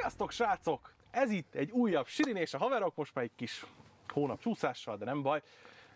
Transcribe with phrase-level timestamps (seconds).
[0.00, 0.92] Sziasztok, srácok!
[1.10, 3.66] Ez itt egy újabb Sirin és a haverok, most már egy kis
[4.08, 5.42] hónap csúszással, de nem baj.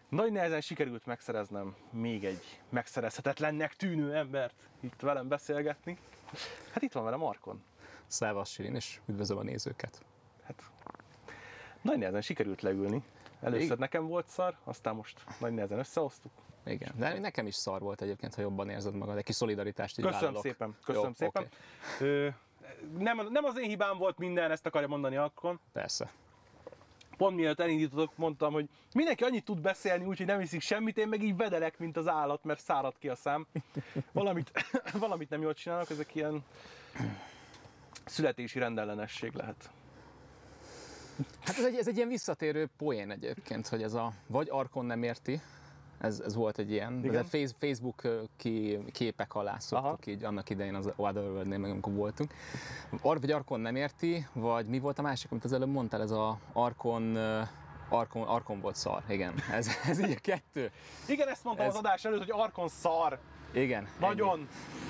[0.09, 5.99] Nagy nehezen sikerült megszereznem még egy megszerezhetetlennek tűnő embert itt velem beszélgetni.
[6.73, 7.63] Hát itt van velem Markon.
[8.07, 10.03] Szevasz Sirin, és üdvözlöm a nézőket.
[10.45, 10.63] Hát
[11.83, 13.03] nagy nehezen sikerült leülni.
[13.41, 13.79] Először Igen.
[13.79, 16.33] nekem volt szar, aztán most nagy nehezen összehoztuk.
[16.65, 19.17] Igen, de nekem is szar volt egyébként, ha jobban érzed magad.
[19.17, 20.43] Egy kis szolidaritást így Köszönöm vállalok.
[20.43, 21.43] szépen, köszönöm Jó, szépen.
[21.43, 22.05] oké.
[22.05, 22.29] Ö,
[22.99, 25.59] nem, nem az én hibám volt minden, ezt akarja mondani akkor.
[25.73, 26.11] Persze.
[27.17, 31.23] Pont mielőtt elindítottok, mondtam, hogy mindenki annyit tud beszélni, úgyhogy nem hiszik semmit, én meg
[31.23, 33.47] így vedelek, mint az állat, mert szárad ki a szám.
[34.13, 34.51] Valamit,
[34.93, 36.45] valamit nem jól csinálnak, ezek ilyen
[38.05, 39.71] születési rendellenesség lehet.
[41.41, 45.03] Hát ez egy, ez egy ilyen visszatérő poén egyébként, hogy ez a vagy Arkon nem
[45.03, 45.41] érti,
[45.99, 47.25] ez, ez volt egy ilyen, Igen.
[47.25, 48.03] Face- Facebook
[48.37, 49.99] ki, képek alá szoktuk Aha.
[50.05, 52.33] így annak idején az Otherworld-nél, meg amikor voltunk.
[53.03, 56.11] Ar, vagy Arkon nem érti, vagy mi volt a másik, amit az előbb mondtál, ez
[56.11, 57.17] a Arkon,
[57.89, 59.35] Arkon, Arkon volt szar, igen.
[59.53, 60.71] Ez, ez így a kettő.
[61.09, 63.19] Igen, ezt mondtam Ez- az adás előtt, hogy Arkon szar.
[63.53, 63.83] Igen.
[63.85, 63.91] ennyi.
[64.01, 64.29] Nagyon.
[64.29, 64.88] Borzalmas.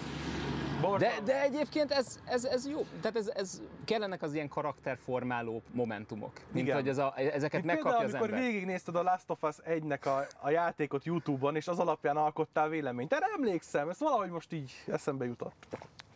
[0.98, 6.32] De, de egyébként ez, ez, ez jó, tehát ez, ez kellenek az ilyen karakterformáló momentumok,
[6.52, 6.76] mint Igen.
[6.76, 8.50] hogy ez a, ezeket Mint megkapja például, az amikor ember.
[8.50, 13.12] végignézted a Last of Us 1-nek a, a játékot Youtube-on, és az alapján alkottál véleményt.
[13.12, 15.66] Erre emlékszem, ez valahogy most így eszembe jutott.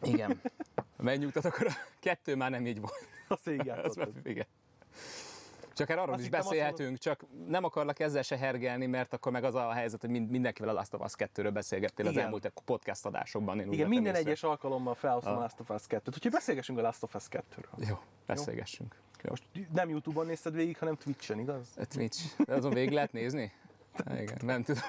[0.02, 0.40] Igen.
[0.96, 3.08] Megnyugtat, akkor a kettő már nem így volt.
[3.28, 4.14] Azt így Az játszottad.
[4.14, 4.46] már, igen.
[5.75, 9.12] Csak erről arról Azt is hittem, azt beszélhetünk, csak nem akarlak ezzel se hergelni, mert
[9.12, 12.12] akkor meg az a helyzet, hogy mind, mindenkivel a Last of Us 2-ről beszélgettél az
[12.12, 12.25] Igen.
[12.25, 13.61] elmúlt podcast adásokban.
[13.61, 14.27] Én Igen, minden észre.
[14.27, 15.39] egyes alkalommal felhoztam a.
[15.41, 17.89] Last of Us 2-t, úgyhogy beszélgessünk a Last of Us 2-ről.
[17.89, 18.97] Jó, beszélgessünk.
[19.23, 19.31] Jó.
[19.31, 21.69] Most nem Youtube-on nézted végig, hanem Twitch-en, igaz?
[21.77, 22.45] A Twitch.
[22.45, 23.53] De azon végig lehet nézni?
[24.20, 24.83] Igen, nem tudom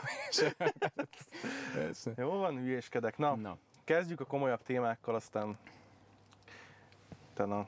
[1.75, 1.93] én.
[2.17, 3.17] Jó van, hülyéskedek.
[3.17, 3.57] Na, Na.
[3.83, 5.57] kezdjük a komolyabb témákkal, aztán
[7.31, 7.67] utána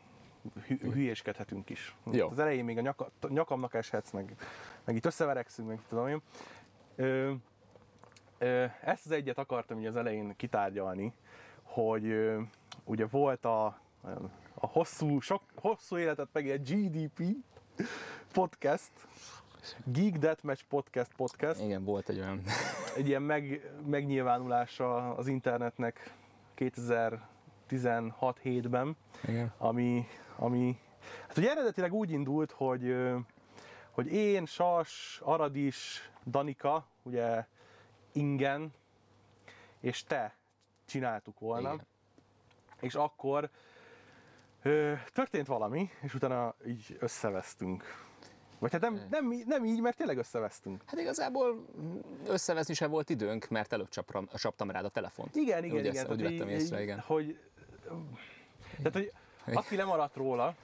[0.68, 1.96] hülyéskedhetünk is.
[2.12, 2.30] Jó.
[2.30, 4.36] Az elején még a nyaka, nyakamnak eshetsz, meg,
[4.84, 6.22] meg itt összeverekszünk, meg tudom én.
[6.96, 7.34] Ö,
[8.38, 11.14] ö, ezt az egyet akartam így az elején kitárgyalni,
[11.64, 12.42] hogy ö,
[12.84, 13.66] ugye volt a,
[14.54, 17.24] a hosszú, sok, hosszú életet megélt GDP
[18.34, 18.92] podcast,
[19.84, 22.42] Geek Deathmatch Podcast podcast, Igen, volt egy olyan.
[22.98, 26.14] egy ilyen meg, megnyilvánulása az internetnek
[26.58, 28.96] 2016-7-ben,
[29.28, 29.54] Igen.
[29.58, 30.80] ami, ami
[31.28, 32.96] hát ugye eredetileg úgy indult, hogy,
[33.92, 37.46] hogy én, Sas, Aradis, Danika, ugye
[38.12, 38.74] Ingen,
[39.80, 40.36] és te
[40.86, 41.86] csináltuk volna, Igen.
[42.80, 43.50] és akkor
[44.62, 47.84] ö, történt valami, és utána így összevesztünk.
[48.60, 50.84] Vagy hát nem, nem, nem így, mert tényleg összevesztünk.
[50.86, 51.66] Hát igazából
[52.28, 55.36] összevezni se volt időnk, mert előbb csapram, csaptam rád a telefont.
[55.36, 55.96] Igen, igen, úgy igen.
[55.96, 57.00] Ezt, úgy vettem észre, igen.
[57.00, 57.40] Hogy,
[58.78, 59.12] tehát, hogy
[59.54, 60.56] aki lemaradt róla,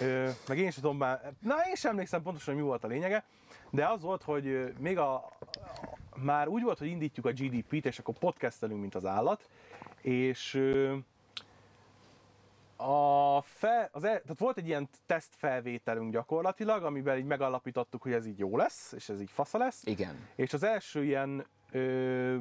[0.00, 2.86] ö, meg én sem tudom már, na én sem emlékszem pontosan, hogy mi volt a
[2.86, 3.24] lényege,
[3.70, 7.98] de az volt, hogy még a, a már úgy volt, hogy indítjuk a GDP-t, és
[7.98, 9.48] akkor podcastelünk, mint az állat,
[10.00, 10.96] és ö,
[12.76, 18.26] a fe, az el, tehát volt egy ilyen tesztfelvételünk gyakorlatilag, amiben így megalapítottuk, hogy ez
[18.26, 19.82] így jó lesz, és ez így fasza lesz.
[19.86, 20.28] Igen.
[20.34, 22.36] És az első ilyen ö,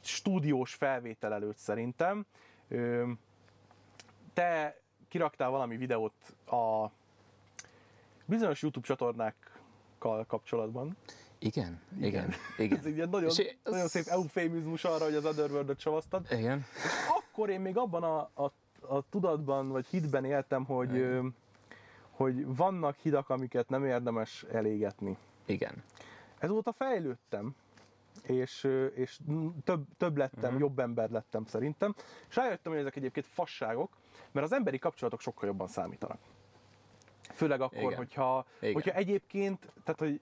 [0.00, 2.26] stúdiós felvétel előtt szerintem
[2.68, 3.10] ö,
[4.32, 6.12] te kiraktál valami videót
[6.46, 6.90] a
[8.24, 10.96] bizonyos YouTube csatornákkal kapcsolatban.
[11.38, 11.80] Igen?
[12.00, 12.32] Igen.
[12.58, 12.78] Igen.
[12.78, 16.26] Ez egy nagyon, És nagyon szép eufémizmus arra, hogy az Otherworld-ot savaztad.
[16.30, 16.64] Igen.
[17.08, 21.26] Akkor én még abban a, a, a tudatban, vagy hitben éltem, hogy, ö,
[22.10, 25.16] hogy vannak hidak, amiket nem érdemes elégetni.
[25.46, 25.82] Igen.
[26.38, 27.54] Ezóta fejlődtem,
[28.30, 29.18] és, és
[29.64, 30.60] több, több lettem, uh-huh.
[30.60, 31.94] jobb ember lettem szerintem,
[32.28, 33.96] és rájöttem, hogy ezek egyébként fasságok,
[34.32, 36.18] mert az emberi kapcsolatok sokkal jobban számítanak.
[37.34, 37.96] Főleg akkor, Igen.
[37.96, 38.74] hogyha, Igen.
[38.74, 40.20] hogyha egyébként, tehát hogy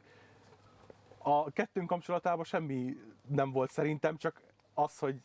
[1.18, 2.96] a kettőnk kapcsolatában semmi
[3.28, 4.40] nem volt szerintem, csak
[4.74, 5.16] az, hogy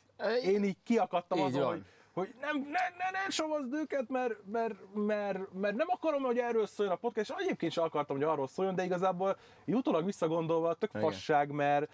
[0.44, 1.72] én így kiakadtam így azon, van.
[1.72, 1.84] hogy,
[2.14, 6.66] hogy nem, ne, ne, ne savazd őket, mert, mert, mert, mert, nem akarom, hogy erről
[6.66, 10.92] szóljon a podcast, és egyébként sem akartam, hogy arról szóljon, de igazából utólag visszagondolva tök
[10.92, 11.92] fasság, mert,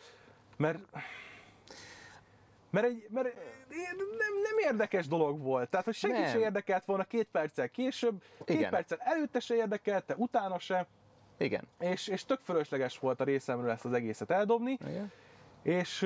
[0.60, 0.80] mert
[2.70, 3.34] mert, egy, mert
[4.18, 5.70] nem, nem érdekes dolog volt.
[5.70, 6.30] Tehát, hogy senki Nem.
[6.30, 8.70] se érdekelt volna két perccel később, két Igen.
[8.70, 10.88] perccel előtte se érdekelte, utána se,
[11.38, 11.68] Igen.
[11.80, 14.78] és, és tök fölösleges volt a részemről ezt az egészet eldobni.
[14.88, 15.12] Igen.
[15.64, 16.00] És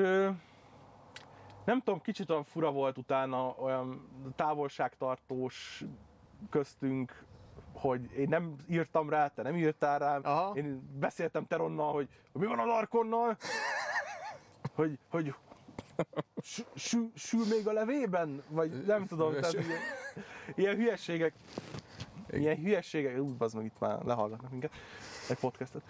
[1.66, 5.84] nem tudom, kicsit olyan fura volt utána, olyan távolságtartós
[6.50, 7.24] köztünk,
[7.74, 10.22] hogy én nem írtam rá, te nem írtál rám.
[10.24, 10.56] Aha.
[10.56, 13.38] Én beszéltem Teronnal, hogy, mi van az Arkonnal,
[14.74, 15.34] hogy, hogy
[16.42, 19.80] sü- sü- sül még a levében, vagy nem tudom, tehát ilyen,
[20.56, 21.34] ilyen hülyeségek
[22.32, 24.72] Ilyen hülyeségek, ú, az meg itt már lehallgatnak minket,
[25.30, 25.82] egy podcastet.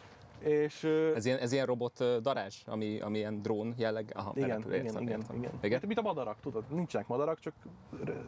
[0.43, 0.83] És
[1.15, 4.11] Ez ilyen, ez ilyen robot darázs, ami, ami ilyen drón jelleg?
[4.15, 5.35] Aha, igen, berepül, igen, értem, igen, értem.
[5.37, 5.77] igen, igen.
[5.79, 7.53] Hát, mint a madarak, tudod, nincsenek madarak, csak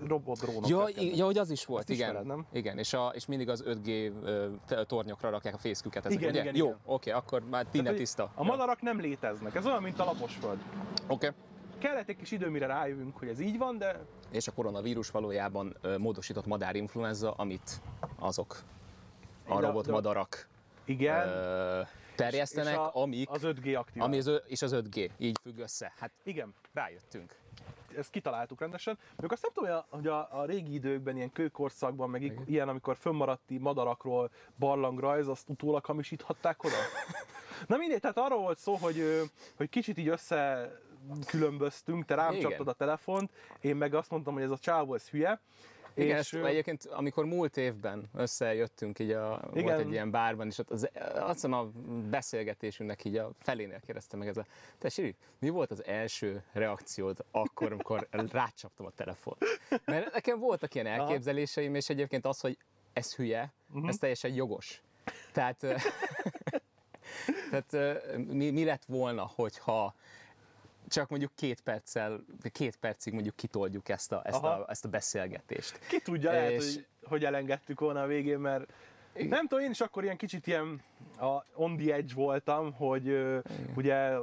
[0.07, 0.67] robot drónok.
[0.67, 2.07] Ja, i- ja, hogy az is volt, Ezt igen.
[2.09, 2.45] ismered, nem?
[2.51, 6.29] Igen, és, a, és mindig az 5G ö, te- tornyokra rakják a fészküket ezek, Igen,
[6.29, 6.41] ugye?
[6.41, 6.77] igen, Jó, igen.
[6.85, 8.31] oké, akkor már minden tiszta.
[8.35, 10.57] A madarak nem léteznek, ez olyan, mint a laposföld.
[11.07, 11.31] Oké.
[11.77, 13.99] Kellett egy kis idő, mire rájövünk, hogy ez így van, de
[14.31, 17.81] És a koronavírus valójában ö, módosított madárinfluenza, amit
[18.19, 18.57] azok
[19.47, 20.47] a robot madarak
[20.85, 21.27] igen.
[21.27, 21.81] ö,
[22.15, 24.01] terjesztenek, és a, amik, az 5G aktív.
[24.01, 25.93] ami az, és az 5G, így függ össze.
[25.97, 27.35] Hát Igen, rájöttünk.
[27.97, 28.97] ezt kitaláltuk rendesen.
[29.17, 32.97] Még azt nem tudom, hogy a, a, régi időkben, ilyen kőkorszakban, meg i- ilyen, amikor
[32.97, 36.75] fönnmaradti madarakról barlangrajz, azt utólag hamisíthatták oda?
[37.67, 39.21] Na mindegy, tehát arról volt szó, hogy,
[39.55, 40.71] hogy kicsit így össze
[41.25, 42.41] különböztünk, te rám Igen.
[42.49, 45.39] csaptad a telefont, én meg azt mondtam, hogy ez a csávó, ez hülye.
[45.95, 49.79] Igen, és, ezt egyébként amikor múlt évben összejöttünk, így a, volt Igen.
[49.79, 51.65] egy ilyen bárban, és ott az, azt hiszem a
[52.09, 54.45] beszélgetésünknek így a felénél kérdezte meg ez a,
[54.77, 59.37] te Siri, mi volt az első reakciód akkor, amikor rácsaptam a telefon?
[59.85, 62.57] Mert nekem voltak ilyen elképzeléseim, és egyébként az, hogy
[62.93, 63.87] ez hülye, Mhm.
[63.87, 64.81] ez teljesen jogos.
[65.31, 65.59] Tehát,
[67.49, 69.95] tehát mi, mi lett volna, hogyha
[70.87, 74.47] csak mondjuk két perccel, két percig mondjuk kitoljuk ezt a, ezt Aha.
[74.47, 75.79] a, ezt a beszélgetést.
[75.87, 78.73] Ki tudja, lehet, És- hogy, hogy elengedtük volna a végén, mert
[79.13, 80.81] nem tudom, én is akkor ilyen kicsit ilyen
[81.19, 83.39] a on the edge voltam, hogy ö,
[83.75, 84.17] ugye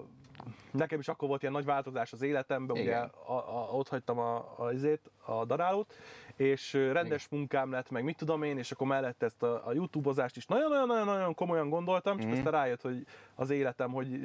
[0.70, 3.10] nekem is akkor volt ilyen nagy változás az életemben, ugye Igen.
[3.26, 5.94] a, a, ott hagytam a, a, azért, a darálót,
[6.36, 10.36] és rendes munkám lett, meg mit tudom én, és akkor mellett ezt a, a YouTube-ozást
[10.36, 12.36] is nagyon-nagyon-nagyon komolyan gondoltam, csak Mhm.
[12.36, 14.20] aztán rájött, hogy az életem, hogy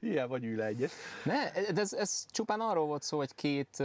[0.00, 0.92] ilyen vagy le egyes.
[1.24, 3.82] Ne, de ez, ez csupán arról volt szó, hogy két,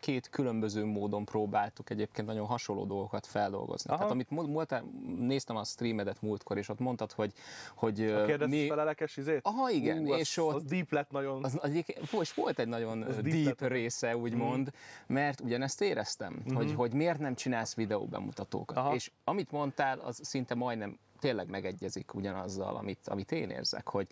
[0.00, 3.88] két különböző módon próbáltuk egyébként nagyon hasonló dolgokat feldolgozni.
[3.90, 3.96] Aha.
[3.98, 4.84] Tehát amit múltál,
[5.18, 7.32] néztem a streamedet múltkor, és ott mondtad, hogy,
[7.74, 8.00] hogy
[8.40, 8.66] A mi...
[8.68, 9.40] felelekes izét?
[9.42, 11.44] Aha, igen, Ú, az, és ott- az deep lett nagyon.
[11.44, 11.84] Az, az
[12.20, 13.70] és volt egy nagyon Az deep, deep lett.
[13.70, 14.70] része, úgymond,
[15.12, 16.54] mert ugyanezt éreztem, Mhm.
[16.54, 18.76] hogy, hogy miért nem csinálsz videó bemutatókat.
[18.76, 18.94] Aha.
[18.94, 24.06] És amit mondtál, az szinte majdnem tényleg megegyezik ugyanazzal, amit, amit én érzek, hogy,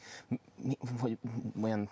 [0.62, 1.19] mi, hogy
[1.62, 1.88] olyan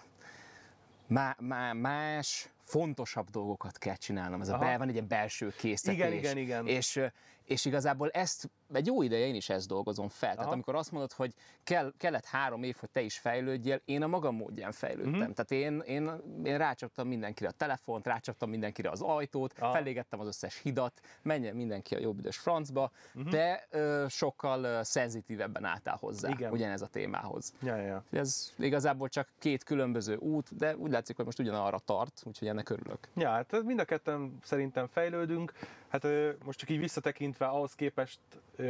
[1.07, 4.41] má, má, más, fontosabb dolgokat kell csinálnom.
[4.41, 5.99] Ez a bel, van egy ilyen belső késztetés.
[5.99, 6.67] Igen, igen, igen.
[6.67, 7.01] És,
[7.49, 10.31] és igazából ezt egy jó ideje én is ezt dolgozom fel.
[10.31, 10.53] Tehát Aha.
[10.53, 11.35] amikor azt mondod, hogy
[11.65, 15.13] kell, kellett három év, hogy te is fejlődjél, én a magam módján fejlődtem.
[15.13, 15.31] Mm-hmm.
[15.31, 16.11] Tehát én, én,
[16.45, 19.73] én rácsaptam mindenkire a telefont, rácsaptam mindenkire az ajtót, Aha.
[19.73, 23.29] felégettem az összes hidat, menjen mindenki a jobb idős francba, Mhm.
[23.31, 26.53] de ö, sokkal ö, szenzitívebben álltál hozzá Igen.
[26.53, 27.53] ugyanez a témához.
[27.63, 28.05] Ja, ja.
[28.11, 32.69] Ez igazából csak két különböző út, de úgy látszik, hogy most ugyanarra tart, úgyhogy ennek
[32.71, 33.09] örülök.
[33.15, 35.53] Ja, hát mind a ketten szerintem fejlődünk.
[35.89, 36.07] Hát
[36.45, 38.21] most csak így visszatekintve ahhoz képest,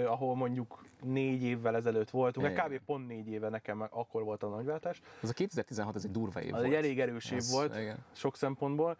[0.06, 2.66] ahol mondjuk négy évvel ezelőtt voltunk, Igen.
[2.66, 2.80] kb.
[2.86, 5.00] pont négy éve nekem akkor volt a nagyváltás.
[5.22, 6.72] Ez a 2016 ez egy durva év Az volt.
[6.72, 7.98] egy elég erős év Ez- volt igen.
[8.12, 8.96] sok szempontból.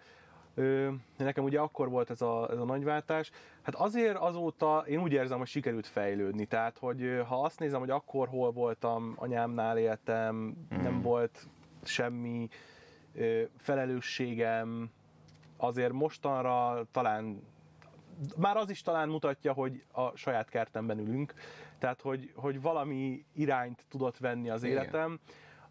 [1.17, 3.31] Nekem ugye akkor volt ez a, ez a nagyváltás.
[3.63, 6.45] Hát azért azóta én úgy érzem, hogy sikerült fejlődni.
[6.47, 10.83] Tehát, hogy ha azt nézem, hogy akkor hol voltam, anyámnál éltem, Hmm.
[10.83, 11.47] nem volt
[11.83, 12.49] semmi
[13.57, 14.91] felelősségem,
[15.57, 17.43] azért mostanra talán
[18.37, 21.35] már az is talán mutatja, hogy a saját kertemben ülünk,
[21.79, 24.77] tehát hogy, hogy valami irányt tudott venni az Igen.
[24.77, 25.21] életem,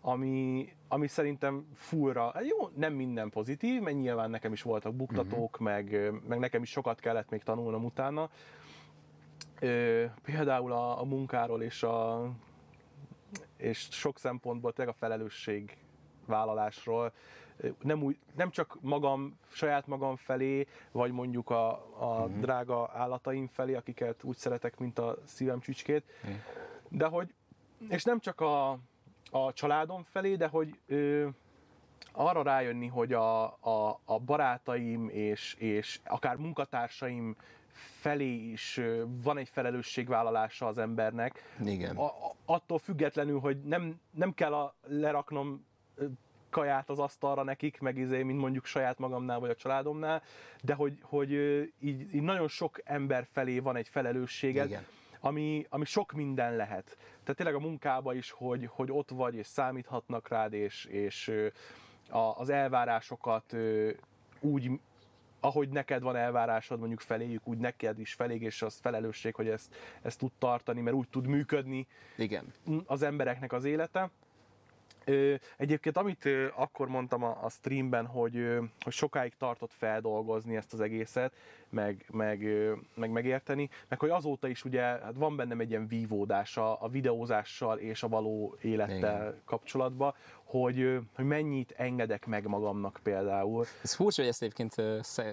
[0.02, 5.52] ami, ami szerintem fullra, hát jó, nem minden pozitív, mert nyilván nekem is voltak buktatók,
[5.52, 5.68] uh-huh.
[5.68, 8.30] meg, meg nekem is sokat kellett még tanulnom utána.
[9.60, 12.30] Ö, például a, a munkáról és a
[13.58, 15.78] és sok szempontból tényleg a felelősség
[16.26, 17.12] vállalásról,
[17.82, 22.40] nem, úgy, nem csak magam, saját magam felé, vagy mondjuk a, a uh-huh.
[22.40, 26.42] drága állataim felé, akiket úgy szeretek, mint a szívem csücskét, Igen.
[26.90, 27.34] de hogy,
[27.90, 28.70] és nem csak a,
[29.32, 31.28] a családom felé, de hogy ö,
[32.12, 37.36] arra rájönni, hogy a, a, a barátaim és, és akár munkatársaim
[38.00, 38.82] felé is
[39.24, 41.96] van egy felelősségvállalása az embernek, Igen.
[41.96, 42.12] a,
[42.46, 45.66] attól függetlenül, hogy nem, nem kell a, leraknom
[46.50, 50.22] kaját az asztalra nekik, meg izé, mint mondjuk saját magamnál vagy a családomnál,
[50.62, 51.32] de hogy, hogy
[51.80, 54.86] így, így nagyon sok ember felé van egy felelősséged, Igen.
[55.20, 56.98] ami, ami sok minden lehet.
[57.24, 61.32] Tehát tényleg a munkába is, hogy, hogy ott vagy, és számíthatnak rád, és, és
[62.10, 63.56] a, az elvárásokat
[64.40, 64.72] úgy,
[65.40, 69.76] ahogy neked van elvárásod mondjuk feléjük, úgy neked is felég, és az felelősség, hogy ezt,
[70.02, 72.54] ezt tud tartani, mert úgy tud működni Igen.
[72.86, 74.10] az embereknek az élete.
[75.58, 81.34] Egyébként amit akkor mondtam a, streamben, hogy, hogy sokáig tartott feldolgozni ezt az egészet,
[81.70, 82.48] meg, meg,
[82.96, 87.78] meg megérteni, meg hogy azóta is ugye hát van bennem egy ilyen vívódása a videózással
[87.78, 89.42] és a való élettel Igen.
[89.46, 93.66] kapcsolatban, hogy, hogy mennyit engedek meg magamnak például.
[93.82, 94.76] Ez furcsa, hogy ezt egyébként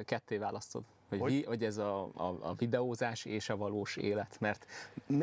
[0.04, 0.83] ketté választod.
[1.09, 1.31] Hogy, Hogy?
[1.31, 4.37] Vi, hogy ez a, a, a videózás és a valós élet.
[4.40, 4.66] Mert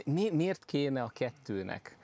[0.03, 1.97] mi, miért kéne a kettőnek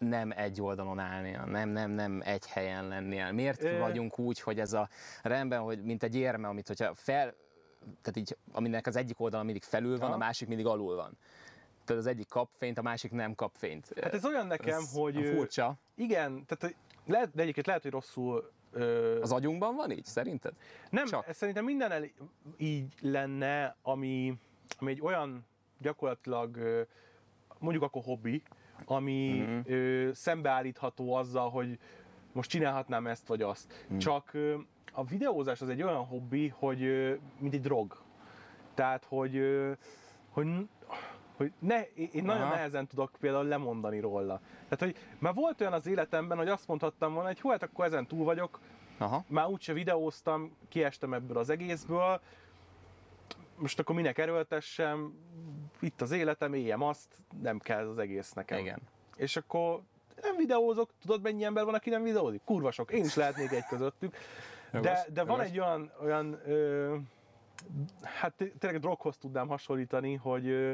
[0.00, 3.32] nem egy oldalon állnia, nem, nem, nem egy helyen lennie?
[3.32, 3.78] Miért Ö.
[3.78, 4.88] vagyunk úgy, hogy ez a
[5.22, 7.34] rendben, hogy mint egy érme, amit hogyha fel,
[7.80, 10.14] tehát így, aminek az egyik oldala mindig felül van, Aha.
[10.14, 11.18] a másik mindig alul van.
[11.84, 13.92] Tehát az egyik kap fényt, a másik nem kap fényt.
[14.02, 15.26] Hát ez olyan nekem, Ez hogy...
[15.34, 15.74] Furcsa.
[15.94, 16.76] Igen, tehát
[17.06, 20.52] lehet, de egyébként lehet, hogy rosszul ö, Az agyunkban van így, szerinted?
[20.90, 21.28] Nem, Csak.
[21.28, 22.04] ez szerintem minden el,
[22.56, 24.34] így lenne, ami,
[24.78, 25.46] ami egy olyan
[25.78, 26.58] gyakorlatilag,
[27.60, 28.42] mondjuk akkor hobbi,
[28.84, 29.60] ami mm-hmm.
[29.64, 31.78] ö, szembeállítható azzal, hogy
[32.32, 33.86] most csinálhatnám ezt vagy azt.
[33.92, 33.98] Mm.
[33.98, 34.54] Csak ö,
[34.92, 38.02] a videózás az egy olyan hobbi, hogy ö, mint egy drog.
[38.74, 39.72] Tehát, hogy, ö,
[40.30, 40.46] hogy,
[41.36, 42.54] hogy ne, én nagyon Aha.
[42.54, 44.40] nehezen tudok például lemondani róla.
[44.68, 47.84] Tehát, hogy már volt olyan az életemben, hogy azt mondhattam volna, hogy hú, hát akkor
[47.84, 48.60] ezen túl vagyok,
[48.98, 49.24] Aha.
[49.26, 52.20] már úgyse videóztam, kiestem ebből az egészből,
[53.56, 55.14] most akkor minek erőltessem,
[55.80, 57.08] itt az életem, éljem azt,
[57.42, 58.58] nem kell az egész nekem.
[58.58, 58.78] Igen.
[59.16, 59.80] És akkor
[60.22, 62.40] nem videózok, tudod mennyi ember van, aki nem videózik?
[62.44, 64.16] Kurva sok, én is lehetnék egy közöttük.
[64.80, 66.96] De, de van egy olyan, olyan ö,
[68.02, 70.72] hát té- tényleg droghoz tudnám hasonlítani, hogy ö,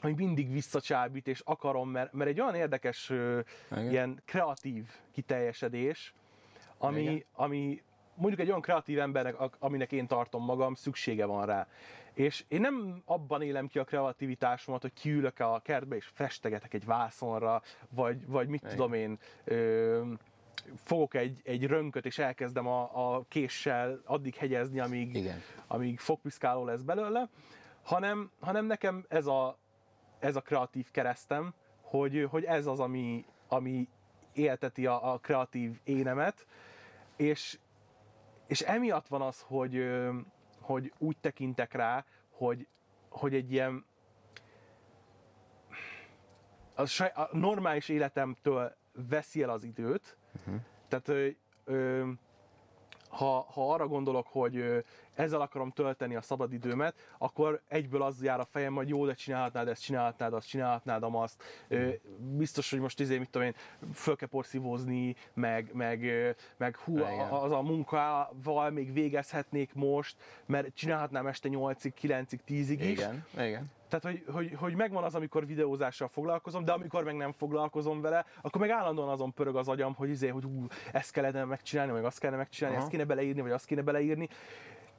[0.00, 3.90] hogy mindig visszacsábít, és akarom, mert, mert egy olyan érdekes, Igen.
[3.90, 6.14] ilyen kreatív kiteljesedés,
[6.78, 7.24] ami, Igen.
[7.32, 7.82] ami
[8.14, 11.66] mondjuk egy olyan kreatív embernek, aminek én tartom magam, szüksége van rá.
[12.14, 16.84] És én nem abban élem ki a kreativitásomat, hogy kiülök a kertbe és festegetek egy
[16.84, 18.76] vászonra, vagy, vagy mit Igen.
[18.76, 20.02] tudom én, ö,
[20.84, 25.40] fogok egy, egy rönköt és elkezdem a, a késsel addig hegyezni, amíg, Igen.
[25.66, 27.28] amíg fogpiszkáló lesz belőle,
[27.82, 29.58] hanem, hanem nekem ez a,
[30.18, 33.88] ez a kreatív keresztem, hogy, hogy ez az, ami, ami
[34.32, 36.46] élteti a, a kreatív énemet,
[37.16, 37.58] és,
[38.46, 39.88] és emiatt van az, hogy,
[40.60, 42.66] hogy úgy tekintek rá, hogy,
[43.08, 43.84] hogy egy ilyen
[46.74, 48.76] a, saj, a normális életemtől
[49.08, 50.60] veszi el az időt, uh-huh.
[50.88, 51.28] tehát ö,
[51.64, 52.10] ö,
[53.12, 58.44] ha, ha arra gondolok, hogy ezzel akarom tölteni a szabadidőmet, akkor egyből az jár a
[58.44, 61.42] fejem, hogy jó, de csinálhatnád ezt, csinálhatnád azt, csinálhatnád azt.
[62.18, 63.54] Biztos, hogy most izé, mit tudom én,
[63.94, 66.00] föl kell porszívózni, meg, meg,
[66.56, 66.98] meg hú,
[67.30, 70.16] a- az a munkával még végezhetnék most,
[70.46, 72.86] mert csinálhatnám este 8-ig, 9-ig, 10-ig is.
[72.90, 73.24] Igen.
[73.38, 73.70] Igen.
[73.92, 78.24] Tehát, hogy, hogy, hogy megvan az, amikor videózással foglalkozom, de amikor meg nem foglalkozom vele,
[78.42, 82.04] akkor meg állandóan azon pörög az agyam, hogy izé, hogy ú, ezt kellene megcsinálni, vagy
[82.04, 82.86] azt kellene megcsinálni, Aha.
[82.86, 84.28] ezt kéne beleírni, vagy azt kéne beleírni.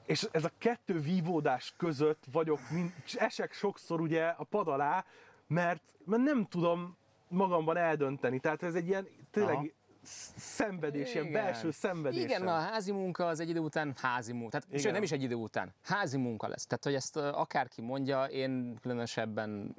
[0.06, 5.06] És ez a kettő vívódás között vagyok, mind, esek sokszor ugye a pad alá,
[5.48, 6.98] mert, mert nem tudom
[7.28, 8.40] magamban eldönteni.
[8.40, 9.66] Tehát ez egy ilyen tényleg Aha.
[10.04, 12.24] Sz- szenvedés, ilyen belső szenvedés.
[12.24, 14.60] Igen, a házi munka az egy idő után házi munka.
[14.60, 15.74] Tehát, sőt, nem is egy idő után.
[15.84, 16.66] Házi munka lesz.
[16.66, 19.76] Tehát, hogy ezt akárki mondja, én különösebben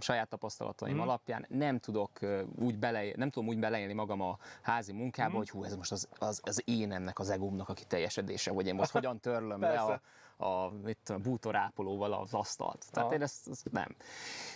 [0.00, 1.02] saját tapasztalataim Mhm.
[1.02, 2.10] alapján nem tudok
[2.58, 5.36] úgy bele, nem tudom úgy beleélni magam a házi munkába, Mhm.
[5.38, 8.90] hogy hú, ez most az, az, az énemnek, az egómnak a kiteljesedése, hogy én most
[8.98, 10.00] hogyan törlöm le a,
[10.36, 12.84] a, mit tudom, bútorápolóval az asztalt.
[12.90, 13.14] Tehát Aha.
[13.16, 13.96] én ezt, ezt nem.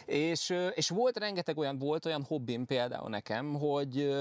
[0.04, 4.18] És, és volt rengeteg olyan, volt olyan hobbim például nekem, hogy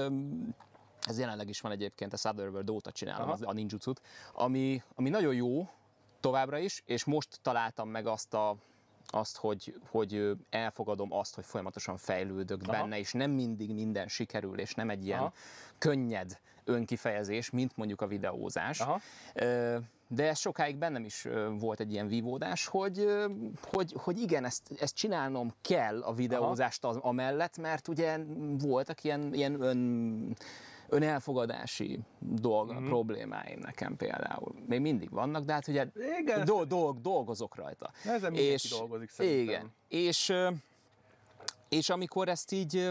[1.08, 3.32] ez jelenleg is van egyébként, a Sutherworld óta csinálom Aha.
[3.32, 3.92] az, a ninjutsu
[4.32, 5.68] ami, ami nagyon jó
[6.20, 8.56] továbbra is, és most találtam meg azt a
[9.10, 12.72] azt, hogy, hogy elfogadom azt, hogy folyamatosan fejlődök Aha.
[12.72, 15.32] benne, és nem mindig minden sikerül, és nem egy ilyen Aha.
[15.78, 18.80] könnyed önkifejezés, mint mondjuk a videózás.
[18.80, 19.00] Aha.
[20.10, 21.26] De ez sokáig bennem is
[21.58, 23.06] volt egy ilyen vívódás, hogy,
[23.62, 28.18] hogy, hogy igen, ezt, ezt csinálnom kell a videózást az, amellett, mert ugye
[28.58, 30.36] voltak ilyen, ilyen ön,
[30.88, 32.84] önelfogadási dolg, mm-hmm.
[32.84, 34.54] problémáim nekem például.
[34.66, 35.86] Még mindig vannak, de hát ugye
[36.20, 37.90] Igen, do, dolg, dolgozok rajta.
[38.04, 39.42] Ezen mindenki dolgozik szerintem.
[39.42, 39.72] Igen.
[39.88, 40.32] És,
[41.68, 42.90] és amikor ezt így,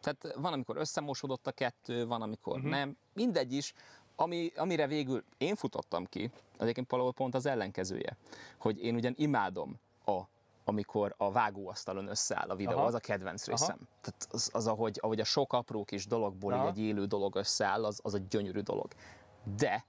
[0.00, 2.66] tehát van, amikor összemosodott a kettő, van, amikor Mhm.
[2.66, 2.78] uh-huh.
[2.78, 3.72] nem, mindegy is,
[4.16, 8.16] ami, amire végül én futottam ki, az egyébként valahol pont az ellenkezője,
[8.58, 10.20] hogy én ugyan imádom a
[10.64, 12.86] amikor a vágóasztalon összeáll a videó, Aha.
[12.86, 13.76] az a kedvenc részem.
[13.76, 14.00] Aha.
[14.00, 16.68] Tehát az, az ahogy, ahogy a sok apró kis dologból Aha.
[16.68, 18.92] egy élő dolog összeáll, az, az egy gyönyörű dolog.
[19.56, 19.84] De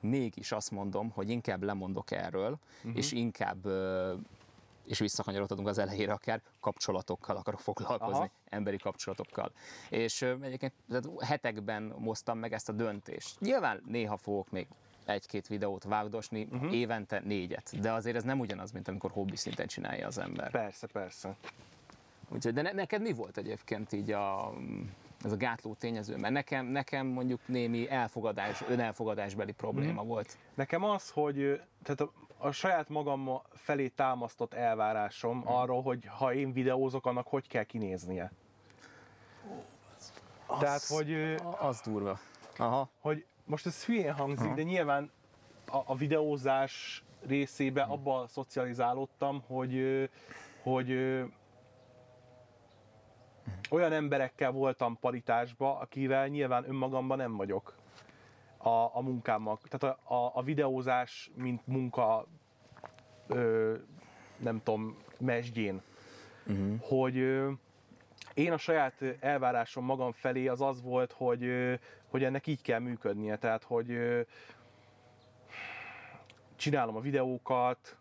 [0.00, 2.96] mégis azt mondom, hogy inkább lemondok erről, uh-huh.
[2.96, 3.66] és inkább
[4.84, 8.30] és visszakanyarodhatunk az elejére akár, kapcsolatokkal akarok foglalkozni, Aha.
[8.48, 9.52] emberi kapcsolatokkal.
[9.90, 13.40] És egyébként tehát hetekben hoztam meg ezt a döntést.
[13.40, 14.68] Nyilván néha fogok még
[15.08, 16.74] egy-két videót vágdosni, uh-huh.
[16.74, 20.50] évente négyet, de azért ez nem ugyanaz, mint amikor hobbi szinten csinálja az ember.
[20.50, 21.36] Persze, persze.
[22.28, 24.52] Úgyhogy, de ne, neked mi volt egyébként így a,
[25.24, 26.16] ez a gátló tényező?
[26.16, 30.08] Mert nekem, nekem mondjuk némi elfogadás, önelfogadásbeli probléma Mhm.
[30.10, 30.36] volt.
[30.54, 35.48] Nekem az, hogy tehát a, a saját magam felé támasztott elvárásom Mhm.
[35.48, 38.32] arról, hogy ha én videózok, annak hogy kell kinéznie.
[40.60, 42.18] Tehát, hogy, ö, A- Az durva.
[42.56, 42.88] Aha.
[43.00, 45.10] hogy most ez hülyén hangzik, de nyilván
[45.66, 47.90] a, a videózás részébe Mhm.
[47.92, 50.08] abba szocializálódtam, hogy,
[50.62, 51.24] hogy ö,
[53.70, 57.74] olyan emberekkel voltam paritásba, akivel nyilván önmagamban nem vagyok
[58.56, 59.58] a, a munkámmal.
[59.68, 62.26] Tehát a, a, a videózás, mint munka,
[63.26, 63.74] ö,
[64.36, 65.82] nem tudom, mesdjén.
[66.46, 66.80] Uh-huh.
[66.80, 67.50] Hogy ö,
[68.34, 71.74] én a saját elvárásom magam felé az az volt, hogy, ö,
[72.08, 73.36] hogy ennek így kell működnie.
[73.36, 73.98] Tehát, hogy
[76.56, 77.96] csinálom a videókat,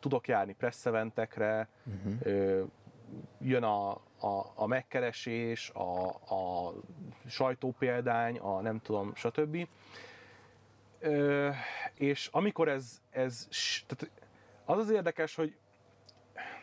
[0.00, 2.68] tudok járni press eventekre, uh-huh.
[3.40, 6.72] jön a, a, a megkeresés, a, a
[7.26, 9.68] sajtópéldány, a nem tudom, stb.
[10.98, 11.50] Ö,
[11.94, 13.48] és amikor ez, ez
[13.86, 14.14] tehát
[14.64, 15.56] az az érdekes, hogy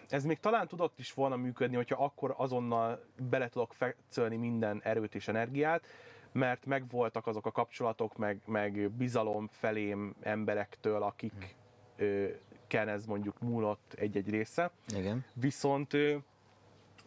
[0.09, 5.15] ez még talán tudott is volna működni, hogyha akkor azonnal bele tudok fekcölni minden erőt
[5.15, 5.85] és energiát,
[6.31, 11.55] mert megvoltak azok a kapcsolatok, meg, meg bizalom felém emberektől, akik
[11.95, 12.27] ö,
[12.67, 14.71] ken ez mondjuk múlott egy-egy része.
[14.95, 15.25] Igen.
[15.33, 16.15] Viszont ö,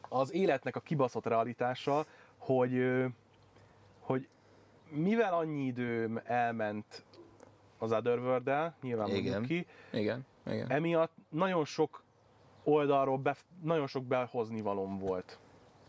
[0.09, 2.05] az életnek a kibaszott realitása,
[2.39, 3.07] hogy, ö,
[4.01, 4.29] hogy
[4.89, 7.05] mivel annyi időm elment
[7.79, 9.33] az Otherworld-el, nyilván Igen.
[9.33, 10.27] mondjuk ki, Igen.
[10.47, 10.71] Igen.
[10.71, 12.03] emiatt nagyon sok
[12.65, 15.39] oldalról be, nagyon sok behozni valóm volt.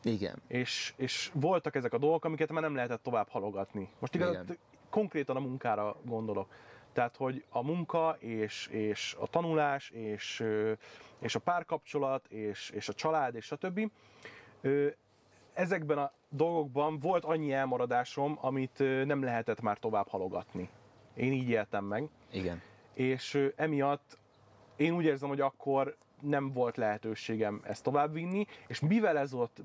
[0.05, 0.41] Igen.
[0.47, 3.89] És, és voltak ezek a dolgok, amiket már nem lehetett tovább halogatni.
[3.99, 4.57] Most igaz, Igen.
[4.89, 6.53] konkrétan a munkára gondolok.
[6.93, 10.43] Tehát, hogy a munka és, és a tanulás és,
[11.19, 13.91] és a párkapcsolat és, és a család és stb.
[14.61, 14.87] Ö,
[15.53, 20.69] Ezekben a dolgokban volt annyi elmaradásom, amit nem lehetett már tovább halogatni.
[21.13, 22.61] Én így éltem meg Igen.
[22.93, 24.17] és emiatt
[24.75, 29.61] én úgy érzem, hogy akkor nem volt lehetőségem ezt továbbvinni, és mivel ez ott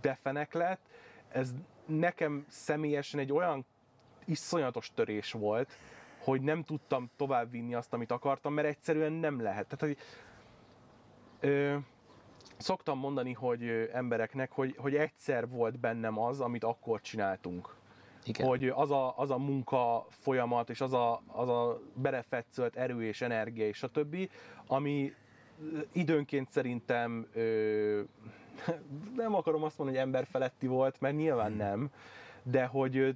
[0.00, 0.80] befenek lett,
[1.28, 1.54] ez
[1.86, 3.66] nekem személyesen egy olyan
[4.24, 5.76] iszonyatos törés volt,
[6.18, 9.66] hogy nem tudtam továbbvinni azt, amit akartam, mert egyszerűen nem lehet.
[9.66, 10.04] Tehát, hogy,
[11.40, 11.76] ö,
[12.56, 17.78] szoktam mondani, hogy ö, embereknek, hogy, hogy egyszer volt bennem az, amit akkor csináltunk
[18.24, 18.46] Igen.
[18.46, 23.20] hogy az a, az a munka folyamat, és az a, az a belefetszölt erő és
[23.20, 24.30] energia, és a többi,
[24.66, 25.12] ami
[25.92, 28.00] időnként szerintem ö,
[29.16, 31.90] nem akarom azt mondani, hogy emberfeletti volt, mert nyilván nem,
[32.42, 33.14] de hogy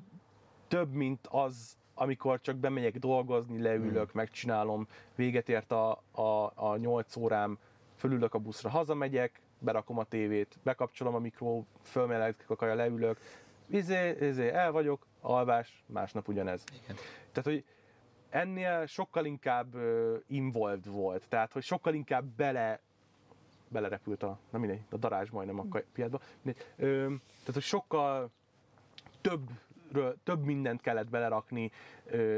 [0.68, 7.16] több, mint az, amikor csak bemegyek dolgozni, leülök, megcsinálom, véget ért a, a, a 8
[7.16, 7.58] órám,
[7.96, 13.18] fölülök a buszra, hazamegyek, berakom a tévét, bekapcsolom a mikró, fölmelegek a kaja, leülök,
[13.66, 16.64] izé, izé, el vagyok, alvás, másnap ugyanez.
[16.82, 16.96] Igen.
[17.32, 17.64] Tehát, hogy
[18.34, 19.74] ennél sokkal inkább
[20.26, 22.80] involved volt, tehát, hogy sokkal inkább bele
[23.68, 25.64] belerepült a, nem mindegy, a darázs majdnem a.
[26.76, 28.30] Ö, tehát, hogy sokkal
[29.20, 31.70] többről, több mindent kellett belerakni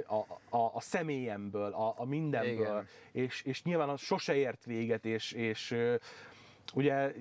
[0.06, 0.14] a,
[0.56, 2.86] a, a személyemből, a, a mindenből, Igen.
[3.12, 5.74] és, és nyilván az sose ért véget, és, és
[6.74, 7.12] ugye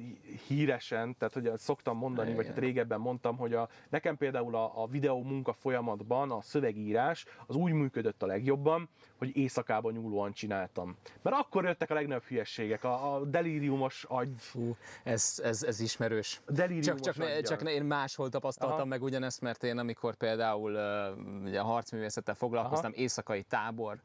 [0.47, 2.53] híresen, tehát ugye szoktam mondani, vagy Igen.
[2.53, 7.55] hát régebben mondtam, hogy a, nekem például a, a videó munka folyamatban a szövegírás az
[7.55, 10.97] úgy működött a legjobban, hogy éjszakában nyúlóan csináltam.
[11.21, 16.41] Mert akkor jöttek a legnagyobb hülyességek, a, a delíriumos agy, Fú, ez, ez, ez ismerős.
[16.47, 18.85] delíriumos Csak, csak, ne, csak ne, én máshol tapasztaltam Aha.
[18.85, 24.01] meg ugyanezt, mert én amikor például uh, ugye a harcművészettel foglalkoztam, éjszakai tábor,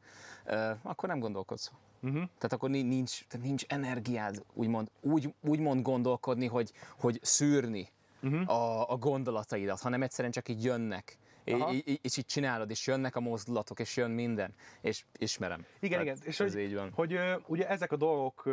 [0.46, 1.72] uh, akkor nem gondolkodsz.
[2.02, 2.22] Uh-huh.
[2.22, 7.88] Tehát akkor ni- nincs, tehát nincs energiád úgymond, úgy, úgymond gondolkodni, hogy, hogy szűrni
[8.22, 8.50] uh-huh.
[8.50, 11.18] a, a gondolataidat, hanem egyszerűen csak így jönnek.
[11.46, 11.72] Aha.
[11.72, 14.54] És, és így csinálod, és jönnek a mozdulatok, és jön minden.
[14.80, 15.64] És ismerem.
[15.80, 16.28] Igen, Tehát igen.
[16.28, 16.90] És ez hogy, így van.
[16.94, 18.44] hogy ugye ezek a dolgok,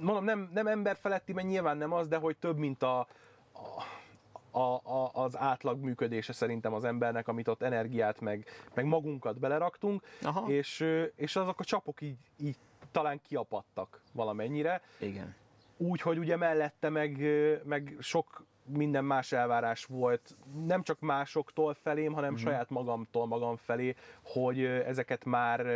[0.00, 3.82] mondom, nem, nem emberfeletti, mert nyilván nem az, de hogy több, mint a, a,
[4.54, 10.02] a, a, az átlag működése szerintem az embernek, amit ott energiát, meg, meg magunkat beleraktunk,
[10.22, 10.50] Aha.
[10.50, 10.84] és,
[11.16, 12.56] és azok a csapok így, így
[12.90, 15.34] talán kiapadtak valamennyire, Igen.
[15.76, 17.20] úgy, hogy ugye mellette meg,
[17.64, 20.36] meg sok minden más elvárás volt,
[20.66, 22.48] nem csak másoktól felém, hanem uh-huh.
[22.48, 25.66] saját magamtól magam felé, hogy ezeket már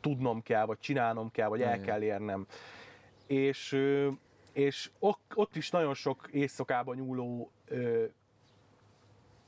[0.00, 2.46] tudnom kell, vagy csinálnom kell, vagy el kell érnem.
[3.26, 3.78] És,
[4.52, 4.90] és
[5.34, 8.04] ott is nagyon sok éjszakában nyúló ö,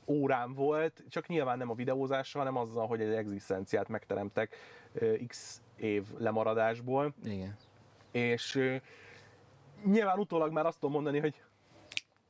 [0.05, 4.55] órám volt, csak nyilván nem a videózással, hanem azzal, hogy egy egzisztenciát megteremtek
[4.93, 7.57] ö, x év lemaradásból, Igen.
[8.11, 8.75] és ö,
[9.83, 11.41] nyilván utólag már azt tudom mondani, hogy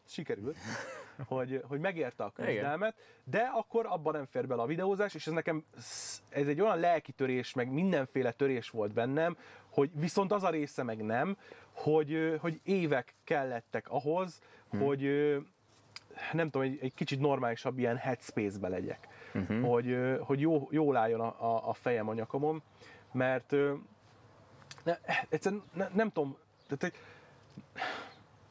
[0.06, 0.58] sikerült,
[1.28, 5.34] hogy, hogy megérte a küzdelmet, de akkor abban nem fér bele a videózás, és ez
[5.34, 5.65] nekem
[6.30, 9.38] ez egy olyan lelkitörés, meg mindenféle törés volt bennem,
[9.69, 11.38] hogy viszont az a része meg nem,
[11.71, 15.38] hogy, hogy évek kellettek ahhoz, hogy ö,
[16.32, 19.08] nem tudom, egy, egy kicsit normálisabb ilyen headspace-be legyek.
[19.34, 19.69] Uh-huh.
[19.69, 22.62] Hogy, hogy jó, jól álljon a, a, a fejem a nyakamon,
[23.12, 23.51] mert
[24.84, 24.97] ne,
[25.30, 27.01] egyszerűen ne, nem tudom, tehát egy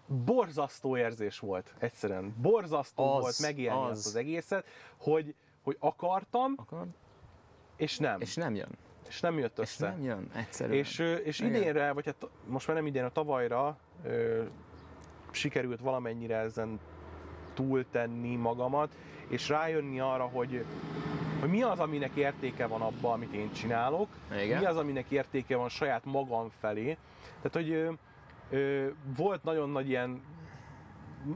[0.06, 2.34] borzasztó érzés volt egyszerűen.
[2.40, 4.06] Borzasztó Az, volt megélni az.
[4.06, 6.86] az egészet, hogy, hogy akartam, Akar?
[7.76, 8.20] és nem.
[8.20, 8.70] És nem jön.
[9.08, 9.88] És nem jött És össze.
[9.88, 10.78] nem jön, egyszerűen.
[10.78, 11.54] És, és Igen.
[11.54, 14.44] idénre, vagy hát most már nem idén, a tavalyra ö,
[15.30, 16.80] sikerült valamennyire ezen
[17.56, 18.90] túltenni magamat,
[19.28, 20.64] és rájönni arra, hogy,
[21.40, 24.08] hogy mi az, aminek értéke van abban, amit én csinálok,
[24.42, 24.58] Igen.
[24.58, 26.96] mi az, aminek értéke van saját magam felé.
[27.42, 27.92] Tehát, hogy ö,
[28.50, 30.22] ö, volt nagyon nagy ilyen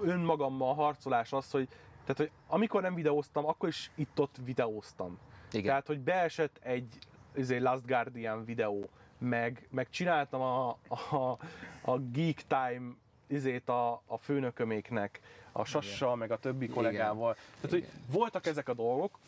[0.03, 1.69] önmagammal harcolás az, hogy,
[2.05, 5.19] tehát, hogy amikor nem videóztam, akkor is itt-ott videóztam.
[5.53, 5.65] Igen.
[5.65, 6.99] Tehát, hogy beesett egy
[7.35, 11.39] izé, Last Guardian videó, meg, meg csináltam a, a,
[11.83, 12.95] a Geek Time
[13.31, 15.21] izét a, a főnököméknek,
[15.53, 17.35] a Sassal, meg a többi kollégával.
[17.35, 19.19] Tehát, hogy voltak ezek a dolgok,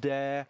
[0.00, 0.46] de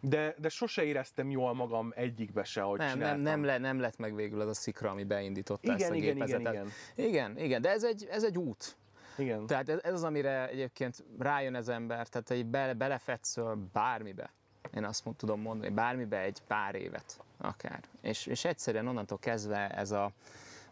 [0.00, 3.22] de, de sose éreztem jól magam egyikbe se, hogy nem, nem, csináltam.
[3.22, 6.16] nem, le, nem lett meg végül az a szikra, ami beindította Igen, ezt a igen,
[6.16, 6.52] igen, gépezetet.
[6.52, 6.70] igen.
[7.08, 8.76] igen, igen, de ez egy, ez egy út.
[9.16, 9.46] Igen.
[9.46, 14.30] Tehát ez, ez az, amire egyébként rájön az ember, tehát egy bele, belefetszöl bármibe.
[14.74, 17.80] Én azt mond, tudom mondani, bármibe egy pár évet akár.
[18.00, 20.10] És, és egyszerűen onnantól kezdve ez a,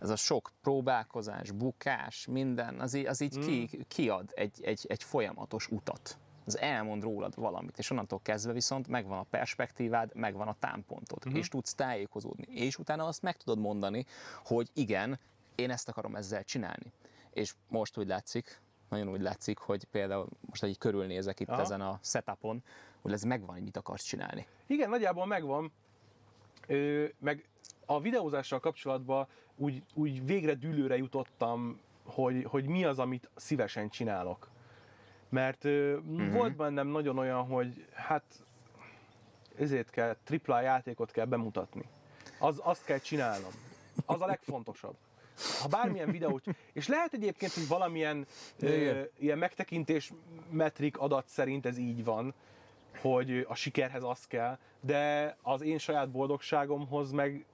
[0.00, 5.02] ez a sok próbálkozás, bukás, minden, az így, az így ki, kiad egy, egy, egy
[5.02, 6.18] folyamatos utat.
[6.44, 11.40] Az elmond rólad valamit, és onnantól kezdve viszont megvan a perspektívád, megvan a támpontot, uh-huh.
[11.40, 12.46] és tudsz tájékozódni.
[12.48, 14.04] És utána azt meg tudod mondani,
[14.44, 15.18] hogy igen,
[15.54, 16.92] én ezt akarom ezzel csinálni.
[17.30, 21.48] És most úgy látszik, nagyon úgy látszik, hogy például most, így körülnézek itt.
[21.48, 21.60] Aha.
[21.60, 22.62] ezen a setupon,
[23.02, 24.46] hogy ez megvan, hogy mit akarsz csinálni.
[24.66, 25.72] Igen, nagyjából megvan.
[26.66, 27.48] Ö, meg
[27.86, 29.26] a videózással kapcsolatban
[29.56, 34.50] úgy, úgy végre dűlőre jutottam, hogy, hogy mi az, amit szívesen csinálok.
[35.28, 36.32] Mert uh-huh.
[36.32, 38.24] volt bennem nagyon olyan, hogy hát
[39.58, 41.84] ezért kell, tripla játékot kell bemutatni.
[42.38, 43.50] Az, azt kell csinálnom.
[44.06, 44.96] Az a legfontosabb.
[45.60, 48.26] Ha bármilyen videót, és lehet egyébként, hogy valamilyen
[48.60, 50.12] ö, ilyen megtekintés
[50.50, 52.34] metrik adat szerint ez így van,
[53.00, 57.44] hogy a sikerhez az kell, de az én saját boldogságomhoz meg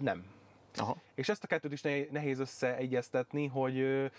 [0.00, 0.24] nem.
[0.74, 0.96] Aha.
[1.14, 4.10] És ezt a kettőt is ne- nehéz összeegyeztetni, hogy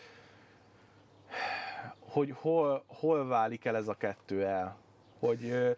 [1.99, 4.77] hogy hol, hol válik el ez a kettő el.
[5.19, 5.75] Hogy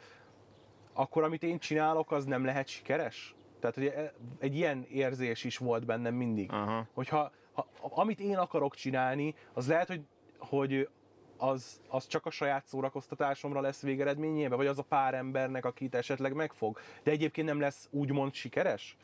[0.94, 3.36] akkor, amit én csinálok, az nem lehet sikeres?
[3.60, 6.52] Tehát, hogy e- egy ilyen érzés is volt bennem mindig.
[6.52, 6.88] Aha.
[6.94, 10.02] Hogyha ha, amit én akarok csinálni, az lehet, hogy,
[10.38, 10.90] hogy
[11.38, 16.34] az, az csak a saját szórakoztatásomra lesz végeredményében, vagy az a pár embernek, akit esetleg
[16.34, 16.80] megfog.
[17.04, 18.98] De egyébként nem lesz úgymond sikeres.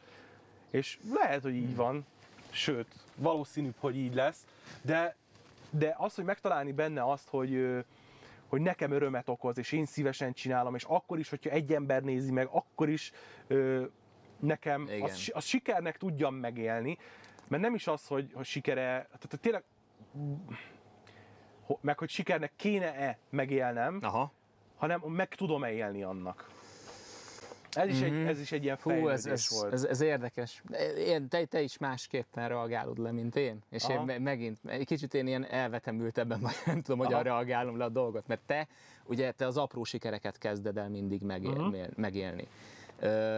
[0.72, 2.06] És lehet, hogy így van,
[2.50, 4.46] sőt, valószínűbb, hogy így lesz,
[4.82, 5.16] de,
[5.70, 7.84] de az, hogy megtalálni benne azt, hogy,
[8.48, 12.32] hogy nekem örömet okoz, és én szívesen csinálom, és akkor is, hogyha egy ember nézi
[12.32, 13.12] meg, akkor is
[13.48, 13.86] ö,
[14.40, 16.98] nekem az, az sikernek tudjam megélni,
[17.48, 19.64] mert nem is az, hogy, hogy sikere, tehát tényleg,
[21.82, 24.32] meg hogy sikernek kéne-e megélnem, Aha.
[24.78, 26.50] hanem meg tudom-e élni annak.
[27.78, 29.74] Ez is, egy, ez is egy ilyen fejlődés ez, ez, volt.
[29.74, 30.63] ez, ez érdekes.
[30.98, 33.60] Én, te, te is másképpen reagálod le, mint én.
[33.70, 33.94] És Aha.
[33.94, 37.22] én me- megint, egy kicsit én ilyen elvetemültebben vagy nem tudom, hogyan Aha.
[37.24, 38.28] reagálom le a dolgot.
[38.28, 38.68] Mert te,
[39.06, 41.60] ugye te az apró sikereket kezded el mindig megél, Mhm.
[41.66, 41.86] uh-huh.
[41.96, 42.48] megélni.
[43.00, 43.38] Ö,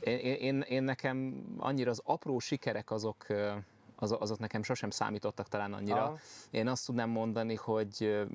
[0.00, 3.52] én, én, én, nekem annyira az apró sikerek azok, ö,
[3.98, 6.02] azok, nekem sosem számítottak talán annyira.
[6.02, 6.18] Aha.
[6.50, 8.26] Én azt tudnám mondani, hogy,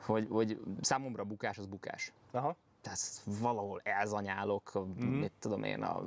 [0.00, 2.56] hogy, hogy számomra bukás az bukás Aha.
[2.84, 5.06] Tehát valahol elzanyálok, mm.
[5.06, 6.02] mit tudom én, a,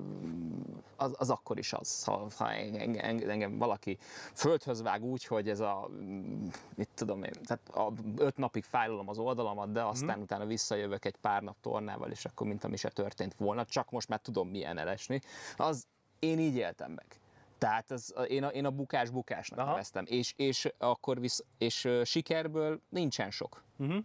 [0.95, 3.97] az, az akkor is az, ha, ha engem, engem, valaki
[4.33, 5.89] földhöz vág úgy, hogy ez a,
[6.75, 10.21] mit tudom én, tehát a, öt napig fájlom az oldalamat, de aztán mm.
[10.21, 14.07] utána visszajövök egy pár nap tornával, és akkor mint ami se történt volna, csak most
[14.07, 15.21] már tudom milyen elesni,
[15.57, 15.87] az
[16.19, 17.05] én így éltem meg.
[17.57, 19.69] Tehát ez, én, a, én a bukás bukásnak Aha.
[19.69, 23.63] neveztem, és, és akkor visz, és sikerből nincsen sok.
[23.77, 24.03] Uh-huh.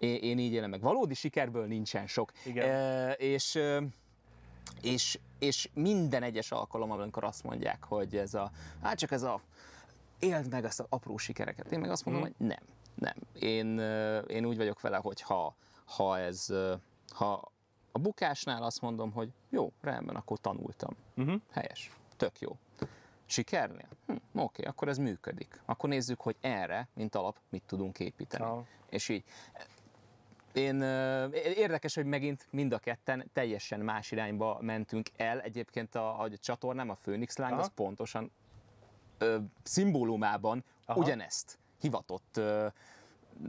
[0.00, 0.80] Én, én így élem meg.
[0.80, 2.32] Valódi sikerből nincsen sok.
[2.44, 2.68] Igen.
[2.68, 3.58] E, és,
[4.82, 8.50] És, és minden egyes alkalommal, amikor azt mondják, hogy ez a,
[8.82, 9.40] hát csak ez a,
[10.18, 11.72] éld meg ezt az apró sikereket.
[11.72, 12.32] Én meg azt mondom, Mhm.
[12.38, 12.62] hogy nem,
[12.94, 13.14] nem.
[13.50, 13.78] Én,
[14.28, 16.46] én úgy vagyok vele, hogy ha, ha ez,
[17.08, 17.50] ha
[17.92, 20.96] a bukásnál azt mondom, hogy jó, rendben, akkor tanultam.
[21.16, 21.40] Uh-huh.
[21.50, 22.56] Helyes, tök jó.
[23.26, 23.88] Sikernél?
[24.06, 25.60] Hm, oké, akkor ez működik.
[25.64, 28.44] Akkor nézzük, hogy erre, mint alap, mit tudunk építeni.
[28.44, 28.64] Aha.
[28.88, 29.24] És így
[30.52, 30.82] én
[31.56, 35.40] érdekes, hogy megint mind a ketten teljesen más irányba mentünk el.
[35.40, 37.60] Egyébként a, a csatornám, a Phoenix Láng, Aha.
[37.60, 38.30] az pontosan
[39.18, 40.98] ö, szimbólumában Aha.
[41.00, 42.66] ugyanezt hivatott, ö,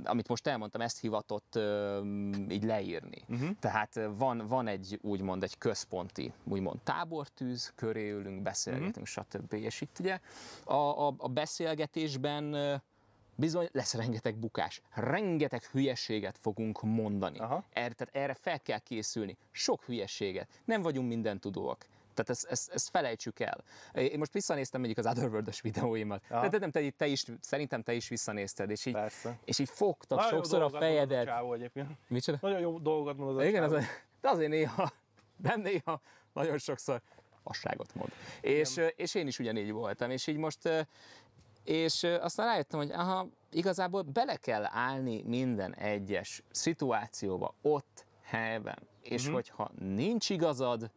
[0.03, 2.01] amit most elmondtam, ezt hivatott ö,
[2.49, 3.21] így leírni.
[3.27, 3.49] Mhm.
[3.59, 9.03] Tehát van, van egy úgymond egy központi úgymond tábortűz, köré ülünk, beszélgetünk, Mhm.
[9.05, 9.53] stb.
[9.53, 10.19] És itt ugye
[10.63, 12.81] a, a, a beszélgetésben
[13.41, 17.39] bizony lesz rengeteg bukás, rengeteg hülyeséget fogunk mondani.
[17.39, 17.63] Aha.
[17.73, 19.37] Erre, tehát erre fel kell készülni.
[19.51, 20.61] Sok hülyeséget.
[20.65, 21.85] Nem vagyunk mindentudóak.
[22.13, 23.63] Tehát ezt, ezt, ezt felejtsük el.
[23.93, 26.23] Én most visszanéztem egyik az Otherworld-ös videóimat.
[26.29, 26.47] Aha.
[26.47, 29.37] De, nem, te, te is, szerintem te is visszanézted, és így, Persze.
[29.45, 31.25] és így fogtad Nagyon sokszor a fejedet.
[31.25, 31.87] csávó egyébként.
[32.07, 32.37] Micsoda?
[32.41, 33.71] Nagyon jó dolgokat mond az a Igen, az,
[34.21, 34.91] de azért néha,
[35.37, 36.01] nem néha,
[36.33, 37.01] nagyon sokszor
[37.43, 38.11] vasságot mond.
[38.41, 40.87] És, és én is ugyanígy voltam, és így most,
[41.63, 48.87] és aztán rájöttem, hogy aha, igazából bele kell állni minden egyes szituációba, ott, helyben.
[49.01, 49.33] És Mhm.
[49.33, 50.91] hogyha nincs igazad,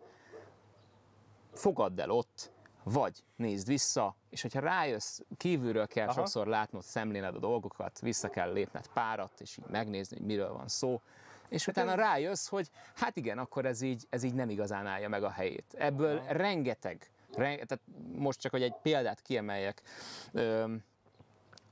[1.52, 6.14] fogadd el ott, vagy nézd vissza, és hogyha rájössz, kívülről kell Aha.
[6.14, 10.68] sokszor látnod, szemléled a dolgokat, vissza kell lépned párat, és így megnézni, hogy miről van
[10.68, 11.00] szó,
[11.48, 15.08] és utána ez- rájössz, hogy hát igen, akkor ez így, ez így nem igazán állja
[15.08, 15.74] meg a helyét.
[15.78, 16.32] Ebből Aha.
[16.32, 17.80] rengeteg, tehát
[18.14, 19.82] most csak, hogy egy példát kiemeljek,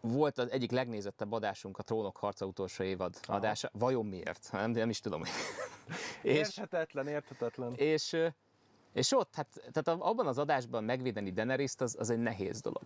[0.01, 3.37] volt az egyik legnézettebb adásunk, a Trónok harca utolsó évad Aha.
[3.37, 3.71] adása.
[3.73, 4.49] Vajon miért?
[4.53, 5.23] Nem, nem is tudom.
[6.23, 7.75] Érthetetlen, érthetetlen.
[7.75, 8.17] és,
[8.93, 12.85] és ott, hát, tehát abban az adásban megvédeni daenerys az, az egy nehéz dolog.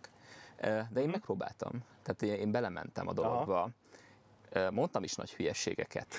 [0.91, 1.85] De én megpróbáltam.
[2.03, 3.71] Tehát én- belementem a dologba.
[4.51, 6.15] Ö, Mondtam is nagy hülyeségeket.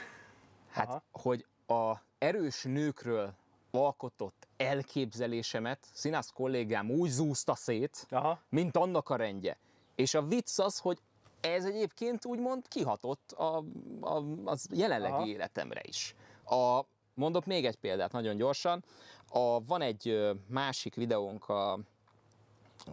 [0.70, 1.04] Hát, Aha.
[1.12, 3.34] hogy a erős nőkről
[3.72, 8.40] alkotott elképzelésemet színász kollégám úgy zúzta szét, Aha.
[8.50, 9.58] mint annak a rendje.
[9.96, 11.00] És a vicc az, hogy
[11.42, 13.64] ez egyébként úgymond kihatott a,
[14.02, 15.26] a, az jelenlegi Aha.
[15.26, 16.16] életemre is.
[16.46, 16.82] A,
[17.14, 18.84] mondok még egy példát nagyon gyorsan.
[19.30, 21.80] A, van egy másik videónk, a,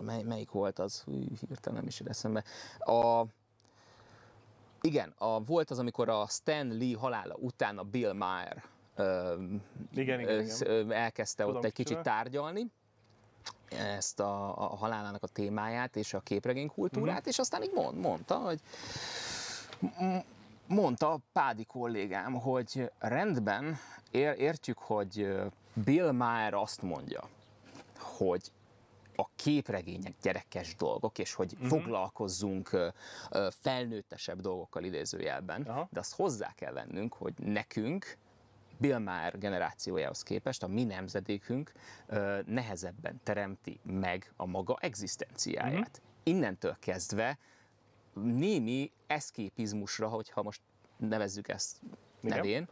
[0.01, 1.03] mely, melyik volt az?
[1.03, 1.13] Hú,
[1.49, 2.45] hirtelen nem is jut eszembe.
[2.79, 3.25] A,
[4.81, 9.35] igen, a, volt az, amikor a Stan Lee halála után a Bill Maher ö,
[9.95, 10.93] Igen, igen, igen.
[10.93, 12.11] elkezdte Tudom, ott egy kicsit kicsoda.
[12.17, 12.67] tárgyalni
[13.69, 17.29] ezt a, a halálának a témáját és a képregény kultúrát, Mhm.
[17.29, 18.61] és aztán így mond, mondta, hogy
[20.67, 23.77] mondta Pádi kollégám, hogy rendben,
[24.11, 25.33] ér, értjük, hogy
[25.85, 27.29] Bill Maher azt mondja,
[27.99, 28.53] hogy
[29.17, 31.67] a képregények gyerekes dolgok, és hogy Mhm.
[31.69, 32.71] foglalkozzunk
[33.61, 35.89] felnőttesebb dolgokkal idézőjelben, Aha.
[35.91, 38.17] de azt hozzá kell vennünk, hogy nekünk,
[38.85, 41.73] Bill Maher generációjához képest a mi nemzedékünk
[42.47, 46.01] nehezebben teremti meg a maga egzisztenciáját.
[46.03, 46.37] Mhm.
[46.37, 47.39] Innentől kezdve
[48.15, 50.61] némi eszképizmusra, hogyha most
[50.97, 51.81] nevezzük ezt
[52.23, 52.37] Igen.
[52.37, 52.69] nevén,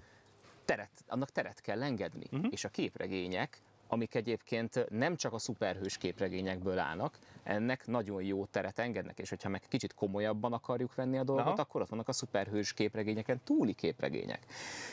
[0.64, 2.26] teret, annak teret kell engedni.
[2.30, 2.46] Mhm.
[2.50, 8.78] És a képregények, amik egyébként nem csak a szuperhős képregényekből állnak, ennek nagyon jó teret
[8.78, 11.60] engednek, és hogyha meg kicsit komolyabban akarjuk venni a dolgot, Aha.
[11.60, 14.46] akkor ott vannak a szuperhős képregényeken túli képregények.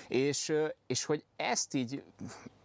[0.08, 0.54] És,
[0.88, 2.04] és hogy ezt így,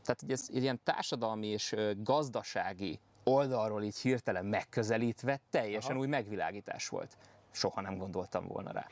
[0.04, 6.00] tehát így ez, ilyen társadalmi és gazdasági oldalról így hirtelen megközelítve teljesen Aha.
[6.00, 7.16] új megvilágítás volt.
[7.50, 8.86] Soha nem gondoltam volna rá.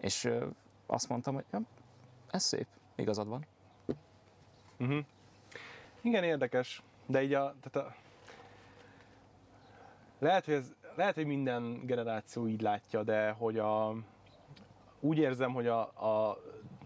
[0.00, 0.46] És ö,
[0.86, 1.60] azt mondtam, hogy ja,
[2.30, 3.46] ez szép, igazad van.
[6.00, 7.94] Igen, érdekes, de így a, tehát a
[10.20, 13.94] lehet, hogy ez, lehet, hogy minden generáció így látja, de hogy a,
[15.00, 16.38] úgy érzem, hogy a, a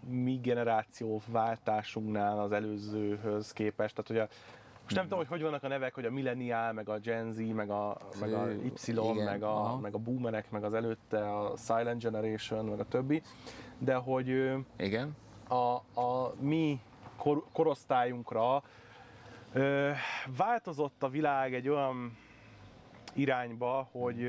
[0.08, 4.34] mi generáció váltásunknál az előzőhöz képest, tehát hogy a,
[4.82, 7.38] most nem tudom, hogy hogy vannak a nevek, hogy a millennial, meg a Gen Z,
[7.54, 9.78] meg a, meg a Y, igen, meg a, aha.
[9.78, 13.22] meg a boomerek, meg az előtte a Silent Generation, meg a többi,
[13.78, 14.28] de hogy
[14.76, 15.16] Igen.
[15.48, 16.80] a, a mi
[17.16, 18.62] kor, korosztályunkra
[19.52, 19.90] ö,
[20.36, 22.16] változott a világ egy olyan
[23.14, 24.28] irányba, hogy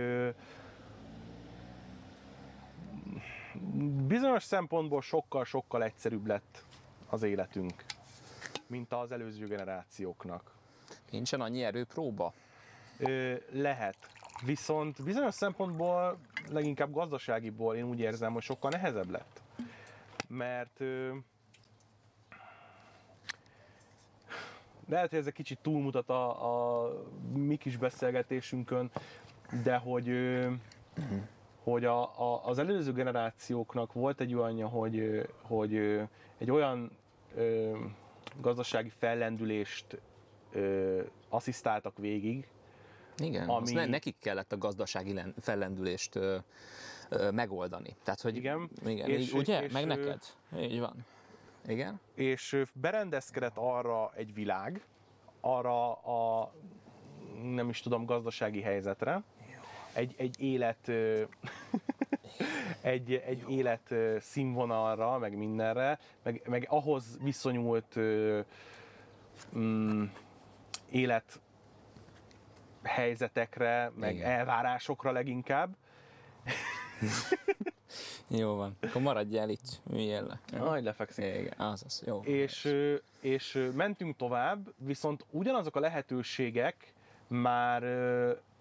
[4.08, 6.66] bizonyos szempontból sokkal-sokkal egyszerűbb lett
[7.10, 7.86] az életünk,
[8.68, 10.52] mint az előző generációknak.
[11.12, 12.34] Nincsen annyi erőpróba.
[13.00, 13.96] Ö, lehet.
[14.46, 16.18] Viszont bizonyos szempontból,
[16.50, 19.42] leginkább gazdaságiból én úgy érzem, hogy sokkal nehezebb lett.
[20.28, 21.16] Mert ö,
[24.90, 26.92] lehet, hogy ez egy kicsit túlmutat a, a
[27.34, 28.92] mi kis beszélgetésünkön,
[29.64, 30.10] de hogy,
[31.64, 35.76] hogy a, a, az előző generációknak volt egy olyanja, hogy, hogy
[36.38, 36.92] egy olyan
[37.36, 37.78] ö,
[38.42, 39.98] gazdasági fellendülést
[40.52, 42.48] ö, asszisztáltak végig,
[43.18, 46.38] Igen, Ami- ne, nekik kellett a gazdasági len- fellendülést ö,
[47.10, 47.96] ö, megoldani.
[48.04, 49.64] Tehát, hogy Igen, igen és- így, ugye?
[49.64, 50.22] és Meg neked?
[50.60, 51.06] Így van.
[51.68, 52.00] Igen?
[52.14, 54.86] és berendezkedett arra egy világ,
[55.42, 56.52] arra a
[57.42, 59.24] nem is tudom, gazdasági helyzetre,
[59.94, 60.88] egy, egy élet
[62.82, 67.96] egy, egy élet ö, színvonalra, meg mindenre, meg, meg ahhoz viszonyult
[69.58, 70.04] mm,
[70.90, 71.40] élet
[72.84, 74.30] helyzetekre, meg Igen.
[74.30, 75.76] elvárásokra leginkább.
[78.28, 78.78] Jó van.
[78.82, 80.60] Akkor maradjál itt, üljél le.
[80.60, 81.26] Aj, lefekszik.
[81.26, 82.04] Igen, azaz.
[82.06, 82.22] Jó.
[82.24, 82.76] És,
[83.20, 86.94] és mentünk tovább, viszont ugyanazok a lehetőségek
[87.28, 87.82] már,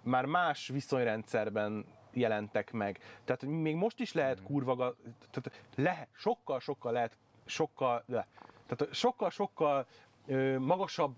[0.02, 2.98] már más viszonyrendszerben jelentek meg.
[3.24, 4.96] Tehát még most is lehet kurva, ga-
[5.30, 8.26] tehát lehet, sokkal, sokkal lehet, sokkal, le,
[8.66, 9.86] tehát sokkal, sokkal
[10.26, 11.14] ö, magasabb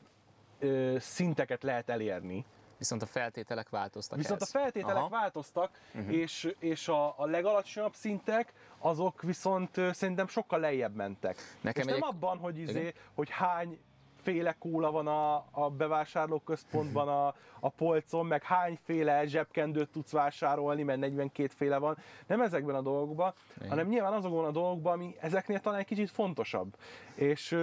[0.59, 2.45] ö, szinteket lehet elérni.
[2.79, 4.63] Viszont a feltételek változtak Viszont a ehhez.
[4.63, 5.09] feltételek Aha.
[5.09, 6.13] változtak, uh-huh.
[6.15, 11.37] és, és a, a legalacsonyabb szintek, azok viszont szerintem sokkal lejjebb mentek.
[11.61, 12.93] Nekem és nem egy- abban, hogy, izé, Igen.
[13.15, 13.79] hogy hány
[14.23, 20.99] féle kóla van a, a bevásárlóközpontban a, a polcon, meg hányféle zsebkendőt tudsz vásárolni, mert
[20.99, 21.97] 42 féle van.
[22.27, 23.69] Nem ezekben a dolgokban, Igen.
[23.69, 26.77] hanem nyilván azokban a dolgokban, ami ezeknél talán egy kicsit fontosabb.
[27.15, 27.59] És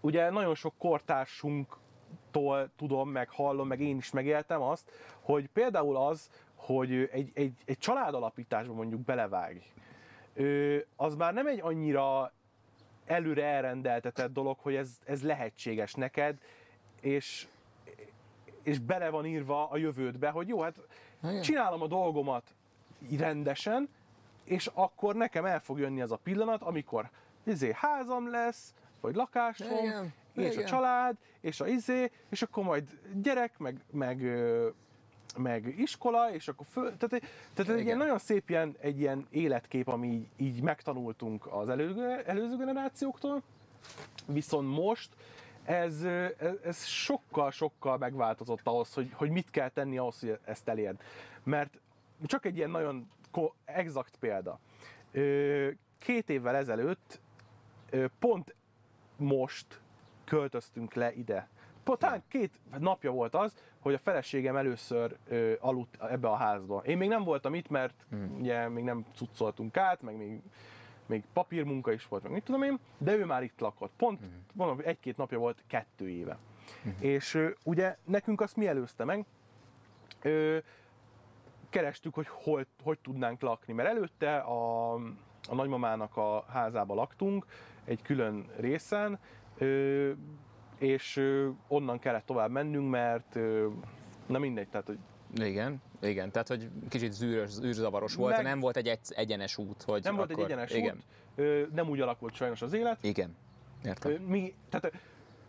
[0.00, 0.74] ugye nagyon sok
[2.34, 7.52] kortársunktól tudom, meg hallom, meg én is megéltem azt, hogy például az, hogy egy, egy,
[7.64, 9.58] egy családalapításba mondjuk belevágj,
[10.34, 12.32] ö, az már nem egy annyira
[13.06, 16.38] előre elrendeltetett dolog, hogy ez, ez lehetséges neked,
[17.00, 17.46] és,
[18.62, 20.76] és bele van írva a jövődbe, hogy jó, hát
[21.42, 22.54] csinálom a dolgomat
[23.18, 23.88] rendesen,
[24.44, 27.10] és akkor nekem el fog jönni az a pillanat, amikor
[27.44, 30.64] izé, házam lesz, vagy lakásom, Igen, és igen.
[30.64, 34.22] a család, és a izé, és akkor majd gyerek, meg, meg,
[35.36, 39.88] meg iskola, és akkor föl, tehát, tehát egy ilyen nagyon szép ilyen, egy ilyen életkép,
[39.88, 43.42] ami így, így megtanultunk az elő, előző generációktól,
[44.26, 45.08] viszont most
[45.64, 46.02] ez,
[46.38, 51.00] ez, ez sokkal-sokkal megváltozott ahhoz, hogy, hogy mit kell tenni ahhoz, hogy ezt elérd.
[51.42, 51.80] Mert
[52.24, 53.10] csak egy ilyen nagyon
[53.64, 54.58] exakt példa.
[55.98, 57.20] Két évvel ezelőtt
[58.18, 58.54] pont
[59.16, 59.80] most
[60.24, 61.48] költöztünk le ide.
[61.84, 66.82] Pont talán két napja volt az, hogy a feleségem először ö, aludt ebbe a házba.
[66.86, 68.36] Én még nem voltam itt, mert hmm.
[68.40, 70.40] ugye még nem cuccoltunk át, meg még,
[71.06, 73.92] még papírmunka is volt, meg mit tudom én, de ő már itt lakott.
[73.96, 74.44] Pont, hmm.
[74.52, 76.38] mondom, egy-két napja volt, kettő éve.
[76.82, 76.96] Hmm.
[77.00, 79.24] És ö, ugye nekünk azt mi előzte meg?
[80.22, 80.58] Ö,
[81.70, 84.92] kerestük, hogy hol, hogy tudnánk lakni, mert előtte a,
[85.48, 87.46] a nagymamának a házába laktunk,
[87.84, 89.18] egy külön részen,
[90.78, 91.22] és
[91.68, 93.34] onnan kellett tovább mennünk, mert
[94.26, 94.98] na mindegy, tehát hogy
[95.46, 99.82] Igen, igen, tehát hogy kicsit zűrös, zűrzavaros volt, Meg- nem volt egy egy- egyenes út,
[99.82, 102.98] hogy nem volt akkor, egy egyenes igen, út, ö, nem úgy alakult sajnos az élet.
[103.04, 103.36] Igen,
[103.84, 104.12] értem.
[104.12, 104.92] Ö, Mi, tehát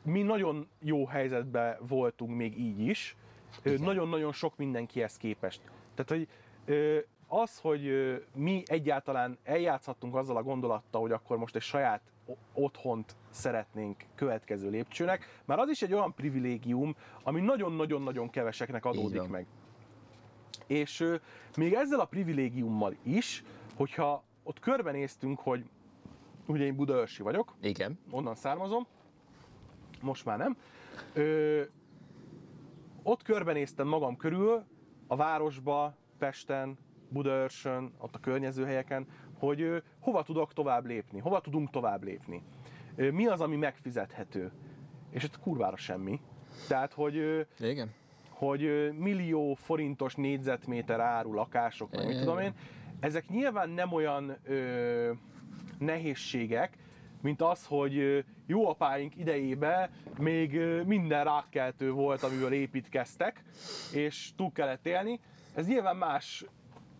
[0.01, 3.15] mi nagyon jó helyzetben voltunk még így is,
[3.63, 5.61] nagyon-nagyon sok mindenkihez képest.
[5.95, 6.27] Tehát, hogy
[6.65, 7.91] ö, az, hogy
[8.35, 12.01] mi egyáltalán eljátszhattunk azzal a gondolattal, hogy akkor most egy saját
[12.53, 19.45] otthont szeretnénk következő lépcsőnek, már az is egy olyan privilégium, ami nagyon-nagyon-nagyon keveseknek adódik meg.
[20.67, 21.05] És
[21.57, 23.43] még ezzel a privilégiummal is,
[23.75, 25.69] hogyha ott körbenéztünk, hogy
[26.47, 28.87] ugye én budaörsi vagyok, Igen, onnan származom,
[30.01, 30.57] most már nem.
[31.13, 31.61] Ö,
[33.03, 34.63] ott körbenéztem magam körül,
[35.07, 36.77] a városba, Pesten,
[37.15, 39.07] Budaörsön, ott a környező helyeken,
[39.39, 42.41] hogy hova tudok tovább lépni, hova tudunk tovább lépni.
[42.95, 44.51] Mi az, ami megfizethető.
[45.09, 46.19] És ott kurvára semmi.
[46.67, 47.91] Tehát, hogy, igen.
[48.29, 52.53] hogy millió forintos négyzetméter áru lakások, meg mit tudom én,
[52.99, 55.11] ezek nyilván nem olyan ö,
[55.79, 56.77] nehézségek,
[57.21, 63.43] mint az, hogy jó apáink idejébe még minden rákkeltő volt, amivel építkeztek,
[63.93, 65.19] és túl kellett élni.
[65.55, 66.45] Ez nyilván más,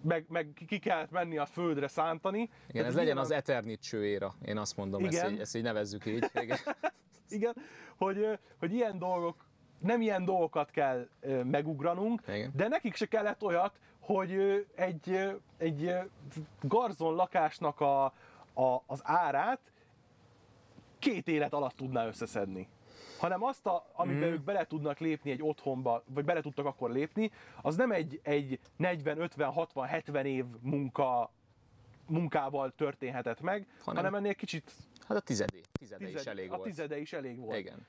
[0.06, 2.40] meg, meg ki kellett menni a földre szántani.
[2.40, 5.34] Igen, Tehát ez legyen az Eternit csőéra, én azt mondom, ezt Igen.
[5.34, 6.30] így, ezt így nevezzük így.
[6.42, 6.58] Igen.
[7.30, 7.54] igen,
[7.98, 9.46] hogy, hogy ilyen dolgok,
[9.80, 11.08] nem ilyen dolgokat kell
[11.44, 12.52] megugranunk, Igen.
[12.56, 15.94] de nekik se kellett olyat, hogy egy, egy
[16.62, 18.04] garzon lakásnak a,
[18.54, 19.60] a, az árát
[21.00, 22.68] két élet alatt tudná összeszedni.
[23.26, 24.32] Hanem azt, a, amiben mm.
[24.32, 28.60] ők bele tudnak lépni egy otthonba, vagy bele tudtak akkor lépni, az nem egy, egy
[28.76, 31.32] 40, 50, 60, 70 év munka
[32.08, 34.72] munkával történhetett meg, hanem, hanem ennél kicsit...
[35.08, 36.62] Hát a tizedé, tizede tized, is elég a volt.
[36.62, 37.58] A tizede is elég volt.
[37.58, 37.86] Igen.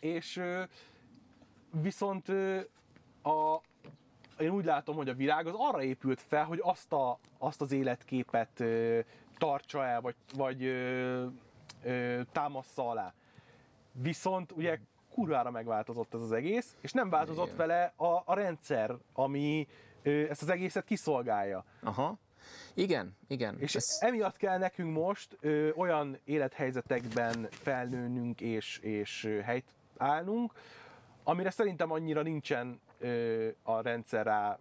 [0.00, 0.42] És
[1.70, 2.28] viszont
[3.22, 3.60] a,
[4.38, 7.72] én úgy látom, hogy a virág az arra épült fel, hogy azt, a, azt az
[7.72, 8.64] életképet
[9.38, 11.26] tartsa el, vagy, vagy ö,
[11.82, 13.14] ö, támassza alá.
[14.00, 14.78] Viszont ugye
[15.10, 17.56] kurvára megváltozott ez az egész, és nem változott Igen.
[17.56, 19.66] vele a, a rendszer, ami
[20.02, 21.64] ö, ezt az egészet kiszolgálja.
[21.82, 22.18] Aha.
[22.74, 23.58] Igen, igen.
[23.58, 23.84] És ez...
[24.00, 30.52] emiatt kell nekünk most ö, olyan élethelyzetekben felnőnünk és, és ö, helyt állnunk,
[31.24, 34.58] amire szerintem annyira nincsen ö, a rendszer rá,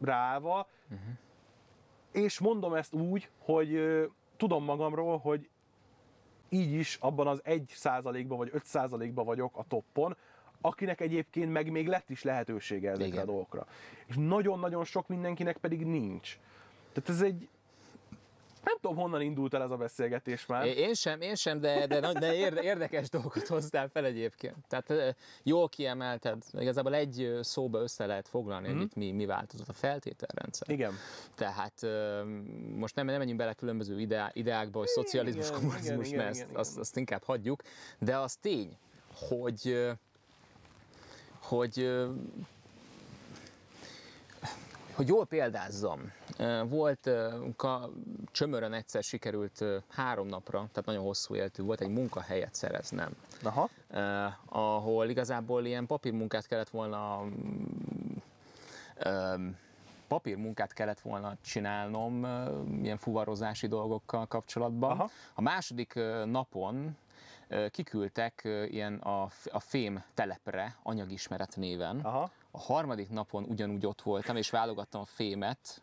[0.00, 0.68] ráállva.
[0.84, 1.08] Uh-huh.
[2.12, 4.04] És mondom ezt úgy, hogy ö,
[4.36, 5.48] tudom magamról, hogy
[6.50, 10.16] így is abban az 1 százalékban vagy 5 százalékban vagyok a toppon,
[10.60, 13.22] akinek egyébként meg még lett is lehetősége ezekre Igen.
[13.22, 13.66] a dolgokra.
[14.06, 16.38] És nagyon-nagyon sok mindenkinek pedig nincs.
[16.92, 17.48] Tehát ez egy,
[18.64, 20.66] nem tudom, honnan indult el ez a beszélgetés már.
[20.66, 24.56] Én sem, én sem, de, de, de érdekes dolgot hoztál fel egyébként.
[24.68, 28.78] Tehát jól kiemelted, igazából egy szóba össze lehet foglalni, mm-hmm.
[28.78, 29.00] hogy mhm.
[29.00, 30.70] itt mi, mi változott a feltételrendszer.
[30.70, 30.92] Igen.
[31.34, 31.86] Tehát
[32.76, 36.48] most nem, nem menjünk bele különböző ideá, ideákba, hogy szocializmus, igen, kommunizmus, igen, mert igen,
[36.48, 36.56] ezt.
[36.56, 37.62] Azt, azt inkább hagyjuk,
[37.98, 38.76] de az tény,
[39.28, 39.90] hogy
[41.40, 41.90] hogy
[45.00, 46.12] hogy jól példázzam,
[46.64, 47.10] volt
[48.30, 53.10] csömörön egyszer sikerült három napra, tehát nagyon hosszú életű volt, egy munkahelyet szereznem.
[53.42, 53.68] Aha.
[54.44, 57.22] ahol igazából ilyen papírmunkát kellett volna
[60.08, 62.26] papírmunkát kellett volna csinálnom
[62.82, 64.90] ilyen fuvarozási dolgokkal kapcsolatban.
[64.90, 65.10] Aha.
[65.34, 65.94] A második
[66.24, 66.96] napon
[67.70, 72.00] kiküldtek ilyen a, a fém telepre anyagismeret néven.
[72.02, 72.30] Aha.
[72.50, 75.82] A harmadik napon ugyanúgy ott voltam, és válogattam fémet,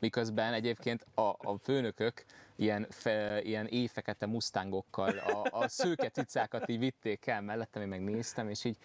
[0.00, 2.24] miközben egyébként a, a főnökök
[2.56, 8.48] ilyen, fe, ilyen éjfekete mustangokkal a, a szőke ticákat így vitték el mellettem, én megnéztem,
[8.48, 8.76] és így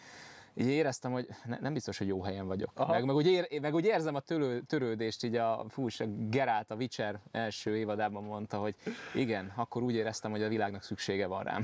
[0.54, 2.88] így éreztem, hogy ne, nem biztos, hogy jó helyen vagyok.
[2.88, 6.72] Meg, meg, úgy ér, meg úgy érzem a törő, törődést, így a, fú, a Gerált,
[6.72, 8.76] a Witcher első évadában mondta, hogy
[9.14, 11.64] igen, akkor úgy éreztem, hogy a világnak szüksége van rám.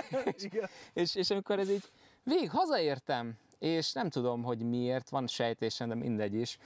[0.36, 0.48] és,
[0.92, 1.84] és, és amikor ez így
[2.22, 6.58] végig hazaértem, és nem tudom, hogy miért, van sejtésem, de mindegy is.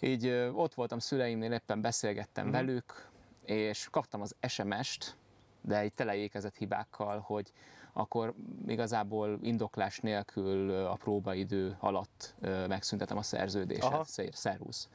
[0.00, 2.60] Így ö, ott voltam szüleimnél, éppen beszélgettem uh-huh.
[2.60, 3.10] velük,
[3.44, 5.16] és kaptam az SMS-t,
[5.60, 7.52] de egy teleékezett hibákkal, hogy
[7.92, 8.34] akkor
[8.66, 12.34] igazából indoklás nélkül a próbaidő alatt
[12.68, 14.04] megszüntetem a szerződéset, Aha.
[14.32, 14.88] szervusz.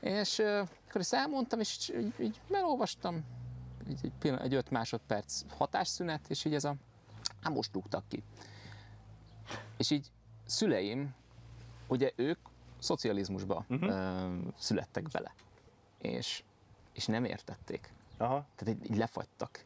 [0.00, 3.24] És akkor ezt elmondtam, és így, így elolvastam,
[3.90, 6.74] így, egy, pillanat, egy öt másodperc hatásszünet, és így ez a,
[7.42, 8.22] hát most rúgtak ki.
[9.76, 10.10] És így
[10.50, 11.14] szüleim,
[11.86, 12.38] ugye ők
[12.78, 13.90] szocializmusba uh-huh.
[13.90, 15.34] ö, születtek bele,
[15.98, 16.42] és,
[16.92, 17.92] és nem értették.
[18.16, 18.46] Aha.
[18.56, 19.64] Tehát így, így lefagytak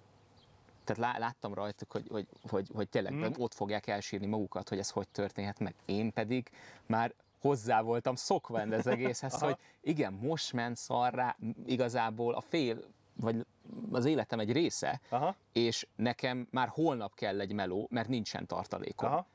[0.85, 3.33] tehát láttam rajtuk, hogy, hogy, hogy, hogy tényleg hmm.
[3.39, 5.75] ott fogják elsírni magukat, hogy ez hogy történhet meg.
[5.85, 6.51] Én pedig
[6.87, 12.85] már hozzá voltam szokva ez egészhez, hogy igen, most ment szarrá igazából a fél,
[13.17, 13.47] vagy
[13.93, 15.35] az életem egy része, Aha.
[15.53, 19.11] és nekem már holnap kell egy meló, mert nincsen tartalékom.
[19.11, 19.27] Aha.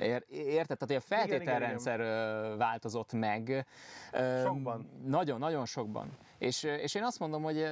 [0.00, 0.78] Érted?
[0.78, 2.58] Tehát, hogy a feltételrendszer igen, igen, igen.
[2.58, 3.66] változott meg.
[4.44, 4.88] Sokban.
[5.04, 6.10] Nagyon, nagyon sokban.
[6.38, 7.66] És, és én azt mondom, hogy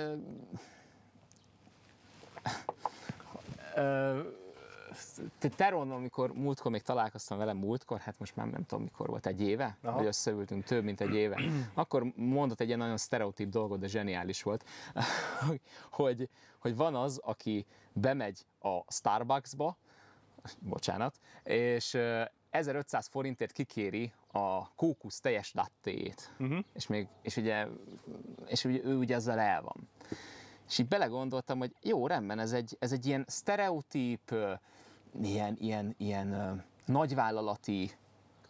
[5.39, 9.27] te Teron, amikor múltkor még találkoztam velem múltkor, hát most már nem tudom mikor volt,
[9.27, 9.97] egy éve, Aha.
[9.97, 11.41] hogy összeültünk több, mint egy éve,
[11.75, 14.65] akkor mondott egy ilyen nagyon sztereotíp dolgot, de zseniális volt,
[15.91, 19.77] hogy, hogy van az, aki bemegy a Starbucksba,
[20.59, 21.99] bocsánat, és
[22.51, 26.59] 1500 forintért kikéri a kókusz teljes lattéjét, uh-huh.
[26.73, 27.67] és, még, és, ugye,
[28.47, 29.89] és ugye, ő ugye ezzel el van.
[30.69, 34.35] És így belegondoltam, hogy jó, rendben, ez egy, ez egy ilyen sztereotíp,
[35.23, 37.91] ilyen, ilyen, ilyen nagyvállalati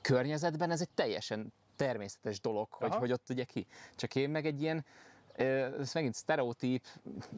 [0.01, 3.67] környezetben ez egy teljesen természetes dolog, hogy, hogy ott ugye ki.
[3.97, 4.85] Csak én meg egy ilyen,
[5.35, 6.85] ez megint sztereotíp,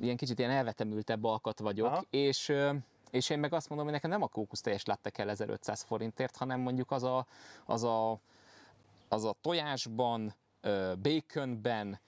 [0.00, 2.04] ilyen kicsit ilyen elvetemültebb alkat vagyok, Aha.
[2.10, 2.52] és
[3.10, 6.36] és én meg azt mondom, hogy nekem nem a kókusz teljes latte kell 1500 forintért,
[6.36, 7.26] hanem mondjuk az a,
[7.64, 8.20] az a,
[9.08, 10.34] az a tojásban,
[11.02, 12.00] baconben,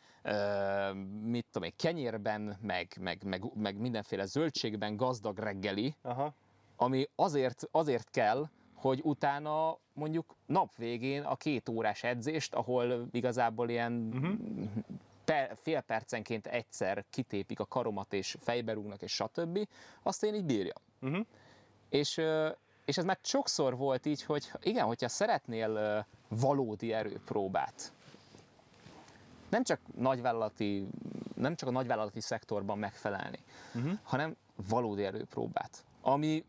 [1.23, 6.35] mit tudom én, kenyérben, meg, meg, meg, meg mindenféle zöldségben gazdag reggeli, Aha.
[6.77, 13.69] ami azért, azért kell, hogy utána mondjuk nap végén a két órás edzést, ahol igazából
[13.69, 14.35] ilyen uh-huh.
[15.25, 19.69] per, fél percenként egyszer kitépik a karomat és fejberúgnak és stb.,
[20.03, 20.83] azt én így bírjam.
[21.03, 21.27] Uh-huh.
[21.89, 22.21] És,
[22.85, 27.93] és ez már sokszor volt így, hogy igen, hogyha szeretnél valódi erőpróbát,
[29.49, 30.89] nem csak nagyvállalati,
[31.35, 33.39] nem csak a nagyvállalati szektorban megfelelni,
[33.75, 33.93] uh-huh.
[34.03, 34.37] hanem
[34.69, 35.85] valódi erőpróbát.
[36.01, 36.45] Ami,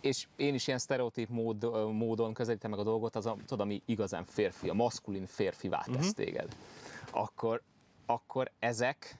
[0.00, 3.82] és én is ilyen sztereotíp mód, módon közelítem meg a dolgot, az a, tudod, ami
[3.84, 6.10] igazán férfi, a maszkulin férfivá tesz uh-huh.
[6.10, 6.56] téged.
[7.10, 7.62] Akkor,
[8.06, 9.18] akkor ezek,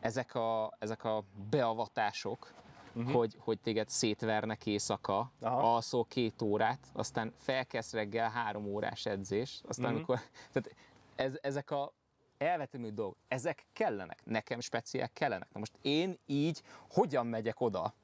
[0.00, 2.52] ezek a, ezek a beavatások,
[2.96, 3.12] uh-huh.
[3.12, 5.74] hogy, hogy téged szétvernek éjszaka, Aha.
[5.74, 9.94] alszol két órát, aztán felkezd reggel három órás edzés, aztán Mhm.
[9.94, 10.20] amikor,
[10.52, 10.74] tehát
[11.16, 11.92] ez, ezek a
[12.38, 15.52] elvetemű dolgok, ezek kellenek, nekem speciál kellenek.
[15.52, 17.94] Na most én így hogyan megyek oda,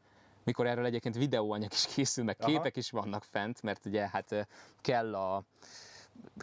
[0.44, 2.50] mikor erről egyébként videóanyag is készül, meg Aha.
[2.50, 4.48] képek is vannak fent, mert ugye hát
[4.80, 5.44] kell a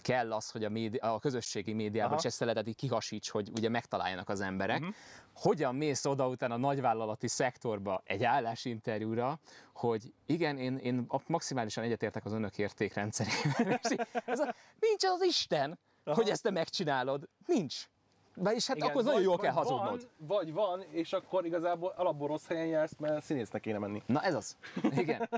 [0.01, 2.29] kell az, hogy a, médi, a közösségi médiában Aha.
[2.29, 4.79] szeletet így kihasíts, hogy ugye megtaláljanak az emberek.
[4.79, 4.95] Uh-huh.
[5.33, 9.39] Hogyan mész oda utána a nagyvállalati szektorba egy állásinterjúra,
[9.73, 13.79] hogy igen, én, én maximálisan egyetértek az önök értékrendszerével.
[14.25, 16.15] Ez a, nincs az Isten, Aha.
[16.15, 17.29] hogy ezt te megcsinálod.
[17.45, 17.89] Nincs.
[18.35, 20.09] Vagyis hát Igen, akkor nagyon jól kell hazudnod.
[20.17, 24.01] Van, vagy van, és akkor igazából alapból rossz helyen jársz, mert színésznek kéne menni.
[24.05, 24.57] Na ez az.
[24.91, 25.29] Igen.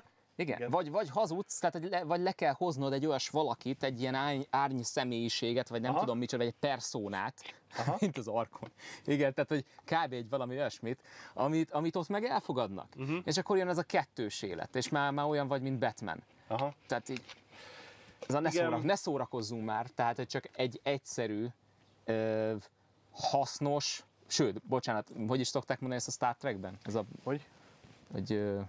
[0.42, 0.58] Igen.
[0.58, 0.70] Igen.
[0.70, 4.16] Vagy, vagy hazudsz, tehát hogy le, vagy le kell hoznod egy olyas valakit, egy ilyen
[4.16, 6.00] árny, árny személyiséget, vagy nem Aha.
[6.00, 7.98] tudom micsoda, vagy egy perszónát, Aha.
[8.02, 8.72] mint az arkon.
[9.06, 10.14] Igen, tehát hogy kb.
[10.14, 11.02] egy valami olyasmit,
[11.34, 12.88] amit, amit ott meg elfogadnak.
[12.98, 13.18] Uh-huh.
[13.24, 16.24] És akkor jön ez a kettős élet, és már, már olyan vagy, mint Batman.
[16.48, 16.74] Aha.
[16.88, 17.24] Tehát így,
[18.28, 18.82] ez a ne, Igen.
[18.84, 21.48] ne szórakozzunk már, tehát hogy csak egy egyszerű,
[22.06, 22.54] ö,
[23.12, 26.78] hasznos, sőt, bocsánat, hogy is szokták mondani ezt a Star Trekben?
[26.84, 27.48] Ez a Hogy?
[28.12, 28.62] hogy uh,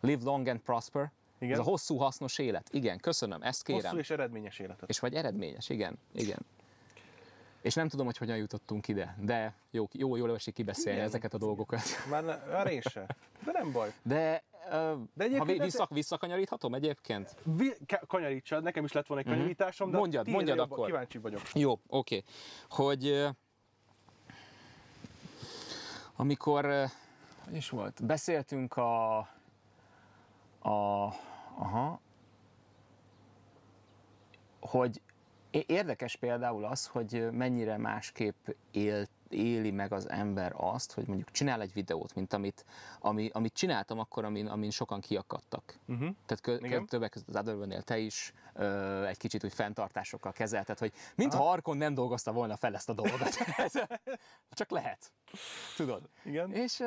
[0.00, 1.10] live long and prosper.
[1.40, 1.52] Igen.
[1.52, 2.68] Ez a hosszú, hasznos élet.
[2.72, 3.82] Igen, köszönöm, ezt kérem.
[3.82, 4.88] Hosszú és eredményes életet.
[4.88, 6.38] És vagy eredményes, igen, igen.
[7.60, 11.08] És nem tudom, hogy hogyan jutottunk ide, de jó, jó, jól esik kibeszélni Igen.
[11.08, 11.80] ezeket a dolgokat.
[12.10, 13.06] Már, ne, már én se.
[13.44, 13.92] De nem baj.
[14.02, 17.36] De, uh, De egyébként ha vissza, visszakanyaríthatom egyébként?
[17.42, 20.00] Vi, ka- kanyarítsad, nekem is lett volna egy kanyarításom, de Mhm.
[20.00, 20.86] Mondjad, mondjad akkor.
[20.86, 21.40] Kíváncsi vagyok.
[21.54, 22.22] Jó, oké.
[22.68, 23.28] Hogy ö,
[26.16, 26.84] amikor, ö,
[27.44, 29.18] hogy is volt, beszéltünk a,
[30.62, 31.08] a
[31.54, 32.00] aha,
[34.60, 35.00] hogy
[35.50, 41.60] érdekes például az, hogy mennyire másképp él, éli meg az ember azt, hogy mondjuk csinál
[41.60, 42.64] egy videót, mint amit,
[43.00, 45.78] ami, amit csináltam akkor, amin, amin sokan kiakadtak.
[45.86, 46.08] Uh-huh.
[46.26, 50.78] Tehát kö, kö, többek között az Adorban te is ö, egy kicsit úgy fenntartásokkal kezelted,
[50.78, 53.28] hogy mintha Arkon nem dolgozta volna fel ezt a dolgot.
[54.50, 55.12] Csak lehet.
[55.76, 56.08] Tudod?
[56.24, 56.52] Igen.
[56.52, 56.82] És,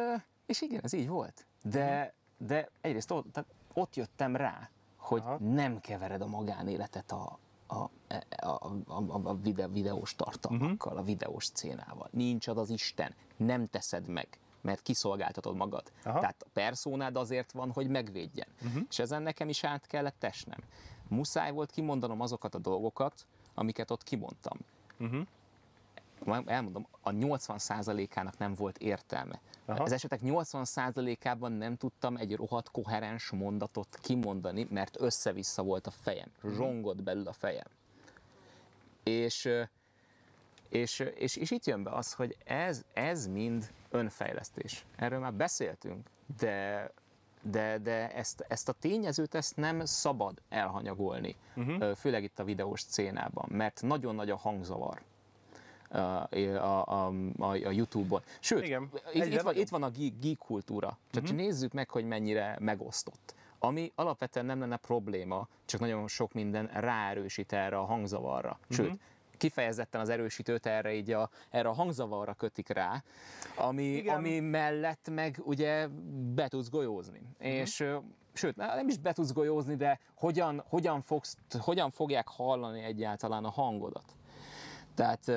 [0.45, 1.45] és igen, ez így volt.
[1.64, 5.38] De, de egyrészt tehát ott jöttem rá, hogy Aha.
[5.40, 7.90] nem kevered a magánéletet a, a, a,
[8.40, 12.08] a, a, a videó, videós tartalmakkal, a videós szcénával.
[12.12, 14.28] Nincs az az Isten, nem teszed meg,
[14.62, 15.92] mert kiszolgáltatod magad.
[16.04, 16.20] Aha.
[16.20, 18.48] Tehát a perszónád azért van, hogy megvédjen.
[18.66, 18.84] Uh-huh.
[18.90, 20.60] És ezen nekem is át kellett esnem.
[21.08, 24.58] Muszáj volt kimondanom azokat a dolgokat, amiket ott kimondtam.
[25.00, 25.28] Uh-huh.
[26.46, 29.40] Elmondom, a 80%-ának nem volt értelme.
[29.66, 29.84] Aha.
[29.84, 36.32] Az esetek 80%-ában nem tudtam egy rohadt koherens mondatot kimondani, mert össze-vissza volt a fejem.
[36.43, 37.68] Zsongott belül a fejem.
[39.03, 39.49] És,
[40.70, 44.86] és, és, és itt jön be az, hogy ez, ez mind önfejlesztés.
[44.95, 46.09] Erről már beszéltünk,
[46.39, 46.91] de,
[47.41, 51.95] de, de ezt, ezt a tényezőt ezt nem szabad elhanyagolni, uh-huh.
[51.95, 55.01] főleg itt a videós szcénában, mert nagyon nagy a hangzavar
[55.94, 56.28] a,
[56.58, 58.22] a, a, a, YouTube-on.
[58.39, 60.98] Sőt, Igen, itt, itt, van, itt van a geek, geek kultúra.
[61.12, 61.38] Csak uh-huh.
[61.38, 63.36] nézzük meg, hogy mennyire megosztott.
[63.60, 68.60] Ami alapvetően nem lenne probléma, csak nagyon sok minden ráerősít erre a hangzavarra.
[68.70, 68.96] Sőt, Mhm.
[69.38, 73.04] kifejezetten az erősítőt erre, így a, erre a hangzavarra kötik rá,
[73.56, 74.16] ami, Igen.
[74.16, 75.88] ami mellett meg ugye
[76.34, 77.22] be tudsz golyózni.
[77.39, 77.48] Mhm.
[77.48, 77.84] És
[78.34, 83.50] sőt, nem is be tudsz golyózni, de hogyan, hogyan, fogsz, hogyan fogják hallani egyáltalán a
[83.50, 84.16] hangodat.
[84.96, 85.32] Tehát,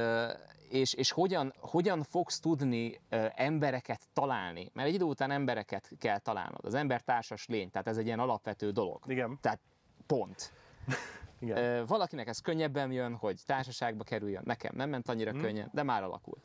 [0.68, 3.00] és, és hogyan, hogyan fogsz tudni
[3.34, 4.70] embereket találni?
[4.72, 6.64] Mert egy idő után embereket kell találnod.
[6.64, 9.02] Az ember társas lény, tehát ez egy ilyen alapvető dolog.
[9.07, 9.38] Igen.
[9.40, 9.61] Tehát
[10.07, 10.52] pont.
[11.38, 11.86] Igen.
[11.86, 14.42] Valakinek ez könnyebben jön, hogy társaságba kerüljön.
[14.44, 15.40] Nekem nem ment annyira hmm.
[15.40, 16.38] könnyen, de már alakul.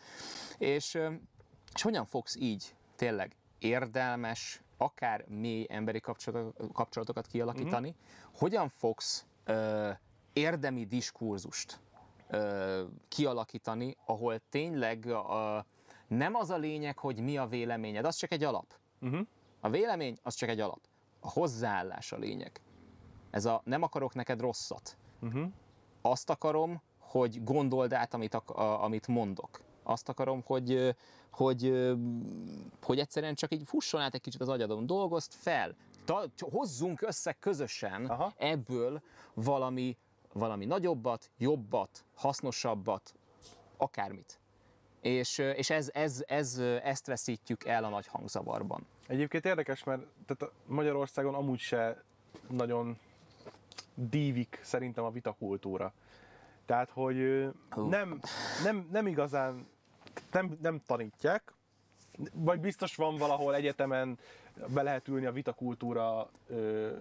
[0.58, 1.00] És,
[1.74, 7.90] és hogyan fogsz így tényleg érdelmes, akár mély emberi kapcsolatok- kapcsolatokat kialakítani?
[7.90, 7.98] Mhm.
[8.38, 9.90] Hogyan fogsz ö,
[10.34, 11.80] érdemi diskurzust
[13.08, 15.66] kialakítani, ahol tényleg a,
[16.08, 18.74] nem az a lényeg, hogy mi a véleményed, az csak egy alap.
[19.02, 19.28] Uh-huh.
[19.60, 20.80] A vélemény az csak egy alap.
[21.20, 22.62] A hozzáállás a lényeg.
[23.30, 24.98] Ez a nem akarok neked rosszat.
[25.22, 25.48] Uh-huh.
[26.02, 29.62] Azt akarom, hogy gondold át, amit, a, amit mondok.
[29.84, 30.96] Azt akarom, hogy,
[31.32, 31.92] hogy,
[32.84, 34.86] hogy egyszerűen csak így fusson át egy kicsit az agyadon.
[34.86, 35.76] Dolgozd fel,
[36.06, 38.34] ta, hozzunk össze közösen Aha.
[38.38, 39.02] ebből
[39.34, 39.98] valami,
[40.34, 43.16] valami nagyobbat, jobbat, hasznosabbat,
[43.78, 44.40] akármit.
[45.02, 48.86] És, és ez, ez, ez, ezt veszítjük el a nagy hangzavarban.
[49.08, 52.04] Egyébként érdekes, mert tehát Magyarországon amúgy se
[52.48, 52.98] nagyon
[53.96, 55.94] dívik szerintem a vitakultúra.
[56.66, 57.16] Tehát, hogy
[57.76, 58.20] nem,
[58.64, 59.68] nem, nem igazán,
[60.32, 61.54] nem, nem tanítják,
[62.34, 64.20] vagy biztos van valahol egyetemen
[64.68, 66.92] be lehet ülni a vitakultúra ö,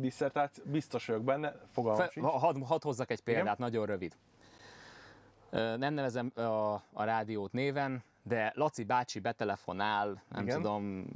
[0.00, 3.56] disszertáció, biztos vagyok benne, fogalmam Fe, hadd had hozzak egy példát, Igen.
[3.58, 4.16] nagyon rövid.
[5.50, 6.40] Nem nevezem a,
[6.92, 10.56] a rádiót néven, de Laci bácsi betelefonál, nem Igen.
[10.56, 11.06] tudom,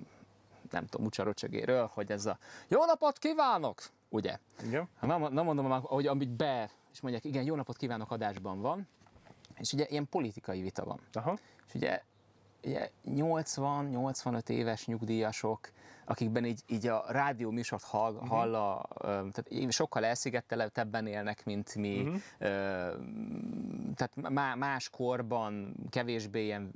[0.71, 4.39] nem tudom, Ucsaröcsögéről, hogy ez a jó napot kívánok, ugye?
[4.65, 4.89] Igen.
[5.01, 8.89] Nem, nem mondom, hogy amit be, és mondják, igen, jó napot kívánok adásban van,
[9.59, 11.01] és ugye ilyen politikai vita van.
[11.13, 11.39] Aha.
[11.67, 12.03] És ugye,
[12.65, 15.71] ugye 80-85 éves nyugdíjasok,
[16.05, 18.27] akikben így, így a rádió műsort hall, Mhm.
[18.27, 22.09] hall a, tehát sokkal elszigeteltebben élnek, mint mi.
[22.39, 22.47] Ö,
[23.95, 26.71] tehát má, más korban kevésbé ilyen,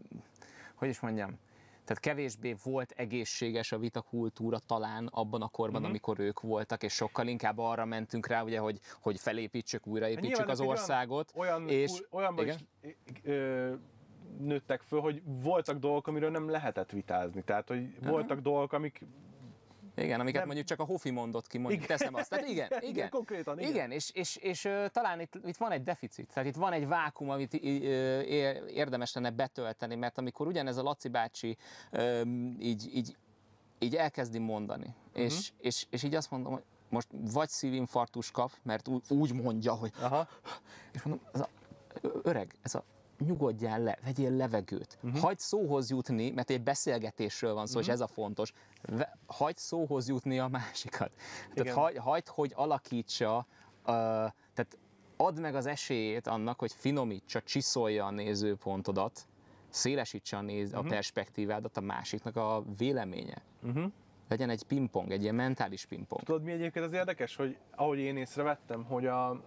[0.74, 1.38] hogy is mondjam,
[1.84, 5.90] tehát kevésbé volt egészséges a vitakultúra talán abban a korban, Mhm.
[5.90, 10.60] amikor ők voltak, és sokkal inkább arra mentünk rá, ugye, hogy, hogy felépítsük, újraépítsük az
[10.60, 11.32] országot.
[11.34, 12.58] Olyan, és, és, olyanban igen?
[12.82, 13.72] is ö,
[14.38, 17.42] nőttek föl, hogy voltak dolgok, amiről nem lehetett vitázni.
[17.42, 19.06] Tehát, hogy voltak dolgok, amik
[19.96, 21.96] Igen, amiket Nem- mondjuk csak a Hofi mondott ki, mondjuk Igen.
[21.96, 22.30] teszem azt.
[22.30, 23.10] Tehát igen, Igen, igen.
[23.10, 23.70] konkrétan, igen.
[23.70, 26.86] Igen, és, és, és ö, talán itt, itt van egy deficit, tehát itt van egy
[26.86, 27.56] vákum, amit ö,
[28.20, 31.56] ér- érdemes lenne betölteni, mert amikor ugyanez a Laci bácsi
[31.90, 32.20] ö,
[32.58, 33.16] így, így,
[33.78, 35.22] így elkezdi mondani, Mhm.
[35.22, 39.72] és, és, és így azt mondom, hogy most vagy szívinfarktus kap, mert úgy, úgy mondja,
[39.74, 40.28] hogy aha,
[40.92, 41.48] és mondom, ez a
[42.22, 42.84] öreg, ez a
[43.24, 44.98] nyugodjál le, vegyél levegőt.
[45.00, 45.06] Mhm.
[45.08, 45.22] Uh-huh.
[45.22, 47.86] Hagyd szóhoz jutni, mert egy beszélgetésről van szó, uh-huh.
[47.86, 48.52] és ez a fontos.
[48.82, 51.10] Ve, hagyd szóhoz jutni a másikat.
[51.52, 51.64] Igen.
[51.64, 53.44] Tehát hagy, hagyd, hogy alakítsa, uh,
[54.54, 54.78] tehát
[55.16, 59.26] add meg az esélyét annak, hogy finomítsa, csiszolja a nézőpontodat,
[59.68, 60.76] szélesítse a, néz, Mhm.
[60.78, 60.90] uh-huh.
[60.92, 63.42] a perspektívádat a másiknak a véleménye.
[63.62, 63.84] uh-huh.
[64.28, 66.22] Legyen egy pingpong, egy ilyen mentális pingpong.
[66.22, 69.42] Tudod, mi egyébként az érdekes, hogy ahogy én észrevettem, hogy a,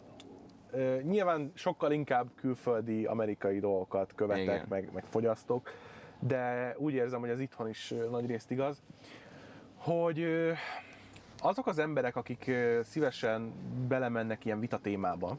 [1.01, 4.65] nyilván sokkal inkább külföldi, amerikai dolgokat követek, Igen.
[4.69, 5.71] meg, meg fogyasztok,
[6.19, 8.81] de úgy érzem, hogy ez itthon is nagy részt igaz,
[9.75, 10.27] hogy
[11.39, 12.51] azok az emberek, akik
[12.83, 13.53] szívesen
[13.87, 15.37] belemennek ilyen vita témába,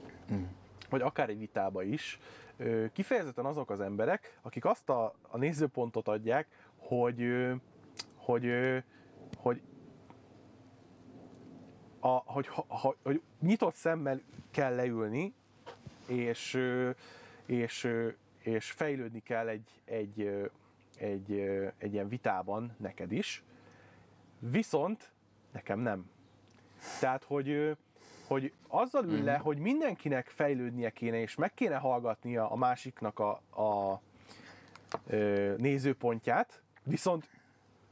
[0.90, 2.18] vagy akár egy vitába is,
[2.92, 7.26] kifejezetten azok az emberek, akik azt a, a nézőpontot adják, hogy,
[8.16, 8.50] hogy,
[9.36, 9.60] hogy
[12.00, 14.20] a, hogy, ha, ha, hogy nyitott szemmel
[14.50, 15.34] kell leülni,
[16.06, 16.58] és,
[17.46, 17.88] és,
[18.38, 20.50] és fejlődni kell egy, egy,
[20.98, 21.32] egy,
[21.78, 23.42] egy ilyen vitában neked is,
[24.38, 25.12] viszont
[25.52, 26.10] nekem nem.
[27.00, 27.76] Tehát, hogy,
[28.26, 33.30] hogy azzal ül le, hogy mindenkinek fejlődnie kéne, és meg kéne hallgatnia a másiknak a,
[33.62, 34.00] a
[35.06, 37.28] ö, nézőpontját, viszont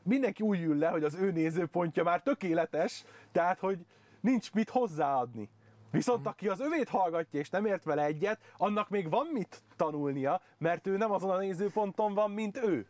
[0.06, 3.78] mindenki úgy ül le, hogy az ő nézőpontja már tökéletes, tehát hogy
[4.20, 5.48] nincs mit hozzáadni.
[5.90, 10.40] Viszont aki az övét hallgatja és nem ért vele egyet, annak még van mit tanulnia,
[10.58, 12.86] mert ő nem azon a nézőponton van, mint ő.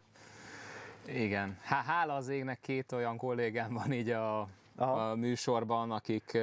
[1.07, 1.59] Igen.
[1.63, 5.11] Há- hála az égnek két olyan kollégám van így a, Aha.
[5.11, 6.39] a műsorban, akik,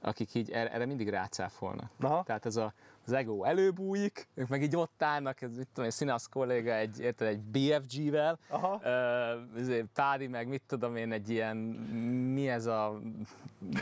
[0.00, 1.90] akik így erre, erre mindig rácáfolnak.
[2.00, 2.22] Aha.
[2.22, 2.72] Tehát ez a,
[3.06, 7.00] az ego előbújik, ők meg így ott állnak, ez mit tudom, egy színasz kolléga egy,
[7.00, 8.80] érted, egy BFG-vel, Aha.
[8.84, 13.00] Ö, Pádi meg mit tudom én, egy ilyen, mi ez a,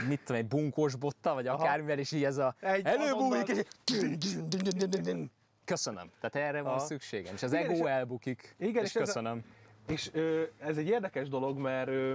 [0.08, 1.62] mit tudom, egy bunkós botta, vagy Aha.
[1.62, 3.64] akármivel, és így ez a Egy előbújik, és
[5.64, 6.10] Köszönöm.
[6.20, 6.84] Tehát erre van Aha.
[6.84, 7.34] szükségem.
[7.34, 8.54] És az Igen, ego és- elbukik.
[8.58, 9.44] Igen, és, és ez a- köszönöm.
[9.86, 12.14] És ö, ez egy érdekes dolog, mert ö,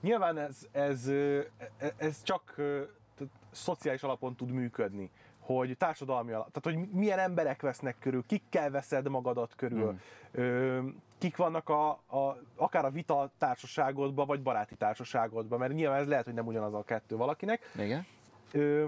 [0.00, 1.40] nyilván ez, ez, ö,
[1.78, 2.82] e- ez csak ö,
[3.16, 5.10] tehát szociális alapon tud működni
[5.42, 9.98] hogy társadalmi alap, tehát hogy milyen emberek vesznek körül, kikkel veszed magadat körül,
[10.30, 10.80] ö,
[11.18, 16.24] kik vannak a, a, akár a vita társaságodban, vagy baráti társaságodban, mert nyilván ez lehet,
[16.24, 18.06] hogy nem ugyanaz a kettő valakinek, Igen?
[18.52, 18.84] ö,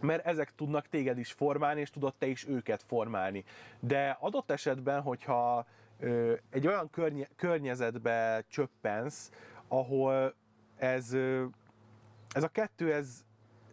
[0.00, 3.44] mert ezek tudnak téged is formálni, és tudod te is őket formálni.
[3.80, 5.66] De adott esetben, hogyha
[5.98, 9.30] ö, egy olyan környe, környezetbe csöppensz,
[9.68, 10.34] ahol
[10.76, 11.44] ez, ö,
[12.32, 13.24] ez a kettő, ez,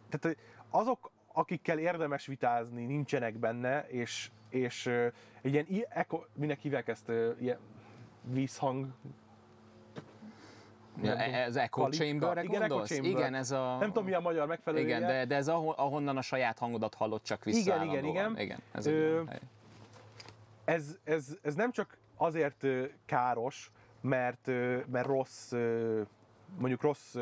[0.08, 0.36] tehát
[0.70, 4.86] azok, akikkel érdemes vitázni, nincsenek benne, és, és
[5.42, 7.58] egy ilyen, eko, minek hívják ezt, ilyen
[8.22, 8.86] vízhang,
[11.02, 13.10] Ja, ez echo chamberre Igen, echo chamber.
[13.10, 13.76] Igen, ez a...
[13.76, 14.96] nem tudom mi a magyar megfelelője.
[14.96, 18.38] Igen, de, de ez ahon, ahonnan a saját hangodat hallod csak vissza Igen, igen, igen.
[18.38, 19.22] igen ez Ö,
[20.64, 22.66] ez, ez, ez nem csak azért
[23.06, 23.70] káros,
[24.00, 24.46] mert,
[24.86, 25.52] mert rossz
[26.58, 27.16] mondjuk rossz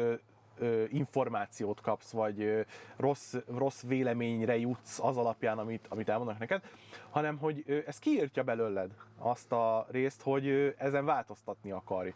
[0.88, 6.62] információt kapsz, vagy rossz, rossz véleményre jutsz az alapján, amit, amit elmondanak neked,
[7.10, 12.12] hanem hogy ez kiírtja belőled azt a részt, hogy ezen változtatni akarj.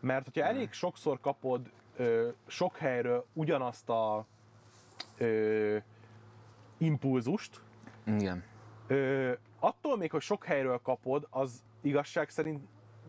[0.00, 1.70] Mert hogyha elég sokszor kapod
[2.46, 4.26] sok helyről ugyanazt a
[5.18, 5.76] ö,
[6.78, 7.60] impulzust,
[8.06, 8.44] Igen.
[8.86, 12.66] Ö, attól még, hogy sok helyről kapod, az igazság szerint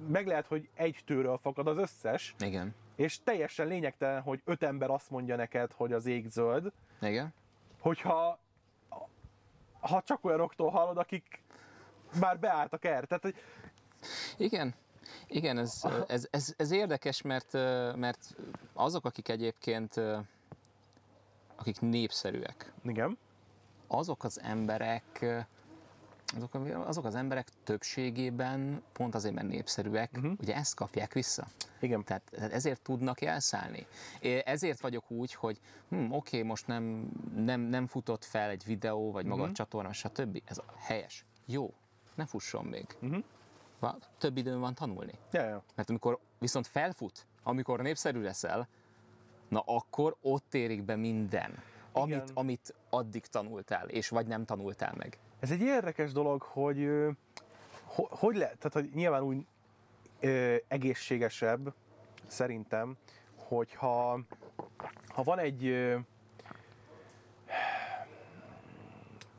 [0.07, 2.75] meg lehet, hogy egy tőről fakad az összes, Igen.
[2.99, 6.71] És teljesen lényegtelen, hogy öt ember azt mondja neked, hogy az ég zöld,
[7.01, 7.33] Igen.
[7.79, 8.39] hogyha
[9.79, 11.41] ha csak olyanoktól hallod, akik
[12.19, 13.05] már beálltak erre.
[13.05, 13.35] Tehát, hogy
[14.37, 14.73] Igen,
[15.27, 17.53] igen, ez, ez, ez, ez érdekes, mert,
[17.95, 18.35] mert
[18.73, 20.01] azok, akik egyébként,
[21.55, 23.17] akik népszerűek, igen,
[23.87, 25.25] azok az emberek,
[26.35, 26.53] azok,
[26.85, 30.33] azok az emberek többségében, pont azért, mert népszerűek, uh-huh.
[30.39, 31.47] ugye ezt kapják vissza.
[31.83, 32.03] Igen.
[32.03, 33.87] Tehát, tehát ezért tudnak elszállni.
[34.43, 35.59] Ezért vagyok úgy, hogy
[35.89, 40.41] hm, oké, most nem, nem, nem futott fel egy videó, vagy maga a csatorna, stb.
[40.45, 41.25] Ez helyes.
[41.45, 41.73] Jó,
[42.15, 42.85] ne fusson még.
[42.99, 43.17] Mhm.
[43.79, 45.13] Va, több időm van tanulni.
[45.31, 45.63] Ja, ja.
[45.75, 48.67] Mert amikor viszont felfut, amikor népszerű leszel,
[49.47, 52.29] na akkor ott érik be minden, amit, Igen.
[52.33, 55.19] amit addig tanultál, és vagy nem tanultál meg.
[55.39, 56.89] Ez egy érdekes dolog, hogy
[57.95, 59.45] hogy lehet, tehát hogy nyilván úgy
[60.19, 61.73] ö, egészségesebb
[62.27, 62.97] szerintem,
[63.35, 64.19] hogyha
[65.07, 65.97] ha van egy ö,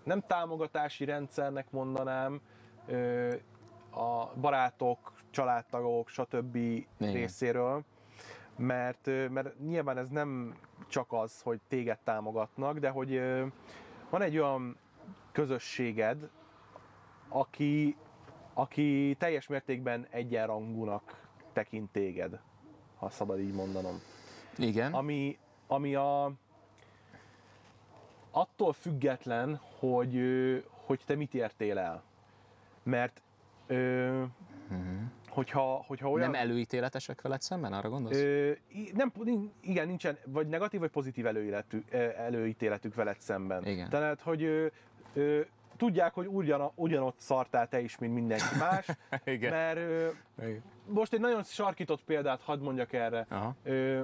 [0.04, 2.40] nem támogatási rendszernek mondanám,
[2.86, 3.34] ö,
[3.90, 6.58] a barátok, családtagok, stb.
[6.98, 7.84] részéről,
[8.56, 10.54] mert, mert nyilván ez nem
[10.88, 13.22] csak az, hogy téged támogatnak, de hogy
[14.10, 14.76] van egy olyan
[15.32, 16.28] közösséged,
[17.28, 17.96] aki,
[18.60, 22.40] aki teljes mértékben egyenrangúnak tekint téged,
[22.96, 24.00] ha szabad így mondanom.
[24.58, 24.92] Igen.
[24.92, 26.32] Ami, ami a,
[28.30, 30.20] attól független, hogy,
[30.70, 32.02] hogy te mit értél el.
[32.82, 33.22] Mert
[33.66, 34.22] ö,
[35.28, 36.30] hogyha, hogyha olyan...
[36.30, 38.16] Nem előítéletesek veled szemben, arra gondolsz?
[38.16, 38.52] Ö,
[38.94, 39.12] nem,
[39.60, 43.66] igen, nincsen, vagy negatív, vagy pozitív előéletű, ö, előítéletük veled szemben.
[43.66, 43.88] Igen.
[43.88, 44.66] Tehát, hogy ö,
[45.14, 45.40] ö,
[45.80, 48.86] tudják, hogy ugyan, ugyanott szartál te is, mint mindenki más,
[49.24, 49.50] Igen.
[49.50, 50.08] mert ö,
[50.38, 50.62] Igen.
[50.86, 53.54] most egy nagyon sarkított példát hadd mondjak erre, Aha.
[53.62, 54.00] ö,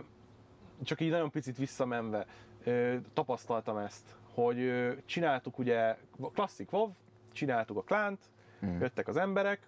[0.82, 2.26] csak így nagyon picit visszamenve
[2.64, 5.96] ö, tapasztaltam ezt, hogy ö, csináltuk ugye
[6.34, 6.90] klasszik WoW,
[7.32, 8.20] csináltuk a klánt,
[8.66, 8.80] Mm.
[8.80, 9.66] jöttek az emberek,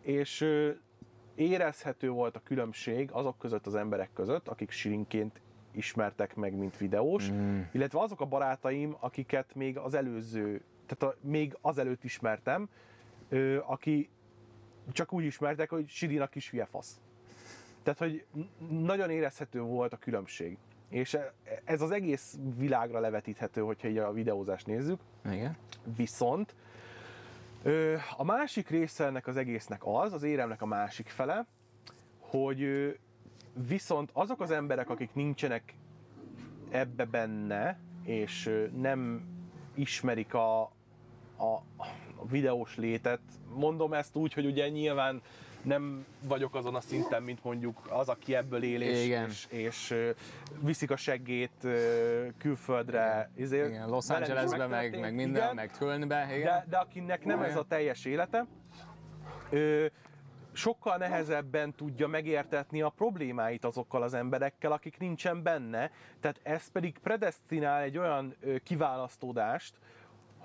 [0.00, 0.70] és ö,
[1.34, 5.40] érezhető volt a különbség azok között az emberek között, akik sirinként
[5.72, 7.60] ismertek meg, mint videós, Mm.
[7.72, 12.68] illetve azok a barátaim, akiket még az előző, tehát a, még azelőtt ismertem,
[13.28, 14.10] ö, aki
[14.92, 17.00] csak úgy ismertek, hogy Sirin a kis hülye fasz.
[17.82, 18.24] Tehát, hogy
[18.68, 20.58] nagyon érezhető volt a különbség.
[20.88, 21.34] És e-
[21.64, 25.00] ez az egész világra levetíthető, hogyha így a videózást nézzük.
[25.24, 25.56] Igen.
[25.96, 26.54] Viszont
[28.16, 31.46] a másik része ennek az egésznek az, az éremnek a másik fele,
[32.18, 32.64] hogy
[33.66, 35.74] viszont azok az emberek, akik nincsenek
[36.70, 39.26] ebbe benne, és nem
[39.74, 40.72] ismerik a,
[41.36, 41.54] a,
[42.16, 43.20] a videós létet,
[43.54, 45.22] mondom ezt úgy, hogy ugye nyilván
[45.62, 49.28] nem vagyok azon a szinten, mint mondjuk az, aki ebből él, és, Igen.
[49.28, 49.94] és, és
[50.60, 51.66] viszik a seggét
[52.38, 53.30] külföldre.
[53.36, 53.88] izé, Igen.
[53.88, 55.54] Los Angelesbe, meg, meg minden, igen.
[55.54, 56.26] meg Kölnbe.
[56.30, 56.44] Igen.
[56.44, 58.46] De, de akinek nem ez a teljes élete,
[59.50, 59.86] ö,
[60.52, 65.90] sokkal nehezebben tudja megértetni a problémáit azokkal az emberekkel, akik nincsen benne.
[66.20, 69.74] Tehát ez pedig predestinál egy olyan kiválasztódást,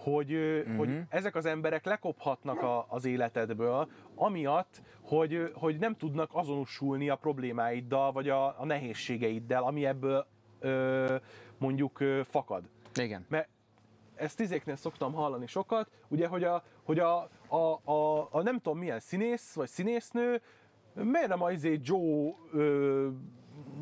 [0.04, 0.78] hogy, uh-huh.
[0.78, 7.16] hogy ezek az emberek lekophatnak a, az életedből, amiatt, hogy, hogy nem tudnak azonosulni a
[7.16, 10.28] problémáiddal, vagy a, a nehézségeiddel, ami ebből
[10.60, 11.16] ö,
[11.58, 12.64] mondjuk ö, fakad.
[12.96, 13.26] Igen.
[13.30, 13.50] Mert
[14.16, 18.78] ezt tizéknél szoktam hallani sokat, ugye, hogy a, hogy a, a, a, a nem tudom
[18.78, 20.42] milyen színész vagy színésznő,
[20.94, 23.08] miért nem az izé Joe, ö,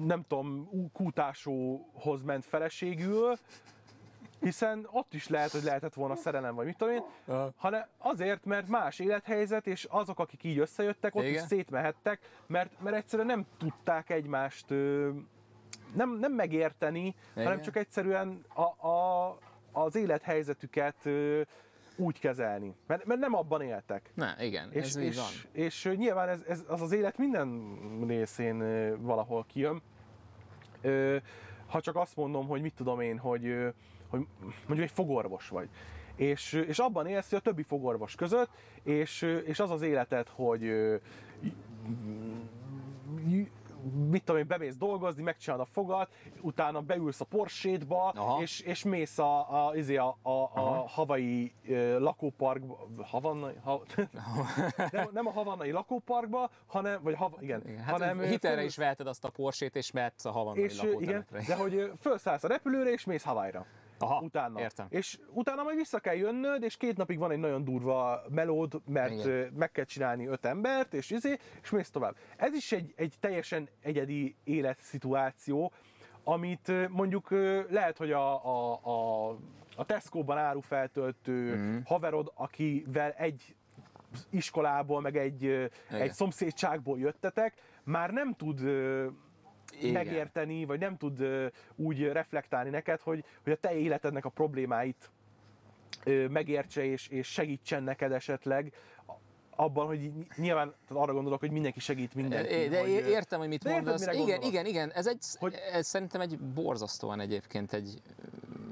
[0.06, 3.36] nem tudom, kútásóhoz ment feleségül,
[4.42, 7.04] hiszen ott is lehet, hogy lehetett volna szerelem, vagy mit tudom én,
[7.56, 11.34] hanem azért, mert más élethelyzet, és azok, akik így összejöttek, ott Igen.
[11.34, 15.10] is szétmehettek, mert, mert egyszerűen nem tudták egymást ö,
[15.96, 17.44] nem, nem megérteni, Igen.
[17.44, 19.38] hanem csak egyszerűen a, a,
[19.72, 21.42] az élethelyzetüket ö,
[21.96, 22.76] úgy kezelni.
[22.88, 24.12] Mert, mert nem abban éltek.
[24.14, 25.52] Na, igen, És, ez és, van.
[25.52, 27.78] és, ö, nyilván ez, ez, az az élet minden
[28.08, 28.58] részén
[29.02, 29.82] valahol kijön.
[30.82, 31.18] Ö,
[31.70, 33.56] ha csak azt mondom, hogy mit tudom én, hogy,
[34.08, 34.26] hogy
[34.68, 35.70] mondjuk egy fogorvos vagy.
[36.16, 38.50] És, és abban élsz, hogy a többi fogorvos között,
[38.84, 40.72] és, és az az életed, hogy
[44.10, 46.12] mit tudom én, bemész dolgozni, megcsinálod a fogat,
[46.42, 48.42] utána beülsz a Porsche-ba, Aha.
[48.42, 51.54] és, és mész a, a, izé a, a, a havai
[51.98, 53.82] lakóparkba, havannai, ha,
[54.92, 59.08] nem, nem a havannai lakóparkba, hanem, vagy hava, igen, Igen, hát hanem hitelre is veheted
[59.08, 61.44] azt a Porsét, és mehetsz a havannai és ö, igen, lakótelepre.
[61.48, 63.66] de hogy felszállsz a repülőre, és mész Hawaii-ra.
[64.00, 64.60] Aha, utána.
[64.60, 64.86] értem.
[64.90, 69.26] És utána majd vissza kell jönnöd, és két napig van egy nagyon durva melód, mert
[69.26, 69.54] Igen.
[69.58, 72.16] meg kell csinálni öt embert, és izé, és mész tovább.
[72.38, 75.72] Ez is egy, egy teljesen egyedi életszituáció,
[76.24, 77.30] amit mondjuk
[77.70, 79.30] lehet, hogy a, a, a,
[79.76, 81.78] a Tesco-ban árufeltöltő mm.
[81.86, 83.56] haverod, akivel egy
[84.30, 85.72] iskolából, meg egy, Igen.
[85.90, 88.60] egy szomszédságból jöttetek, már nem tud
[89.80, 89.92] Igen.
[89.92, 91.24] megérteni, vagy nem tud
[91.76, 95.10] úgy reflektálni neked, hogy, hogy a te életednek a problémáit
[96.30, 98.74] megértse és, és segítsen neked esetleg
[99.56, 102.68] abban, hogy ny- nyilván arra gondolok, hogy mindenki segít mindenki.
[102.68, 104.06] De hogy, értem, hogy mit érted, mondasz.
[104.06, 104.92] mire Igen, igen, igen.
[104.92, 108.02] Ez, egy, Hogy- ez szerintem egy borzasztóan egyébként egy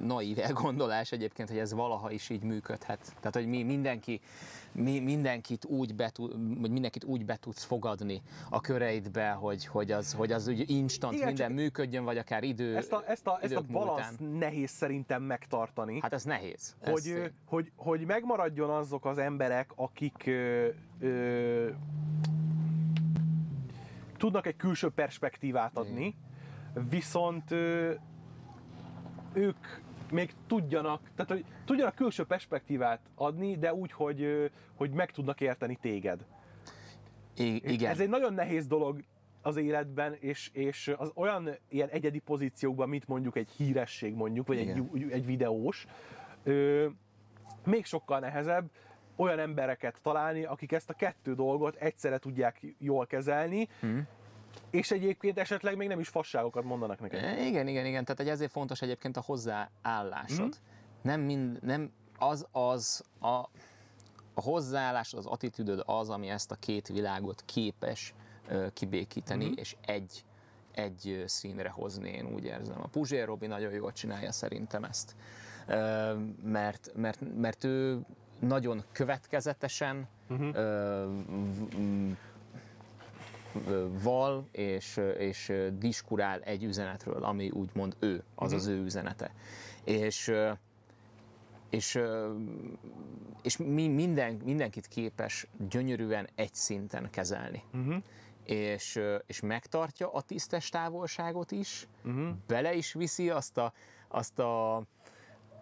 [0.07, 2.99] naív elgondolás egyébként, hogy ez valaha is így működhet.
[3.19, 4.21] Tehát, hogy mi mindenki,
[4.71, 6.11] mi mindenkit úgy be,
[6.59, 11.13] vagy mindenkit úgy be tudsz fogadni a köreidbe, hogy, hogy az, hogy az úgy instant
[11.13, 12.75] Igen, minden működjön, vagy akár idő.
[12.75, 14.37] Ezt a, ezt a, ezt a idők balansz múltán.
[14.37, 15.99] nehéz szerintem megtartani.
[16.01, 16.75] Hát ez nehéz.
[16.79, 17.31] Ez hogy, tény.
[17.45, 20.67] hogy, hogy megmaradjon azok az emberek, akik ö,
[20.99, 21.69] ö,
[24.17, 26.15] tudnak egy külső perspektívát adni,
[26.89, 27.93] viszont ö,
[29.33, 29.67] ők
[30.11, 35.75] még tudjanak, tehát hogy tudjanak külső perspektívát adni, de úgy, hogy, hogy meg tudnak érteni
[35.81, 36.25] téged.
[37.37, 37.91] I- igen.
[37.91, 39.03] Ez egy nagyon nehéz dolog
[39.41, 44.57] az életben, és, és az olyan ilyen egyedi pozíciókban, mint mondjuk egy híresség mondjuk, vagy
[44.57, 45.09] egy, Igen.
[45.11, 45.87] egy videós,
[46.43, 46.87] ö,
[47.65, 48.69] még sokkal nehezebb
[49.15, 53.97] olyan embereket találni, akik ezt a kettő dolgot egyszerre tudják jól kezelni, Mhm.
[54.69, 57.23] És egyébként esetleg még nem is fasságokat mondanak neked.
[57.23, 58.03] E, Igen, igen, igen.
[58.03, 60.47] Tehát hogy ezért fontos egyébként a hozzáállásod.
[60.47, 60.57] Mhm.
[61.01, 63.27] Nem, mind, nem az az a,
[64.33, 68.13] a hozzáállásod, az attitűdöd az, ami ezt a két világot képes
[68.47, 69.53] ö, kibékíteni, Mhm.
[69.57, 70.25] és egy,
[70.71, 72.81] egy színre hozni, én úgy érzem.
[72.81, 75.15] A Puzsér Robi nagyon jól csinálja szerintem ezt.
[75.67, 77.99] Ö, mert, mert, mert ő
[78.39, 81.05] nagyon következetesen m- ö,
[84.01, 89.31] val és, és diskurál egy üzenetről, ami úgymond ő, az az ő üzenete.
[89.83, 90.31] És,
[91.69, 91.99] és,
[93.41, 97.63] és mi minden, mindenkit képes gyönyörűen egy szinten kezelni.
[97.73, 98.03] Uh-huh.
[98.43, 102.29] És, és megtartja a tisztes távolságot is, Uh-huh.
[102.47, 103.73] bele is viszi azt a,
[104.07, 104.81] azt a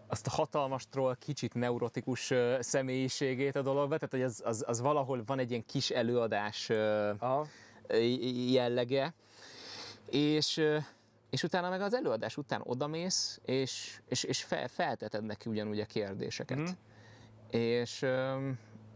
[0.07, 5.23] azt a hatalmas troll, kicsit neurotikus személyiségét a dologba, tehát hogy az, az, az valahol
[5.25, 6.69] van egy ilyen kis előadás
[7.19, 7.45] Aha.
[8.51, 9.13] Jellege,
[10.09, 10.61] és,
[11.29, 15.86] és utána meg az előadás után odamész, és, és, és fel, felteted neki ugyanúgy a
[15.86, 16.57] kérdéseket.
[16.57, 16.69] Mhm.
[17.49, 18.05] És,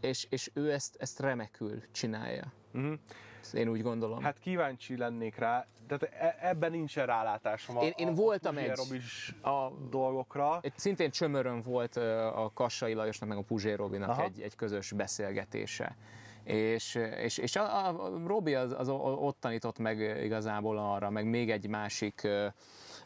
[0.00, 2.52] és, és ő ezt, ezt remekül csinálja.
[2.74, 2.92] Uh-huh.
[3.40, 4.22] Ezt Én úgy gondolom.
[4.22, 8.58] Hát kíváncsi lennék rá, tehát e- ebben nincsen rálátásom a, Én- én a, voltam a
[8.58, 10.58] egy- Robis a, dolgokra.
[10.62, 14.22] Egy szintén csömörön volt a Kassai Lajosnak meg a Puzsér Robinak Aha.
[14.22, 15.96] egy, egy közös beszélgetése.
[16.44, 21.50] És, és, és a, a Robi az, az ott tanított meg igazából arra, meg még
[21.50, 22.46] egy másik ö,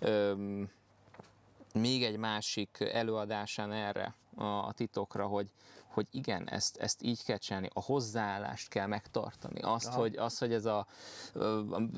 [0.00, 0.32] ö,
[1.74, 5.52] még egy másik előadásán erre a, a titokra, hogy,
[5.86, 9.60] hogy igen, ezt, ezt így kell csinálni, a hozzáállást kell megtartani.
[9.60, 10.00] Azt, Aha.
[10.00, 10.86] hogy, azt hogy ez a,
[11.34, 11.38] a,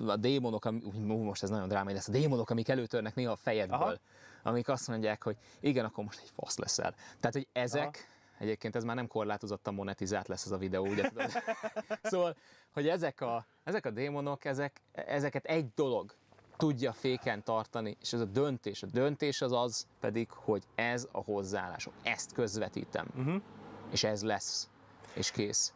[0.06, 3.36] a démonok, ami, ú, most ez nagyon drámai lesz, a démonok, amik előtörnek néha a
[3.36, 3.96] fejedből, Aha.
[4.42, 6.94] amik azt mondják, hogy igen, akkor most egy fasz leszel.
[7.20, 8.08] Tehát, hogy ezek,
[8.38, 11.30] Egyébként ez már nem korlátozottan monetizált lesz ez a videó, ugye tudod?
[12.02, 12.36] szóval,
[12.72, 16.14] hogy ezek a, ezek a démonok, ezek, ezeket egy dolog
[16.56, 18.82] tudja féken tartani, és ez a döntés.
[18.82, 21.92] A döntés az az pedig, hogy ez a hozzáállásom.
[22.02, 23.06] Ezt közvetítem.
[23.16, 23.42] Uh-huh.
[23.90, 24.68] És ez lesz.
[25.12, 25.74] És kész.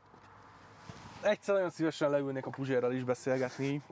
[1.21, 3.83] Egyszer nagyon szívesen leülnék a Puzsérral is beszélgetni.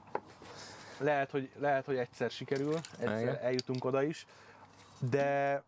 [0.98, 3.36] Lehet, hogy, lehet, hogy egyszer sikerül, egyszer Igen.
[3.36, 4.26] eljutunk oda is.
[5.10, 5.62] De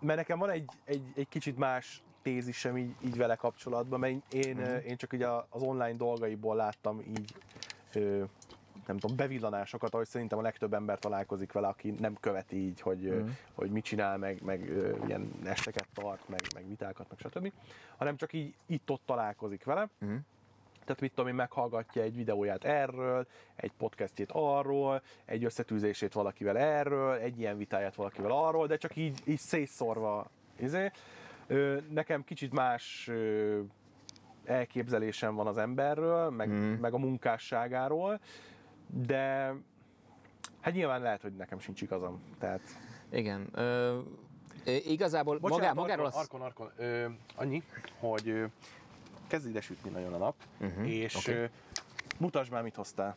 [0.00, 4.56] mert nekem van egy, egy, egy kicsit más tézisem így, így vele kapcsolatban, mert én,
[4.56, 4.86] Mhm.
[4.86, 7.34] én csak ugye az online dolgaiból láttam így
[7.94, 8.24] ö,
[8.86, 13.12] nem tudom, bevillanásokat, ahogy szerintem a legtöbb ember találkozik vele, aki nem követi így, hogy,
[13.12, 13.28] mm.
[13.54, 14.72] hogy mit csinál, meg, meg
[15.06, 17.52] ilyen esteket tart, meg, meg vitákat, meg stb.
[17.96, 19.88] Hanem csak így itt-ott találkozik vele.
[19.98, 20.14] Mhm.
[20.84, 27.14] Tehát mit tudom én, meghallgatja egy videóját erről, egy podcastjét arról, egy összetűzését valakivel erről,
[27.14, 30.30] egy ilyen vitáját valakivel arról, de csak így, így szétszórva.
[30.56, 30.90] Izé.
[31.46, 33.60] Ö, nekem kicsit más ö,
[34.44, 36.56] elképzelésem van az emberről, meg, Mhm.
[36.80, 38.20] meg a munkásságáról,
[38.86, 39.54] de
[40.60, 42.22] hát nyilván lehet, hogy nekem sincs igazam.
[42.38, 42.60] Tehát
[43.10, 43.48] Igen.
[43.52, 44.00] Ö,
[44.64, 46.14] igazából magá, magáról az...
[46.14, 47.62] Arkon, Arkon, ö, annyi,
[47.98, 48.44] hogy ö,
[49.26, 51.48] kezd ide sütni nagyon a nap, uh-huh, és okay.
[52.18, 53.16] mutasd már, mit hoztál.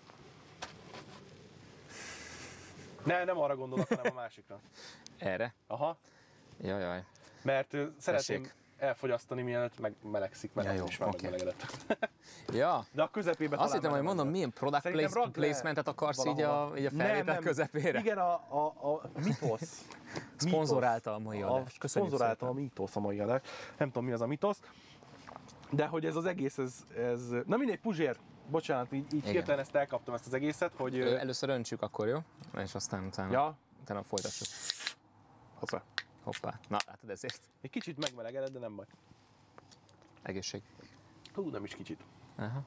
[3.06, 4.60] Ne, nem arra gondolok, hanem a másikra.
[5.18, 5.54] Erre?
[5.68, 5.98] Aha,
[6.62, 7.04] Jaj, jaj.
[7.42, 8.56] Mert szeretném Tessék.
[8.78, 11.30] elfogyasztani, mielőtt meg melegszik, mert Ja, jó, is már oké.
[11.30, 11.86] megmelegedett.
[12.54, 16.36] Ja, De a közepébe azt hittem, hogy nem mondom, milyen product place, placementet akarsz így
[16.42, 16.72] valahova.
[16.74, 17.44] a, így a Nem, felvétel nem.
[17.44, 18.00] közepére?
[18.00, 19.86] Igen, a, a, a mitosz.
[20.38, 21.78] Szponzorálta a mai A adást.
[21.78, 23.46] Köszönjük szponzorálta a mitosz a mai adást.
[23.78, 24.60] Nem tudom, mi az a mitosz.
[25.72, 27.30] De hogy ez az egész, ez, ez...
[27.46, 28.18] Na mindegy, Puzsér,
[28.50, 31.00] bocsánat, így, így hirtelen ezt elkaptam, ezt az egészet, hogy...
[31.00, 32.18] Először öntsük akkor, jó?
[32.58, 34.48] És aztán utána, ja, utána folytassuk.
[35.56, 35.84] hoppá.
[36.28, 36.60] Hoppá.
[36.68, 37.40] Na, látod ezért.
[37.62, 38.86] Egy kicsit megmelegedett, de nem baj.
[40.22, 40.62] Egészség.
[41.34, 42.04] Hú, nem is kicsit.
[42.36, 42.66] Aha.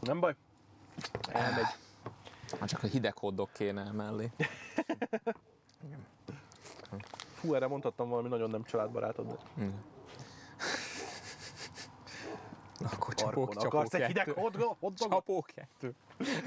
[0.00, 0.34] Nem baj.
[1.28, 1.66] Elmegy.
[2.60, 4.30] Hát csak a hideg hoddog kéne mellé.
[7.34, 9.38] Fú, erre mondhattam valami nagyon nem családbarátod, de
[12.92, 14.96] Akkor csapó, Arkon, csapó akarsz egy hideg hotdogot?
[14.96, 15.94] Csapó kettő.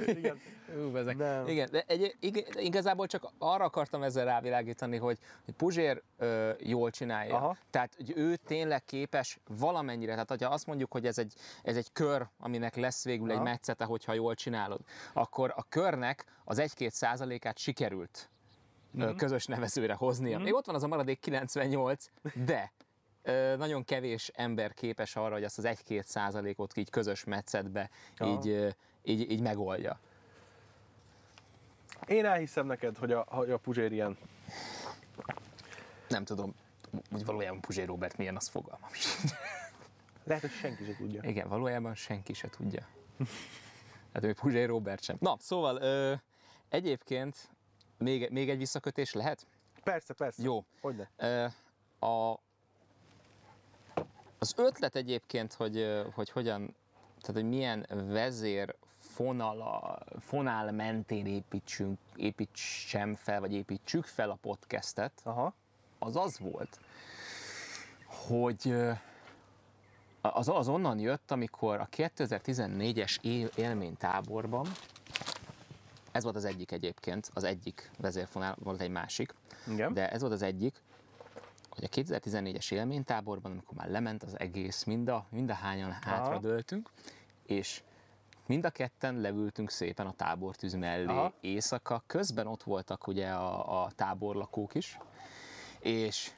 [0.06, 0.40] Igen.
[0.78, 1.18] Ú, ezek.
[1.18, 1.48] Nem.
[1.48, 6.90] Igen, de egy, ig- igazából csak arra akartam ezzel rávilágítani, hogy, hogy Puzsér ö, jól
[6.90, 7.36] csinálja.
[7.36, 7.58] Aha.
[7.70, 11.92] Tehát, hogy ő tényleg képes valamennyire, tehát hogyha azt mondjuk, hogy ez egy, ez egy
[11.94, 13.44] kör, aminek lesz végül egy Aha.
[13.44, 14.80] metszete, hogyha jól csinálod,
[15.14, 18.28] akkor a körnek az 1-2 százalékát sikerült
[18.92, 19.16] Mhm.
[19.16, 20.40] közös nevezőre hoznia.
[20.40, 22.06] Még ott van az a maradék 98,
[22.46, 22.72] de
[23.58, 28.26] nagyon kevés ember képes arra, hogy azt az 1-2 százalékot így közös metszetbe Ja.
[28.28, 30.00] így, így, így megoldja.
[32.08, 34.18] Én elhiszem neked, hogy a, hogy a Puzsér ilyen.
[36.08, 36.54] Nem tudom,
[37.12, 39.32] hogy valójában Puzsé Robert milyen, az fogalmam sincs.
[40.24, 41.22] Lehet, hogy senki sem tudja.
[41.24, 42.88] Igen, valójában senki se tudja.
[44.14, 45.16] Hát még Puzsé Robert sem.
[45.20, 46.14] Na, szóval ö,
[46.70, 47.50] egyébként
[47.98, 49.48] még, még egy visszakötés lehet?
[49.84, 50.44] Persze, persze.
[50.44, 50.66] Jó.
[50.82, 51.10] Hogyne.
[51.18, 51.46] Ö,
[52.06, 52.40] a,
[54.44, 56.76] az ötlet egyébként, hogy, hogy hogyan,
[57.22, 65.12] tehát hogy milyen vezér fonala, fonál mentén építsünk, építsem fel, vagy építsük fel a podcastet,
[65.24, 65.54] Aha.
[66.00, 66.80] az az volt,
[68.06, 68.76] hogy
[70.22, 74.68] az, az onnan jött, amikor a 2014-es év- élménytáborban,
[76.12, 79.34] ez volt az egyik egyébként, az egyik vezérfonál, volt egy másik,
[79.68, 79.94] Igen.
[79.94, 80.82] de ez volt az egyik,
[81.74, 86.90] hogy a 2014-es élménytáborban, amikor már lement az egész, mind a, mind a hányan hátradőltünk,
[87.46, 87.84] és
[88.46, 91.34] mind a ketten leültünk szépen a tábortűz mellé Aha.
[91.42, 94.98] éjszaka, közben ott voltak ugye a, a táborlakók is,
[95.80, 96.32] és,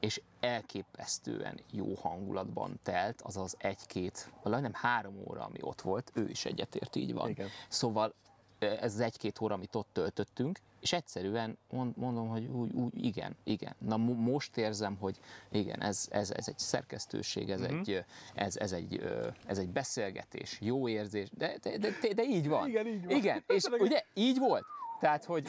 [0.00, 6.28] és elképesztően jó hangulatban telt, azaz egy-két, vagy nem három óra, ami ott volt, ő
[6.28, 7.28] is egyetért, így van.
[7.28, 7.48] Igen.
[7.68, 8.14] Szóval
[8.58, 13.36] ez az egy-két óra, amit ott töltöttünk, és egyszerűen mond- mondom, hogy úgy, úgy igen,
[13.44, 13.74] igen.
[13.78, 15.18] Na mo- most érzem, hogy
[15.50, 17.76] igen, ez, ez, ez egy szerkesztőség, ez, Mhm.
[17.78, 18.04] egy,
[18.34, 19.02] ez, ez, egy,
[19.46, 22.68] ez egy beszélgetés, jó érzés, de, de, de, de, így van.
[22.68, 23.16] Igen, így van.
[23.16, 24.64] Igen, és ugye így volt.
[25.00, 25.48] Tehát, hogy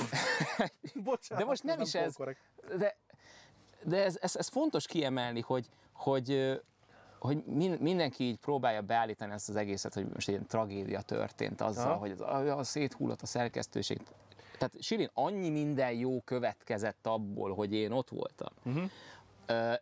[1.03, 2.39] Bocsánat, de most nem is ez, korrekt.
[2.77, 2.95] de,
[3.83, 6.59] de ez, ez, ez fontos kiemelni, hogy, hogy,
[7.19, 11.85] hogy min- mindenki így próbálja beállítani ezt az egészet, hogy most ilyen tragédia történt azzal,
[11.91, 11.95] Aha.
[11.99, 14.01] hogy az, a, a széthullott a szerkesztőség.
[14.63, 18.53] Tehát Sirin, annyi minden jó következett abból, hogy én ott voltam.
[19.45, 19.73] Ö,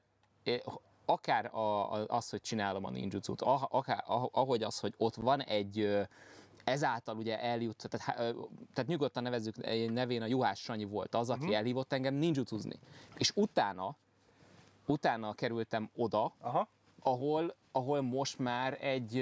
[0.44, 0.64] é-
[1.06, 5.42] akár a, a, az, hogy csinálom a ninjutsu-t, akár ah- ahogy az, hogy ott van
[5.42, 5.98] egy
[6.64, 8.16] ezáltal ugye eljut, tehát,
[8.74, 9.56] tehát nyugodtan nevezzük
[9.92, 12.80] nevén, a Juhás Sanyi volt az, aki elhívott engem ninjutsuzni.
[13.18, 13.96] És utána,
[14.86, 16.68] utána kerültem oda, Aha.
[17.00, 19.18] ahol, ahol most már egy,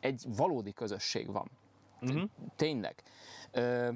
[0.00, 1.50] egy valódi közösség van.
[2.00, 2.22] Mhm.
[2.56, 3.02] Tényleg.
[3.50, 3.92] Ö,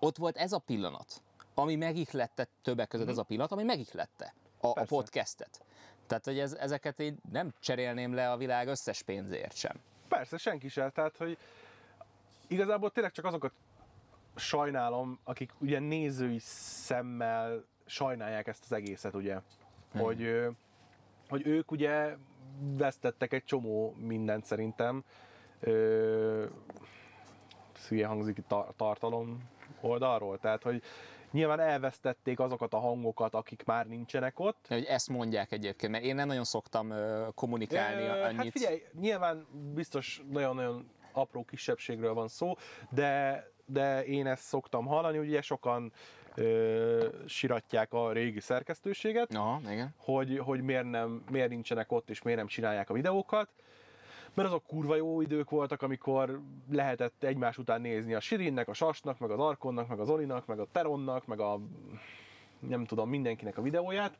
[0.00, 1.22] ott volt ez a pillanat,
[1.54, 4.74] ami megihlette többek között ez a pillanat, ami megihlette a, a Mhm.
[4.74, 4.94] Persze.
[4.94, 5.64] podcastet.
[6.06, 9.76] Tehát, hogy ez, ezeket én nem cserélném le a világ összes pénzért sem.
[10.08, 10.90] Persze, senki sem.
[10.90, 11.38] Tehát, hogy
[12.46, 13.52] igazából tényleg csak azokat
[14.36, 19.38] sajnálom, akik ugye nézői szemmel sajnálják ezt az egészet, ugye.
[19.92, 20.48] Hogy, ö,
[21.28, 22.16] hogy ők ugye
[22.58, 25.04] vesztettek egy csomó mindent szerintem.
[25.60, 26.46] Ö,
[27.76, 29.42] szülye hangzik a tartalom
[29.82, 30.38] oldalról.
[30.38, 30.82] Tehát, hogy
[31.30, 34.66] nyilván elvesztették azokat a hangokat, akik már nincsenek ott.
[34.68, 36.92] Hogy ezt mondják egyébként, mert én nem nagyon szoktam
[37.34, 38.36] kommunikálni Ö, annyit.
[38.36, 42.54] Hát figyelj, nyilván biztos nagyon-nagyon apró kisebbségről van szó,
[42.90, 45.92] de, de én ezt szoktam hallani, hogy ugye sokan
[46.34, 49.94] ö, siratják a régi szerkesztőséget, Aha, igen.
[49.96, 53.48] hogy, hogy miért, nem, miért nincsenek ott, és miért nem csinálják a videókat.
[54.34, 59.18] Mert azok kurva jó idők voltak, amikor lehetett egymás után nézni a Sirinnek, a Sasnak,
[59.18, 61.60] meg az Arkonnak, meg az Olinak, meg a Teronnak, meg a
[62.58, 64.18] nem tudom, mindenkinek a videóját,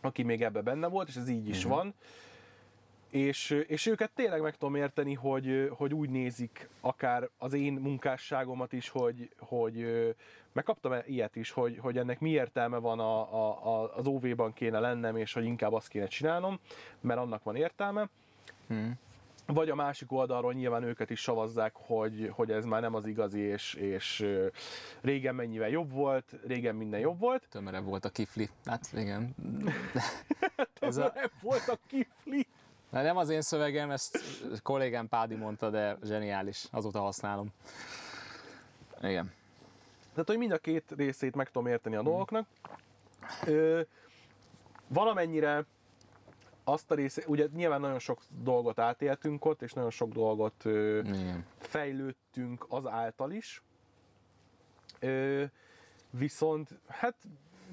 [0.00, 1.72] aki még ebbe benne volt, és ez így is uh-huh.
[1.72, 1.94] van.
[3.10, 8.72] És, és őket tényleg meg tudom érteni, hogy, hogy úgy nézik akár az én munkásságomat
[8.72, 9.86] is, hogy, hogy
[10.52, 14.78] megkaptam ilyet is, hogy, hogy ennek mi értelme van a, a, a, az OV-ban kéne
[14.78, 16.58] lennem, és hogy inkább azt kéne csinálnom,
[17.00, 18.08] mert annak van értelme.
[18.68, 18.98] Hmm.
[19.46, 23.40] Vagy a másik oldalról nyilván őket is savazzák, hogy, hogy ez már nem az igazi,
[23.40, 24.26] és, és
[25.00, 27.46] régen mennyivel jobb volt, régen minden jobb volt.
[27.50, 29.34] Tömörebb volt a kifli, hát igen.
[30.78, 31.38] Tömörebb a...
[31.42, 32.46] volt a kifli.
[32.90, 34.18] Na, nem az én szövegem, ezt
[34.62, 37.48] kollégám Pádi mondta, de zseniális, azóta használom.
[39.02, 39.32] Igen.
[40.12, 42.46] Tehát, hogy mind a két részét meg tudom érteni a dolgoknak.
[43.46, 43.80] Ö,
[44.88, 45.64] valamennyire
[46.64, 51.00] azt a részét, ugye nyilván nagyon sok dolgot átéltünk ott, és nagyon sok dolgot ö,
[51.56, 53.62] fejlődtünk az által is.
[54.98, 55.44] Ö,
[56.10, 57.14] viszont hát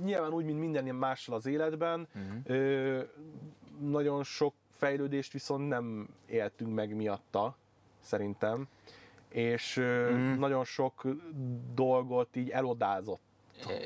[0.04, 2.42] nyilván úgy, mint minden ilyen mással az életben, uh-huh.
[2.46, 3.02] ö,
[3.80, 7.56] nagyon sok fejlődést viszont nem éltünk meg miatta,
[8.00, 8.68] szerintem.
[9.30, 10.40] És mm.
[10.40, 11.08] nagyon sok
[11.74, 13.22] dolgot így elodázott.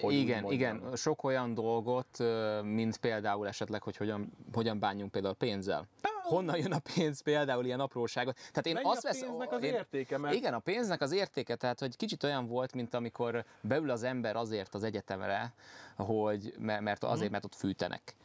[0.01, 2.23] Hogy igen, igen, sok olyan dolgot,
[2.63, 5.87] mint például esetleg, hogy hogyan, hogyan bánjunk például pénzzel.
[6.23, 8.35] Honnan jön a pénz például ilyen apróságot?
[8.35, 10.17] Tehát én azt vesz, a pénznek az én, értéke?
[10.17, 10.35] Mert...
[10.35, 14.35] Igen, a pénznek az értéke, tehát hogy kicsit olyan volt, mint amikor beül az ember
[14.35, 15.53] azért az egyetemre,
[15.95, 17.31] hogy, mert azért, mhm.
[17.31, 18.15] mert ott fűtenek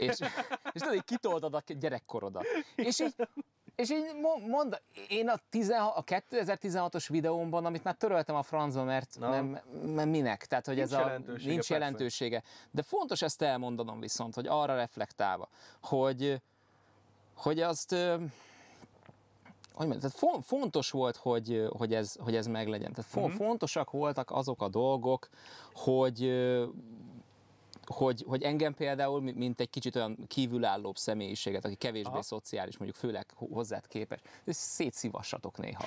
[0.00, 0.18] és,
[0.72, 2.44] és tudod, így kitoltad a gyerekkorodat.
[2.74, 3.14] És így,
[3.80, 4.04] és így
[4.46, 9.28] mond, én a, 16, a 2016-os videómban, amit már töröltem a francba, mert, no.
[9.28, 9.64] mert,
[9.94, 10.46] mert minek?
[10.46, 11.74] Tehát, hogy nincs ez a, jelentősége, nincs persze.
[11.74, 12.42] jelentősége.
[12.70, 15.48] De fontos ezt elmondanom viszont, hogy arra reflektálva,
[15.80, 16.42] hogy,
[17.34, 17.94] hogy azt
[19.80, 22.92] hogy mondjam, tehát fontos volt, hogy, hogy, ez, hogy ez meglegyen.
[22.92, 23.46] Tehát uh-huh.
[23.46, 25.28] fontosak voltak azok a dolgok,
[25.72, 26.20] hogy
[27.92, 32.22] hogy, hogy engem például, mint egy kicsit olyan kívülállóbb személyiséget, aki kevésbé Aha.
[32.22, 35.84] szociális, mondjuk főleg hozzád képes, szétszívassatok néha.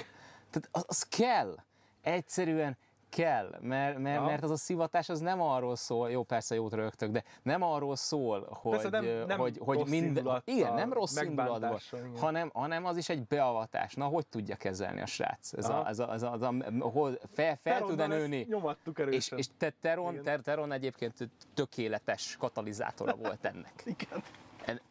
[0.50, 1.56] Tehát az, az kell.
[2.02, 2.78] Egyszerűen
[3.16, 7.12] kell, mert, mert, mert az a szivatás az nem arról szól, jó persze jót rögtök,
[7.12, 11.80] de nem arról szól, hogy, persze nem, nem hogy, hogy minden, igen, nem rossz indulatban,
[12.18, 13.94] hanem, hanem az is egy beavatás.
[13.94, 15.54] Na, hogy tudja kezelni a srác?
[15.54, 18.46] Ez a, ez a, ez a, ez a, hol, fel, fel tud-e nőni?
[18.50, 19.38] Nyomattuk erősen.
[19.38, 23.84] És, és te, Teron, ter, Teron egyébként tökéletes katalizátora volt ennek.
[23.96, 24.24] igen.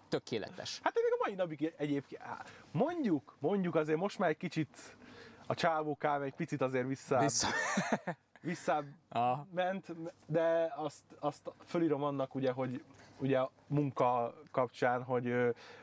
[0.09, 0.81] Tökéletes.
[0.83, 2.23] Hát még a mai napig egyébként,
[2.71, 4.97] mondjuk, mondjuk azért most már egy kicsit
[5.53, 7.49] a csávókám egy picit azért vissza, vissza.
[9.55, 9.95] ment,
[10.27, 12.83] de azt, azt fölírom annak ugye, hogy
[13.19, 15.35] ugye munka kapcsán, hogy,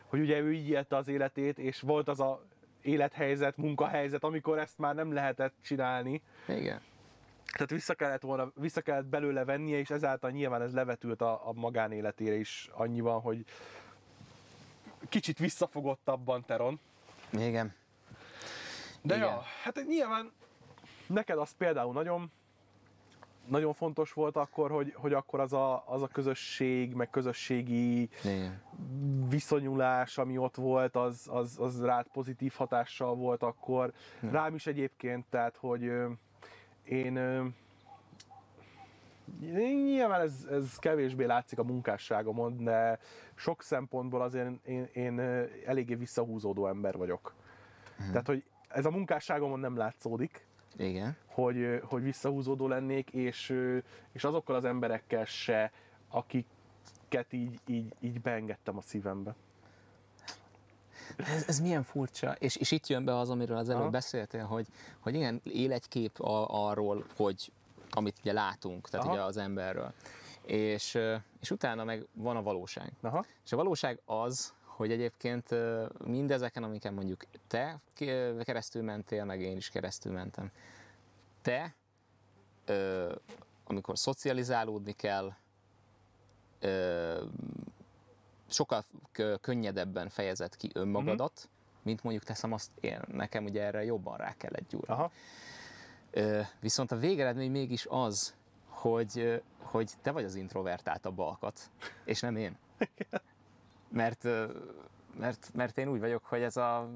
[0.05, 2.41] hogy ugye ő így élte az életét, és volt az a
[2.81, 6.21] élethelyzet, munkahelyzet, amikor ezt már nem lehetett csinálni.
[6.47, 6.81] Igen.
[7.51, 11.53] Tehát vissza kellett volna, vissza kellett belőle vennie, és ezáltal nyilván ez levetült a, a
[11.53, 13.45] magánéletére is annyiban, hogy
[15.09, 16.79] kicsit visszafogottabban Teron.
[17.31, 17.73] Igen.
[19.01, 19.27] De Igen.
[19.27, 20.31] ja, hát nyilván
[21.07, 22.31] neked az például nagyon
[23.49, 28.61] nagyon fontos volt akkor, hogy, hogy akkor az a, az a közösség, meg közösségi Igen.
[29.29, 33.93] viszonyulás, ami ott volt, az, az, az rád pozitív hatással volt akkor.
[34.17, 34.31] Igen.
[34.31, 35.81] Rám is egyébként, tehát, hogy
[36.83, 37.17] én,
[39.41, 42.99] én nyilván ez, ez kevésbé látszik a munkásságomon, de
[43.35, 45.19] sok szempontból azért én, én
[45.65, 47.33] eléggé visszahúzódó ember vagyok.
[47.97, 48.11] Igen.
[48.11, 50.47] Tehát, hogy ez a munkásságomon nem látszódik,
[50.77, 51.17] Igen.
[51.25, 53.55] Hogy, hogy visszahúzódó lennék, és,
[54.11, 55.71] és azokkal az emberekkel se,
[56.09, 59.35] akiket így, így, így beengedtem a szívembe.
[61.17, 63.89] Ez, ez milyen furcsa, és, és itt jön be az, amiről az előbb Aha.
[63.89, 64.67] beszéltél, hogy,
[64.99, 67.51] hogy igen, él egy kép a, arról, hogy
[67.89, 69.15] amit ugye látunk, tehát Aha.
[69.15, 69.93] ugye az emberről.
[70.41, 70.97] És,
[71.39, 72.93] és utána meg van a valóság.
[73.01, 73.25] Aha.
[73.45, 75.49] És a valóság az, hogy egyébként
[76.05, 77.79] mindezeken, amiken mondjuk te
[78.39, 80.51] keresztül mentél, meg én is keresztül mentem,
[81.41, 81.75] te,
[83.63, 85.33] amikor szocializálódni kell,
[88.49, 88.85] sokkal
[89.41, 91.81] könnyedebben fejezed ki önmagadat, mm-hmm.
[91.83, 93.01] mint mondjuk teszem azt én.
[93.07, 94.93] Nekem ugye erre jobban rá kellett gyúrni.
[94.93, 95.11] Aha.
[96.59, 98.35] Viszont a végeredmény mégis az,
[98.67, 101.71] hogy, hogy te vagy az introvertáltabb alkat,
[102.03, 102.57] és nem én.
[103.91, 104.27] mert,
[105.19, 106.89] mert, mert én úgy vagyok, hogy ez a,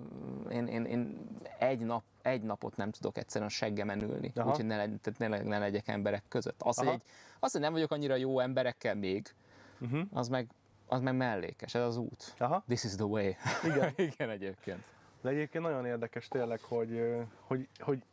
[0.51, 1.27] én, én, én
[1.59, 5.87] egy, nap, egy napot nem tudok egyszerűen seggemen ülni, úgyhogy ne, legy, ne, ne legyek
[5.87, 6.61] emberek között.
[6.61, 7.01] Az, hogy, egy,
[7.39, 9.33] az, hogy nem vagyok annyira jó emberekkel még,
[9.79, 10.01] uh-huh.
[10.11, 10.47] az, meg,
[10.87, 12.33] az meg mellékes, ez az út.
[12.37, 12.63] Aha.
[12.67, 13.31] This is the way.
[13.63, 13.93] Igen.
[14.11, 14.83] Igen egyébként.
[15.21, 17.01] De egyébként nagyon érdekes tényleg, hogy,
[17.39, 18.03] hogy, hogy,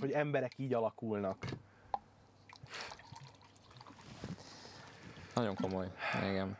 [0.00, 1.36] hogy emberek így alakulnak.
[5.34, 5.86] Nagyon komoly,
[6.30, 6.56] igen.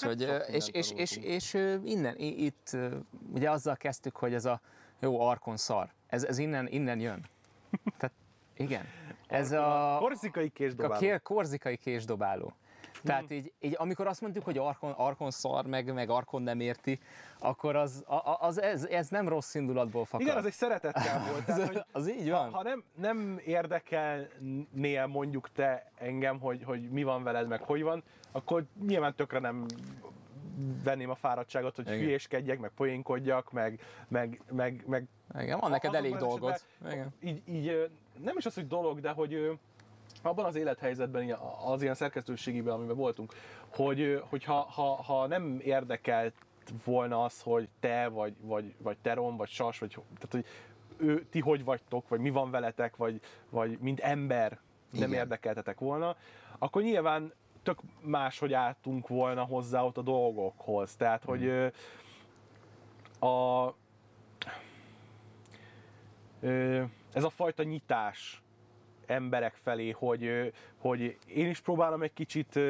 [0.00, 1.54] Szóval, hogy, és, és, és, és,
[1.84, 2.76] innen, itt
[3.32, 4.60] ugye azzal kezdtük, hogy ez a
[5.00, 5.92] jó arkon szar.
[6.06, 7.24] Ez, ez innen, innen jön.
[7.98, 8.14] Tehát
[8.56, 8.84] igen.
[9.26, 11.00] Ez a, Korszikai a késdobáló.
[11.00, 12.54] kér, korzikai késdobáló.
[13.02, 17.00] Tehát így, így, amikor azt mondjuk, hogy Arkon, Arkon szar, meg, meg Arkon nem érti,
[17.38, 18.04] akkor az,
[18.40, 20.26] az ez, ez nem rossz indulatból fakad.
[20.26, 21.44] Igen, az egy szeretettel volt.
[21.44, 22.52] Tehát, hogy az így van.
[22.52, 28.02] ha nem, nem érdekelnél mondjuk te engem, hogy, hogy mi van veled, meg hogy van,
[28.32, 29.66] akkor nyilván tökre nem
[30.84, 31.98] venném a fáradtságot, hogy Igen.
[31.98, 35.08] hülyéskedjek, meg poénkodjak, meg, meg, meg, meg
[35.40, 36.62] Igen, van neked elég dolgod.
[36.90, 37.08] Igen.
[37.20, 37.90] Így, így
[38.22, 39.58] nem is az, hogy dolog, de hogy
[40.22, 43.34] abban az élethelyzetben, az ilyen szerkesztőségiben, amiben voltunk,
[43.68, 46.34] hogy, hogy ha, ha, ha nem érdekelt
[46.84, 50.44] volna az, hogy te, vagy, vagy, vagy Teron, vagy Sas, vagy tehát, hogy
[50.96, 53.20] ő, ti hogy vagytok, vagy mi van veletek, vagy,
[53.50, 54.58] vagy mint ember
[54.90, 55.12] nem Igen.
[55.12, 56.16] érdekeltetek volna,
[56.58, 57.32] akkor nyilván
[57.62, 60.96] tök máshogy álltunk volna hozzá ott a dolgokhoz.
[60.96, 61.66] Tehát, hogy ö,
[63.26, 63.74] a,
[67.12, 68.42] ez a fajta nyitás
[69.10, 72.60] emberek felé, hogy, hogy én is próbálom egy kicsit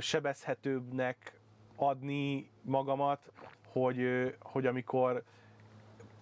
[0.00, 1.40] sebezhetőbbnek
[1.76, 3.32] adni magamat,
[3.72, 5.22] hogy, hogy amikor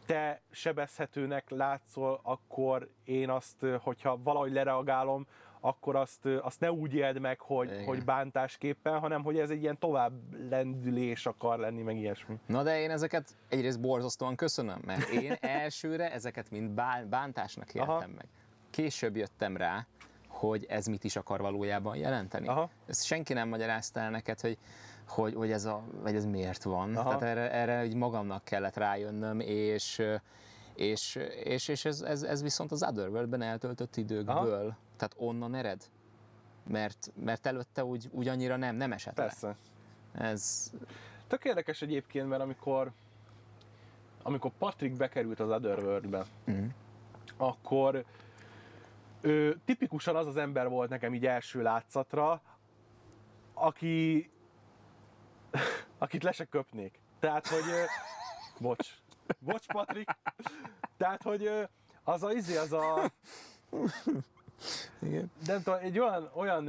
[0.06, 5.26] te sebezhetőnek látszol, akkor én azt, hogyha valahogy lereagálom,
[5.64, 7.84] akkor azt, azt ne úgy éld meg, hogy, Igen.
[7.84, 10.12] hogy bántásképpen, hanem hogy ez egy ilyen tovább
[10.50, 12.38] lendülés akar lenni, meg ilyesmi.
[12.46, 17.90] Na de én ezeket egyrészt borzasztóan köszönöm, mert én elsőre ezeket mind bán- bántásnak éltem
[17.90, 18.06] Aha.
[18.06, 18.28] meg.
[18.72, 19.86] Később jöttem rá,
[20.28, 22.48] hogy ez mit is akar valójában jelenteni.
[22.48, 22.70] Aha.
[22.86, 24.58] Ezt senki nem magyarázta el neked, hogy,
[25.08, 26.96] hogy, hogy, ez, a, vagy ez miért van.
[26.96, 27.08] Aha.
[27.08, 30.02] Tehát erre, erre így magamnak kellett rájönnöm, és,
[30.74, 34.76] és, és, és ez, ez, ez viszont az Otherworld-ben eltöltött időkből, Aha.
[34.96, 35.82] tehát onnan ered.
[36.68, 39.22] Mert, mert előtte úgy, úgy annyira nem, nem esett le.
[39.24, 39.56] Persze.
[40.12, 40.70] Ez,
[41.26, 42.92] Tök érdekes egyébként, mert amikor,
[44.22, 46.64] amikor Patrick bekerült az Otherworld-be, Mhm.
[47.36, 48.04] akkor
[49.22, 52.42] ő tipikusan az az ember volt nekem így első látszatra,
[53.54, 54.30] aki
[55.98, 57.00] akit le se köpnék.
[57.20, 57.62] Tehát, hogy
[58.58, 58.88] bocs,
[59.38, 60.18] bocs Patrick,
[60.96, 61.50] tehát, hogy
[62.04, 63.10] az a izé, az a
[65.02, 65.30] igen.
[65.46, 66.68] nem tudom, egy olyan, olyan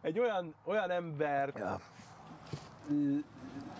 [0.00, 1.80] egy olyan, olyan ember Ja.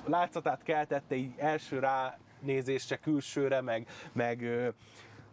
[0.04, 4.44] látszatát keltette így első ránézésre, külsőre, meg, meg,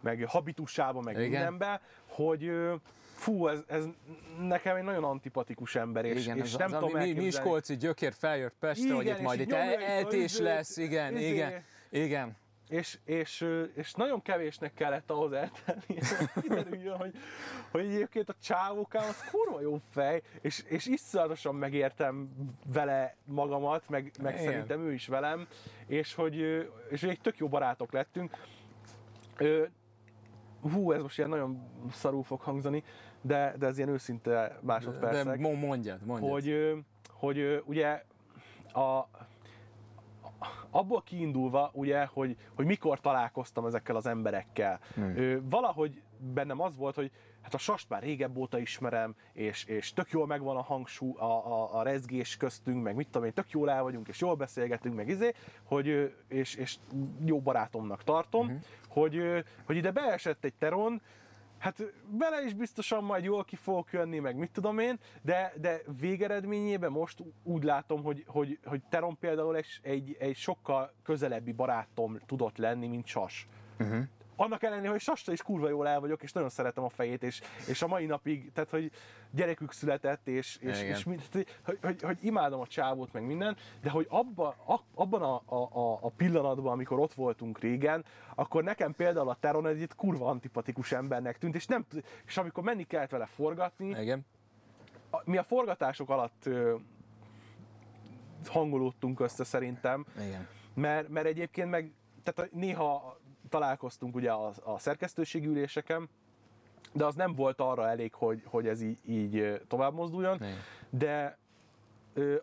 [0.00, 1.28] meg habitusába, meg Igen.
[1.28, 2.50] mindenbe, hogy
[3.14, 3.84] fú, ez, ez
[4.40, 7.12] nekem egy nagyon antipatikus ember, és, igen, és az, nem az, tudom mi.
[7.12, 10.76] Miskolci gyökér feljött Pestre, hogy Igen, itt és majd itt el, itt eltés izét, lesz,
[10.76, 11.28] igen, izé.
[11.28, 12.36] igen, igen.
[12.68, 15.82] És, és, és nagyon kevésnek kellett ahhoz eltenni,
[16.18, 17.14] hogy kiderüljön, hogy,
[17.70, 22.30] hogy egyébként a csávókám az kurva jó fej, és, és iszonyatosan megértem
[22.72, 24.44] vele magamat, meg, meg Igen.
[24.44, 25.46] szerintem ő is velem,
[25.86, 26.34] és hogy,
[26.90, 28.36] és hogy egy tök jó barátok lettünk.
[29.36, 29.64] Ö,
[30.62, 31.62] Hú, ez most ilyen nagyon
[31.92, 32.82] szarul fog hangzani,
[33.20, 36.30] de, de ez ilyen őszinte De másodpercek mo- mondjad, mondjad.
[36.32, 36.74] hogy,
[37.12, 38.04] hogy ugye
[38.72, 39.08] a,
[40.70, 44.80] abból kiindulva, ugye, hogy, hogy mikor találkoztam ezekkel az emberekkel.
[44.94, 45.16] Hmm.
[45.16, 46.02] Ö, valahogy
[46.34, 47.10] bennem az volt, hogy
[47.48, 51.24] hát a sast már régebb óta ismerem, és, és tök jól megvan a hangsú, a,
[51.24, 54.94] a, a rezgés köztünk, meg mit tudom én, tök jól el vagyunk, és jól beszélgetünk,
[54.94, 55.34] meg izé,
[55.64, 56.76] hogy, és, és
[57.24, 58.60] jó barátomnak tartom, uh-huh.
[58.88, 61.02] hogy, hogy ide beesett egy teron,
[61.58, 65.80] Hát bele is biztosan majd jól ki fogok jönni, meg mit tudom én, de, de
[66.00, 72.18] végeredményében most úgy látom, hogy, hogy, hogy Teron például egy, egy, egy sokkal közelebbi barátom
[72.26, 73.48] tudott lenni, mint Sas.
[73.78, 74.04] Uh-huh.
[74.40, 77.40] Annak ellenére, hogy Sasta is kurva jól el vagyok, és nagyon szeretem a fejét, és,
[77.68, 78.90] és a mai napig, tehát hogy
[79.30, 80.94] gyerekük született, és, és, Igen.
[80.94, 81.46] és mind, hogy,
[81.82, 86.08] hogy, hogy, imádom a csávót, meg minden, de hogy abba, a, abban a, a, a,
[86.16, 88.04] pillanatban, amikor ott voltunk régen,
[88.34, 91.86] akkor nekem például a Teron egy kurva antipatikus embernek tűnt, és, nem,
[92.26, 94.26] és amikor menni kellett vele forgatni, Igen.
[95.10, 96.74] a- mi a forgatások alatt ö,
[98.46, 100.48] hangolódtunk össze szerintem, Igen.
[100.74, 101.92] mert, mert egyébként meg,
[102.22, 106.08] tehát néha találkoztunk ugye a, a szerkesztőségi üléseken,
[106.92, 110.56] de az nem volt arra elég, hogy, hogy ez így, így tovább mozduljon, Igen.
[110.90, 111.38] de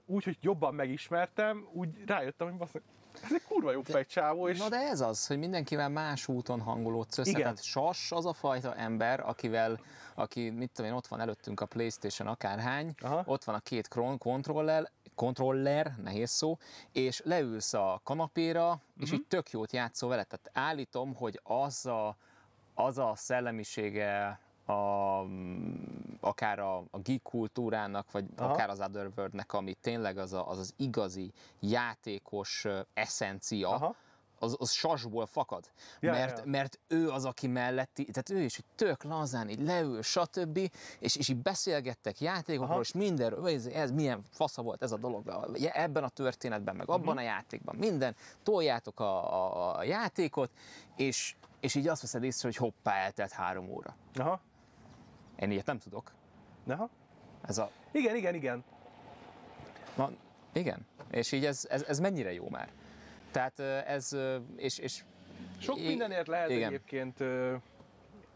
[0.06, 2.80] úgy, hogy jobban megismertem, úgy rájöttem, hogy bassza,
[3.26, 7.18] Ez egy kurva jó fejcsávó, és Na de ez az, hogy mindenkivel más úton hangolódsz
[7.18, 7.30] össze.
[7.30, 7.41] Igen.
[7.41, 9.80] Tehát Sas az a fajta ember, akivel,
[10.15, 13.23] aki, mit tudom én, ott van előttünk a Playstation akárhány, Aha.
[13.26, 13.88] ott van a két
[14.18, 16.57] kontroller, kontroller, nehéz szó,
[16.91, 19.19] és leülsz a kanapéra, és Mhm.
[19.19, 20.23] így tök jót játszol vele.
[20.23, 22.15] Tehát állítom, hogy az a,
[22.73, 25.26] az a szellemisége a,
[26.20, 28.52] akár a, a geek kultúrának, vagy Aha.
[28.52, 33.96] Akár az Otherworldnek, ami tényleg az, a, az az igazi játékos eszencia, Aha.
[34.40, 35.72] az, az sasból fakad.
[36.00, 36.46] Ja, mert, ja.
[36.46, 40.58] mert ő az, aki melletti, tehát ő is így tök lazán, így leül, stb.
[41.00, 42.82] És, és így beszélgettek játékokról, Aha.
[42.82, 47.18] és mindenről, ez, ez milyen fasza volt ez a dolog, ebben a történetben, meg abban
[47.18, 50.52] a játékban, minden, toljátok a, a, a játékot,
[50.96, 53.96] és, és így azt veszed észre, hogy hoppá, eltelt három óra.
[54.16, 54.42] Aha.
[55.40, 56.12] Én ilyet nem tudok.
[56.68, 56.90] Aha.
[57.48, 58.64] Ez a, Igen, igen, igen.
[59.95, 60.12] na,
[60.53, 60.86] igen.
[61.12, 62.70] És így ez, ez, ez mennyire jó már.
[63.32, 64.18] Tehát ez,
[64.56, 65.03] és, és
[65.60, 66.68] Sok mindenért lehet igen.
[66.68, 67.56] egyébként ö,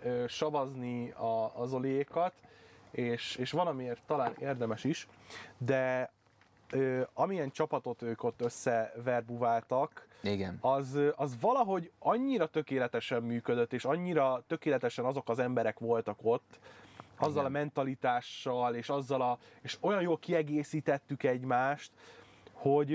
[0.03, 2.34] ö, savazni a, az olékat,
[2.91, 5.07] és, és van, amiért talán érdemes is,
[5.57, 6.11] de
[6.71, 10.57] ö, amilyen csapatot ők ott összeverbuváltak, igen.
[10.61, 16.59] az, az valahogy annyira tökéletesen működött, és annyira tökéletesen azok az emberek voltak ott,
[17.19, 17.45] azzal Igen.
[17.45, 21.91] a mentalitással, és azzal a, és olyan jól kiegészítettük egymást,
[22.53, 22.89] hogy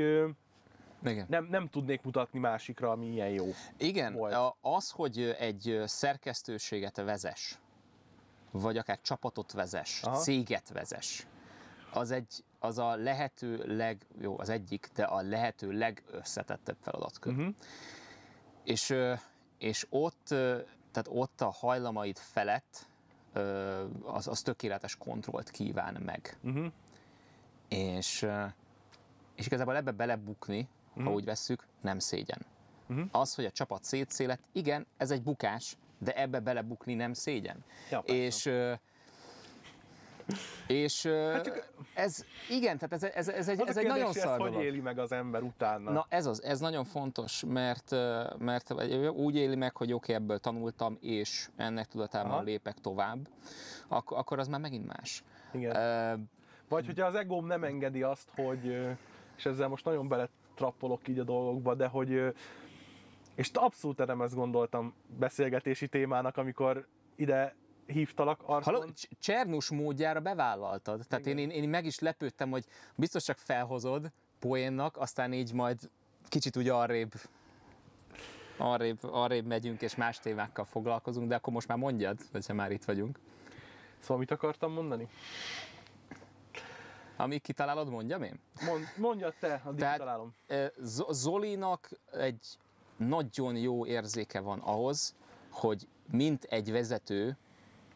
[1.04, 1.26] Igen.
[1.28, 3.46] nem, nem tudnék mutatni másikra, ami ilyen jó.
[3.76, 4.54] Igen, volt.
[4.60, 7.58] az, hogy egy szerkesztőséget vezes,
[8.50, 10.16] vagy akár csapatot vezes, Aha.
[10.16, 11.26] Céget vezes,
[11.92, 17.32] az egy, az a lehető leg, jó, az egyik, de a lehető legösszetettebb feladatkör.
[17.32, 17.54] Uh-huh.
[18.64, 19.14] És, ö,
[19.58, 20.26] és ott,
[20.92, 22.86] tehát ott a hajlamaid felett
[24.02, 26.38] az, az tökéletes kontrollt kíván meg.
[26.42, 26.66] Uh-huh.
[27.68, 28.26] És,
[29.34, 32.46] és igazából ebbe belebukni, ha úgy vesszük, nem szégyen.
[32.86, 33.02] Mhm.
[33.10, 37.64] Az, hogy a csapat szétszélet, igen, ez egy bukás, de ebbe belebukni nem szégyen.
[37.90, 38.22] Ja, persze.
[38.22, 38.50] és
[40.66, 41.40] és ö,
[41.94, 44.80] ez, igen, tehát ez, ez, ez egy, Az ez a egy nagyon szar hogy éli
[44.80, 45.90] meg az ember utána.
[45.90, 47.90] Na ez az, ez nagyon fontos, mert,
[48.38, 48.74] mert
[49.10, 52.42] úgy éli meg, hogy oké, ebből tanultam, és ennek tudatában Aha.
[52.42, 53.28] lépek tovább,
[53.88, 55.22] akkor, akkor az már megint más.
[55.52, 55.76] Igen.
[55.76, 56.14] Ö,
[56.68, 58.64] Vagy hogyha az egóm nem engedi azt, hogy,
[59.36, 62.34] és ezzel most nagyon beletrappolok így a dolgokba, de hogy,
[63.34, 66.86] és abszolút nem ezt gondoltam beszélgetési témának, amikor
[67.16, 67.54] ide
[67.86, 68.94] hívtalak Halló, Arton.
[68.94, 71.04] Cs- Csernus módjára bevállaltad.
[71.08, 75.90] Tehát én, én, én meg is lepődtem, hogy biztos csak felhozod poénnak, aztán így majd
[76.28, 77.12] kicsit úgy arrébb,
[78.56, 82.84] arrébb, arrébb megyünk, és más témákkal foglalkozunk, de akkor most már mondjad, hogyha már itt
[82.84, 83.18] vagyunk.
[83.98, 85.08] Szóval mit akartam mondani?
[87.16, 88.40] Amíg kitalálod, mondjam én.
[88.66, 90.34] Mond, mondjad te, addig Tehát- találom.
[90.46, 92.46] Ö, Z- Zolinak egy
[92.96, 95.14] nagyon jó érzéke van ahhoz,
[95.50, 97.36] hogy mint egy vezető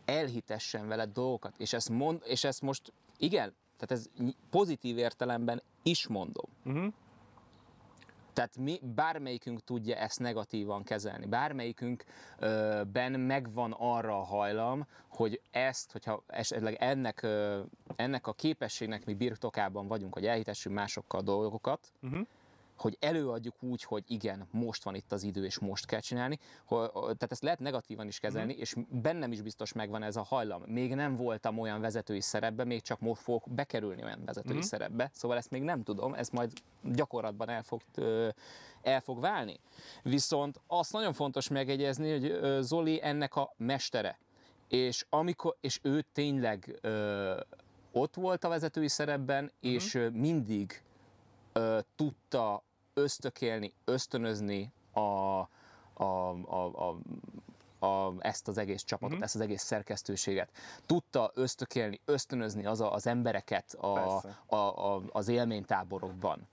[0.08, 1.54] elhitessen vele dolgokat.
[1.58, 4.10] És ezt, mond, és ezt most, igen, tehát ez
[4.50, 6.50] pozitív értelemben is mondom.
[6.64, 6.92] Uh-huh.
[8.32, 11.26] Tehát mi, bármelyikünk tudja ezt negatívan kezelni.
[11.26, 17.60] Bármelyikünkben megvan arra a hajlam, hogy ezt, hogyha esetleg ennek, ö,
[17.96, 22.26] ennek a képességnek mi birtokában vagyunk, hogy elhitessünk másokkal dolgokat, Uh-huh.
[22.80, 26.38] Hogy előadjuk úgy, hogy igen, most van itt az idő, és most kell csinálni.
[26.92, 30.62] Tehát ezt lehet negatívan is kezelni, és bennem is biztos megvan ez a hajlam.
[30.66, 35.36] Még nem voltam olyan vezetői szerepbe, még csak most fogok bekerülni olyan vezetői szerepbe, szóval
[35.36, 36.52] ezt még nem tudom, ez majd
[36.82, 37.80] gyakorlatban el fog,
[38.82, 39.60] el fog válni.
[40.02, 44.18] Viszont azt nagyon fontos megjegyezni, hogy Zoli ennek a mestere.
[44.68, 47.40] És, amikor, és ő tényleg ö,
[47.92, 50.82] ott volt a vezetői szerepben, és ö, mindig
[51.52, 52.62] ö, tudta
[52.98, 55.44] ösztökélni, ösztönözni a, a,
[55.94, 59.22] a, a, a, ezt az egész csapatot, Mhm.
[59.22, 60.50] ezt az egész szerkesztőséget.
[60.86, 64.38] Tudta ösztökélni, ösztönözni az, a, az embereket a, Persze.
[64.46, 66.48] a, a, az élménytáborokban.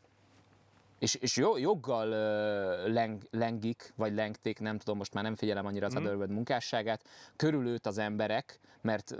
[1.06, 5.66] És, és jo- joggal ö, leng, lengik, vagy lengték, nem tudom, most már nem figyelem
[5.66, 6.02] annyira az Mhm.
[6.02, 6.06] mm.
[6.06, 7.04] Otherworld munkásságát,
[7.36, 9.16] körülőtt az emberek, mert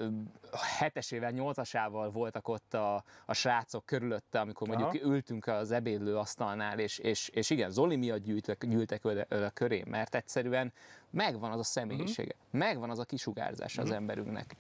[0.78, 5.14] hetesével, nyolcasával voltak ott a, a srácok körülötte, amikor mondjuk Aha.
[5.14, 9.84] ültünk az ebédlő asztalnál, és, és, és igen, Zoli miatt gyűltek, gyűltek oda, oda köré,
[9.88, 10.74] mert egyszerűen
[11.10, 12.58] megvan az a személyisége, Mhm.
[12.58, 14.56] megvan az a kisugárzása az emberünknek.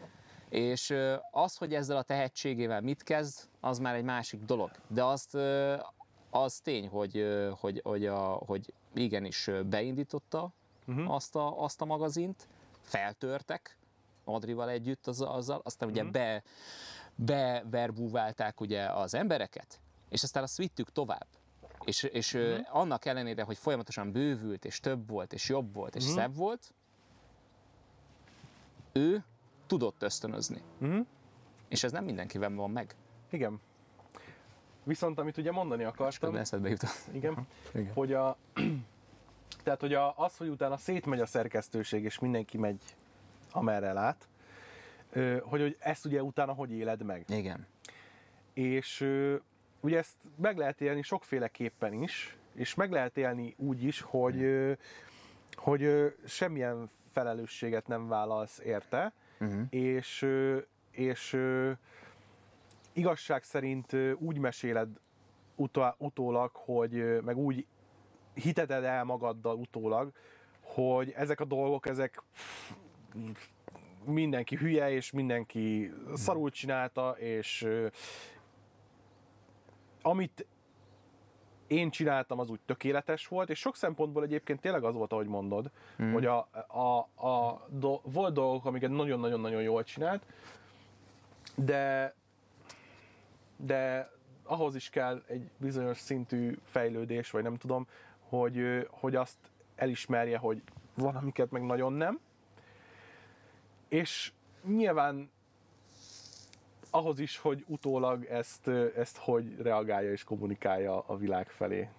[0.49, 0.93] És
[1.31, 4.71] az, hogy ezzel a tehetségével mit kezd, az már egy másik dolog.
[4.87, 5.37] De azt
[6.35, 7.25] az tény, hogy,
[7.59, 10.53] hogy, hogy, a, hogy igenis beindította
[10.85, 11.09] Mhm.
[11.09, 12.47] azt, a, azt a magazint,
[12.81, 13.77] feltörtek
[14.23, 16.43] Adrival együtt az, azzal, aztán ugye be,
[17.15, 19.79] beverbúválták ugye az embereket,
[20.09, 21.27] és aztán azt vittük tovább.
[21.85, 22.75] És, és uh-huh.
[22.75, 26.19] annak ellenére, hogy folyamatosan bővült, és több volt, és jobb volt, és uh-huh.
[26.19, 26.73] szebb volt,
[28.91, 29.23] ő
[29.67, 30.61] tudott ösztönözni.
[30.79, 31.05] Uh-huh.
[31.67, 32.95] És ez nem mindenkiben van meg.
[33.29, 33.59] Igen.
[34.85, 36.97] Viszont amit ugye mondani akartam, eszedbe jutott.
[37.11, 37.93] igen, Igen.
[37.93, 38.37] hogy a,
[39.63, 42.81] tehát hogy a, az, hogy utána szétmegy a szerkesztőség, és mindenki megy
[43.51, 44.27] amerre lát,
[45.43, 47.23] hogy, hogy ezt ugye utána hogy éled meg.
[47.27, 47.67] Igen.
[48.53, 48.99] És
[49.79, 54.45] ugye ezt meg lehet élni sokféleképpen is, és meg lehet élni úgy is, hogy,
[55.53, 59.61] hogy semmilyen felelősséget nem vállalsz érte, Uh-huh.
[59.69, 60.27] és,
[60.91, 61.37] és
[62.95, 64.89] igazság szerint úgy meséled
[65.55, 67.65] utá, utólag, hogy meg úgy
[68.33, 70.11] hiteted el magaddal utólag,
[70.61, 72.23] hogy ezek a dolgok, ezek
[74.05, 77.67] mindenki hülye, és mindenki szarul csinálta, és
[80.01, 80.45] amit
[81.67, 85.71] én csináltam, az úgy tökéletes volt, és sok szempontból egyébként tényleg az volt, ahogy mondod,
[86.03, 86.13] mm.
[86.13, 86.97] hogy a, a,
[87.27, 90.25] a, do, volt dolgok, amiket nagyon-nagyon-nagyon jól csinált,
[91.55, 92.13] de
[93.57, 94.11] de
[94.43, 97.87] ahhoz is kell egy bizonyos szintű fejlődés, vagy nem tudom,
[98.19, 99.37] hogy, hogy azt
[99.75, 100.61] elismerje, hogy
[100.93, 102.19] van, amiket meg nagyon nem.
[103.87, 104.31] És
[104.65, 105.29] nyilván
[106.89, 111.89] ahhoz is, hogy utólag ezt, ezt hogy reagálja és kommunikálja a világ felé.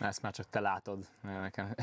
[0.00, 1.06] Ezt már csak te látod.
[1.20, 1.74] Nekem.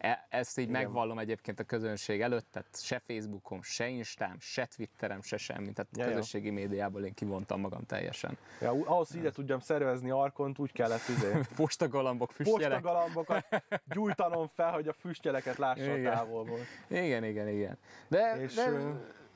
[0.00, 0.82] E- Ezt így Igen.
[0.82, 5.72] megvallom egyébként a közönség előtt, tehát se Facebookom, se Instám, se Twitterem, se semmi.
[5.72, 8.38] Tehát Ja, közösségi médiából én kivontam magam teljesen.
[8.60, 12.80] Ja, ahhoz, hogy ide tudjam szervezni Arkont, úgy kellett izé, Postagalambok, füstjelek.
[12.80, 13.62] postagalambokat
[13.92, 16.12] gyújtanom fel, hogy a füstjeleket lássa a Igen.
[16.12, 16.58] távolból.
[16.88, 17.78] Igen, igen, igen.
[18.08, 18.90] De, És, de ö,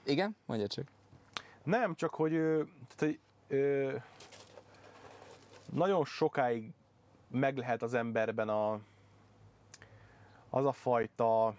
[0.05, 0.85] igen, mondja csak.
[1.63, 3.19] Nem, csak hogy, tehát, hogy
[3.49, 3.93] ö,
[5.73, 6.71] nagyon sokáig
[7.29, 8.81] meg lehet az emberben a,
[10.55, 11.55] az a fajta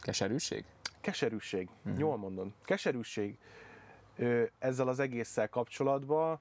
[0.00, 0.64] Keserűség?
[1.00, 1.98] keserűség, mm.
[1.98, 3.38] jól mondom, keserűség
[4.16, 6.38] ö, ezzel az egésszel kapcsolatban,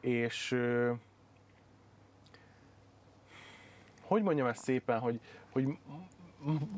[0.00, 0.92] és ö,
[4.02, 5.20] hogy mondjam ezt szépen, hogy,
[5.50, 5.78] hogy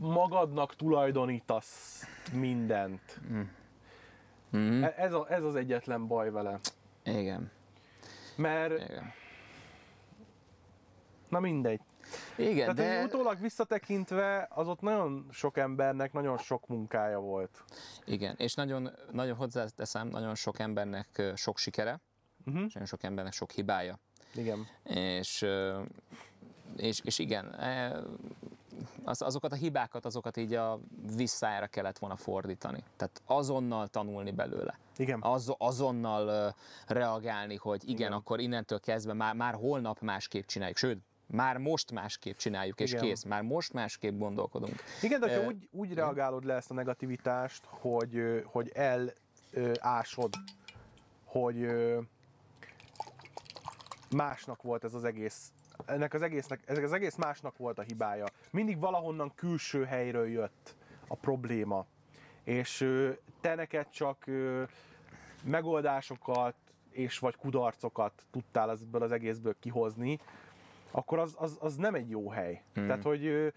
[0.00, 3.20] magadnak tulajdonítasz mindent.
[4.50, 4.82] Mhm.
[4.82, 6.58] E- Ez, a, ez az egyetlen baj vele.
[7.04, 7.50] Igen,
[8.36, 9.12] Mert, igen.
[11.28, 11.80] na mindegy.
[12.36, 13.04] Igen, Tehát de...
[13.04, 17.64] utólag visszatekintve, az ott nagyon sok embernek nagyon sok munkája volt.
[18.04, 22.00] Igen, és nagyon, nagyon hozzáteszem, nagyon sok embernek sok sikere,
[22.46, 22.64] Uh-huh.
[22.66, 23.98] és nagyon sok embernek sok hibája.
[24.34, 24.66] Igen.
[24.84, 25.46] És,
[26.76, 28.02] és, és igen, e,
[29.04, 30.80] az, azokat a hibákat, azokat így a
[31.16, 32.84] visszájára kellett volna fordítani.
[32.96, 34.78] Tehát azonnal tanulni belőle.
[34.96, 35.22] Igen.
[35.22, 36.54] Az, azonnal
[36.86, 38.12] reagálni, hogy igen, Igen.
[38.12, 40.76] akkor innentől kezdve már, már holnap másképp csináljuk.
[40.76, 40.98] Sőt,
[41.32, 43.04] már most másképp csináljuk, és Igen.
[43.04, 43.22] kész.
[43.22, 44.74] Már most másképp gondolkodunk.
[45.02, 50.34] Igen, de ha Ö, úgy, úgy reagálod le ezt a negativitást, hogy, hogy elásod,
[51.24, 51.66] hogy
[54.10, 55.52] másnak volt ez az egész,
[55.86, 58.26] ennek az egésznek, ez az egész másnak volt a hibája.
[58.50, 60.74] Mindig valahonnan külső helyről jött
[61.06, 61.86] a probléma.
[62.44, 62.88] És
[63.40, 64.24] te neked csak
[65.44, 66.54] megoldásokat
[66.90, 70.18] és vagy kudarcokat tudtál ebből az egészből kihozni,
[70.92, 72.62] akkor az, az, az nem egy jó hely.
[72.74, 72.86] Hmm.
[72.86, 73.52] Tehát, hogy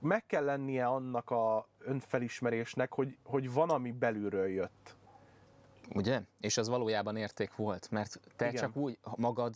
[0.00, 4.96] meg kell lennie annak a önfelismerésnek, hogy, hogy van, ami belülről jött.
[5.94, 6.20] Ugye?
[6.40, 8.60] És az valójában érték volt, mert te Igen.
[8.60, 9.54] csak úgy magad,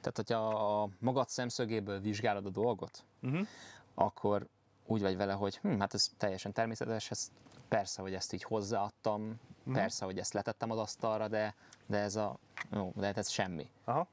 [0.00, 0.36] tehát hogyha
[0.82, 3.46] a magad szemszögéből vizsgálod a dolgot, Uh-huh.
[3.94, 4.46] akkor
[4.86, 7.30] úgy vagy vele, hogy hm, hát ez teljesen természetes, ez
[7.68, 9.74] persze, hogy ezt így hozzáadtam, Mhm.
[9.74, 11.54] persze, hogy ezt letettem az asztalra, de,
[11.86, 12.38] de ez a,
[12.72, 13.70] jó, de hát ez semmi.
[13.84, 14.06] Aha.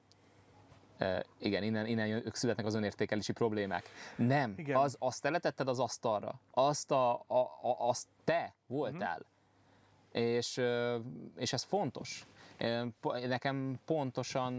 [1.38, 3.90] Igen, innen, innen ők születnek az önértékelési problémák.
[4.16, 4.76] Nem, Igen.
[4.76, 9.26] az, azt te letetted az asztalra, azt, a, a, a, azt te voltál.
[10.12, 10.24] Mhm.
[10.24, 10.62] És,
[11.36, 12.28] és ez fontos.
[13.28, 14.54] Nekem pontosan,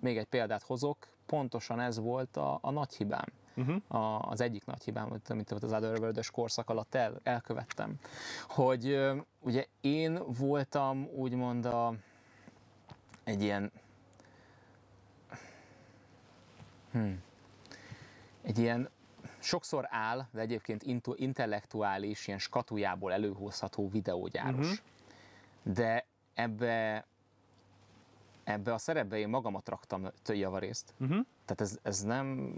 [0.00, 3.26] még egy példát hozok, pontosan ez volt a, a nagy hibám.
[3.56, 4.02] Uh-huh.
[4.02, 7.98] A, az egyik nagy hibám, amit- az otherworld korszak alatt el, elkövettem.
[8.48, 9.10] Hogy
[9.40, 11.94] ugye én voltam úgymond a,
[13.24, 13.72] egy ilyen
[16.92, 17.22] Hmm.
[18.42, 18.90] Egy ilyen
[19.38, 20.82] sokszor áll, de egyébként
[21.16, 24.66] intellektuális, ilyen skatujából előhozható videógyáros.
[25.62, 25.72] Mhm.
[25.74, 27.06] De ebbe,
[28.44, 30.94] ebbe a szerepbe én magamat raktam t- javarészt.
[30.98, 31.26] Uh-huh.
[31.44, 32.54] Tehát ez, ez nem...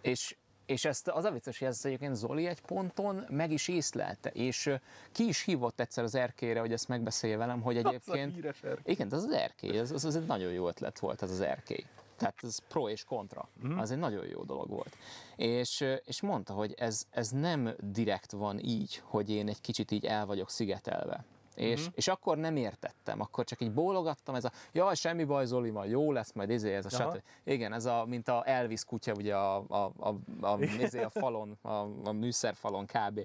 [0.00, 0.36] És
[0.68, 4.70] és ezt az a vicces, hogy ezt egyébként Zoli egy ponton meg is észlelte, és
[5.12, 8.34] ki is hívott egyszer az erkére, hogy ezt megbeszélje velem, hogy Az a egyébként...
[8.34, 8.92] híres erkély.
[8.92, 11.84] Igen, az az erkély, az, az, az egy nagyon jó ötlet volt, az az erkély.
[12.18, 13.48] Tehát ez pro és kontra.
[13.66, 13.78] Mm.
[13.78, 14.96] Az egy nagyon jó dolog volt.
[15.36, 20.04] És, és mondta, hogy ez, ez nem direkt van így, hogy én egy kicsit így
[20.04, 21.24] el vagyok szigetelve.
[21.54, 21.90] És, Mhm.
[21.94, 25.90] és akkor nem értettem, akkor csak így bólogattam, ez a, jaj, semmi baj, Zoli, majd
[25.90, 27.22] jó lesz, majd izé, ez a stb.
[27.44, 31.58] Igen, ez a, mint a Elvis kutya, ugye a, a, a, a, izé, a falon,
[31.62, 33.20] a, a műszerfalon kb.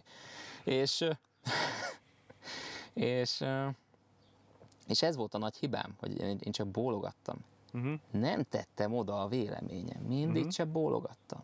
[0.63, 1.05] És,
[2.93, 3.43] és,
[4.87, 7.37] és ez volt a nagy hibám, hogy én, én csak bólogattam.
[7.73, 7.99] Uh-huh.
[8.11, 10.51] Nem tettem oda a véleményem, mindig Mhm.
[10.51, 11.41] csak bólogattam.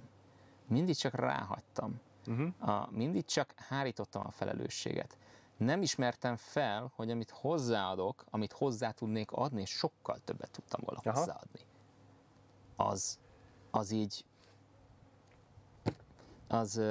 [0.68, 1.99] Mindig csak ráhagytam.
[2.27, 2.69] Uh-huh.
[2.69, 5.18] A, mindig csak hárítottam a felelősséget.
[5.57, 11.01] Nem ismertem fel, hogy amit hozzáadok, amit hozzá tudnék adni, és sokkal többet tudtam volna
[11.03, 11.18] Aha.
[11.19, 11.60] hozzáadni.
[12.76, 13.19] Az,
[13.72, 14.26] az így,
[16.47, 16.81] az,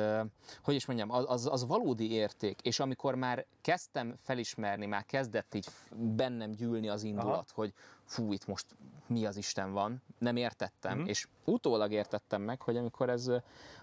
[0.63, 5.67] hogy is mondjam, az, az, valódi érték, és amikor már kezdtem felismerni, már kezdett így
[5.97, 7.53] bennem gyűlni az indulat, Aha.
[7.55, 7.73] hogy
[8.05, 8.67] fú, itt most
[9.09, 11.09] mi az Isten van, nem értettem, Mhm.
[11.09, 13.31] és utólag értettem meg, hogy amikor ez,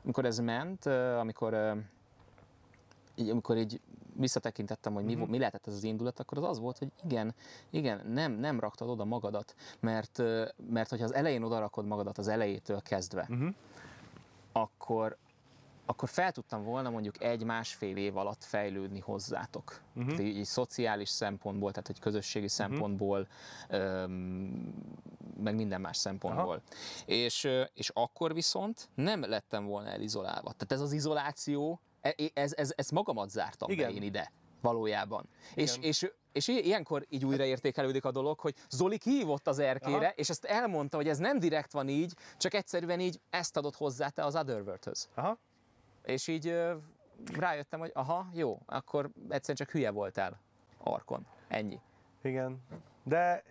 [0.03, 0.85] amikor ez ment,
[1.19, 1.75] amikor,
[3.15, 3.81] így, amikor így
[4.17, 5.19] visszatekintettem, hogy mi, Mhm.
[5.21, 7.33] vo- mi lehetett ez az indulat, akkor az az volt, hogy igen,
[7.69, 10.21] igen, nem, nem raktad oda magadat, mert,
[10.69, 13.53] mert hogyha az elején oda rakod magadat az elejétől kezdve, Uh-huh.
[14.51, 15.17] akkor,
[15.85, 19.81] akkor fel tudtam volna mondjuk egy-másfél év alatt fejlődni hozzátok.
[19.93, 19.99] Mhm.
[20.03, 20.15] Uh-huh.
[20.17, 23.27] Tehát így, így szociális szempontból, tehát egy közösségi szempontból,
[23.69, 24.73] öm,
[25.43, 26.61] meg minden más szempontból.
[27.05, 30.51] És, és akkor viszont nem lettem volna elizolálva.
[30.51, 33.87] Tehát ez az izoláció, e- ez, ez, ez magamat zártam Igen.
[33.89, 34.31] be én ide
[34.61, 35.29] valójában.
[35.55, 35.89] És, Igen.
[35.89, 40.13] és, és i- ilyenkor így újraértékelődik a dolog, hogy Zoli kihívott az erkére, Aha.
[40.15, 44.09] és ezt elmondta, hogy ez nem direkt van így, csak egyszerűen így ezt adott hozzá
[44.09, 45.09] te az Otherworld-höz.
[45.15, 45.37] Aha.
[46.05, 46.61] És így
[47.33, 50.39] rájöttem, hogy aha, jó, akkor egyszerűen csak hülye voltál
[50.77, 51.25] Arkon.
[51.47, 51.79] Ennyi.
[52.21, 52.63] Igen.
[53.03, 53.43] De,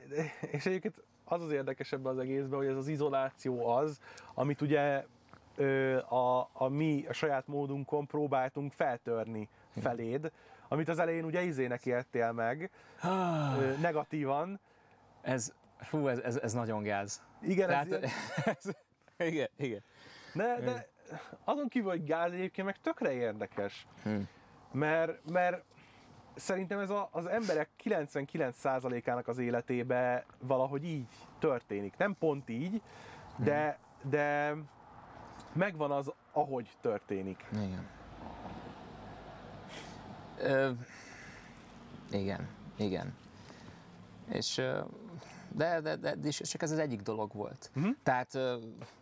[0.51, 4.01] és egyébként az az érdekesebb az egészben, hogy ez az izoláció az,
[4.35, 5.05] amit ugye
[6.09, 9.49] a, a mi a saját módunkon próbáltunk feltörni
[9.81, 10.33] feléd,
[10.69, 12.71] amit az elején ugye izének éltél meg,
[13.81, 14.61] negatívan.
[15.21, 17.23] Ez, fú, ez, ez, ez nagyon gáz.
[17.43, 18.11] Igen, ez, Tehát,
[18.59, 18.71] ez,
[19.17, 19.83] igen, igen.
[20.35, 20.89] de, de
[21.45, 23.87] azon kívül, hogy gáz egyébként meg tökre érdekes.
[24.03, 24.21] Hm.
[24.73, 25.65] Mert, mert
[26.35, 31.09] szerintem ez a, az emberek 99%-ának az életébe valahogy így
[31.39, 31.97] történik.
[31.97, 32.83] Nem pont így,
[33.37, 34.55] de, de
[35.53, 37.45] megvan az, ahogy történik.
[37.53, 37.87] Igen.
[40.39, 40.71] Ö,
[42.11, 43.15] igen, igen.
[44.29, 44.81] És ö,
[45.55, 47.71] de, de, de, de csak ez az egyik dolog volt.
[47.75, 47.91] Mhm.
[48.03, 48.39] Tehát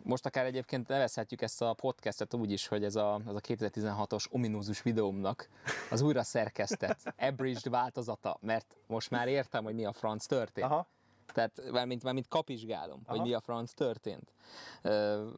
[0.03, 4.25] most akár egyébként nevezhetjük ezt a podcastet úgy is, hogy ez a, ez a 2016-os
[4.29, 5.49] ominózus videómnak
[5.89, 10.67] az újra szerkesztett, abridged változata, mert most már értem, hogy mi a franc történt.
[10.67, 10.87] Aha,
[11.33, 13.27] Tehát mármint, mármint kapizsgálom, hogy Aha.
[13.27, 14.33] mi a franc történt.
[14.81, 15.29] Ö,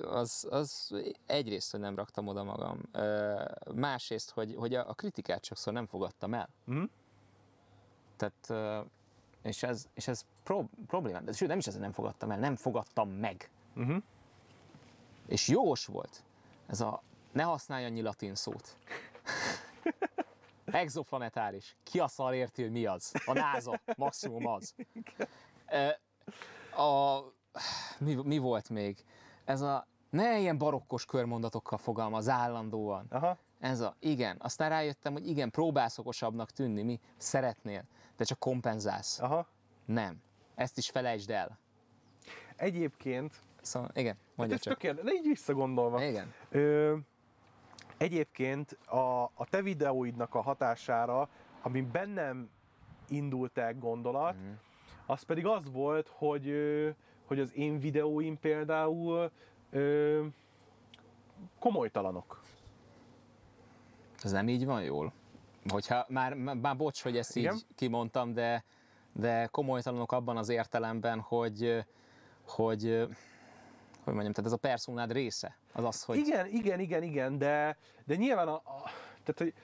[0.00, 0.94] az, az
[1.26, 3.42] egyrészt, hogy nem raktam oda magam, Ö,
[3.74, 6.48] másrészt, hogy, hogy a, a kritikát sokszor nem fogadtam el.
[6.64, 6.82] Mhm.
[8.16, 8.88] Tehát,
[9.42, 11.24] és ez, és ez pro, problémám.
[11.24, 13.50] De sőt, nem is ez, hogy nem fogadtam el, nem fogadtam meg.
[13.76, 14.02] uh-huh.
[15.26, 16.24] És jogos volt
[16.66, 17.02] ez a
[17.32, 18.76] ne használj annyi latin szót.
[20.64, 21.76] Exoplanetáris.
[21.82, 23.12] Ki a szar érti, hogy mi az?
[23.26, 23.80] A NASA.
[23.96, 24.74] Maximum az.
[26.76, 27.18] A,
[27.98, 29.04] mi, mi volt még?
[29.44, 33.06] Ez a ne ilyen barokkos körmondatokkal fogalmaz állandóan.
[33.10, 34.36] Aha, Ez a, igen.
[34.40, 37.84] Aztán rájöttem, hogy igen, próbálsz okosabbnak tűnni, mi szeretnél,
[38.20, 39.20] de csak kompenzálsz.
[39.20, 39.46] aha.
[39.84, 40.22] Nem.
[40.54, 41.58] Ezt is felejtsd el.
[42.56, 44.72] Egyébként, Szóval, igen, hát mondja ez csak.
[44.72, 46.02] tök érde, de így visszagondolva.
[46.04, 46.32] Igen.
[46.50, 46.96] Ö,
[47.96, 51.28] egyébként a, a te videóidnak a hatására,
[51.62, 52.50] ami bennem
[53.08, 54.50] indult el gondolat, Mhm.
[55.06, 56.52] az pedig az volt, hogy,
[57.26, 59.30] hogy az én videóim például
[59.70, 60.24] ö,
[61.58, 62.42] komolytalanok.
[64.22, 65.12] Ez nem így van jól?
[65.70, 67.58] Hogyha már, már bocs, hogy ezt így Igen.
[67.74, 68.64] kimondtam, de,
[69.12, 71.84] de komolytalanok abban az értelemben, hogy,
[72.46, 73.08] hogy
[74.04, 75.56] hogy mondjam, tehát ez a personád része.
[75.72, 78.82] Az az, hogy Igen, igen, igen, igen, de, de nyilván a, a,
[79.22, 79.54] tehát, hogy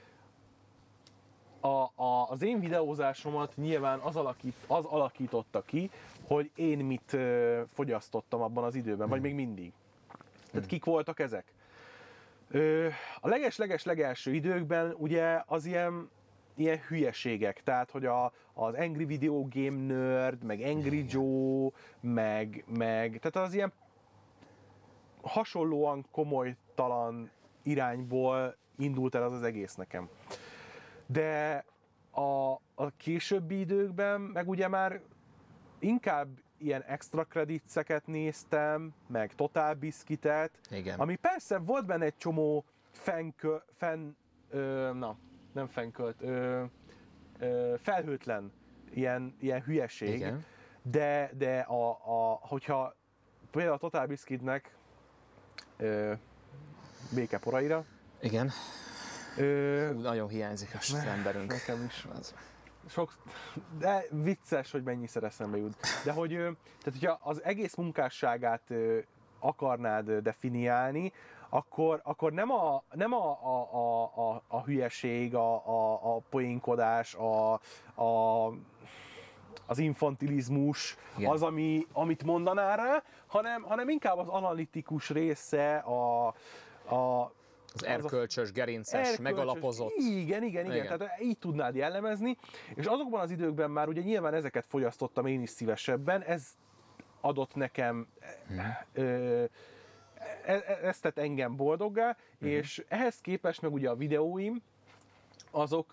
[1.60, 5.90] a, a, az én videózásomat nyilván az, alakít, az alakította ki,
[6.26, 9.72] hogy én mit ö, fogyasztottam abban az időben, vagy még mindig.
[10.50, 11.54] Tehát kik voltak ezek?
[13.20, 16.10] A leges-leges legelső időkben ugye az ilyen,
[16.54, 21.70] ilyen hülyeségek, tehát hogy a, az Angry Video Game Nerd, meg Angry Joe,
[22.00, 23.72] meg, meg tehát az ilyen
[25.22, 27.30] hasonlóan komolytalan
[27.62, 30.08] irányból indult el az az egész nekem.
[31.06, 31.64] De
[32.10, 35.00] a, a későbbi időkben meg ugye már
[35.78, 40.98] inkább ilyen extra kreditszeket néztem, meg Total Biscuitet, Igen.
[40.98, 44.16] ami persze volt benne egy csomó fenkö, fen,
[44.50, 45.16] ö, na,
[45.52, 46.64] nem fenkölt, ö,
[47.38, 48.52] ö, felhőtlen
[48.90, 50.44] ilyen, ilyen hülyeség, Igen.
[50.82, 52.94] de, de a, a, hogyha
[53.50, 54.76] például a Total Biscuitnek
[55.76, 56.12] ö,
[57.14, 57.84] béke poraira,
[58.20, 58.50] Igen.
[59.36, 61.50] ö, Ú, nagyon hiányzik az emberünk.
[61.50, 62.34] nekem is Az-
[62.88, 63.16] sok,
[63.78, 65.76] de vicces, hogy mennyiszer eszembe jut.
[66.04, 68.72] De hogy, tehát hogyha az egész munkásságát
[69.38, 71.12] akarnád definiálni,
[71.48, 77.14] akkor, akkor nem, a, nem a, a, a, a, a hülyeség, a, a, a poénkodás,
[77.14, 77.52] a,
[78.02, 78.52] a,
[79.66, 81.30] az infantilizmus, Igen.
[81.30, 86.26] az, ami, amit mondaná rá, hanem, hanem inkább az analitikus része, a,
[86.94, 87.32] a,
[87.76, 89.18] Az erkölcsös, gerinces, Erkölcsös.
[89.18, 89.92] megalapozott.
[89.96, 90.98] Igen, igen, igen, Igen.
[90.98, 92.36] Tehát így tudnád jellemezni,
[92.74, 96.56] és azokban az időkben már ugye nyilván ezeket fogyasztottam én is szívesebben, ez
[97.20, 98.08] adott nekem,
[98.92, 99.44] ö,
[100.44, 104.62] e, e, ez tett engem boldoggá, és ehhez képest meg ugye a videóim,
[105.50, 105.92] azok,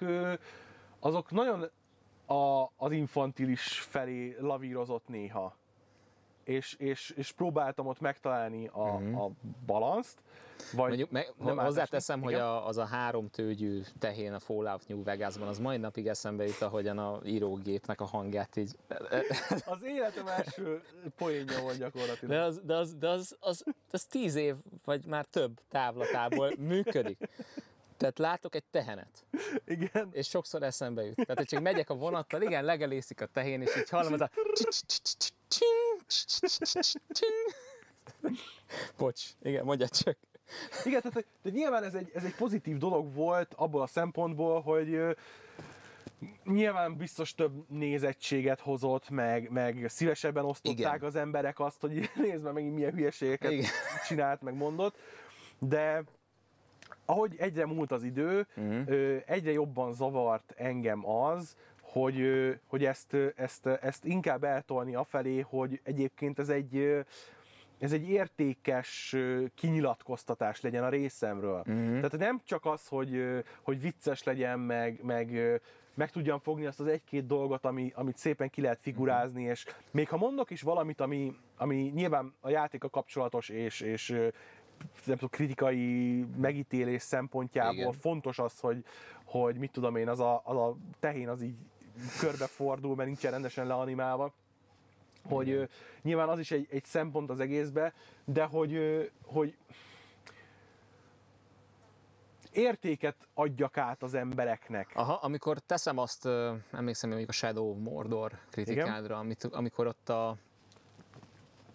[0.99, 1.69] azok nagyon
[2.25, 5.55] a, az infantilis felé lavírozott néha.
[6.43, 9.31] És, és, és próbáltam ott megtalálni a, a
[9.65, 10.21] balanszt.
[10.71, 12.21] Vagy Mondjuk, meg, nem hozzáteszem, átesni.
[12.21, 12.45] hogy Igen.
[12.45, 16.61] a, az a három tőgyű tehén a Fallout New Vegasban, az mai napig eszembe jut,
[16.61, 18.75] ahogyan a írógépnek a hangját így...
[19.65, 20.81] Az életem első
[21.17, 22.35] poénja volt gyakorlatilag.
[22.35, 27.17] De az, de az, de az, az, az tíz év, vagy már több távlatából működik.
[27.97, 29.25] Tehát látok egy tehenet,
[29.65, 30.09] Igen.
[30.11, 31.15] és sokszor eszembe jut.
[31.15, 34.29] Tehát, hogy csak megyek a vonattal, igen, legelészik a tehén, és így hallom az a...
[38.97, 40.17] Bocs, igen, mondja csak.
[40.83, 45.15] Igen, tehát de nyilván ez egy, ez egy pozitív dolog volt abból a szempontból, hogy
[46.43, 51.07] nyilván biztos több nézettséget hozott, meg, meg szívesebben osztották Igen.
[51.07, 53.69] az emberek azt, hogy nézd meg megint milyen hülyeségeket Igen.
[54.07, 54.97] csinált, meg mondott.
[55.59, 56.03] De
[57.05, 58.47] ahogy egyre múlt az idő,
[58.85, 62.23] ö, egyre jobban zavart engem az, hogy,
[62.67, 67.03] hogy ezt, ezt, ezt inkább eltolni afelé, hogy egyébként ez egy,
[67.83, 69.15] ez egy értékes
[69.55, 71.63] kinyilatkoztatás legyen a részemről.
[71.65, 71.93] Mhm.
[71.93, 75.39] Tehát nem csak az, hogy, hogy vicces legyen, meg, meg,
[75.93, 80.09] meg tudjam fogni azt az egy-két dolgot, ami, amit szépen ki lehet figurázni, és még
[80.09, 84.09] ha mondok is valamit, ami, ami nyilván a játéka kapcsolatos, és, és
[85.05, 87.91] nem tudom, kritikai megítélés szempontjából Igen.
[87.91, 88.85] fontos az, hogy,
[89.23, 91.55] hogy mit tudom én, az a, az a tehén az így
[92.19, 94.33] körbefordul, mert nincsen rendesen leanimálva
[95.29, 95.63] hogy ö,
[96.01, 97.93] nyilván az is egy, egy szempont az egészbe,
[98.25, 99.55] de hogy, ö, hogy
[102.51, 104.91] értéket adjak át az embereknek.
[104.93, 106.27] Aha, amikor teszem azt,
[106.71, 110.37] emlékszem még a Shadow Mordor kritikádra, amit, amikor ott a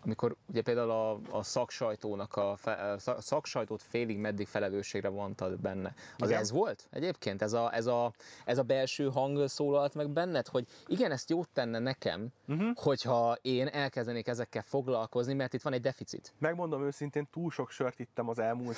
[0.09, 5.61] amikor ugye például a, a szaksajtónak a, fe, a szak- szaksajtót félig meddig felelősségre vontad
[5.61, 5.95] benne.
[6.17, 6.41] Az Igen.
[6.41, 7.43] ez volt egyébként?
[7.43, 8.13] Ez a, ez, a,
[8.45, 12.75] ez a belső hang szólalt meg benned, hogy igen, ezt jót tenne nekem, uh-huh.
[12.75, 16.33] hogyha én elkezdenék ezekkel foglalkozni, mert itt van egy deficit.
[16.39, 18.77] Megmondom őszintén, túl sok sört ittem az elmúlt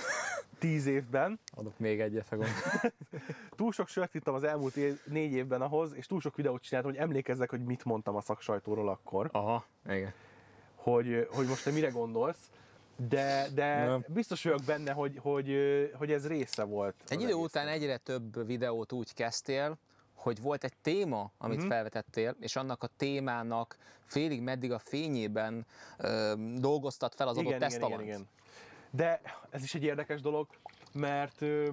[0.58, 2.46] tíz évben, Adok még egyet, fogom.
[3.56, 6.92] túl sok sört ittam az elmúlt év, négy évben ahhoz, és túl sok videót csináltam,
[6.92, 10.12] hogy emlékezzek, hogy mit mondtam a szaksajtóról akkor, Aha, igen.
[10.82, 12.50] Hogy, hogy most te mire gondolsz,
[13.08, 14.04] de, de Nem.
[14.08, 15.56] biztos vagyok benne, hogy, hogy,
[15.94, 16.94] hogy ez része volt.
[17.08, 19.78] Egy idő után egyre több videót úgy kezdtél,
[20.14, 21.72] hogy volt egy téma, amit uh-huh.
[21.72, 25.66] felvetettél, és annak a témának félig meddig a fényében
[25.98, 28.02] ö, dolgoztat fel az adott igen, igen, tesztalant.
[28.02, 28.28] igen, igen.
[28.90, 29.20] De
[29.50, 30.46] ez is egy érdekes dolog,
[30.92, 31.68] mert ö,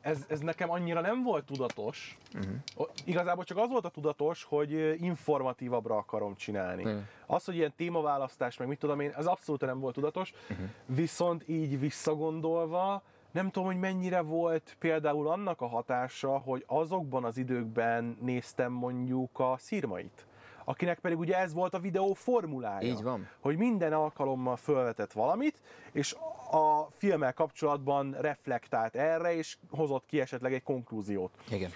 [0.00, 2.18] ez, ez nekem annyira nem volt tudatos.
[2.34, 2.88] Uh-huh.
[3.04, 6.80] Igazából csak az volt a tudatos, hogy informatívabbra akarom csinálni.
[6.80, 7.08] Igen.
[7.26, 10.32] Az, hogy ilyen témaválasztás, meg mit tudom én, az abszolút nem volt tudatos.
[10.50, 10.66] Uh-huh.
[10.86, 17.36] Viszont így visszagondolva, nem tudom, hogy mennyire volt például annak a hatása, hogy azokban az
[17.36, 20.26] időkben néztem mondjuk a szírmait
[20.68, 22.88] akinek pedig ugye ez volt a videó formulája.
[22.88, 23.28] Így van.
[23.40, 25.60] Hogy minden alkalommal felvetett valamit,
[25.92, 26.16] és
[26.50, 31.30] a filmmel kapcsolatban reflektált erre, és hozott ki esetleg egy konklúziót.
[31.50, 31.70] Igen.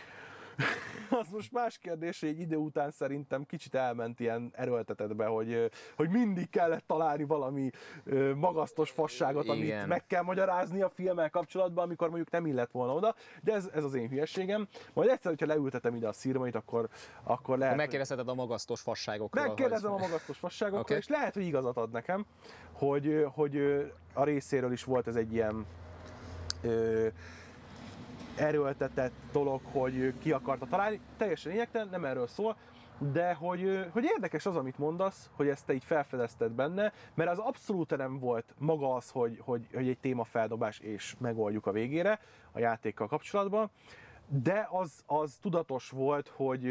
[1.20, 6.08] az most más kérdés, hogy egy idő után szerintem kicsit elment ilyen erőltetetbe, hogy, hogy
[6.08, 7.70] mindig kellett találni valami
[8.34, 9.88] magasztos fasságot, amit Igen.
[9.88, 13.84] meg kell magyarázni a filmmel kapcsolatban, amikor mondjuk nem illett volna oda, de ez, ez
[13.84, 14.68] az én hülyeségem.
[14.92, 16.88] Majd egyszer, hogyha leültetem ide a szírmait, akkor,
[17.22, 19.46] akkor lehet, Megkérdezheted a magasztos fasságokról.
[19.46, 20.96] Megkérdezem a hogy- magasztos fasságokról, okay.
[20.96, 22.26] és lehet, hogy igazat ad nekem,
[22.72, 23.56] hogy, hogy
[24.12, 25.66] a részéről is volt ez egy ilyen
[26.62, 27.06] ö,
[28.36, 31.00] erőltetett dolog, hogy ki akarta találni.
[31.16, 32.56] Teljesen lényegtelen, nem erről szól,
[33.12, 37.38] de hogy, hogy érdekes az, amit mondasz, hogy ezt te így felfedezted benne, mert az
[37.38, 42.20] abszolút nem volt maga az, hogy, hogy, hogy egy témafeldobás és megoldjuk a végére
[42.52, 43.70] a játékkal kapcsolatban,
[44.26, 46.64] de az, az tudatos volt, hogy,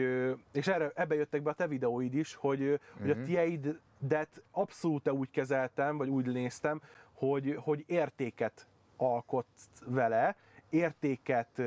[0.52, 5.10] és erre, ebbe jöttek be a te videóid is, hogy, ö, hogy a tieidet abszolút
[5.10, 6.82] úgy kezeltem, vagy úgy néztem,
[7.14, 8.68] hogy, hogy értéket
[8.98, 10.36] alkotsz vele,
[10.72, 11.62] értéket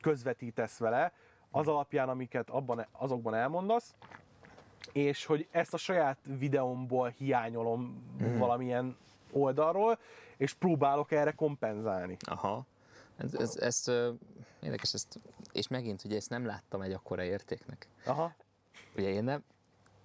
[0.00, 1.12] közvetítesz vele,
[1.50, 3.94] az alapján, amiket abban, azokban elmondasz,
[4.92, 8.02] és hogy ezt a saját videómból hiányolom
[8.38, 8.96] valamilyen
[9.32, 9.98] oldalról,
[10.36, 12.16] és próbálok erre kompenzálni.
[12.26, 12.66] Aha.
[13.16, 14.10] Ez, ez, ez ö,
[14.62, 15.18] érdekes, ezt,
[15.52, 17.88] és megint ugye ezt nem láttam egy akkora értéknek.
[18.06, 18.34] Aha.
[18.96, 19.44] Ugye én nem,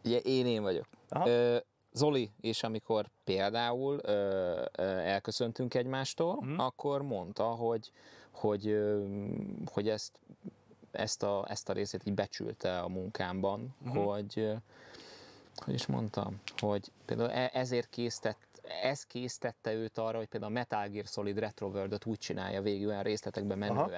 [0.06, 0.86] ugye én én vagyok.
[1.10, 1.30] Aha.
[1.30, 1.58] Ö,
[1.92, 4.12] Zoli, és amikor például ö,
[4.78, 6.60] ö, elköszöntünk egymástól, Mhm.
[6.60, 7.92] akkor mondta, hogy,
[8.40, 8.80] hogy,
[9.66, 10.20] hogy ezt,
[10.92, 13.98] ezt, a, ezt a részét így becsülte a munkámban, Mhm.
[13.98, 14.54] hogy,
[15.56, 18.38] hogy is mondtam, hogy például e- ezért késztett,
[18.84, 22.88] ez késztette őt arra, hogy például a Metal Gear Solid Retro World-ot úgy csinálja végig
[22.88, 23.92] olyan részletekben Aha.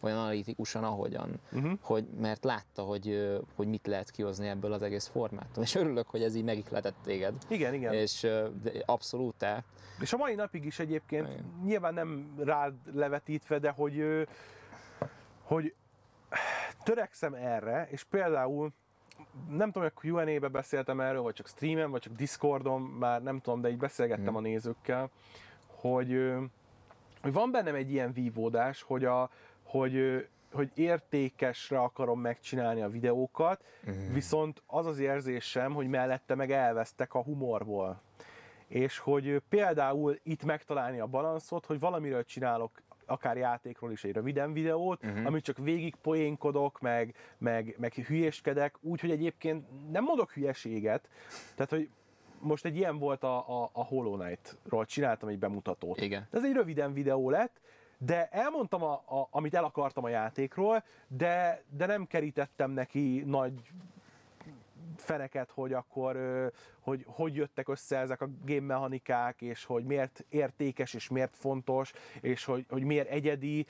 [0.00, 1.78] Olyan analitikusan, ahogyan, Uh-huh.
[1.80, 5.62] hogy, mert látta, hogy, hogy mit lehet kihozni ebből az egész formátum.
[5.62, 7.34] És örülök, hogy ez így megihletett téged.
[7.48, 7.92] Igen, igen.
[7.92, 8.20] És
[8.62, 9.64] de abszolút te.
[10.00, 11.60] És a mai napig is egyébként, Igen.
[11.64, 14.26] nyilván nem rád levetítve, de hogy,
[15.42, 15.74] hogy
[16.82, 18.72] törekszem erre, és például
[19.48, 23.60] nem tudom, hogy Q&A-be beszéltem erről, vagy csak streamen, vagy csak Discordon, már nem tudom,
[23.60, 25.10] de így beszélgettem a nézőkkel,
[25.66, 26.32] hogy,
[27.22, 29.30] hogy van bennem egy ilyen vívódás, hogy, a,
[29.68, 33.64] hogy, hogy értékesre akarom megcsinálni a videókat,
[34.12, 38.02] viszont az az érzésem, hogy mellette meg elvesztek a humorból
[38.68, 44.52] és hogy például itt megtalálni a balanszot, hogy valamiről csinálok akár játékról is egy röviden
[44.52, 45.26] videót, uh-huh.
[45.26, 51.08] amit csak végig poénkodok, meg, meg, meg hülyéskedek, úgyhogy egyébként nem mondok hülyeséget,
[51.54, 51.88] tehát hogy
[52.40, 56.00] most egy ilyen volt a, a, a Hollow Knight-ról, csináltam egy bemutatót.
[56.00, 56.26] Igen.
[56.30, 57.60] Ez egy röviden videó lett,
[57.98, 63.72] de elmondtam, a, a, amit el akartam a játékról, de, de nem kerítettem neki nagy
[64.96, 66.16] feneket, hogy akkor
[66.80, 71.92] hogy, hogy jöttek össze ezek a game mechanikák, és hogy miért értékes, és miért fontos,
[72.20, 73.66] és hogy, hogy miért egyedi,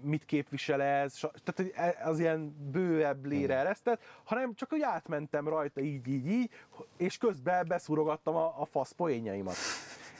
[0.00, 5.80] mit képvisel ez, tehát e- az ilyen bővebb lére eresztett, hanem csak úgy átmentem rajta
[5.80, 6.50] így, így, így,
[6.96, 9.56] és közben beszúrogattam a, a fasz poénjaimat.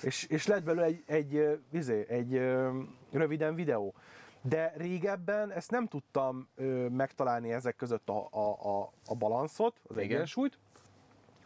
[0.03, 2.79] És, és lett belőle egy, egy, izé, egy ö,
[3.13, 3.95] röviden videó.
[4.43, 9.97] De régebben ezt nem tudtam ö, megtalálni ezek között a, a, a, a balanszot, az
[9.97, 10.11] Igen.
[10.11, 10.59] egyensúlyt,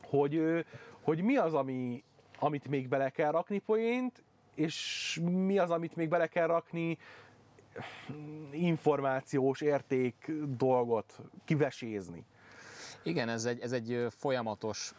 [0.02, 0.60] hogy, ö,
[1.02, 2.04] hogy mi az, ami,
[2.38, 4.22] amit még bele kell rakni poént,
[4.54, 6.98] és mi az, amit még bele kell rakni
[8.50, 12.24] információs érték dolgot kivesézni.
[13.04, 14.94] Igen, ez egy, ez egy folyamatos,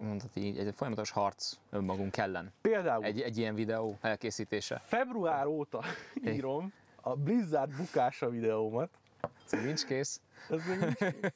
[0.00, 2.52] mondhatni így, egy folyamatos harc önmagunk ellen.
[2.60, 4.82] Például Egy, egy ilyen videó elkészítése.
[4.84, 5.82] február óta
[6.34, 8.88] írom a Blizzard bukása videómat,
[9.50, 10.20] Ez nincs kész.
[10.50, 11.32] Ez még nincs kész.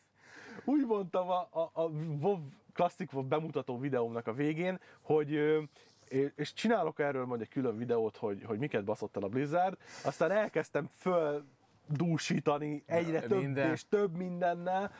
[0.64, 1.82] Úgy mondtam a, a, a
[2.20, 2.38] WoW,
[2.72, 5.40] Classic WoW bemutató videómnak a végén, hogy
[6.36, 10.30] és csinálok erről majd egy külön videót, hogy, hogy miket baszott el a Blizzard, aztán
[10.30, 11.44] elkezdtem föl
[11.88, 13.70] dúsítani egyre több Minden.
[13.70, 14.92] és több mindennel,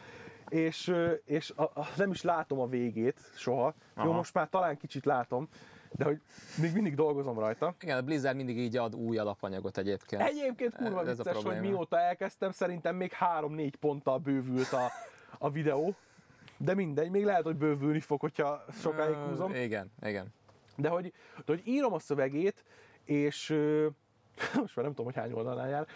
[0.48, 3.74] és, ö, és a, a, nem is látom a végét soha.
[3.97, 4.12] Jó, Aha.
[4.12, 5.48] most már talán kicsit látom,
[5.90, 6.20] de hogy
[6.60, 7.74] még mindig dolgozom rajta.
[7.81, 10.23] Igen, a Blizzard mindig így ad új alapanyagot egyébként.
[10.23, 14.90] Egyébként kurva Ez vicces, hogy mióta elkezdtem, szerintem még 3-4 ponttal bővült a,
[15.39, 15.94] a videó.
[16.59, 19.55] De mindegy, még lehet, hogy bővülni fog, hogyha sokáig Ö, húzom.
[19.55, 20.35] Igen, igen.
[20.77, 22.64] De hogy, de hogy írom a szövegét,
[23.05, 23.86] és ö,
[24.62, 25.86] most már nem tudom, hogy hány oldalnál jár.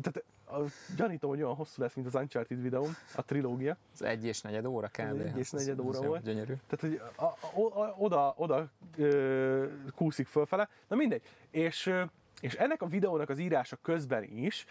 [0.00, 0.64] Tehát a,
[0.96, 3.76] gyanítom, hogy olyan hosszú lesz, mint az Uncharted videóm, a trilógia.
[3.92, 5.20] Az egy és negyed óra kb.
[5.20, 6.22] egy és Az- negyed az óra volt.
[6.22, 6.54] Gyönyörű.
[6.66, 10.68] Tehát, hogy a, a, o- oda, oda ö, kúszik fölfele.
[10.88, 11.22] Na mindegy.
[11.50, 11.92] És,
[12.40, 14.66] és ennek a videónak az írása közben is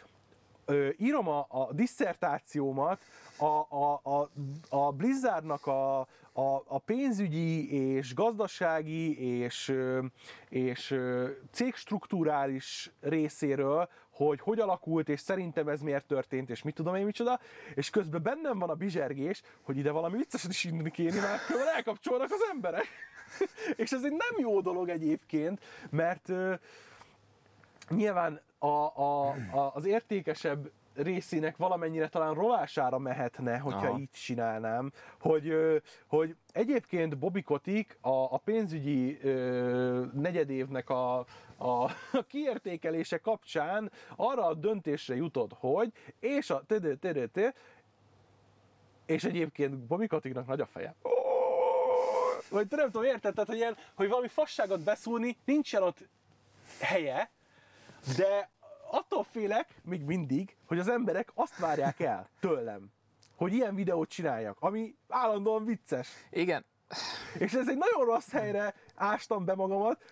[0.65, 3.01] ö, írom a, a disszertációmat
[3.37, 4.29] a, a, a,
[4.69, 5.99] a Blizzardnak a,
[6.33, 9.75] a, a pénzügyi és gazdasági és,
[10.49, 10.99] és
[11.51, 13.89] cégstruktúrális részéről,
[14.25, 17.39] hogy hogy alakult, és szerintem ez miért történt, és mit tudom én micsoda,
[17.75, 22.31] és közben bennem van a bizsergés, hogy ide valami vicceset is inni kéne, mert elkapcsolnak
[22.31, 22.87] az emberek.
[23.83, 26.53] és ez egy nem jó dolog egyébként, mert ö,
[27.89, 30.71] nyilván a, a, a, az értékesebb
[31.01, 33.99] részének valamennyire talán rovására mehetne, hogyha Aha.
[33.99, 35.53] így csinálnám, hogy,
[36.07, 41.17] hogy egyébként Bobby Kotick a, a pénzügyi ö, negyedévnek a,
[41.57, 46.63] a, a kiértékelése kapcsán arra a döntésre jutott, hogy és a
[49.05, 50.95] és egyébként Bobby Koticknak nagy a feje.
[52.49, 53.33] Vagy nem tudom, érted?
[53.33, 56.07] Tehát, hogy, ilyen, hogy valami fasságot beszúrni, nincsen ott
[56.79, 57.31] helye,
[58.17, 58.49] de
[58.91, 62.91] attól félek, még mindig, hogy az emberek azt várják el tőlem,
[63.35, 66.09] hogy ilyen videót csináljak, ami állandóan vicces.
[66.29, 66.65] Igen,
[67.39, 70.03] És ez egy nagyon rossz helyre ástam be magamat,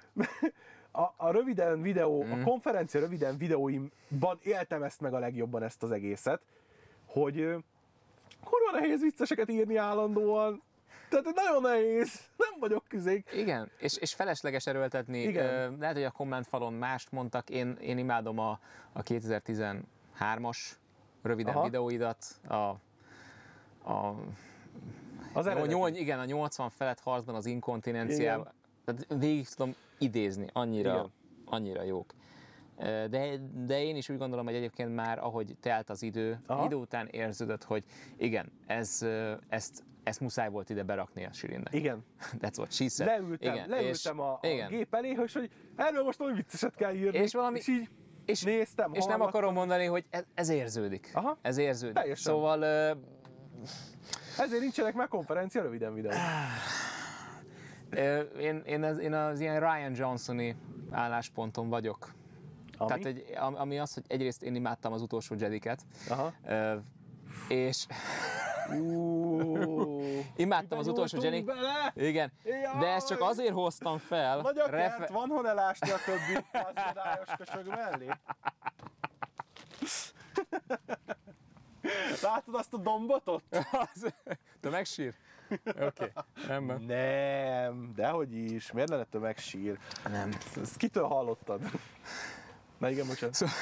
[0.91, 2.31] a, a röviden videó, mm.
[2.31, 6.41] a konferencia röviden videóimban éltem ezt meg a legjobban ezt az egészet,
[7.05, 7.35] hogy
[8.43, 10.61] kurva nehéz vicceseket írni állandóan.
[11.09, 13.29] Tehát nagyon nehéz, nem vagyok küzék.
[13.33, 15.19] Igen, és, és felesleges erőltetni.
[15.21, 15.77] Igen.
[15.79, 18.59] Lehet, hogy a kommentfalon mást mondtak, én, én imádom a,
[18.93, 20.57] a 2013-as
[21.21, 21.63] röviden Aha.
[21.63, 24.15] videóidat, a, a
[25.33, 25.73] Az eredeti.
[25.73, 28.53] nyolc, igen, a 80 felett harcban az inkontinenciával.
[28.85, 31.11] Tehát végig tudom idézni, annyira, Igen.
[31.45, 32.13] annyira jók.
[32.77, 36.65] De, de én is úgy gondolom, hogy egyébként már ahogy telt az idő, Aha.
[36.65, 37.83] idő után érződött, hogy
[38.17, 39.05] igen, ez,
[39.49, 41.73] ezt, ezt muszáj volt ide berakni a Sirinnek.
[41.73, 42.05] Igen.
[42.41, 43.09] That's what she said.
[43.09, 44.69] Leültem, igen, leültem a, a igen.
[44.69, 47.17] gép elé, hogy, hogy erről most olyan vicceset kell írni.
[47.17, 47.89] És valami- és így
[48.25, 51.11] és, néztem, és nem akarom mondani, hogy ez, ez érződik.
[51.13, 51.37] Aha.
[51.41, 51.95] Ez érződik.
[51.95, 52.33] Teljesen.
[52.33, 52.91] Szóval ö,
[54.37, 56.11] Ezért nincsenek már konferencia röviden videó.
[57.89, 60.55] ö, én, én, az, én az ilyen Ryan Johnsoni
[60.91, 62.15] állásponton vagyok.
[62.77, 62.87] Ami?
[62.87, 66.33] Tehát, egy, am- ami az, hogy egyrészt én imádtam az utolsó Jediket, Aha.
[67.47, 67.85] és
[68.79, 70.01] Ú,
[70.35, 71.93] imádtam az utolsó bele!
[71.95, 72.31] Igen,
[72.79, 73.29] de ezt csak Jaj!
[73.29, 74.41] azért hoztam fel.
[74.41, 78.07] Nagy a refe- kert, van hol elásni a többi gazdadályos kösög mellé?
[82.21, 83.57] Látod azt a dombot ott?
[84.61, 85.13] Tömegsír?
[85.65, 86.11] Oké, okay.
[86.47, 86.81] rendben.
[86.81, 88.71] Nem, dehogy is.
[88.71, 89.79] Miért lenne tömegsír?
[90.09, 90.31] Nem.
[90.61, 91.61] Ezt kitől hallottad?
[92.77, 93.35] Na igen, bocsánat.
[93.35, 93.55] Szóval-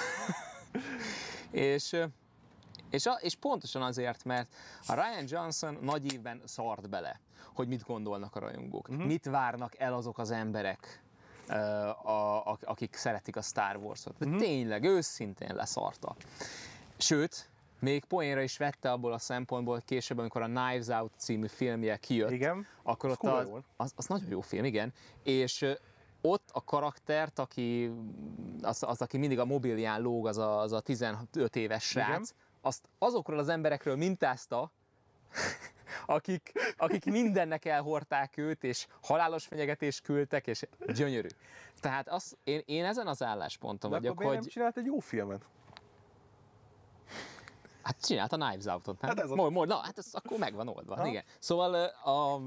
[1.51, 1.95] És,
[2.89, 4.53] és, a, és pontosan azért, mert
[4.87, 7.19] a Ryan Johnson nagy évben szart bele,
[7.53, 9.05] hogy mit gondolnak a rajongók, uh-huh.
[9.05, 11.03] mit várnak el azok az emberek,
[11.47, 14.15] a, a, akik szeretik a Star Wars-ot.
[14.19, 14.39] Uh-huh.
[14.39, 16.15] Tényleg, őszintén leszarta.
[16.97, 21.47] Sőt, még poénra is vette abból a szempontból, hogy később, amikor a Knives Out című
[21.47, 22.67] filmje kijött, Igen.
[22.83, 24.93] akkor Az ott az, az, az nagyon jó film, igen.
[25.23, 25.65] És
[26.25, 27.91] ott a karaktert, aki,
[28.61, 32.25] az, az aki mindig a mobilján lóg, az a, az a 15 éves srác, Igen.
[32.61, 34.71] azt azokról az emberekről mintázta,
[36.05, 41.27] akik, akik mindennek elhordták őt, és halálos fenyegetést küldtek, és gyönyörű.
[41.79, 44.99] Tehát az, én, én ezen az állásponton De vagyok, miért nem hogy csinált egy jó
[44.99, 45.45] filmet?
[47.85, 49.09] hát csinált a Knives Out-ot, nem?
[49.09, 51.07] Hát ez mol, na, hát ez akkor meg van oldva, Ha.
[51.07, 51.23] igen.
[51.39, 52.41] Szóval a,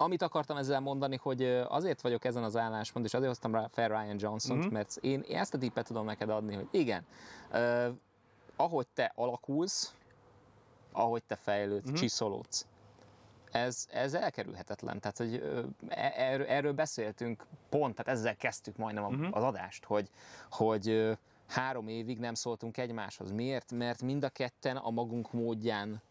[0.00, 3.88] amit akartam ezzel mondani, hogy azért vagyok ezen az álláspont, és azért hoztam rá fel
[3.88, 4.66] Ryan Johnson-t, Mhm.
[4.66, 4.74] mm-hmm.
[4.74, 7.04] mert én ezt a tippet tudom neked adni, hogy igen,
[7.52, 7.88] ö,
[8.56, 9.94] ahogy te alakulsz,
[10.92, 11.88] ahogy te fejlődsz, Mhm.
[11.90, 12.00] mm-hmm.
[12.00, 12.66] csiszolódsz,
[13.50, 15.00] ez, ez elkerülhetetlen.
[15.00, 15.34] Tehát, hogy
[15.88, 20.10] e- erről, erről beszéltünk pont, tehát ezzel kezdtük majdnem a, az adást, hogy,
[20.50, 21.16] hogy
[21.48, 23.32] három évig nem szóltunk egymáshoz.
[23.32, 23.72] Miért?
[23.72, 26.02] Mert mind a ketten a magunk módján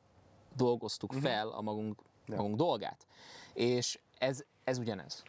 [0.56, 2.35] dolgoztuk fel a magunk, Ja.
[2.35, 3.07] magunk dolgát.
[3.53, 5.23] És ez, ez ugyanez.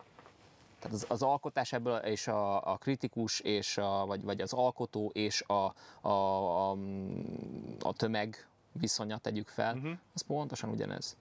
[0.79, 5.11] Tehát az, az alkotás ebből, és a, a kritikus, és a, vagy, vagy az alkotó,
[5.15, 6.71] és a, a, a,
[7.81, 9.93] a tömeg viszonya tegyük fel, uh-huh.
[10.15, 11.17] az pontosan ugyanez.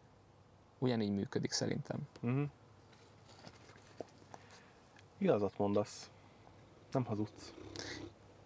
[0.77, 1.99] Ugyanígy működik szerintem.
[2.21, 2.47] Uh-huh.
[5.17, 6.09] Igazat mondasz.
[6.91, 7.53] Nem hazudsz.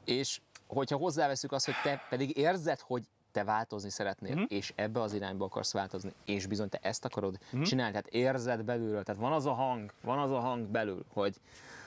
[0.06, 4.44] És hogyha hozzáveszünk azt, hogy te pedig érzed, hogy te változni szeretnél, Mhm.
[4.48, 9.04] és ebbe az irányba akarsz változni, és bizony te ezt akarod csinálni, tehát érzed belülről,
[9.04, 11.36] tehát van az a hang, van az a hang belül, hogy,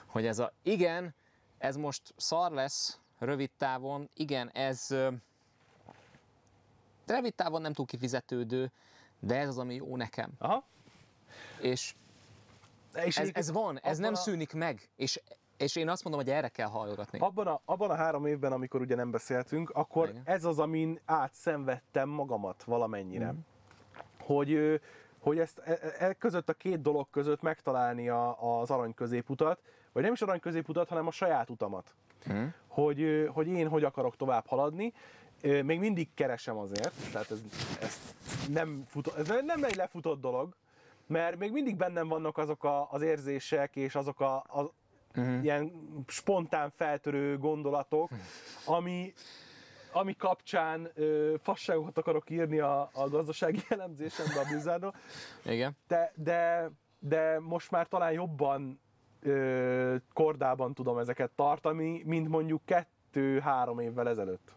[0.06, 1.14] hogy ez a, igen,
[1.58, 5.08] ez most szar lesz rövid távon, igen, ez ö,
[7.06, 8.70] rövid távon nem túl kifizetődő,
[9.20, 10.30] de ez az, ami jó nekem.
[10.38, 10.64] Aha.
[11.60, 11.94] És
[13.04, 15.20] És ez, ez van, ez nem a- szűnik meg, és
[15.56, 17.18] És én azt mondom, hogy erre kell hallgatni.
[17.18, 20.22] abban a, abban a három évben, amikor ugye nem beszéltünk, akkor Igen.
[20.24, 23.26] ez az, amin átszenvedtem magamat valamennyire.
[23.26, 23.36] Mhm.
[24.20, 24.80] Hogy,
[25.18, 29.60] hogy ezt e, e között a két dolog között megtalálni a, az arany középutat,
[29.92, 31.94] vagy nem is arany középutat, hanem a saját utamat.
[32.26, 32.44] Mhm.
[32.66, 34.92] Hogy, hogy én hogy akarok tovább haladni.
[35.42, 37.42] Még mindig keresem azért, tehát ez,
[37.80, 38.00] ez,
[38.48, 40.56] nem, fut, ez nem egy lefutott dolog,
[41.06, 44.72] mert még mindig bennem vannak azok a, az érzések és azok a, a
[45.16, 45.42] Mhm.
[45.42, 45.72] ilyen
[46.06, 48.10] spontán feltörő gondolatok,
[48.64, 49.12] ami,
[49.92, 54.94] ami kapcsán ö, fasságokat akarok írni a, a gazdasági elemzésembe a Blizzardról,
[55.44, 55.76] Igen.
[55.88, 58.80] de, de, de most már talán jobban
[59.22, 64.52] ö, kordában tudom ezeket tartani, mint mondjuk kettő-három évvel ezelőtt.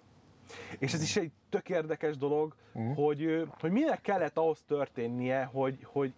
[0.80, 2.92] És ez is egy tök érdekes dolog, Mhm.
[2.92, 6.14] hogy, hogy minek kellett ahhoz történnie, hogy, hogy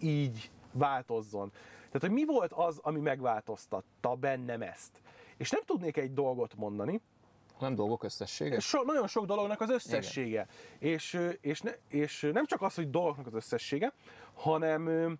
[0.00, 1.52] így változzon.
[1.86, 5.02] Tehát, hogy mi volt az, ami megváltoztatta bennem ezt.
[5.36, 7.00] És nem tudnék egy dolgot mondani,
[7.60, 8.60] Nem dolgok összessége?
[8.60, 10.46] so, nagyon sok dolognak az összessége.
[10.78, 13.92] És, és, ne, és nem csak az, hogy dolgoknak az összessége,
[14.34, 15.18] hanem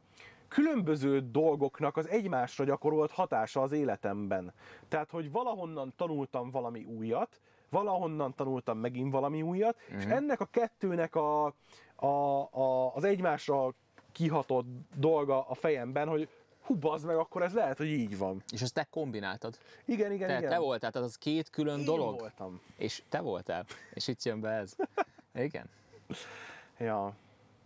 [0.49, 4.53] különböző dolgoknak az egymásra gyakorolt hatása az életemben.
[4.89, 11.15] Tehát, hogy valahonnan tanultam valami újat, valahonnan tanultam megint valami újat, és ennek a kettőnek
[11.15, 11.55] a,
[11.97, 12.07] a,
[12.51, 13.75] a, az egymásra
[14.13, 16.29] kihatott dolga a fejemben, hogy
[16.67, 18.43] hú, bazd meg, akkor ez lehet, hogy így van.
[18.51, 19.59] És ezt te kombináltad.
[19.85, 20.51] Igen, igen, Te, igen.
[20.51, 22.19] te voltál, tehát az két külön Én dolog.
[22.21, 22.61] voltam.
[22.77, 23.65] És te voltál.
[23.93, 24.75] És itt jön be ez.
[25.35, 25.69] Igen.
[26.79, 27.13] Ja.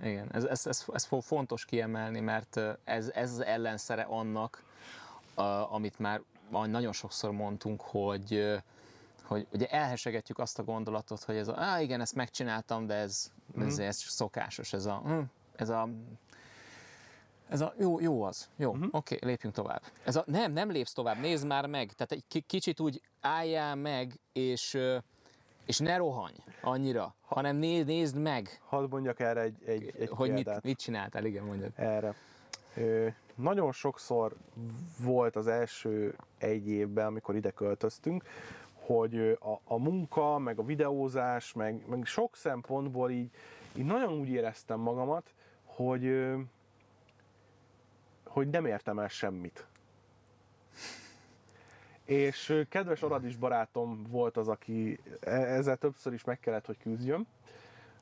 [0.02, 4.62] Igen, ez, ez, ez, ez fo- fontos kiemelni, mert ez, ez az ellenszere annak,
[5.34, 5.42] a,
[5.74, 8.54] amit már nagyon sokszor mondtunk, hogy,
[9.22, 13.30] hogy ugye elhesegetjük azt a gondolatot, hogy ez a, á, igen, ezt megcsináltam, de ez,
[13.58, 15.20] ez, ez szokásos, ez a, hm,
[15.56, 15.88] ez a
[17.50, 18.88] ez a jó, jó az, jó, uh-huh.
[18.90, 19.82] oké, okay, lépjünk tovább.
[20.04, 23.74] Ez a, nem, nem lépsz tovább, nézd már meg, tehát egy ki- kicsit úgy álljál
[23.74, 24.78] meg, és,
[25.64, 30.32] és ne rohanj annyira, hanem nézd, nézd meg, Hadd mondjak erre egy, egy, egy hogy
[30.32, 30.64] mit, példát.
[30.64, 31.72] mit csináltál, igen, mondjad.
[31.74, 32.14] erre.
[32.76, 34.36] Ö, nagyon sokszor
[34.98, 38.24] volt az első egy évben, amikor ide költöztünk,
[38.72, 43.30] hogy a, a munka, meg a videózás, meg, meg sok szempontból így,
[43.76, 46.04] így nagyon úgy éreztem magamat, hogy,
[48.30, 49.66] hogy nem értem el semmit.
[52.04, 57.26] És kedves Aradis barátom volt az, aki e- ezzel többször is meg kellett, hogy küzdjön,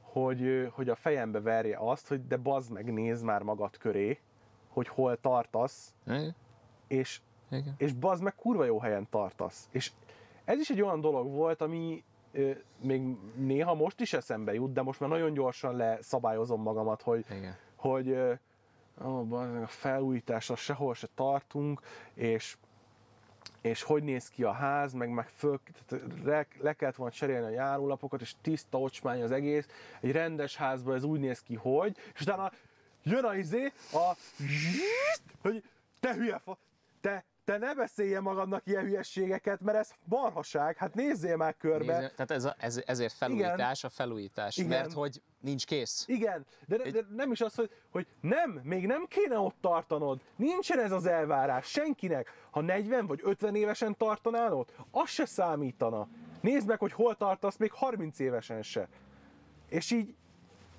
[0.00, 4.20] hogy, hogy a fejembe verje azt, hogy de bazd meg, nézd már magad köré,
[4.68, 6.34] hogy hol tartasz, Igen,
[6.86, 7.74] és, igen.
[7.76, 9.68] és bazd meg kurva jó helyen tartasz.
[9.72, 9.92] És
[10.44, 12.50] ez is egy olyan dolog volt, ami ö,
[12.80, 13.02] még
[13.36, 17.56] néha most is eszembe jut, de most már nagyon gyorsan leszabályozom magamat, hogy, igen.
[17.76, 18.34] hogy ö,
[19.28, 21.80] meg, a felújításra sehol se tartunk,
[22.14, 22.56] és
[23.60, 27.46] és hogy néz ki a ház, meg, meg föl, tehát le, le kellett volna cserélni
[27.46, 29.66] a járólapokat, és tiszta ocsmány az egész.
[30.00, 32.52] Egy rendes házban ez úgy néz ki, hogy, és utána
[33.02, 34.16] jön a izé, a
[35.40, 35.62] hogy
[36.00, 36.58] te hülye fa,
[37.00, 41.98] te, te ne beszélje magadnak ilyen hülyességeket, mert ez marhaság, hát nézzél már körbe.
[41.98, 44.68] Nézd, tehát ez a, ez, ezért felújítás a felújítás, Igen.
[44.68, 46.04] mert hogy nincs kész.
[46.06, 50.20] Igen, de, de, de nem is az, hogy, hogy nem, még nem kéne ott tartanod.
[50.36, 52.32] Nincsen ez az elvárás senkinek.
[52.50, 56.08] Ha 40 vagy 50 évesen tartanál ott, az se számítana.
[56.40, 58.88] Nézd meg, hogy hol tartasz még 30 évesen se.
[59.68, 60.14] És így,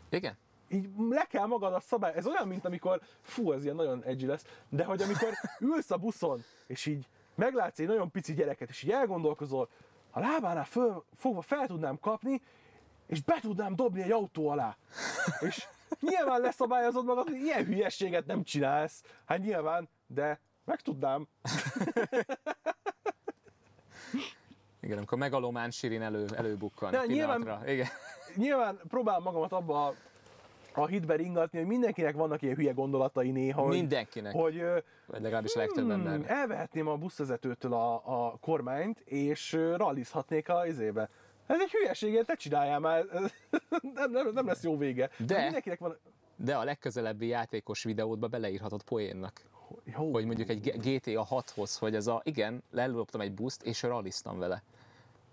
[0.09, 0.37] Igen?
[0.69, 2.13] Így le kell magad a szabály.
[2.15, 5.29] Ez olyan, mint amikor, fú, ez ilyen nagyon edgy lesz, de hogy amikor
[5.59, 9.69] ülsz a buszon, és így meglátsz egy nagyon pici gyereket, és így elgondolkozol,
[10.11, 12.41] a lábánál föl, fogva fel tudnám kapni,
[13.07, 14.77] és be tudnám dobni egy autó alá.
[15.39, 15.67] És
[15.99, 19.03] nyilván leszabályozod magad, hogy ilyen hülyességet nem csinálsz.
[19.25, 21.27] Hát nyilván, de meg tudnám.
[24.81, 27.67] Igen, amikor megalomán Sirin elő, előbukkan De nyilván-.
[27.67, 27.87] Igen.
[28.35, 29.93] Nyilván próbálom magamat abba
[30.73, 34.33] a, hitbe ringatni, hogy mindenkinek vannak ilyen hülye gondolatai néha, Mindenkinek.
[34.33, 34.63] hogy
[35.05, 36.29] Vagy legalábbis a legtöbb Hmm, embernek.
[36.29, 37.93] elvehetném a buszvezetőtől a,
[38.27, 41.09] a kormányt, és rallizhatnék a izébe.
[41.47, 43.05] Ez egy hülyeség, te csináljál már,
[43.93, 45.09] nem, nem, nem lesz jó vége.
[45.17, 45.97] De- Mindenkinek van...
[46.35, 49.41] De a legközelebbi játékos videódba beleírhatod poénnak.
[49.83, 54.39] Jó, Hogy mondjuk egy GTA 6-hoz, hogy ez a, igen, leloptam egy buszt, és ralliztam
[54.39, 54.63] vele.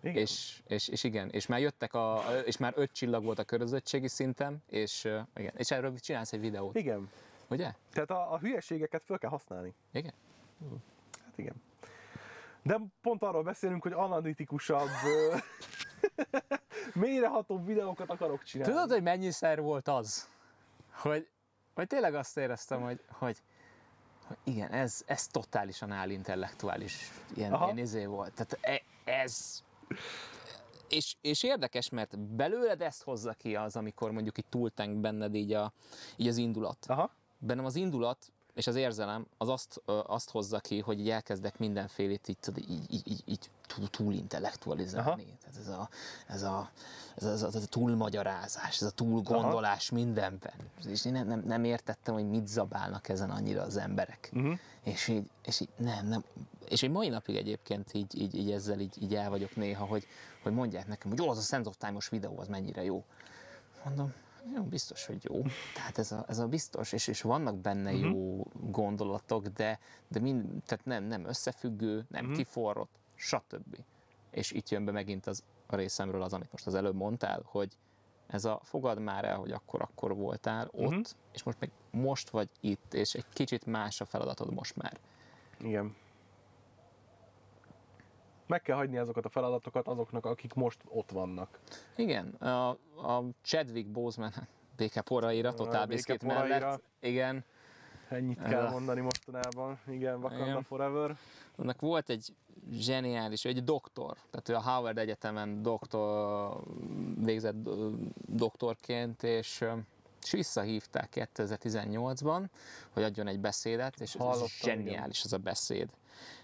[0.07, 0.23] Igen.
[0.23, 4.09] És, és, és, igen, és már jöttek a, és már öt csillag volt a körözöttségi
[4.09, 5.05] szintem, és
[5.37, 7.11] igen, és erről csinálsz egy videót, igen.
[7.49, 7.73] ugye?
[7.93, 9.75] Tehát a, a hülyeségeket föl kell használni.
[9.93, 10.13] Igen.
[11.25, 11.55] Hát igen.
[12.63, 14.89] De pont arról beszélünk, hogy analitikusabb,
[16.95, 18.73] mélyrehatóbb videókat akarok csinálni.
[18.73, 20.29] Tudod, hogy mennyiszer volt az,
[20.91, 21.29] hogy,
[21.75, 23.43] hogy tényleg azt éreztem, hogy, hogy,
[24.45, 27.65] Igen, ez, ez totálisan álintellektuális ilyen, Aha.
[27.65, 28.33] ilyen izé volt.
[28.35, 29.65] Tehát e- ez...
[30.89, 35.53] És, és érdekes, mert belőled ezt hozza ki az, amikor mondjuk itt túltenk benned így,
[35.53, 35.73] a,
[36.17, 36.87] így az indulat.
[36.89, 37.11] Aha.
[37.39, 42.29] Bennem az indulat és az érzelem az azt, azt hozza ki, hogy így elkezdek mindenfélét
[42.29, 45.37] így, így, így, így, így túl, túl intellektualizálni.
[45.41, 45.89] Tehát ez a,
[46.27, 46.71] ez a,
[47.17, 50.55] ez a, ez a, ez a túlmagyarázás, ez a túl gondolás mindenben.
[50.85, 54.31] És én nem, nem, nem értettem, hogy mit zabálnak ezen annyira az emberek.
[54.33, 54.59] Uh-huh.
[54.83, 56.25] És így, és így nem, nem.
[56.69, 60.07] És egy mai napig egyébként így, így, így ezzel így, így el vagyok néha, hogy,
[60.43, 63.05] hogy mondják nekem, hogy jó, az a Sense of Time-os videó, az mennyire jó.
[63.85, 64.13] Mondom,
[64.55, 65.43] jó, biztos, hogy jó.
[65.75, 68.11] Tehát ez a, ez a biztos, és, és vannak benne uh-huh.
[68.11, 69.79] jó gondolatok, de,
[70.09, 72.37] de mind, tehát nem, nem összefüggő, nem uh-huh.
[72.37, 73.77] kiforrott, stb.
[74.31, 77.77] És itt jön be megint az a részemről az, amit most az előbb mondtál, hogy
[78.27, 81.05] ez a fogad már el, hogy akkor akkor voltál ott, uh-huh.
[81.33, 84.99] és most meg most vagy itt, és egy kicsit más a feladatod most már.
[85.59, 85.97] Igen.
[88.47, 91.59] Meg kell hagyni azokat a feladatokat azoknak, akik most ott vannak.
[91.97, 96.59] Igen, a, a Chadwick Boseman, hát béke poraira, Total béke Biscuit poraira.
[96.59, 97.45] mellett, igen,
[98.09, 99.79] Ennyit kell mondani mostanában.
[99.87, 100.63] Igen, Wakanda Igen.
[100.63, 101.17] Forever.
[101.57, 102.35] annak volt egy
[102.71, 106.61] zseniális, egy doktor, tehát ő a Howard Egyetemen doktor,
[107.17, 107.55] végzett
[108.27, 109.65] doktorként, és,
[110.23, 112.45] és visszahívták 2018-ban,
[112.91, 115.89] hogy adjon egy beszédet, és ez zseniális az a beszéd.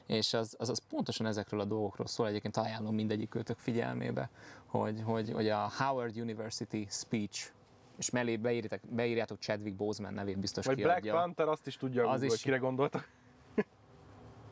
[0.07, 4.31] És az, az, az pontosan ezekről a dolgokról szól, egyébként ajánlom mindegyik őtök figyelmébe,
[4.66, 7.51] hogy, hogy, hogy a Howard University speech,
[7.99, 11.20] és mellé beírjátok, beírjátok Chadwick Boseman nevét, biztos Vagy Black kiadja.
[11.20, 13.09] Panther, azt is tudja, Az Google, is- hogy kire gondoltak.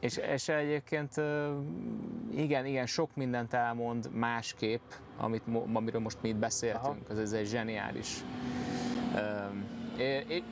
[0.00, 1.14] És, és egyébként
[2.34, 4.82] igen, igen, sok mindent elmond másképp,
[5.16, 5.42] amit,
[5.72, 7.08] amiről most mi itt beszéltünk.
[7.08, 8.24] Ez, ez egy zseniális
[9.14, 9.79] é-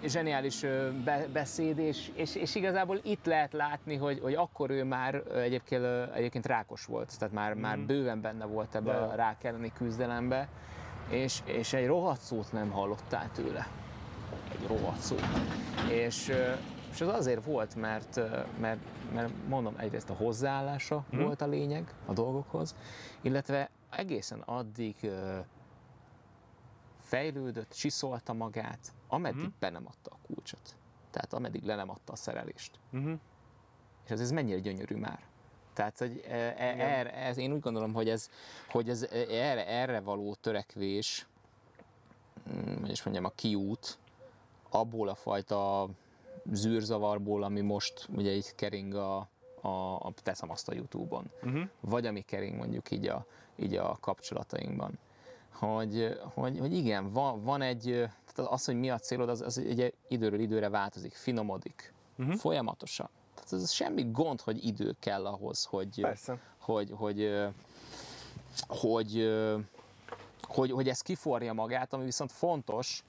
[0.04, 0.64] zseniális
[1.32, 5.84] beszéd, és, és, és igazából itt lehet látni, hogy, hogy akkor ő már egyébként,
[6.14, 8.98] egyébként rákos volt, tehát már, már bőven benne volt ebbe De.
[8.98, 10.48] a rák elleni küzdelembe,
[11.10, 13.68] és, és egy rohadt szót nem hallottál tőle.
[14.52, 15.22] Egy rohadt szót.
[15.90, 16.32] És,
[16.92, 18.20] és az azért volt, mert,
[18.60, 18.80] mert,
[19.14, 21.22] mert mondom, egyrészt a hozzáállása Mhm.
[21.22, 22.74] volt a lényeg a dolgokhoz,
[23.20, 25.10] illetve egészen addig
[27.00, 29.52] fejlődött, csiszolta magát, ameddig Mhm.
[29.58, 30.76] be nem adta a kulcsot.
[31.10, 32.78] Tehát ameddig le nem adta a szerelést.
[32.92, 33.18] Uh-huh.
[34.04, 35.20] És ez, ez mennyire gyönyörű már.
[35.72, 38.30] Tehát, hogy e, e, erre, ez, én úgy gondolom, hogy ez,
[38.70, 41.26] hogy ez e, erre, erre való törekvés,
[42.52, 43.98] mm, hogy is mondjam, a kiút,
[44.70, 45.88] abból a fajta
[46.52, 49.16] zűrzavarból, ami most ugye így kering a,
[49.60, 49.68] a,
[49.98, 51.68] a teszem azt a Youtube-on, Uh-huh.
[51.80, 53.26] vagy ami kering mondjuk így a,
[53.56, 54.98] így a kapcsolatainkban.
[55.58, 57.82] Hogy, hogy, hogy igen, van, van egy,
[58.34, 62.30] tehát az, hogy mi a célod, az, az ugye időről időre változik, finomodik, Mhm.
[62.32, 63.08] folyamatosan.
[63.34, 66.38] Tehát ez semmi gond, hogy idő kell ahhoz, hogy, Persze.
[66.58, 67.46] hogy, hogy,
[68.68, 69.58] hogy, ö,
[70.42, 73.04] hogy, hogy ez kiforja magát, ami viszont fontos,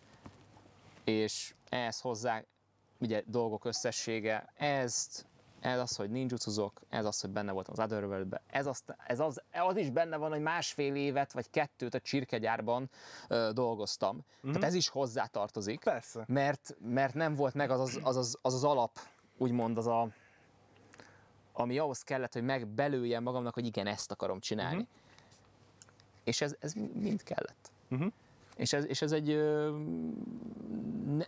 [1.03, 2.43] és ehhez hozzá
[2.99, 5.25] ugye dolgok összessége, ezt,
[5.59, 9.41] ez az, hogy ninjutszuzok, ez az, hogy benne voltam az otherworld ez, az, ez az,
[9.51, 12.89] az is benne van, hogy másfél évet vagy kettőt a csirkegyárban
[13.27, 14.15] ö, dolgoztam.
[14.15, 14.53] Mm-hmm.
[14.53, 16.23] Tehát ez is hozzá tartozik Persze.
[16.27, 18.99] mert, mert nem volt meg az az, az, az, az, az alap,
[19.37, 20.07] úgymond az a,
[21.53, 24.75] ami ahhoz kellett, hogy megbelőjem magamnak, hogy igen, ezt akarom csinálni.
[24.75, 24.89] Uh-huh.
[26.23, 27.71] És ez, ez mind kellett.
[27.89, 28.11] Uh-huh.
[28.59, 29.27] És ez, és ez egy,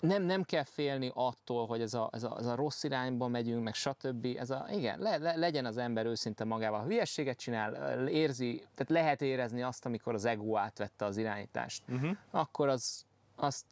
[0.01, 3.63] nem, nem kell félni attól, hogy ez a, ez, a, ez a rossz irányba megyünk,
[3.63, 4.27] meg stb.
[4.37, 6.79] Ez a, igen, le, le, legyen az ember őszinte magával.
[6.79, 12.17] Ha hülyességet csinál, érzi, tehát lehet érezni azt, amikor az ego átvette az irányítást, Uh-huh.
[12.31, 13.05] akkor az,
[13.35, 13.65] azt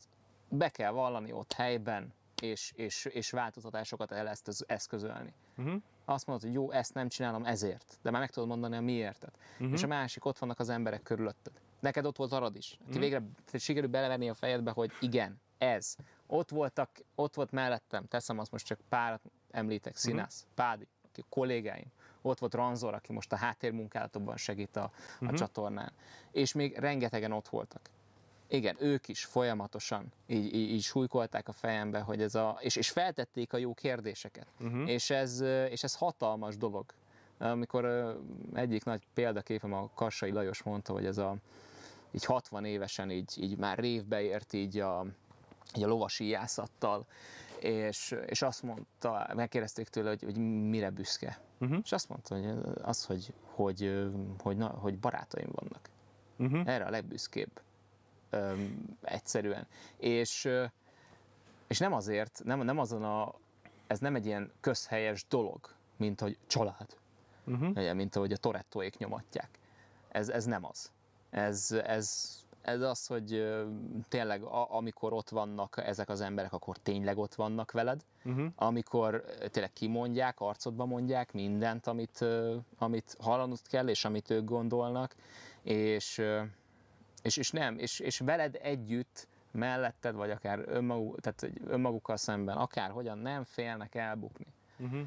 [0.50, 5.34] be kell vallani ott helyben, és, és, és változtatásokat el ezt eszközölni.
[5.58, 5.82] Uh-huh.
[6.06, 9.38] Azt mondod, hogy jó, ezt nem csinálom ezért, de már meg tudod mondani a miértet.
[9.54, 9.72] Uh-huh.
[9.72, 11.54] És a másik, ott vannak az emberek körülötted.
[11.80, 13.02] Neked ott volt arad is, aki uh-huh.
[13.02, 13.22] végre
[13.54, 15.96] sikerül belevenni a fejedbe, hogy igen, ez.
[16.28, 20.56] Ott voltak, ott volt mellettem, teszem azt most csak párat említek, Színász, uh-huh.
[20.56, 21.92] Pádi, aki kollégáim.
[22.22, 24.92] Ott volt Ranzor, aki most a háttérmunkálatokban segít a, a
[25.22, 25.38] uh-huh.
[25.38, 25.92] csatornán.
[26.32, 27.82] És még rengetegen ott voltak.
[28.48, 32.90] Igen, ők is folyamatosan így, így, így súlykolták a fejembe, hogy ez a, és, és
[32.90, 34.48] feltették a jó kérdéseket.
[34.60, 34.90] Uh-huh.
[34.90, 36.86] És, ez, és ez hatalmas dolog.
[37.38, 38.16] Amikor
[38.54, 41.36] egyik nagy példaképem a Kassai Lajos mondta, hogy ez a
[42.12, 45.06] így 60 évesen így, így már révbe ért így a,
[45.76, 47.06] így a lovasi íjászattal,
[47.60, 50.38] és, és azt mondta, megkérdezték tőle, hogy, hogy
[50.70, 51.40] mire büszke.
[51.58, 51.78] Mhm.
[51.84, 54.10] És azt mondta, hogy az, hogy, hogy,
[54.40, 55.90] hogy, na, hogy barátaim vannak.
[56.38, 56.74] Uh-huh.
[56.74, 57.62] Erre a legbüszkébb.
[58.30, 59.68] Öm, egyszerűen.
[59.98, 60.50] És,
[61.68, 63.36] és nem azért, nem, nem azon a
[63.90, 66.98] ez nem egy ilyen közhelyes dolog, mint hogy család,
[67.46, 67.94] Uh-huh.
[67.94, 69.50] mint ahogy a Torettoék nyomatják.
[70.10, 70.92] Ez, ez nem az.
[71.30, 73.56] Ez, ez, ez az, hogy
[74.10, 78.52] tényleg a, amikor ott vannak ezek az emberek, akkor tényleg ott vannak veled, Uh-huh.
[78.56, 82.26] amikor tényleg kimondják, arcodba mondják mindent, amit,
[82.78, 85.16] amit hallanod kell, és amit ők gondolnak,
[85.62, 86.22] és,
[87.22, 92.92] és, és nem, és, és veled együtt, melletted, vagy akár önmaguk, tehát önmagukkal szemben, akár
[92.92, 94.46] hogyan nem félnek elbukni.
[94.78, 95.02] Uh-huh.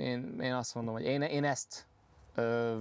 [0.00, 1.86] Én, én azt mondom, hogy én, én ezt
[2.34, 2.78] ö,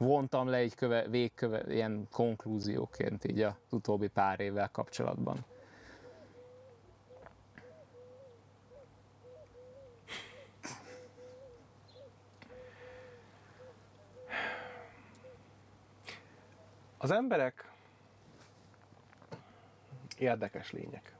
[0.00, 5.44] vontam le egy köve, végköve, ilyen konklúzióként így az utóbbi pár évvel kapcsolatban.
[16.98, 17.70] Az emberek
[20.18, 21.14] érdekes lények.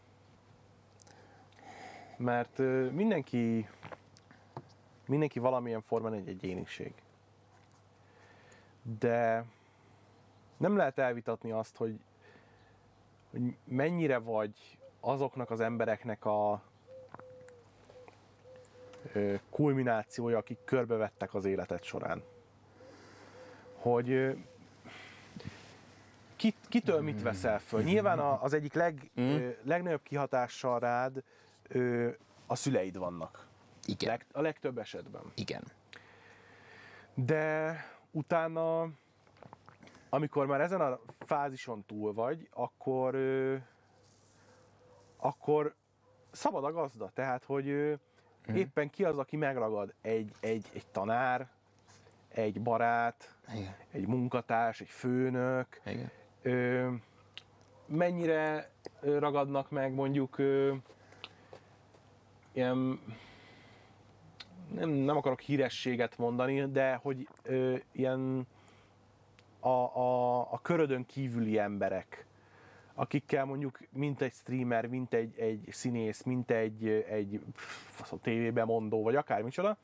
[2.16, 2.59] Mert
[2.93, 3.69] mindenki,
[5.07, 6.93] mindenki valamilyen formán egy egyéniség.
[8.82, 9.44] De
[10.57, 12.01] nem lehet elvitatni azt, hogy,
[13.31, 16.62] hogy mennyire vagy azoknak az embereknek a
[19.51, 22.23] kulminációja, akik körbevettek az életed során.
[23.74, 24.36] Hogy
[26.36, 27.82] kit, kitől mit veszel föl?
[27.82, 31.23] Nyilván az egyik leg, ö, legnagyobb kihatással rád
[32.47, 33.47] a szüleid vannak.
[33.85, 34.20] Igen.
[34.32, 35.23] A legtöbb esetben.
[35.35, 35.62] Igen.
[37.15, 37.74] De
[38.11, 38.89] utána,
[40.09, 43.16] amikor már ezen a fázison túl vagy, akkor,
[45.16, 45.74] akkor
[46.31, 47.11] szabad a gazda.
[47.15, 47.95] Tehát, hogy ö,
[48.55, 51.49] éppen ki az, aki megragad egy, egy, egy tanár,
[52.28, 53.74] egy barát, Igen.
[53.91, 56.11] egy munkatárs, egy főnök, Igen.
[56.43, 56.89] ö,
[57.87, 58.70] mennyire
[59.01, 60.74] ragadnak meg mondjuk ö,
[62.53, 63.01] ilyen
[64.75, 68.47] nem, nem akarok hírességet mondani, de hogy ö, ilyen
[69.61, 72.27] a, a, a körödön kívüli emberek,
[72.95, 79.03] akikkel mondjuk mint egy streamer, mint egy, egy színész, mint egy, egy fasz, tévében mondó,
[79.03, 79.77] vagy akármicsoda,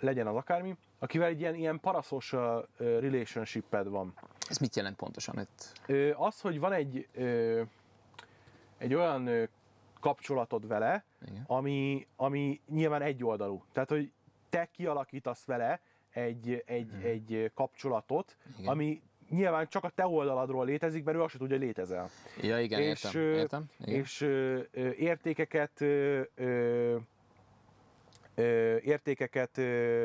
[0.00, 4.14] legyen az akármi, akivel egy ilyen, ilyen parasocial ö, relationshiped van.
[4.48, 5.80] Ez mit jelent pontosan itt?
[5.86, 7.62] Ö, az, hogy van egy, ö,
[8.78, 9.48] egy olyan
[10.04, 11.44] kapcsolatod vele, Igen.
[11.46, 13.64] ami, ami nyilván egyoldalú.
[13.72, 14.12] Tehát, hogy
[14.48, 18.58] te kialakítasz vele egy, egy, egy kapcsolatot, Mhm.
[18.60, 18.70] Igen.
[18.72, 22.08] ami nyilván csak a te oldaladról létezik, mert ő azt se tudja, hogy létezel.
[22.42, 23.20] Ja, igen, És, értem.
[23.22, 23.64] értem.
[23.80, 23.94] Igen.
[24.00, 26.96] És ö, ö, értékeket ö, ö,
[28.76, 30.04] értékeket ö,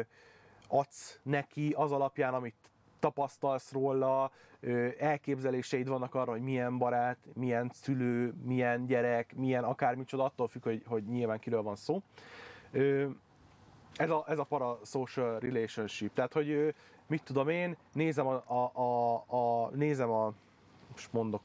[0.67, 2.55] adsz neki az alapján, amit
[2.99, 4.31] tapasztalsz róla,
[4.99, 10.83] elképzeléseid vannak arra, hogy milyen barát, milyen szülő, milyen gyerek, milyen akármicsoda, attól függ, hogy,
[10.85, 12.01] hogy nyilván kiről van szó.
[13.95, 16.13] Ez a, ez a parasocial relationship.
[16.13, 16.75] Tehát, hogy
[17.07, 20.33] mit tudom én, nézem a, a, a, a nézem a
[20.91, 21.41] most mondok,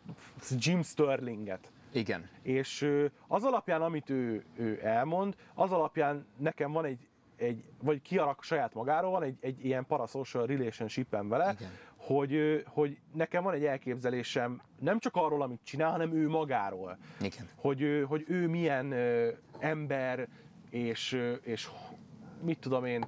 [0.59, 2.29] Jim Sterlinget, igen.
[2.43, 2.91] és
[3.27, 7.09] az alapján, amit ő, ő elmond, az alapján nekem van egy,
[7.45, 11.71] egy vagy kialak saját magáról, van egy, egy ilyen parasocial relationship vele, Igen.
[11.97, 16.99] hogy, hogy nekem van egy elképzelésem nem csak arról, amit csinál, hanem ő magáról.
[17.21, 17.49] Igen.
[17.55, 18.95] Hogy, hogy ő milyen
[19.59, 20.29] ember,
[20.71, 21.69] és, és
[22.43, 23.05] mit tudom én,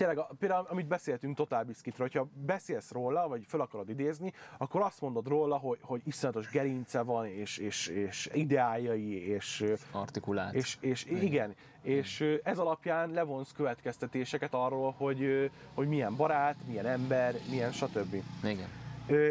[0.00, 4.80] tényleg, a- például amit beszéltünk Total Biscuitről, hogyha beszélsz róla, vagy fel akarod idézni, akkor
[4.80, 10.54] azt mondod róla, hogy, hogy iszonyatos gerince van, és, és, és ideájai, és, Artikulált.
[10.54, 16.86] és, és igen, és ö, ez alapján levonsz következtetéseket arról, hogy, hogy milyen barát, milyen
[16.86, 18.14] ember, milyen stb.
[18.44, 18.68] Igen.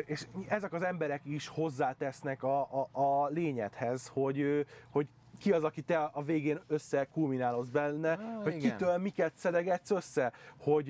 [0.06, 5.08] És ezek az emberek is hozzátesznek a, a, a lényedhez, hogy, hogy
[5.40, 8.70] ki az, aki te a végén össze kulminálod benne, Ah, hogy igen.
[8.78, 10.86] kitől miket szedegetsz össze, hogy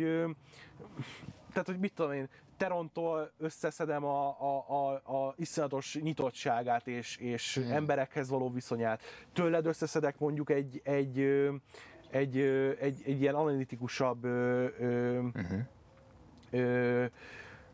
[1.52, 4.94] tehát, hogy mit tudom én, Terontól összeszedem a, a, a,
[5.28, 7.72] a iszonyatos nyitottságát és, és Hmm.
[7.72, 9.02] emberekhez való viszonyát.
[9.34, 11.20] Tőled összeszedek mondjuk egy, egy,
[12.10, 12.38] egy,
[12.80, 15.60] egy, egy ilyen analitikusabb ö, ö, Uh-huh.
[16.52, 17.06] ö,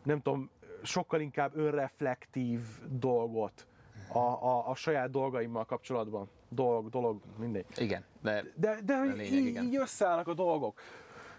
[0.02, 0.50] nem tudom,
[0.82, 3.66] sokkal inkább önreflektív dolgot
[4.12, 6.28] a, a, a saját dolgaimmal kapcsolatban.
[6.56, 7.64] Dolog, dolog, mindegy.
[7.76, 8.04] Igen.
[8.22, 9.64] De De, de hogy lényeg, így, igen.
[9.64, 10.80] így összeállnak a dolgok.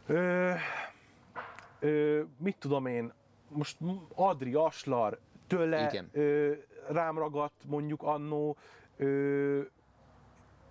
[0.06, 0.52] Ö,
[1.80, 3.14] ö, mit tudom én,
[3.50, 3.78] most
[4.16, 6.10] Adri, Aslar, tőle Igen.
[6.12, 6.54] ö,
[6.88, 8.56] rám ragadt mondjuk annó,
[8.98, 9.62] ö,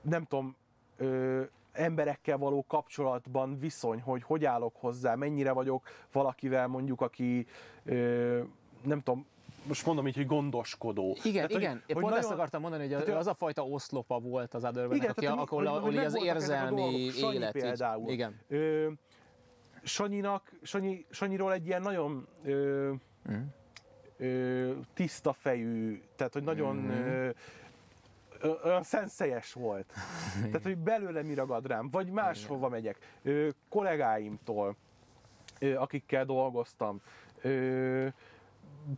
[0.02, 0.56] nem tudom,
[0.97, 1.43] ö,
[1.73, 7.47] emberekkel való kapcsolatban viszony, hogy hogy állok hozzá, mennyire vagyok valakivel mondjuk, aki
[7.85, 8.40] ö,
[8.82, 9.27] nem tudom,
[9.68, 11.16] most mondom így, hogy gondoskodó.
[11.22, 11.72] Igen, Tehát, hogy- igen.
[11.86, 14.62] Én hogy pont ezt nagyon- akartam mondani, hogy Tehát, az, a fajta oszlopa volt az
[14.62, 17.01] Igen, aki, tehát, hogy- akkor hogy- hogy hogy az érzelmi dolgok.
[17.34, 17.55] Élet.
[17.56, 18.10] így- például.
[18.10, 18.40] Igen.
[18.48, 18.88] Ö,
[19.82, 22.93] Sanyinak, Sanyi, Sanyiról egy ilyen nagyon ö,
[23.28, 23.36] Mhm.
[24.16, 26.90] ö, tiszta fejű, tehát hogy nagyon Mhm.
[26.90, 27.30] ö,
[28.64, 29.93] olyan szenszelyes volt.
[30.43, 32.98] Tehát, hogy belőle mi ragad rám, vagy máshova megyek.
[33.22, 34.76] Ö, kollégáimtól,
[35.59, 37.01] ö, akikkel dolgoztam.
[37.43, 38.06] Ö,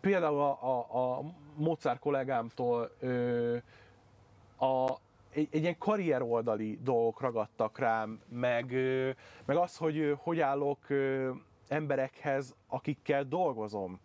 [0.01, 1.23] például a, a, a
[1.57, 3.57] Mozart kollégámtól ö,
[4.59, 4.91] a,
[5.31, 9.11] egy, egy ilyen karrieroldali dolgok ragadtak rám, meg, ö,
[9.45, 11.31] meg az, hogy hogy állok ö,
[11.69, 14.01] emberekhez, akikkel dolgozom,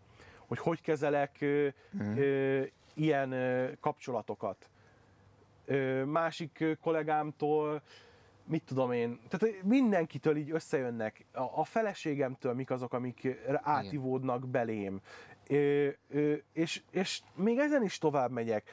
[0.48, 1.68] hogy hogy kezelek ö,
[2.16, 2.62] ö,
[2.94, 4.70] ilyen ö, kapcsolatokat.
[5.66, 7.82] Ö, másik ö, kollégámtól,
[8.46, 13.28] mit tudom én, tehát mindenkitől így összejönnek, a, a feleségemtől mik azok, amik
[13.62, 15.02] átivódnak belém,
[15.54, 18.72] ö, ö, és, és még ezen is tovább megyek.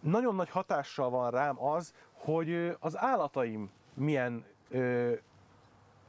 [0.00, 5.12] Nagyon nagy hatással van rám az, hogy az állataim milyen ö,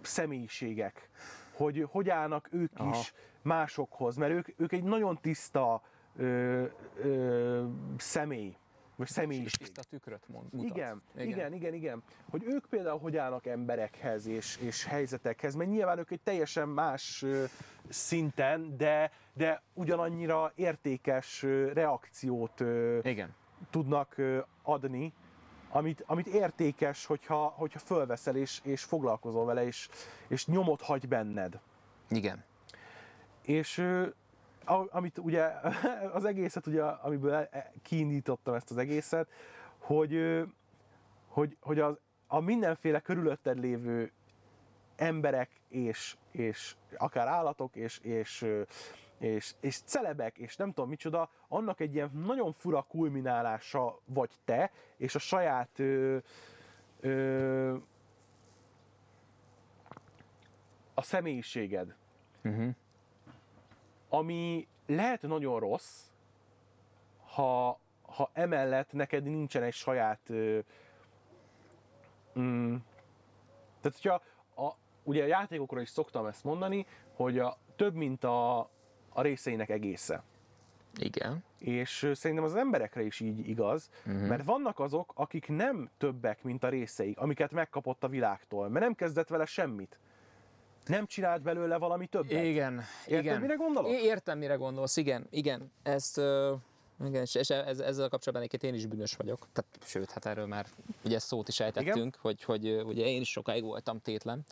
[0.02, 1.10] személyiségek,
[1.54, 2.90] hogy hogy állnak ők Aha.
[2.90, 5.82] is másokhoz, mert ők, ők egy nagyon tiszta
[6.16, 6.64] ö,
[6.96, 7.66] ö,
[7.98, 8.58] személy,
[9.00, 9.58] vagy személyiség.
[9.58, 10.78] tiszta tükröt mond, mutat.
[10.78, 12.04] Igen, igen, igen, igen, igen.
[12.30, 17.26] Hogy ők például hogy állnak emberekhez és, és helyzetekhez, mert nyilván ők egy teljesen más
[17.90, 21.42] szinten, de, de ugyanannyira értékes
[21.74, 22.60] reakciót
[23.02, 23.36] Igen.
[23.70, 24.16] tudnak
[24.62, 25.14] adni,
[25.70, 29.90] amit, amit értékes, hogyha, hogyha fölveszel és, és foglalkozol vele, és,
[30.28, 31.60] és nyomot hagy benned.
[32.10, 32.44] Igen.
[33.42, 33.84] És
[34.70, 35.52] amit ugye
[36.18, 39.30] az egészet, ugye, amiből e- e- kiindítottam ezt az egészet,
[39.78, 40.44] hogy,
[41.28, 44.12] hogy, hogy az, a mindenféle körülötted lévő
[44.96, 48.46] emberek és, és akár állatok és, és,
[49.18, 54.72] és, és celebek, és nem tudom micsoda, annak egy ilyen nagyon fura kulminálása vagy te,
[54.98, 56.18] és a saját ö,
[57.00, 57.76] ö,
[60.94, 61.96] a személyiséged
[62.44, 62.76] Uh-huh.
[64.10, 66.04] Ami lehet nagyon rossz,
[67.26, 70.20] ha, ha emellett neked nincsen egy saját...
[70.30, 70.60] Ö,
[72.40, 72.76] mm,
[73.82, 74.22] tehát, hogyha
[74.64, 78.60] a, ugye a játékokról is szoktam ezt mondani, hogy a, több, mint a,
[79.10, 80.24] a részeinek egésze.
[80.98, 81.44] Igen.
[81.60, 84.28] És szerintem az emberekre is így igaz, uh-huh.
[84.28, 88.96] mert vannak azok, akik nem többek, mint a részeik, amiket megkapott a világtól, mert nem
[88.96, 90.00] kezdett vele semmit.
[90.90, 92.44] Nem csinált belőle valami többet.
[92.44, 93.42] Igen, Érted, igen.
[93.42, 93.92] mire gondolok?
[93.92, 95.72] É- Értem, mire gondolsz, igen, igen.
[95.84, 96.54] Ezt, ö,
[97.06, 99.48] igen, és, ez, ezzel kapcsolatban egyébként én is bűnös vagyok.
[99.54, 100.66] Tehát, sőt, hát erről már
[101.04, 104.46] ugye szót is ejtettünk, hogy, hogy ö, ugye én is sokáig voltam tétlen,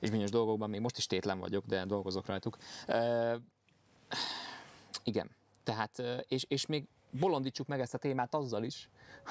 [0.00, 2.56] és bizonyos dolgokban még most is tétlen vagyok, de dolgozok rajtuk.
[2.86, 3.34] Ö,
[5.04, 5.30] igen,
[5.64, 8.88] tehát, és, és még bolondítsuk meg ezt a témát azzal is,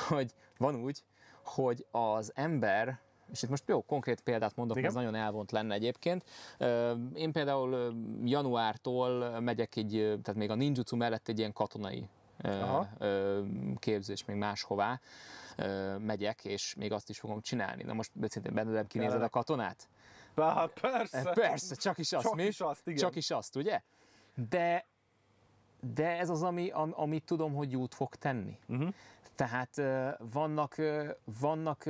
[0.07, 1.03] hogy van úgy,
[1.43, 2.99] hogy az ember,
[3.31, 4.89] és itt most jó, konkrét példát mondok, Igen.
[4.89, 6.23] ez nagyon elvont lenne egyébként.
[7.13, 12.09] Én például januártól megyek egy, tehát még a ninjutsu mellett egy ilyen katonai
[12.41, 12.87] Aha.
[13.79, 14.99] képzés, még máshová
[15.97, 17.83] megyek, és még azt is fogom csinálni.
[17.83, 19.89] Na most szintén benned kinézed a katonát?
[20.35, 21.31] Hát persze.
[21.33, 22.43] Persze, csak is azt, Csak mi?
[22.43, 22.99] is azt, igen.
[22.99, 23.81] Csak is azt, ugye?
[24.49, 24.85] De,
[25.93, 28.57] de ez az, ami, am, amit tudom, hogy jót fog tenni.
[28.67, 28.93] Uh-huh.
[29.35, 29.81] Tehát
[30.31, 30.75] vannak,
[31.39, 31.85] vannak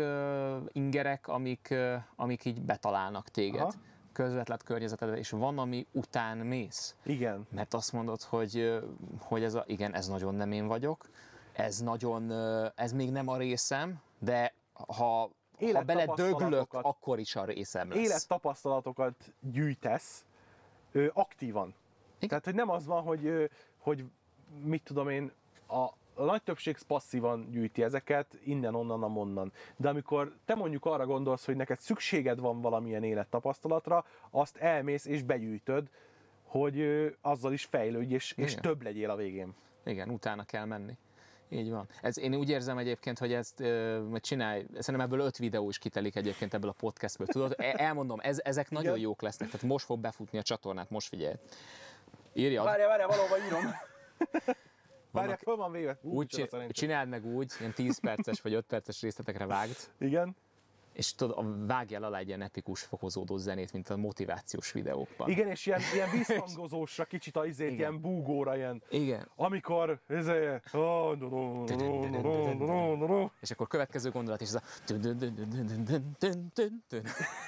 [0.72, 1.74] ingerek, amik,
[2.16, 3.72] amik így betalálnak téged, Aha.
[4.12, 6.96] közvetlen környezetedbe, és van, ami után mész.
[7.04, 7.48] Igen.
[7.52, 8.82] Mert azt mondod, hogy,
[9.20, 11.10] hogy ez a, igen, ez nagyon nem én vagyok,
[11.54, 12.32] ez nagyon,
[12.76, 15.30] ez még nem a részem, de ha, ha
[15.60, 16.86] beledöglök, Élettapasztalatokat.
[16.86, 17.98] akkor is a részem lesz.
[18.00, 20.26] élettapasztalatokat gyűjtesz
[21.14, 21.76] aktívan.
[22.20, 22.30] Igen.
[22.30, 23.50] Tehát, hogy nem az van, hogy,
[23.88, 24.04] hogy
[24.64, 25.32] mit tudom én,
[25.68, 25.78] a,
[26.14, 29.52] a nagy többség passzívan gyűjti ezeket, innen, onnan, amonnan.
[29.76, 35.24] De amikor te mondjuk arra gondolsz, hogy neked szükséged van valamilyen élettapasztalatra, azt elmész és
[35.24, 35.90] begyűjtöd,
[36.44, 36.82] hogy
[37.22, 39.54] azzal is fejlődj, és, és több legyél a végén.
[39.86, 40.98] Igen, utána kell menni.
[41.50, 41.88] Így van.
[42.02, 46.16] Ez, én úgy érzem egyébként, hogy ezt ö, csinálj, szerintem ebből öt videó is kitelik
[46.16, 47.28] egyébként ebből a podcastből.
[47.28, 49.04] Tudod, E- elmondom, ez, ezek nagyon Igen.
[49.04, 51.36] jók lesznek, tehát most fog befutni a csatornát, most figyelj.
[52.38, 53.62] Írjad, Várjál, várjál, valóban írom.
[53.62, 54.56] Várjál,
[55.12, 55.98] Vannak- föl van véve.
[56.02, 60.36] Ú, úgy csináld meg úgy, ilyen 10 perces vagy 5 perces részletekre vágd, Igen
[60.98, 65.30] és tudod, a vágjál alá egy ilyen epikus fokozódó zenét, mint a motivációs videókban.
[65.30, 68.82] Igen, és ilyen, ilyen visszhangozósra kicsit a izét, ilyen búgóra, ilyen.
[68.90, 69.28] Igen.
[69.36, 70.28] Amikor, ez
[73.42, 74.62] És akkor következő gondolat is ez a...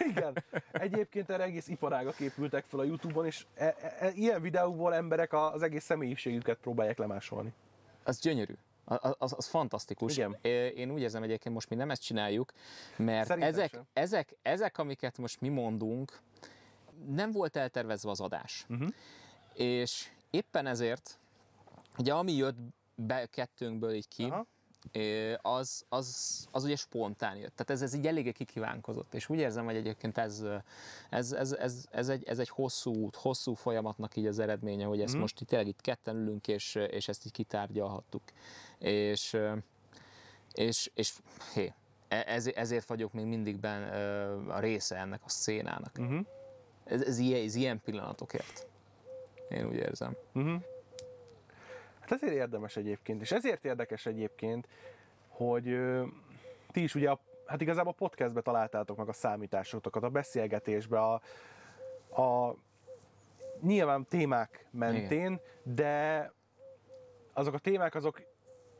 [0.09, 0.43] Igen.
[0.71, 3.45] Egyébként erre egész iparágak épültek fel a Youtube-on, és
[4.13, 7.53] ilyen videóból emberek az egész személyiségüket próbálják lemásolni.
[8.03, 8.53] Az gyönyörű.
[9.17, 10.17] Az, az, fantasztikus.
[10.17, 10.37] Igen.
[10.75, 12.51] Én úgy érzem egyébként most mi nem ezt csináljuk,
[12.97, 13.87] mert Szerintem ezek, sem.
[13.93, 16.19] ezek, ezek, amiket most mi mondunk,
[17.07, 18.65] nem volt eltervezve az adás.
[18.67, 18.87] Mhm.
[19.53, 21.19] És éppen ezért,
[21.97, 22.57] ugye ami jött
[22.95, 24.45] be kettőnkből így ki, Aha.
[25.41, 27.55] Az, az, az ugye spontán jött.
[27.55, 29.13] Tehát ez, ez így eléggé kikívánkozott.
[29.13, 30.43] És úgy érzem, hogy egyébként ez,
[31.09, 35.01] ez, ez, ez, ez, egy, ez egy hosszú út, hosszú folyamatnak így az eredménye, hogy
[35.01, 35.21] ezt Mhm.
[35.21, 38.23] most itt tényleg itt ketten ülünk, és, és ezt így kitárgyalhattuk.
[38.79, 39.37] És,
[40.53, 41.13] és, és
[41.53, 41.73] hé,
[42.07, 43.83] e- ez, ezért vagyok még mindig ben,
[44.49, 45.95] a része ennek a szénának.
[45.99, 46.25] Uh-huh.
[46.83, 48.67] Ez, ez, ilyen, ez ilyen pillanatokért.
[49.49, 50.15] Én úgy érzem.
[50.33, 50.61] Uh-huh.
[52.09, 54.67] Hát ezért érdemes egyébként, és ezért érdekes egyébként,
[55.27, 56.05] hogy ö,
[56.71, 61.13] ti is ugye, a, hát igazából a podcastbe találtátok meg a számításotokat, a beszélgetésbe, a,
[62.21, 62.55] a
[63.61, 66.31] nyilván témák mentén, de
[67.33, 68.21] azok a témák azok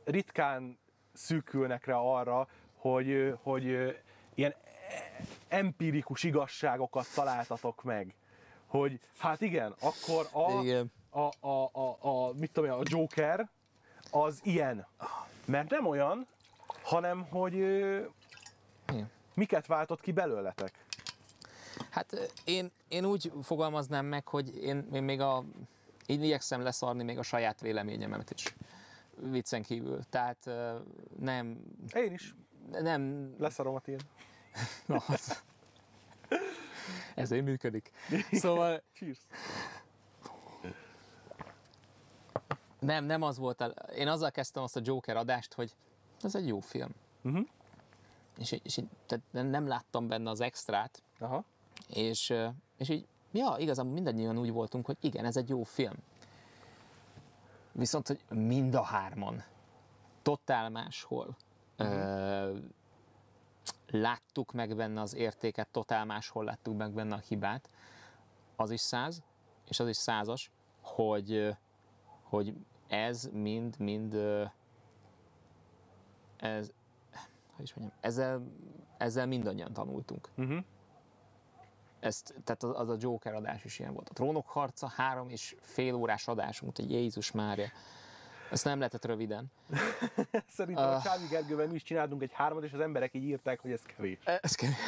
[0.03, 0.80] ritkán
[1.14, 3.64] szűkülnek rá arra, hogy, hogy
[4.35, 4.56] ilyen
[5.47, 8.15] empirikus igazságokat találtatok meg.
[8.65, 10.91] Hogy hát igen, akkor a, Igen.
[11.10, 13.49] A, a, a, a, mit tudom én, a Joker
[14.11, 14.88] az ilyen.
[15.45, 16.27] Mert nem olyan,
[16.84, 19.11] hanem hogy Igen.
[19.34, 20.86] miket váltott ki belőletek.
[21.90, 25.44] Hát én, én úgy fogalmaznám meg, hogy én, én még a,
[26.06, 28.56] én igyekszem leszarni még a saját véleményemet is.
[29.15, 29.99] Viccen kívül.
[30.10, 30.49] Tehát
[31.19, 31.57] nem,
[31.94, 32.36] Én is
[32.72, 34.02] nem, leszarom a tiéd.
[34.86, 35.44] na, az,
[37.15, 37.91] ezért működik.
[38.31, 39.19] Szóval Cheers.
[42.80, 43.65] Nem, nem az volt, a,
[43.95, 45.76] én azzal kezdtem azt a Joker adást, hogy
[46.22, 46.89] ez egy jó film.
[47.23, 47.47] Uh-huh.
[48.38, 51.43] És, és tehát nem láttam benne az extrát, Aha.
[51.88, 52.34] és,
[52.77, 55.95] és így, ja, igazából mindannyian úgy voltunk, hogy igen, ez egy jó film.
[57.72, 59.43] Viszont, hogy mind a hárman
[60.22, 61.38] totál máshol
[61.76, 62.57] ö,
[63.88, 67.69] láttuk meg benne az értéket, totál máshol láttuk meg benne a hibát,
[68.56, 69.23] az is száz,
[69.68, 70.51] és az is százas,
[70.81, 71.56] hogy,
[72.30, 72.53] hogy
[72.88, 74.14] ez mind-mind
[76.38, 76.72] ez,
[77.56, 78.41] hogy is mondjam, ezzel,
[78.97, 80.30] ezzel mindannyian tanultunk.
[80.38, 80.64] Uh-huh.
[81.99, 84.10] Ezt, tehát az, az a Joker adás is ilyen volt.
[84.10, 87.68] A Trónok harca három és fél órás adásunk, hogy Jézus Mária.
[88.51, 89.51] Ezt nem lehetett röviden.
[90.57, 91.03] Szerintem a Ah.
[91.03, 94.19] Sámi Gergővel mi is csináltunk egy hármat, és az emberek így írták, hogy ez kevés.
[94.23, 94.69] Ez kell.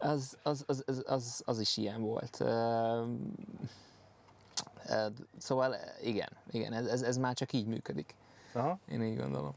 [0.00, 2.40] Az, az, az, az, az, az, is ilyen volt.
[2.40, 3.04] Ö,
[5.36, 8.14] Szóval igen, igen ez, ez, ez már csak így működik.
[8.52, 8.78] Aha.
[8.88, 9.54] Én így gondolom.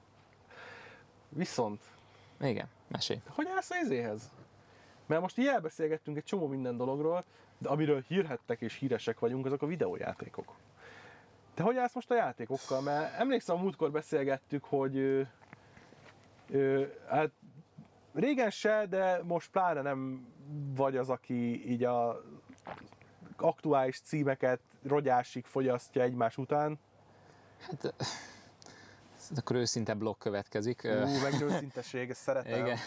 [1.30, 1.82] Viszont,
[2.42, 3.22] Igen, mesélj.
[3.28, 4.32] hogy állsz a izéhez?
[5.06, 7.24] Mert most így elbeszélgettünk egy csomó minden dologról,
[7.58, 10.56] de amiről hírhettek és híresek vagyunk, azok a videójátékok.
[11.54, 12.82] Te hogy állsz most a játékokkal?
[12.82, 15.22] Mert emlékszem, a múltkor beszélgettük, hogy ö,
[16.50, 17.32] ö, hát
[18.14, 20.28] régen se, de most pláne nem
[20.76, 22.22] vagy az, aki így a
[23.38, 26.80] aktuális címeket rogyásig fogyasztja egymás után.
[27.60, 27.94] Hát,
[29.36, 30.82] akkor őszinte blokk következik.
[30.84, 32.66] Ú, meg őszinteség, ezt szeretem.
[32.66, 32.78] Igen.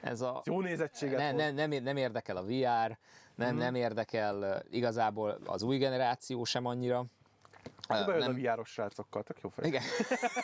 [0.00, 2.98] Ez a, Jó nézettséget ne, ne, nem, nem érdekel a VR,
[3.34, 3.56] nem, Mhm.
[3.56, 6.98] nem érdekel uh, igazából az új generáció sem annyira.
[7.00, 7.06] Uh,
[7.88, 9.66] Uh, Bejön a VR-os srácokkal, tök jó fej.
[9.68, 9.82] Igen.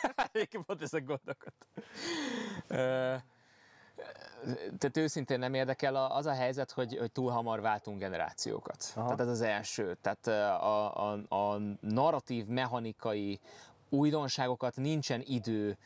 [0.65, 1.83] Pont ezek gondolkodtam.
[2.67, 3.15] Ö,
[4.77, 8.91] Tehát őszintén nem érdekel az a helyzet, hogy, hogy túl hamar váltunk generációkat.
[8.95, 9.05] Aha.
[9.05, 9.97] Tehát ez az első.
[10.01, 10.27] Tehát
[10.61, 13.39] a, a, a narratív, mechanikai
[13.89, 15.77] újdonságokat nincsen idő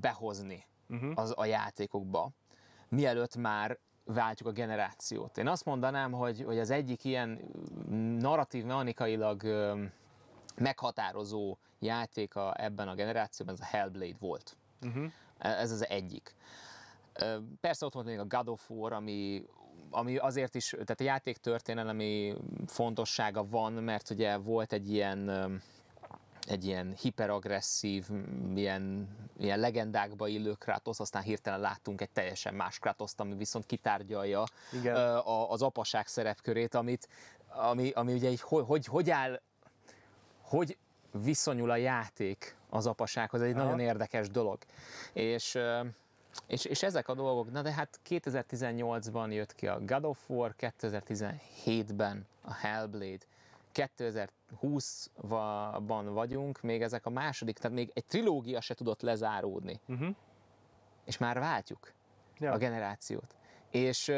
[0.00, 1.12] behozni Uh-huh.
[1.14, 2.30] az a játékokba,
[2.88, 5.38] mielőtt már váltjuk a generációt.
[5.38, 7.40] Én azt mondanám, hogy, hogy az egyik ilyen
[8.18, 9.42] narratív, mechanikailag
[10.56, 14.56] meghatározó játéka ebben a generációban, ez a Hellblade volt.
[14.82, 15.12] Uh-huh.
[15.38, 16.34] Ez az egyik.
[17.60, 19.44] Persze ott volt még a God of War, ami,
[19.90, 22.34] ami azért is, tehát a játék történelemi
[22.66, 25.60] fontossága van, mert ugye volt egy ilyen
[26.46, 28.06] egy ilyen hiperagresszív,
[28.54, 34.44] ilyen, ilyen legendákba illő Kratos, aztán hirtelen láttunk egy teljesen más Kratoszt, ami viszont kitárgyalja
[34.72, 34.96] Igen.
[35.16, 37.08] a, az apaság szerepkörét, amit,
[37.48, 39.40] ami, ami ugye így, hogy, hogy, hogy áll,
[40.42, 40.76] hogy
[41.22, 43.64] viszonyul a játék az apasághoz, ez egy Aha.
[43.64, 44.58] nagyon érdekes dolog.
[45.12, 45.58] És,
[46.46, 50.54] és, és ezek a dolgok, na de hát 2018-ban jött ki a God of War,
[50.58, 53.24] 2017-ben a Hellblade,
[53.74, 59.80] 2020-ban vagyunk, még ezek a második, tehát még egy trilógia se tudott lezáródni.
[59.86, 60.14] Uh-huh.
[61.04, 61.92] És már váltjuk
[62.38, 62.52] Ja.
[62.52, 63.34] a generációt.
[63.70, 64.12] És,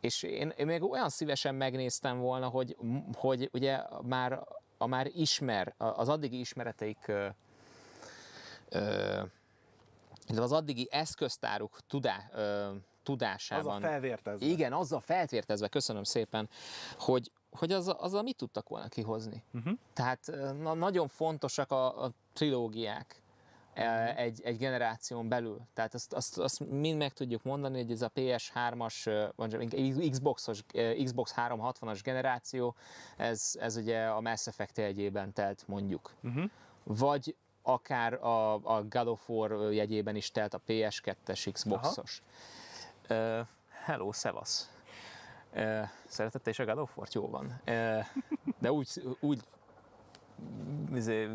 [0.00, 2.76] és én, én még olyan szívesen megnéztem volna, hogy,
[3.14, 4.40] hogy ugye már
[4.78, 7.28] a már ismer, az addigi ismereteik ö,
[8.68, 9.22] ö,
[10.28, 12.70] illetve az addigi eszköztáruk tudá, ö,
[13.02, 13.80] tudásában.
[13.80, 14.46] felvértezve.
[14.46, 16.48] Igen, azzal feltvértezve, köszönöm szépen,
[16.98, 19.42] hogy, hogy az, azzal mit tudtak volna kihozni.
[19.54, 19.72] Uh-huh.
[19.92, 20.30] Tehát
[20.60, 23.22] na, nagyon fontosak a, a trilógiák
[23.74, 25.60] e, egy, egy generáción belül.
[25.74, 30.10] Tehát azt, azt, azt mind meg tudjuk mondani, hogy ez a PS3-as, ö, vagy inkább
[30.10, 30.64] Xbox-os,
[31.04, 32.74] Xbox 360-as generáció,
[33.16, 36.14] ez, ez ugye a Mass Effect jegyében telt mondjuk.
[36.22, 36.50] Uh-huh.
[36.84, 37.36] Vagy
[37.68, 42.22] akár a, a God of War jegyében is telt a PS2-es Xbox-os.
[43.10, 43.40] Uh,
[43.84, 44.70] hello, szevasz!
[45.54, 47.12] Uh, szeretett is a God of War-t?
[47.12, 47.60] Jó van.
[47.66, 48.06] Uh,
[48.58, 48.88] de úgy,
[49.20, 49.42] úgy
[50.94, 51.28] izé,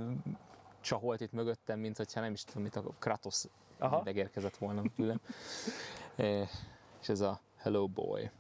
[0.82, 3.44] csaholt itt mögöttem, mint hogyha nem is tudom, mit a Kratos
[3.80, 4.02] Aha.
[4.04, 5.20] megérkezett volna tőlem.
[6.18, 6.50] Uh,
[7.02, 8.32] és ez a Hello Boy.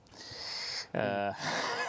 [0.94, 1.02] Uh,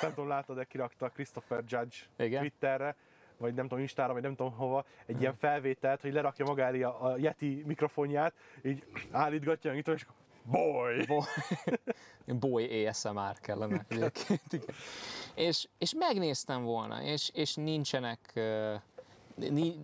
[0.02, 2.40] Nem tudom, látod-e, kirakta Christopher Judge Igen?
[2.40, 2.97] Twitterre,
[3.39, 6.82] vagy nem tudom, Instára, vagy nem tudom hova, egy ilyen felvételt, hogy lerakja maga elé
[6.82, 11.06] a, a Yeti mikrofonját, így állítgatja, és akkor boy!
[11.06, 11.28] Bo-
[12.40, 14.74] Boy ASMR kellene egyébként, igen.
[15.35, 18.32] És, és megnéztem volna, és, és nincsenek,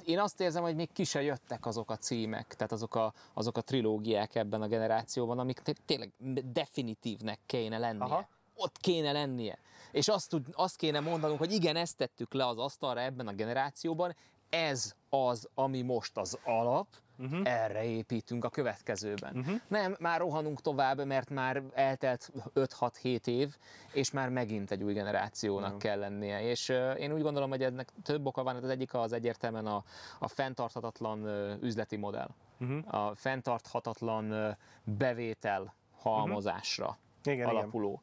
[0.05, 3.57] én azt érzem, hogy még ki se jöttek azok a címek, tehát azok a, azok
[3.57, 6.13] a trilógiák ebben a generációban, amik té- tényleg
[6.45, 8.05] definitívnek kéne lennie.
[8.05, 8.29] Aha.
[8.63, 9.59] Ott kéne lennie.
[9.93, 13.33] És azt, tud, azt kéne mondanunk, hogy igen, ezt tettük le az asztalra ebben a
[13.33, 14.17] generációban,
[14.51, 16.87] ez az, ami most az alap,
[17.19, 17.41] uh-huh.
[17.45, 19.37] erre építünk a következőben.
[19.37, 19.61] Uh-huh.
[19.69, 23.57] Nem, már rohanunk tovább, mert már eltelt 5-6-7 év,
[23.93, 25.81] és már megint egy új generációnak uh-huh.
[25.81, 26.43] kell lennie.
[26.43, 29.85] És uh, én úgy gondolom, hogy ennek több oka van, az egyik az egyértelműen a,
[30.19, 32.31] a fenntarthatatlan uh, üzleti modell.
[32.61, 32.95] Uh-huh.
[32.95, 36.99] A fenntarthatatlan uh, bevétel halmozásra uh-huh.
[37.35, 38.03] Igen, alapuló.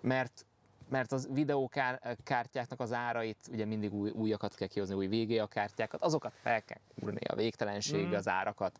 [0.00, 0.46] Mert
[0.88, 6.34] mert az videókártyáknak az árait, ugye mindig új, újakat kell kihozni, új VGA kártyákat, azokat
[6.42, 8.12] fel kell úrni a végtelenség, Mm.
[8.12, 8.78] az árakat,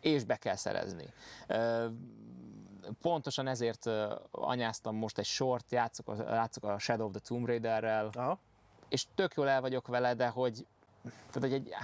[0.00, 1.12] és be kell szerezni.
[3.00, 3.90] Pontosan ezért
[4.30, 8.38] anyáztam most egy sort, játszok a, játszok a Shadow of the Tomb Raiderrel, Aha.
[8.88, 10.66] és tök jól el vagyok vele, de hogy
[11.30, 11.74] tehát, egy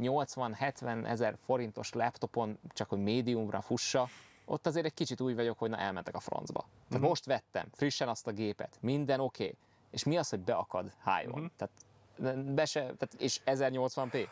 [0.00, 4.08] 380-70 ezer forintos laptopon csak hogy médiumra fussa,
[4.48, 6.64] ott azért egy kicsit úgy vagyok, hogy na elmentek a francba.
[6.88, 9.56] Tehát most vettem frissen azt a gépet, minden oké, okay.
[9.90, 11.50] és mi az, hogy beakad high-on?
[11.56, 11.72] Tehát,
[12.54, 14.28] be se, tehát, és 1080p.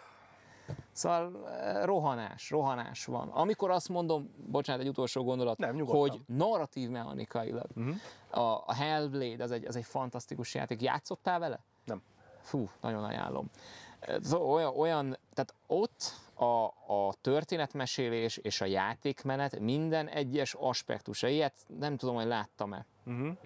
[0.92, 3.28] Szóval eh, rohanás, rohanás van.
[3.28, 6.00] Amikor azt mondom, bocsánat, egy utolsó gondolat, Nem, nyugodtan.
[6.00, 7.66] hogy narratív mechanikailag
[8.30, 10.82] a, a Hellblade az egy, az egy fantasztikus játék.
[10.82, 11.60] Játszottál vele?
[11.84, 12.02] Nem.
[12.40, 13.50] Fú, nagyon ajánlom.
[14.32, 16.64] Olyan, olyan tehát ott a,
[16.94, 22.86] a történetmesélés és a játékmenet minden egyes aspektusa, ilyet nem tudom, hogy láttam-e.
[23.04, 23.36] Uh-huh.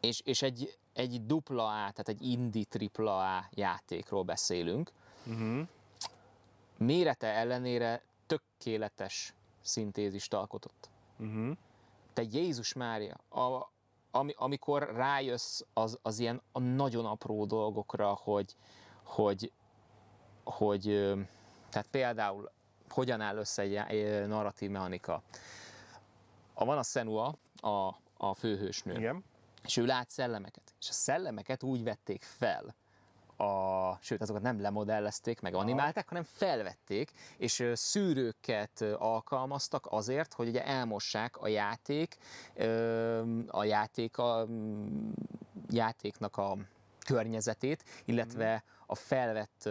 [0.00, 4.92] És, és egy, egy dupla A, tehát egy indie tripla A játékról beszélünk.
[5.26, 5.66] Uh-huh.
[6.76, 10.88] Mérete ellenére tökéletes szintézist alkotott.
[11.18, 11.56] Uh-huh.
[12.12, 13.70] te Jézus Mária, a,
[14.10, 18.56] ami, amikor rájössz az, az ilyen a nagyon apró dolgokra, hogy,
[19.02, 19.52] hogy,
[20.50, 21.12] hogy
[21.70, 22.50] tehát például
[22.88, 25.22] hogyan áll össze egy narratív mechanika.
[26.54, 29.24] A, van a Senua, a, a főhősnő, Igen.
[29.64, 30.74] és ő lát szellemeket.
[30.80, 32.74] És a szellemeket úgy vették fel,
[33.40, 40.64] a, sőt, azokat nem lemodellezték, meg animálták, hanem felvették, és szűrőket alkalmaztak azért, hogy ugye
[40.66, 42.16] elmossák a játék,
[43.46, 44.46] a játék a
[45.68, 46.56] játéknak a
[47.06, 49.68] környezetét, illetve a felvett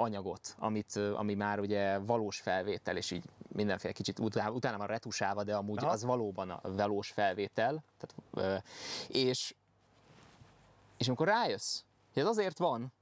[0.00, 5.44] anyagot, amit, ami már ugye valós felvétel, és így mindenféle kicsit utána, utána van retusálva,
[5.44, 5.92] de amúgy Aha.
[5.92, 7.82] az valóban a valós felvétel.
[7.98, 8.62] Tehát,
[9.08, 9.54] és,
[10.96, 11.82] és amikor rájössz,
[12.12, 12.92] hogy ez azért van,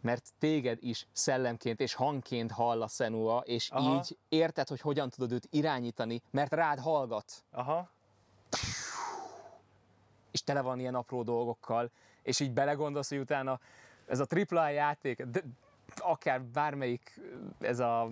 [0.00, 3.94] mert téged is szellemként és hangként hall a Senua, és Aha.
[3.94, 7.90] így érted, hogy hogyan tudod őt irányítani, mert rád hallgat, Aha.
[10.30, 11.90] és tele van ilyen apró dolgokkal,
[12.22, 13.60] és így belegondolsz, hogy utána
[14.06, 15.42] ez a AAA játék, de
[16.00, 17.20] akár bármelyik,
[17.60, 18.10] ez a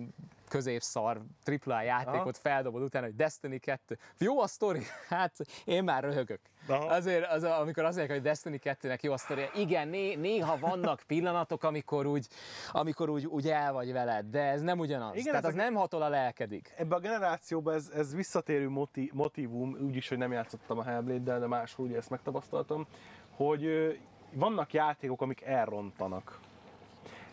[0.49, 1.21] középszar
[1.65, 3.97] AAA játékot feldobod utána, hogy Destiny 2.
[4.17, 4.81] Jó a sztori?
[5.09, 5.35] Hát
[5.65, 6.39] én már röhögök.
[6.67, 6.85] Aha.
[6.85, 11.03] Azért, az, amikor azt mondják, hogy Destiny 2-nek jó a sztori, igen, né, néha vannak
[11.07, 12.27] pillanatok, amikor úgy,
[12.71, 15.15] amikor úgy, úgy el vagy veled, de ez nem ugyanaz.
[15.15, 16.73] Igen, Tehát az nem hatol a lelkedik.
[16.77, 21.47] Ebbe a generációban ez, ez visszatérő moti, motivum, úgyis, hogy nem játszottam a Hellblade-del, de
[21.47, 22.87] máshol ugye ezt megtapasztaltam,
[23.29, 23.97] hogy
[24.33, 26.39] vannak játékok, amik elrontanak.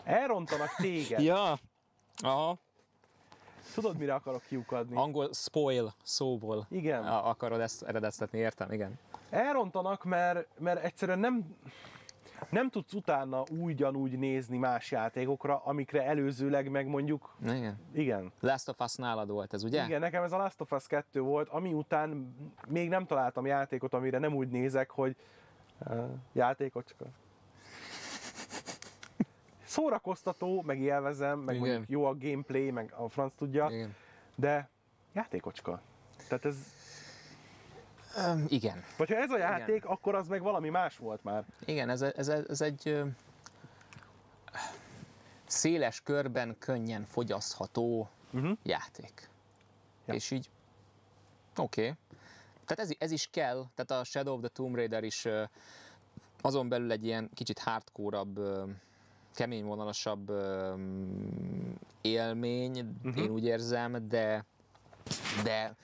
[0.07, 1.21] Elrontanak téged.
[1.21, 1.57] Ja,
[2.17, 2.57] aha.
[3.73, 4.95] Tudod, mire akarok kiukadni?
[4.95, 7.03] Angol spoil szóból Igen.
[7.03, 8.99] akarod ezt eredeztetni, értem, igen.
[9.29, 11.55] Elrontanak, mert, mert egyszerűen nem,
[12.49, 17.77] nem tudsz utána ugyanúgy nézni más játékokra, amikre előzőleg meg mondjuk, Igen.
[17.93, 18.31] igen.
[18.39, 19.85] Last of Us nálad volt ez, ugye?
[19.85, 22.35] Igen, nekem ez a Last of Us 2 volt, ami után
[22.67, 25.15] még nem találtam játékot, amire nem úgy nézek, hogy
[25.79, 26.03] uh,
[26.33, 27.05] játékocska.
[29.67, 31.85] Szórakoztató, meg élvezem, meg Igen.
[31.87, 33.95] jó a gameplay, meg a franc tudja, Igen.
[34.35, 34.69] de
[35.13, 35.81] játékocska.
[36.27, 36.55] Tehát ez,
[38.17, 38.83] Öm, igen.
[38.97, 41.45] vagy ha ez a játék, akkor az meg valami más volt már.
[41.65, 43.05] Igen, ez, ez, ez egy ö,
[45.45, 48.57] széles körben könnyen fogyasztható Uh-huh.
[48.63, 49.29] játék.
[50.05, 50.13] Ja.
[50.13, 50.49] És így,
[51.55, 51.81] oké.
[51.81, 51.93] Okay.
[52.65, 55.43] Tehát ez, ez is kell, tehát a Shadow of the Tomb Raider is ö,
[56.41, 58.63] azon belül egy ilyen kicsit hardcore-abb, ö,
[59.37, 60.31] kemény vonalasabb
[62.01, 63.23] élmény, uh-huh.
[63.23, 64.45] én úgy érzem, de
[65.43, 65.75] de,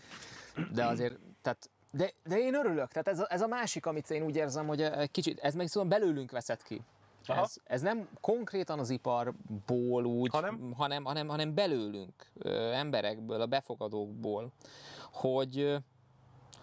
[0.73, 4.23] de azért, tehát de, de én örülök, tehát ez a, ez a másik, amit én
[4.23, 6.81] úgy érzem, hogy egy kicsit, ez meg szóval belőlünk veszett ki.
[7.25, 7.41] Aha.
[7.41, 10.73] Ez, ez nem konkrétan az iparból úgy, Hanem?
[10.75, 12.13] hanem, hanem, hanem belőlünk,
[12.73, 14.51] emberekből, a befogadókból,
[15.11, 15.77] hogy,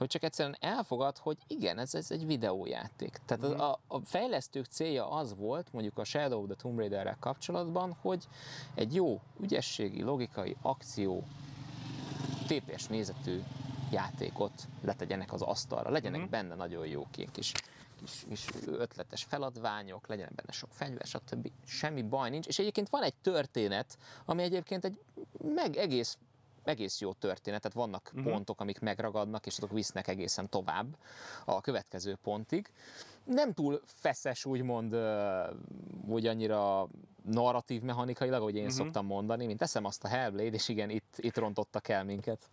[0.01, 3.21] hogy csak egyszerűen elfogad, hogy igen, ez, ez egy videójáték.
[3.27, 7.17] Tehát az, a, a fejlesztők célja az volt, mondjuk a Shadow of the Tomb Raider-rel
[7.21, 8.29] kapcsolatban, hogy
[8.75, 11.25] egy jó ügyességi, logikai akció
[12.47, 13.43] tépés nézetű
[13.91, 16.31] játékot letegyenek az asztalra, legyenek Mhm.
[16.31, 17.53] benne nagyon jó ilyen kis,
[17.99, 21.51] kis, kis ötletes feladványok, legyen benne sok fegyver, stb.
[21.67, 22.47] Semmi baj nincs.
[22.47, 25.01] És egyébként van egy történet, ami egyébként egy
[25.55, 26.19] meg egész
[26.65, 28.33] egész jó történet, tehát vannak uh-huh.
[28.33, 30.97] pontok, amik megragadnak, és azok visznek egészen tovább
[31.45, 32.71] a következő pontig.
[33.25, 35.43] Nem túl feszes, úgymond, ö,
[36.07, 36.89] úgy annyira
[37.23, 38.77] narratív mechanikailag, ahogy én uh-huh.
[38.77, 42.51] szoktam mondani, mint teszem azt a Hellblade, és igen, itt, itt rontottak el minket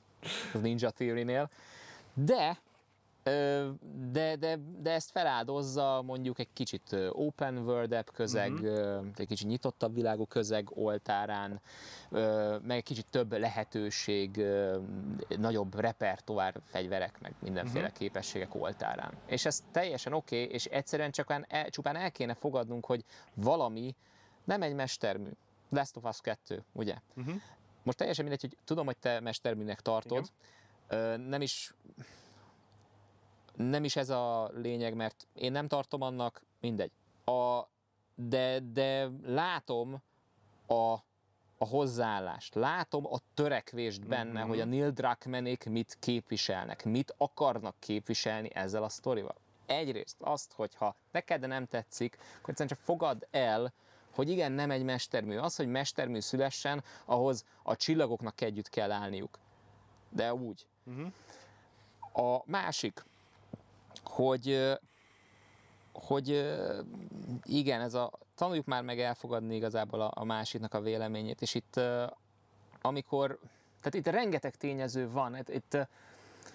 [0.54, 1.50] az Ninja Theory-nél.
[2.14, 2.60] De
[4.12, 9.06] de, de, de ezt feláldozza mondjuk egy kicsit open world közeg, uh-huh.
[9.16, 11.62] egy kicsit nyitottabb világú közeg oltárán,
[12.62, 14.46] meg egy kicsit több lehetőség,
[15.38, 17.98] nagyobb repertoár fegyverek, meg mindenféle uh-huh.
[17.98, 19.14] képességek oltárán.
[19.26, 23.96] És ez teljesen oké, okay, és egyszerűen csak el, csupán el kéne fogadnunk, hogy valami
[24.44, 25.30] nem egy mestermű.
[25.70, 26.96] Last of Us 2, ugye?
[27.16, 27.36] Uh-huh.
[27.84, 30.32] Most teljesen mindegy, hogy tudom, hogy te mesterműnek tartod,
[30.88, 31.74] Ö, nem is
[33.58, 36.92] nem is ez a lényeg, mert én nem tartom annak, mindegy.
[37.26, 37.62] A,
[38.16, 40.02] de, de látom
[40.68, 40.94] a,
[41.58, 44.50] a hozzáállást, látom a törekvést benne, Mhm.
[44.50, 49.36] hogy a Neil Druckmannék mit képviselnek, mit akarnak képviselni ezzel a sztorival.
[49.66, 53.74] Egyrészt azt, hogyha neked nem tetszik, akkor egyszerűen csak fogad el,
[54.16, 55.38] hogy igen, nem egy mestermű.
[55.38, 59.40] Az, hogy mestermű szülessen, ahhoz a csillagoknak együtt kell állniuk.
[60.10, 60.68] De úgy.
[60.84, 61.12] Uh-huh.
[62.14, 63.04] A másik,
[64.08, 64.78] hogy
[65.94, 66.56] hogy
[67.44, 71.80] igen, ez a tanuljuk már meg elfogadni igazából a, a másiknak a véleményét, és itt
[72.82, 73.40] amikor,
[73.82, 75.82] tehát itt rengeteg tényező van, itt, itt ö,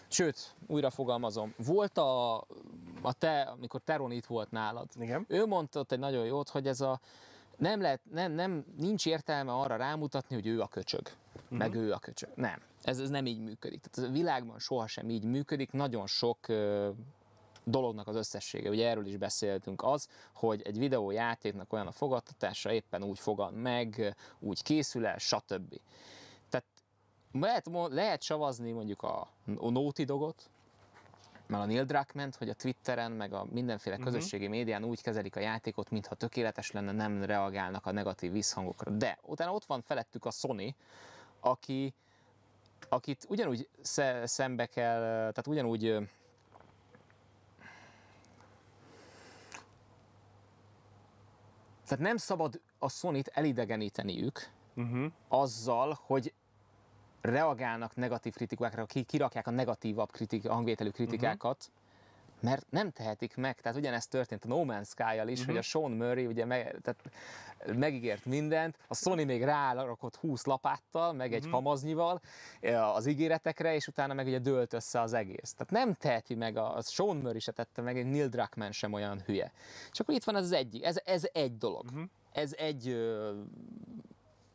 [0.08, 2.36] sőt, újra fogalmazom, volt a,
[3.02, 5.24] a te, amikor Teron itt volt nálad, Igen.
[5.28, 7.00] ő mondta ott egy nagyon jót, hogy ez a
[7.56, 11.02] nem lehet, nem, nem, nincs értelme arra rámutatni, hogy ő a köcsög,
[11.34, 11.58] uh-huh.
[11.58, 12.30] meg ő a köcsög.
[12.34, 13.80] Nem, ez, ez nem így működik.
[13.80, 16.90] Tehát a világban sohasem így működik, nagyon sok ö,
[17.64, 23.02] dolognak az összessége, ugye erről is beszéltünk, az, hogy egy videójátéknak olyan a fogadtatása, éppen
[23.02, 25.80] úgy fogad meg, úgy készül el, stb.
[26.48, 26.66] Tehát
[27.32, 30.50] lehet, lehet savazni mondjuk a, a Naughty Dogot,
[31.46, 35.40] meg a Neil Druckmann, hogy a Twitteren, meg a mindenféle közösségi médián úgy kezelik a
[35.40, 38.90] játékot, mintha tökéletes lenne, nem reagálnak a negatív visszhangokra.
[38.90, 40.74] De utána ott van felettük a Sony,
[41.40, 41.94] aki,
[42.88, 46.08] akit ugyanúgy sze- szembe kell, tehát ugyanúgy
[51.92, 55.12] tehát nem szabad a Sony-t elidegeníteniük Uh-huh.
[55.28, 56.32] azzal, hogy
[57.20, 61.70] reagálnak negatív kritikákra, ki- kirakják a negatívabb kritik, hangvételű kritikákat,
[62.42, 63.60] mert nem tehetik meg.
[63.60, 65.54] Tehát ugyanezt történt a No Man's Sky-jal is, uh-huh.
[65.54, 67.02] hogy a Sean Murray ugye meg, tehát
[67.78, 71.52] megígért mindent, a Sony még rárakott 20 lapáttal, meg egy uh-huh.
[71.54, 72.20] hamaznyival
[72.94, 75.54] az ígéretekre, és utána meg ugye dőlt össze az egész.
[75.56, 78.92] Tehát nem teheti meg, a, a Sean Murray se tette meg, egy Neil Druckmann sem
[78.92, 79.52] olyan hülye.
[79.92, 81.84] És akkor itt van ez az egyik, ez, ez egy dolog.
[81.84, 82.02] Uh-huh.
[82.32, 82.96] Ez egy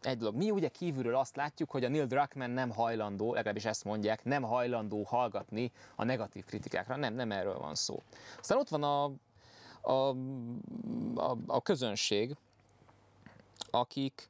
[0.08, 0.36] egy dolog.
[0.36, 4.44] Mi ugye kívülről azt látjuk, hogy a Neil Druckmann nem hajlandó, legalábbis ezt mondják, nem
[4.44, 6.96] hajlandó hallgatni a negatív kritikákra.
[6.96, 8.02] Nem, nem erről van szó.
[8.40, 9.04] Aztán ott van a,
[9.92, 10.10] a,
[11.16, 12.36] a, a közönség,
[13.72, 14.30] akik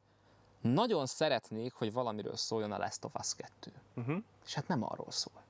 [0.61, 3.72] nagyon szeretnék, hogy valamiről szóljon a Last of Us 2.
[3.95, 4.14] Uh-huh.
[4.14, 4.23] Mhm.
[4.45, 5.41] És hát nem arról szól.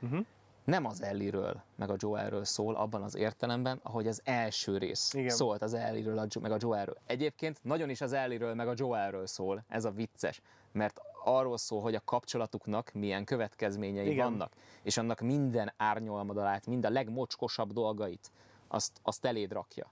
[0.00, 0.26] Uh-huh
[0.66, 5.28] nem az Ellie-ről, meg a Joelről szól abban az értelemben, ahogy az első rész Igen.
[5.28, 6.96] szólt az Ellie-ről, meg a Joelről.
[7.06, 10.40] Egyébként nagyon is az Ellie-ről, meg a Joelről szól, ez a vicces,
[10.72, 14.28] mert arról szól, hogy a kapcsolatuknak milyen következményei Igen.
[14.28, 18.30] vannak, és annak minden árnyalmadalát, mind a legmocskosabb dolgait,
[18.68, 19.90] azt, azt eléd rakja.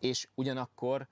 [0.00, 1.06] És ugyanakkor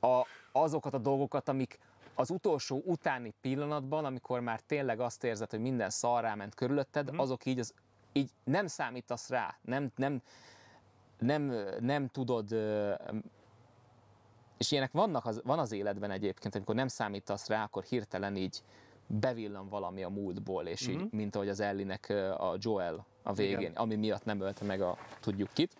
[0.00, 0.22] a,
[0.52, 1.78] azokat a dolgokat, amik
[2.14, 7.18] az utolsó utáni pillanatban, amikor már tényleg azt érzed, hogy minden szarrá ment körülötted, mm.
[7.18, 7.74] azok így az
[8.16, 10.22] így nem számítasz rá, nem, nem,
[11.18, 12.52] nem, nem tudod,
[14.58, 18.62] és ilyenek vannak az, van az életben egyébként, amikor nem számítasz rá, akkor hirtelen így
[19.06, 21.06] bevillan valami a múltból, és így, mm-hmm.
[21.10, 23.72] mint ahogy az Ellinek a Joel a végén, Igen.
[23.72, 25.76] ami miatt nem ölte meg a tudjuk kit.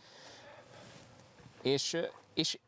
[1.63, 1.97] És,
[2.35, 2.59] és,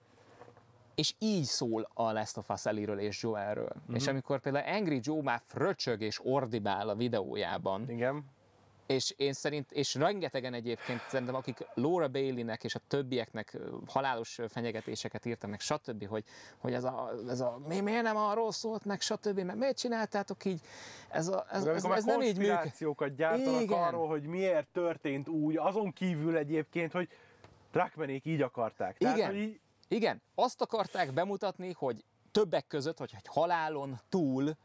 [0.94, 3.72] és így szól a Last of Us Ellie-ről és Joelről.
[3.82, 3.94] Mm-hmm.
[3.94, 8.36] És amikor például Angry Joe már fröcsög és ordibál a videójában, Igen
[8.88, 15.24] és én szerint, és rengetegen egyébként szerintem, akik Laura Bailey-nek és a többieknek halálos fenyegetéseket
[15.24, 16.24] írtak meg, stb., hogy,
[16.58, 20.44] hogy ez, a, ez a, mi, miért nem arról szólt meg, stb., mert miért csináltátok
[20.44, 20.60] így,
[21.08, 23.14] ez, a, ez, ez, ez nem így működik.
[23.16, 23.82] gyártanak Igen.
[23.82, 27.08] arról, hogy miért történt úgy, azon kívül egyébként, hogy
[27.70, 28.96] Trackmanék így akarták.
[28.96, 29.28] Tehát, Igen.
[29.30, 29.60] Hogy így...
[29.88, 34.56] Igen, azt akarták bemutatni, hogy többek között, hogy egy halálon túl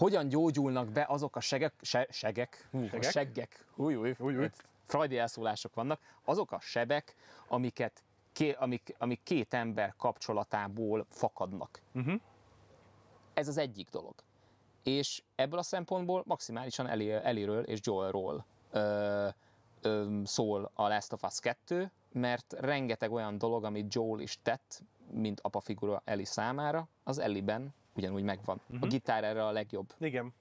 [0.00, 3.08] hogyan gyógyulnak be azok a segek, se, segek, hú, segek?
[3.08, 4.50] A seggek, új, új, új, új.
[4.86, 7.14] frajdi elszólások vannak, azok a sebek,
[7.48, 8.02] amiket
[8.32, 11.80] ké, amik, amik két ember kapcsolatából fakadnak.
[11.94, 12.20] Uh-huh.
[13.34, 14.14] Ez az egyik dolog.
[14.82, 19.28] És ebből a szempontból maximálisan Ellie, Ellie-ről és Joelról ö,
[19.80, 24.82] ö, szól a Last of Us 2, mert rengeteg olyan dolog, amit Joel is tett,
[25.10, 28.56] mint apa figura Ellie számára, az Ellie-ben ugyanúgy megvan.
[28.56, 28.76] Uh-huh.
[28.76, 28.88] A mhm.
[28.88, 29.94] gitár erre a legjobb.
[29.98, 30.32] Igen.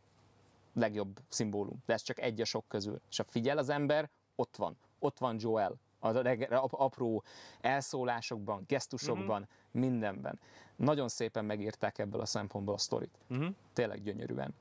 [0.74, 1.84] Legjobb szimbólum.
[1.86, 3.02] De ez csak egy a sok közül.
[3.10, 4.78] És ha figyel az ember, ott van.
[5.00, 5.76] Ott van Joel.
[6.00, 7.24] A apró
[7.62, 9.82] elszólásokban, gesztusokban, uh-huh.
[9.82, 10.40] mindenben.
[10.76, 13.18] Nagyon szépen megírták ebből a szempontból a sztorit.
[13.30, 13.54] Uh-huh.
[13.74, 14.54] Tényleg gyönyörűen.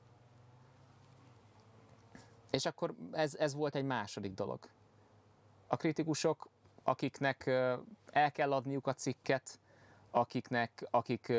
[2.49, 4.59] És akkor ez, ez volt egy második dolog.
[5.67, 6.49] A kritikusok,
[6.83, 7.45] akiknek
[8.05, 9.59] el kell adniuk a cikket,
[10.11, 11.33] akiknek, akik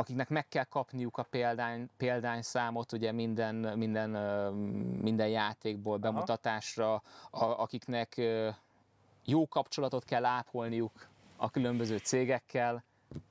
[0.00, 4.10] akiknek meg kell kapniuk a példány, példányszámot ugye minden, minden,
[5.02, 6.94] minden játékból bemutatásra,
[7.30, 8.20] a, akiknek
[9.24, 12.84] jó kapcsolatot kell ápolniuk a különböző cégekkel,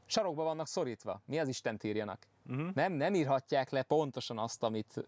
[0.05, 1.21] sarokba vannak szorítva.
[1.25, 2.27] Mi az Isten írjanak?
[2.49, 2.73] Uh-huh.
[2.73, 5.07] Nem, nem írhatják le pontosan azt, amit...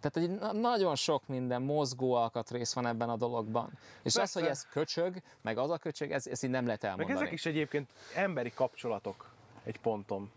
[0.00, 3.70] Tehát egy nagyon sok minden mozgó alkatrész van ebben a dologban.
[4.02, 4.20] És Persze.
[4.22, 7.12] az, hogy ez köcsög, meg az a köcsög, ez, ez így nem lehet elmondani.
[7.12, 9.30] Meg ezek is egyébként emberi kapcsolatok
[9.64, 10.30] egy ponton.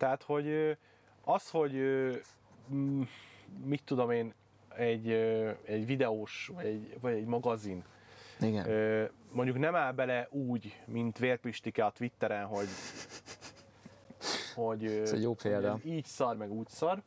[0.00, 0.78] Tehát, hogy
[1.24, 1.74] az, hogy
[3.64, 4.34] mit tudom én,
[4.68, 5.10] egy,
[5.64, 7.84] egy videós, vagy egy, vagy egy magazin,
[8.40, 8.66] Igen.
[9.32, 12.66] mondjuk nem áll bele úgy, mint Vérpistike a Twitteren, hogy
[14.54, 15.72] hogy, ez egy jó példa.
[15.72, 17.02] Hogy így szar, meg úgy szar.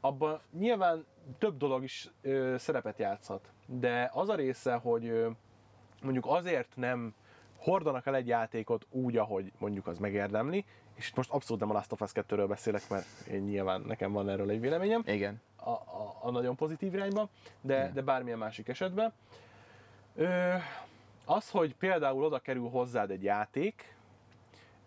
[0.00, 1.04] Abban nyilván
[1.38, 3.52] több dolog is ö, szerepet játszhat.
[3.66, 5.30] De az a része, hogy ö,
[6.02, 7.14] mondjuk azért nem
[7.56, 10.64] hordanak el egy játékot úgy, ahogy mondjuk az megérdemli,
[10.94, 14.28] és most abszolút nem a Last of Us 2-ről beszélek, mert én nyilván nekem van
[14.28, 15.02] erről egy véleményem.
[15.06, 15.40] Igen.
[15.56, 17.28] A, a, a nagyon pozitív irányba,
[17.60, 19.12] de, de bármilyen másik esetben.
[20.14, 20.54] Ö,
[21.24, 23.96] az, hogy például oda kerül hozzád egy játék,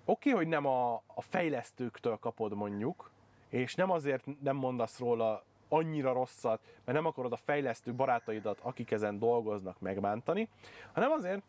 [0.05, 3.11] oké, okay, hogy nem a, a fejlesztőktől kapod mondjuk,
[3.49, 8.91] és nem azért nem mondasz róla annyira rosszat, mert nem akarod a fejlesztő barátaidat, akik
[8.91, 10.49] ezen dolgoznak megbántani,
[10.93, 11.41] hanem azért,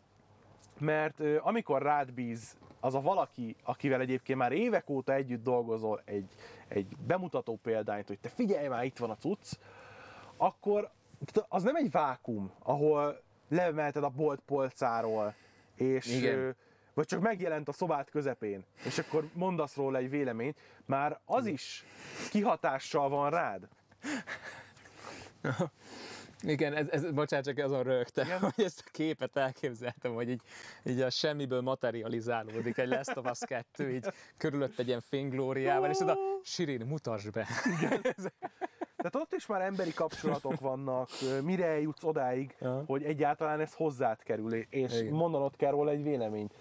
[0.79, 6.31] mert amikor rád bíz az a valaki, akivel egyébként már évek óta együtt dolgozol egy,
[6.67, 9.53] egy bemutató példányt, hogy te figyelj már, itt van a cucc,
[10.37, 10.89] akkor
[11.47, 15.33] az nem egy vákum, ahol lemelted a bolt polcáról,
[15.75, 16.55] és Igen.
[16.93, 21.83] vagy csak megjelent a szobát közepén, és akkor mondasz róla egy véleményt, már az is
[22.29, 23.67] kihatással van rád.
[26.41, 28.39] Igen, ez, ez, bocsánat, csak azon rögtem, Igen.
[28.39, 30.41] hogy ezt a képet elképzeltem, hogy így,
[30.83, 34.05] így a semmiből materializálódik egy Last of Us 2, így
[34.37, 37.47] körülött egy ilyen fényglóriával, és oda, Sirin, mutasd be.
[38.97, 41.09] Tehát ott is már emberi kapcsolatok vannak,
[41.43, 42.83] mire eljutsz odáig, Ja.
[42.85, 45.13] hogy egyáltalán ez hozzád kerül, és Igen.
[45.13, 46.53] mondanod kell róla egy véleményt.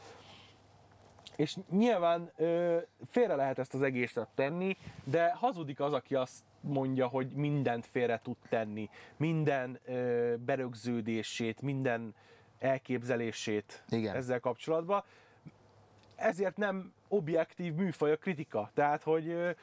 [1.38, 2.78] És nyilván ö,
[3.10, 8.20] félre lehet ezt az egészet tenni, de hazudik az, aki azt mondja, hogy mindent félre
[8.22, 12.14] tud tenni, minden ö, berögződését, minden
[12.58, 14.16] elképzelését Igen.
[14.16, 15.02] ezzel kapcsolatban.
[16.16, 18.70] Ezért nem objektív műfaj a kritika.
[18.74, 19.56] Tehát, hogy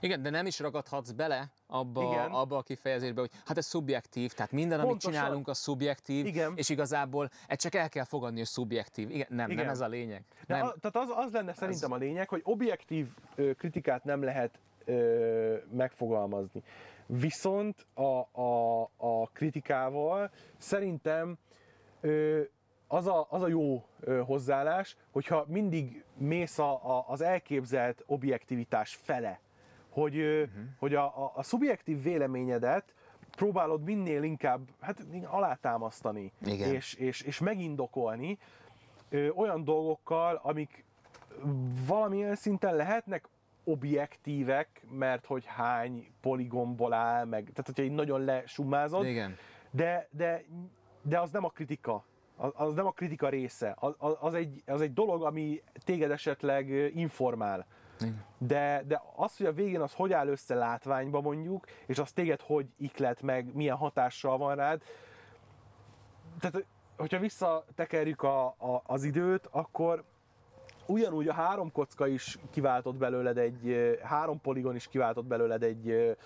[0.00, 2.30] Igen, de nem is ragadhatsz bele abba, Igen.
[2.30, 5.20] abba a kifejezésbe, hogy hát ez szubjektív, tehát minden, amit Pontosan.
[5.20, 6.52] csinálunk, az szubjektív, Igen.
[6.56, 9.10] és igazából ezt csak el kell fogadni, hogy szubjektív.
[9.10, 9.64] Igen, nem, Igen.
[9.64, 10.24] nem ez a lényeg.
[10.46, 10.66] De Nem.
[10.66, 15.56] a, tehát az, az lenne szerintem a lényeg, hogy objektív ö, kritikát nem lehet ö,
[15.72, 16.62] megfogalmazni.
[17.06, 21.38] Viszont a, a, a kritikával szerintem
[22.00, 22.40] ö,
[22.86, 28.94] az, a, az a jó ö, hozzáállás, hogyha mindig mész a, a, az elképzelt objektivitás
[29.02, 29.40] fele,
[29.98, 30.64] hogy, Mhm.
[30.78, 32.94] hogy a, a, a szubjektív véleményedet
[33.30, 36.74] próbálod minél inkább hát, alátámasztani, Igen.
[36.74, 38.38] és, és, és megindokolni
[39.10, 40.84] ö, olyan dolgokkal, amik
[41.86, 43.28] valamilyen szinten lehetnek
[43.64, 49.36] objektívek, mert hogy hány poligomból áll, meg, tehát hogyha így nagyon lesummázod, Igen.
[49.70, 50.42] de, de,
[51.02, 52.04] de az nem a kritika.
[52.36, 53.74] Az, az nem a kritika része.
[53.78, 57.66] Az, az- egy, az egy dolog, ami téged esetleg informál.
[58.38, 62.40] De, de az, hogy a végén az hogy áll össze látványba mondjuk, és az téged
[62.40, 64.82] hogy iklet meg, milyen hatással van rád,
[66.40, 66.64] tehát
[66.96, 70.04] hogyha visszatekerjük a, a, az időt, akkor
[70.86, 76.16] ugyanúgy a három kocka is kiváltott belőled egy, három poligon is kiváltott belőled egy,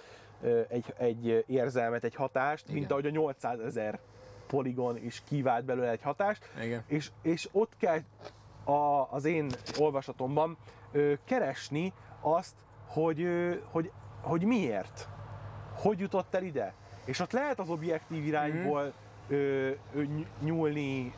[0.68, 2.78] egy, egy érzelmet, egy hatást, Igen.
[2.78, 3.99] mint ahogy a 800 ezer
[4.47, 6.84] poligon is kivált belőle egy hatást, Igen.
[6.86, 7.99] és, és ott kell
[8.65, 10.57] a, az én olvasatomban
[10.93, 12.55] ö, keresni azt,
[12.87, 13.91] hogy, ö, hogy,
[14.21, 15.09] hogy miért,
[15.75, 16.75] hogy jutott el ide.
[17.05, 18.93] És ott lehet az objektív irányból
[19.29, 21.15] ö, ö, ny- nyúlni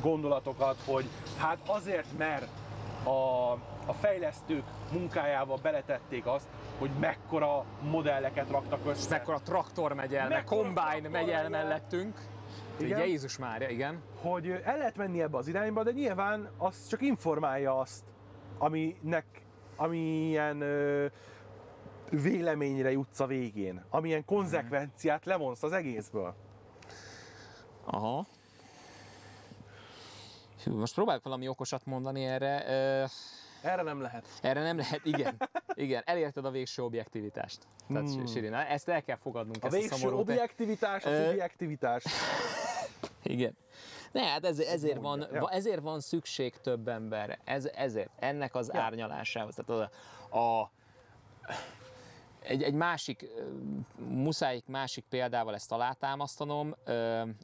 [0.00, 2.48] gondolatokat, hogy hát azért, mert
[3.04, 3.52] a,
[3.86, 6.46] a fejlesztők munkájába beletették azt,
[6.78, 9.10] hogy mekkora modelleket raktak össze.
[9.10, 12.18] Mekkora traktor megy el, meg Mekkora traktor megy el mellettünk.
[12.76, 12.88] Igen.
[12.88, 13.06] Igen.
[13.06, 14.02] Jézus Mária, igen.
[14.20, 18.04] hogy el lehet menni ebbe az irányba, de nyilván az csak informálja azt,
[18.62, 19.24] aminek,
[19.76, 21.06] amilyen ö,
[22.10, 26.34] véleményre jutsz a végén, amilyen konzekvenciát levonsz az egészből.
[27.84, 28.26] Aha.
[30.64, 32.64] Hű, most próbálok valami okosat mondani erre.
[32.68, 33.04] Ö,
[33.62, 34.26] Erre nem lehet.
[34.42, 35.36] erre nem lehet, igen.
[35.74, 37.58] Igen, elérted a végső objektivitást.
[37.88, 38.16] Tehát Hmm.
[38.16, 38.26] hmm.
[38.26, 40.24] Sirin, ezt el kell fogadnunk, A ezt a végső szomorú.
[40.24, 42.04] te- objektivitás, a Ö, szubjektivitás.
[43.22, 43.56] Igen.
[44.12, 45.48] Ne, hát ez, ezért, van, ja.
[45.48, 47.38] ezért van szükség több emberre.
[47.44, 48.80] Ez, ezért, ennek az Ja.
[48.80, 49.54] árnyalásához.
[49.54, 49.90] Tehát
[50.30, 50.70] a, a,
[52.42, 53.26] egy, egy másik,
[54.08, 56.74] muszáj másik példával ezt alátámasztanom.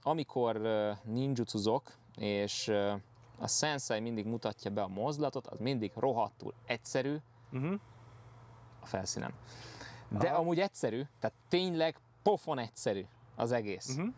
[0.02, 2.68] Amikor ö, ninjutuzok, és
[3.38, 7.16] a sensei mindig mutatja be a mozdulatot, az mindig rohadtul egyszerű
[7.52, 7.80] Uh-huh.
[8.80, 9.34] a felszínen.
[10.08, 10.38] De Aha.
[10.38, 13.04] amúgy egyszerű, tehát tényleg pofon egyszerű
[13.36, 13.88] az egész.
[13.88, 14.14] Uh-huh.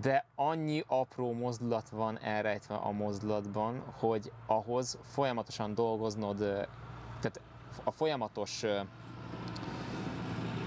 [0.00, 6.38] De annyi apró mozdulat van elrejtve a mozdulatban, hogy ahhoz folyamatosan dolgoznod,
[7.20, 7.40] tehát
[7.84, 8.64] a folyamatos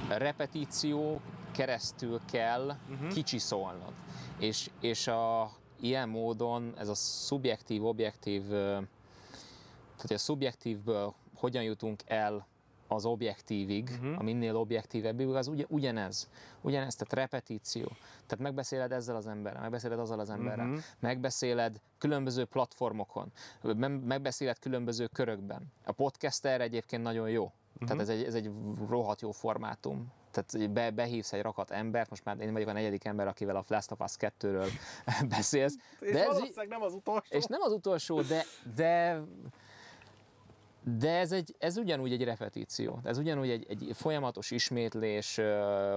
[0.07, 3.07] repetíció keresztül kell uh-huh.
[3.07, 3.93] kicsiszolnod.
[4.39, 8.80] És, és a, ilyen módon ez a szubjektív, objektív, ö,
[9.95, 12.47] tehát a szubjektívből hogyan jutunk el
[12.88, 14.06] az objektívig, Mhm.
[14.06, 14.19] uh-huh.
[14.19, 16.30] a minél objektívebbig, az ugye, ugyanez.
[16.61, 17.85] Ugyanez, tehát repetíció.
[18.11, 20.74] Tehát megbeszéled ezzel az emberrel, megbeszéled azzal az emberrel, Mhm.
[20.75, 20.85] uh-huh.
[20.99, 25.72] megbeszéled különböző platformokon, me- megbeszéled különböző körökben.
[25.85, 27.43] A podcast erre egyébként nagyon jó.
[27.43, 27.88] Uh-huh.
[27.88, 28.51] Tehát ez egy, ez egy
[28.90, 30.11] rohadt jó formátum.
[30.32, 33.64] Tehát be, behívsz egy rakat embert, most már én vagyok a negyedik ember, akivel a
[33.67, 34.67] Last of Us 2-ről
[35.30, 35.75] beszélsz.
[35.99, 37.35] És De ez, valószínűleg nem az utolsó.
[37.38, 38.43] és nem az utolsó, de,
[38.75, 39.22] de,
[40.95, 42.99] de ez, egy, ez ugyanúgy egy repetíció.
[43.03, 45.40] Ez ugyanúgy egy, egy folyamatos ismétlés,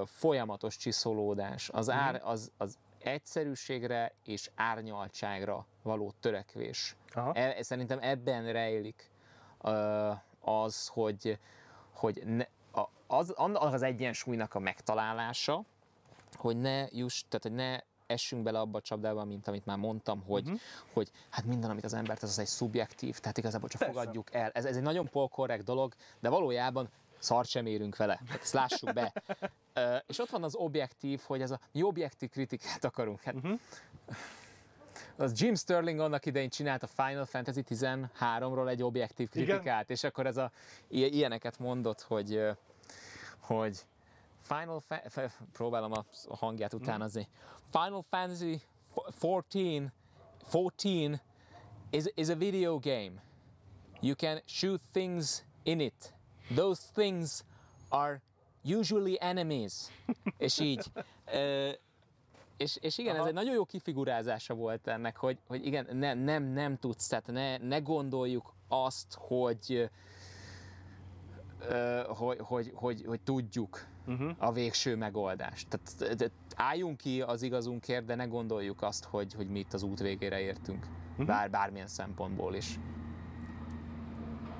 [0.05, 1.69] folyamatos csiszolódás.
[1.69, 6.97] Az, ár, az, az egyszerűségre és árnyaltságra való törekvés.
[7.15, 7.33] Aha.
[7.33, 9.10] E, szerintem ebben rejlik
[10.41, 11.39] az, hogy,
[11.94, 12.44] hogy ne,
[13.07, 15.65] az, az egyensúlynak a megtalálása,
[16.35, 17.78] hogy ne juss, tehát hogy ne
[18.11, 20.61] essünk bele abba a csapdába, mint amit már mondtam, hogy, uh-huh.
[20.93, 23.95] hogy hát minden, amit az ember tesz, az egy szubjektív, tehát igazából csak Persze.
[23.95, 24.51] fogadjuk el.
[24.51, 28.93] Ez, ez egy nagyon polkorrekt dolog, de valójában szart sem érünk vele, tehát ezt lássuk
[28.93, 29.13] be.
[29.73, 33.23] Ö, és ott van az objektív, hogy ez a mi objektív kritikát akarunk.
[33.23, 33.59] Hát, uh-huh.
[35.17, 39.85] Az Jim Sterling annak idején csinált a Final Fantasy 13-ról egy objektív kritikát, Igen.
[39.87, 40.51] és akkor ez a,
[40.89, 42.41] ilyeneket mondott, hogy,
[43.39, 43.81] hogy
[44.55, 46.05] Final Fa- próbálom a
[46.37, 47.29] hangját utánozni.
[47.70, 48.62] Final Fantasy
[49.20, 49.91] 14,
[50.51, 51.20] 14
[51.91, 53.12] is, is a video game.
[54.01, 56.15] You can shoot things in it.
[56.55, 57.45] Those things
[57.89, 58.23] are
[58.65, 59.73] usually enemies.
[60.39, 60.93] és így.
[62.57, 63.23] És, és igen, Aha.
[63.23, 67.27] ez egy nagyon jó kifigurázása volt ennek, hogy, hogy igen, ne, nem, nem tudsz, tehát
[67.27, 69.91] ne, ne gondoljuk azt, hogy,
[71.61, 74.31] uh, hogy, hogy, hogy, hogy tudjuk uh-huh.
[74.39, 75.69] a végső megoldást.
[75.69, 79.83] Tehát, tehát álljunk ki az igazunkért, de ne gondoljuk azt, hogy, hogy mi itt az
[79.83, 80.87] út végére értünk.
[81.11, 81.27] Uh-huh.
[81.27, 82.79] Bár, bármilyen szempontból is.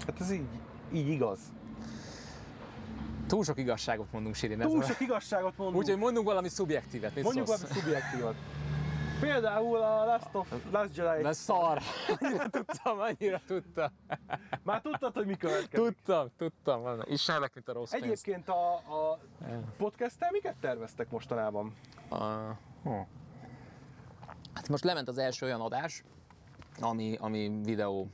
[0.07, 0.49] Hát ez így,
[0.93, 1.39] így igaz.
[3.27, 4.59] Túl sok igazságot mondunk, Sirin.
[4.59, 5.83] Túl sok igazságot mondunk.
[5.83, 7.15] Úgyhogy mondunk valami szubjektívet.
[7.15, 7.60] Mit mondjuk szólsz?
[7.60, 8.35] valami szubjektívat.
[9.20, 11.23] Például a Last of Last Jedi.
[11.23, 11.78] De szar!
[12.18, 13.89] Annyira tudtam, annyira tudtam.
[14.62, 15.86] Már tudtad, hogy mi következik?
[15.86, 17.00] Tudtam, tudtam.
[17.05, 19.18] Ismerlek, mint a rossz Egyébként a, a
[19.76, 21.74] podcast miket terveztek mostanában?
[22.10, 22.18] Uh.
[24.55, 26.02] Hát most lement az első olyan adás,
[26.81, 28.08] ami, ami videó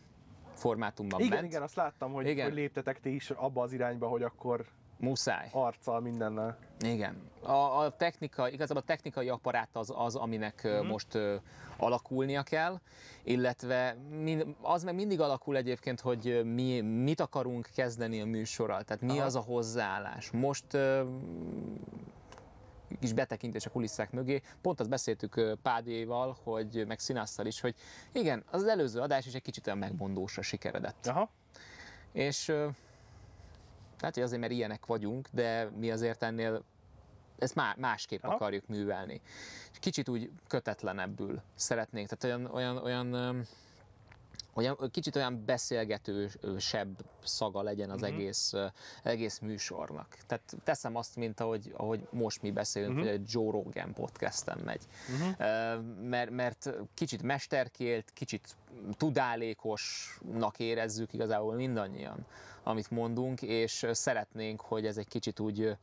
[0.54, 1.46] formátumban igen, ment.
[1.46, 2.44] Igen, azt láttam, hogy, igen.
[2.44, 4.66] hogy léptetek ti is abba az irányba, hogy akkor
[4.99, 5.49] Muszáj.
[5.52, 6.58] Arccal, mindennel.
[6.81, 7.31] Igen.
[7.42, 10.86] A, a technika, igazából a technikai apparát az, az aminek mm-hmm.
[10.86, 11.34] most uh,
[11.76, 12.81] alakulnia kell,
[13.25, 19.02] illetve mind, az meg mindig alakul egyébként, hogy mi mit akarunk kezdeni a műsorral, tehát
[19.02, 19.25] mi Aha.
[19.26, 20.31] az a hozzáállás.
[20.31, 21.00] Most uh,
[23.00, 24.42] kis betekintés a kulisszák mögé.
[24.62, 27.75] Pont azt beszéltük Pádéval, hogy meg Színásszal is, hogy
[28.12, 31.07] igen, az előző adás is egy kicsit olyan megmondósra sikeredett.
[31.07, 31.31] Aha.
[32.12, 32.52] És
[34.06, 36.62] tehát, hogy azért, mert ilyenek vagyunk, de mi azért ennél
[37.38, 38.34] ezt má, másképp Aha.
[38.34, 39.20] akarjuk művelni.
[39.72, 43.46] Kicsit úgy kötetlenebbül szeretnénk, tehát olyan, olyan, olyan
[44.54, 48.16] olyan, kicsit olyan beszélgetősebb szaga legyen az uh-huh.
[48.16, 48.52] egész,
[49.02, 50.16] egész műsornak.
[50.26, 53.06] Tehát teszem azt, mint ahogy, ahogy most mi beszélünk, uh-huh.
[53.06, 54.82] hogy egy Joe Rogan podcasten megy.
[55.12, 55.82] Uh-huh.
[56.02, 58.56] Mert, mert kicsit mesterkélt, kicsit
[58.96, 62.26] tudálékosnak érezzük igazából mindannyian,
[62.66, 65.76] amit mondunk, és szeretnénk, hogy ez egy kicsit úgy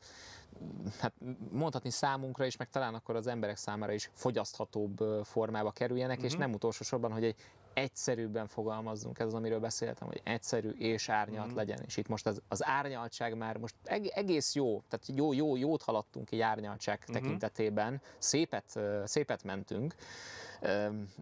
[1.00, 1.14] hát
[1.52, 6.32] mondhatni számunkra is, meg talán akkor az emberek számára is fogyaszthatóbb formába kerüljenek, uh-huh.
[6.32, 7.36] és nem utolsó sorban, hogy egy
[7.74, 11.56] egyszerűbben fogalmazzunk, ez az, amiről beszéltem, hogy egyszerű és árnyalt mm.
[11.56, 11.80] legyen.
[11.86, 13.76] És itt most az, az árnyaltság már most
[14.14, 17.22] egész jó, tehát jó, jó, jót haladtunk egy árnyaltság mm-hmm.
[17.22, 19.96] tekintetében, szépet, szépet mentünk,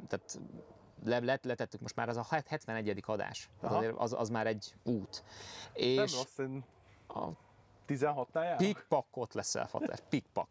[0.08, 0.40] tehát
[1.04, 3.04] le, let, letettük most már az a 71.
[3.06, 5.24] adás, tehát azért az, az már egy út.
[5.74, 6.64] És Nem rossz, én
[7.08, 7.28] a
[7.88, 10.48] 16-nál Pikpakot leszel, Fater, pikpak.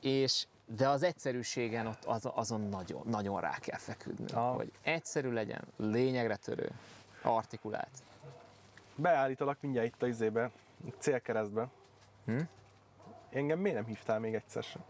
[0.00, 0.46] és
[0.76, 4.56] de az egyszerűségen ott az, azon nagyon, nagyon rá kell feküdni, ah.
[4.56, 6.70] hogy egyszerű legyen, lényegre törő,
[7.22, 8.02] artikulált.
[8.94, 10.50] Beállítalak mindjárt itt a izébe,
[10.98, 11.68] célkeresztbe.
[12.24, 12.40] Hm?
[13.30, 14.82] Engem miért nem hívtál még egyszer sem?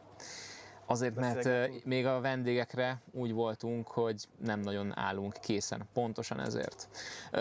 [0.91, 1.49] Azért, mert
[1.85, 5.89] még a vendégekre úgy voltunk, hogy nem nagyon állunk készen.
[5.93, 6.89] Pontosan ezért.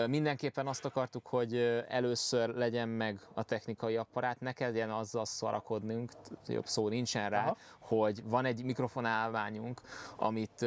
[0.06, 1.56] Mindenképpen azt akartuk, hogy
[1.88, 6.10] először legyen meg a technikai apparát, ne kelljen azzal szarakodnunk,
[6.46, 7.56] jobb szó nincsen rá, Aha.
[7.78, 9.80] hogy van egy mikrofonálványunk,
[10.16, 10.66] amit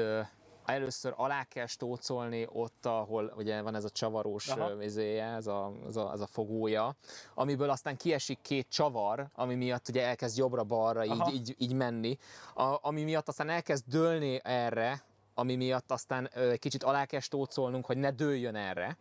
[0.66, 5.96] először alá kell stócolni ott, ahol ugye van ez a csavarós vizéje, ez a, ez,
[5.96, 6.96] a, ez a fogója,
[7.34, 12.18] amiből aztán kiesik két csavar, ami miatt ugye elkezd jobbra-balra így, így, így menni,
[12.56, 17.86] a, ami miatt aztán elkezd dőlni erre, ami miatt aztán egy kicsit alá kell stócolnunk,
[17.86, 18.98] hogy ne dőljön erre.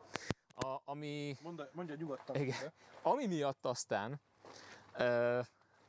[0.54, 2.36] A, ami, mondja, mondja nyugodtan.
[2.36, 4.20] Igen, ami miatt aztán
[4.98, 5.40] ö,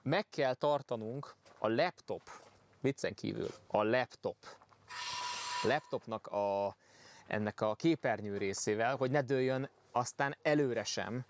[0.02, 2.22] meg kell tartanunk a laptop,
[2.82, 4.36] viccen kívül, a laptop
[5.64, 6.76] laptopnak a,
[7.28, 11.26] ennek a képernyő részével, hogy ne dőljön aztán előre sem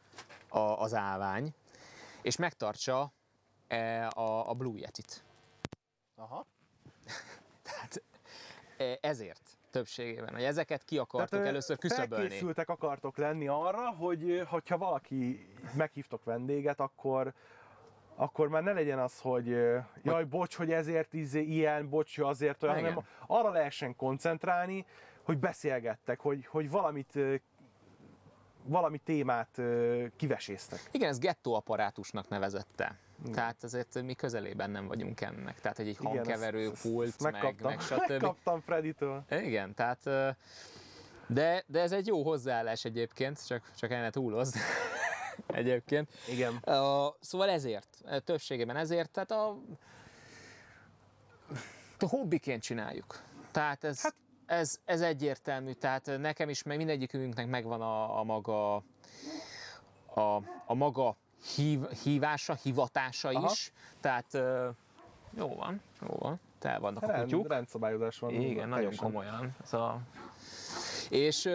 [0.50, 1.54] a, az állvány,
[2.22, 3.12] és megtartsa
[3.68, 5.24] e, a, a Blue Yeti-t.
[6.16, 6.46] Aha.
[7.64, 8.04] Tehát
[8.78, 12.28] e, ezért többségében, hogy ezeket ki akartok Tehát, először küszöbölni.
[12.28, 17.34] Felkészültek akartok lenni arra, hogy ha valaki meghívtok vendéget, akkor
[18.16, 19.48] akkor már ne legyen az, hogy
[20.04, 24.86] jaj, bocs, hogy ezért izé, ilyen, bocs, azért olyan, hanem arra lehessen koncentrálni,
[25.24, 27.20] hogy beszélgettek, hogy, hogy valamit
[28.66, 29.62] valami témát
[30.16, 30.80] kiveséztek.
[30.92, 32.98] Igen, ez gettó apparátusnak nevezette.
[33.20, 33.32] Igen.
[33.32, 35.60] Tehát azért mi közelében nem vagyunk ennek.
[35.60, 38.00] Tehát egy, egy hangkeverő pult, meg, meg stb.
[38.10, 39.24] Megkaptam Freddy-től.
[39.30, 40.04] Igen, tehát
[41.28, 44.56] de, de ez egy jó hozzáállás egyébként, csak, csak enne túloz.
[45.48, 46.10] Egyébként.
[46.30, 46.54] Igen.
[46.54, 49.58] Uh, szóval ezért, többségében ezért, tehát a,
[52.00, 53.22] a hobbiként csináljuk.
[53.52, 54.16] Tehát ez, hát,
[54.46, 58.76] ez, ez egyértelmű, tehát nekem is, meg mindegyikünknek megvan a, a maga
[60.16, 61.16] a, a maga
[61.56, 63.52] hív, hívása, hivatása Aha.
[63.52, 64.76] is, tehát uh,
[65.38, 67.48] jó van, jó van, tel vannak Rend, a kutyuk.
[67.48, 68.34] Rendszabályozás van.
[68.34, 69.06] Igen, nagyon teljesen.
[69.06, 69.56] komolyan.
[69.64, 70.00] Ez a...
[71.10, 71.50] És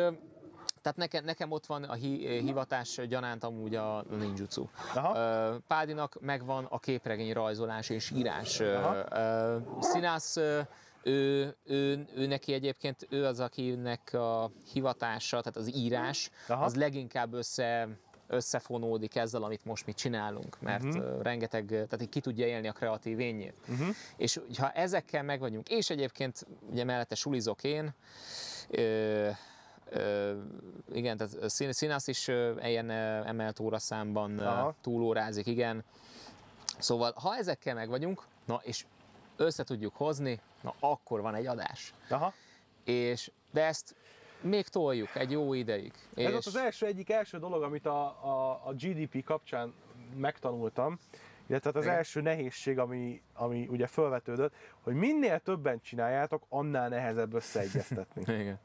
[0.83, 4.69] tehát nekem, nekem ott van a hi, hivatás gyanánt amúgy a ninjutsu.
[4.95, 5.59] Aha.
[5.67, 8.61] Pádinak megvan a képregény rajzolás és írás.
[8.61, 9.05] Aha.
[9.81, 10.67] Színász, ő,
[11.65, 16.65] ő, ő, neki egyébként ő az, akinek a hivatása, tehát az írás, Aha.
[16.65, 17.89] az leginkább össze
[18.31, 20.99] összefonódik ezzel, amit most mi csinálunk, mert Mhm.
[20.99, 21.23] uh-huh.
[21.23, 23.55] rengeteg, tehát így ki tudja élni a kreatív énjét.
[23.69, 23.89] Uh-huh.
[24.17, 27.95] És ha ezekkel meg vagyunk, és egyébként ugye mellette sulizok én,
[30.93, 32.29] igen, tehát szín- színász is
[32.63, 34.75] ilyen emelt óraszámban Aha.
[34.81, 35.85] túlórázik, igen.
[36.79, 38.85] Szóval, ha ezekkel meg vagyunk, na és
[39.37, 41.95] össze tudjuk hozni, na akkor van egy adás.
[42.09, 42.33] Aha.
[42.85, 43.95] És, de ezt
[44.41, 45.93] még toljuk egy jó ideig.
[46.15, 49.75] Ez és az első egyik első dolog, amit a, a, a GDP kapcsán
[50.17, 50.99] megtanultam,
[51.47, 51.97] illetve hát az Igen.
[51.97, 58.23] első nehézség, ami, ami ugye felvetődött, hogy minél többen csináljátok, annál nehezebb összeegyeztetni.
[58.41, 58.59] Igen.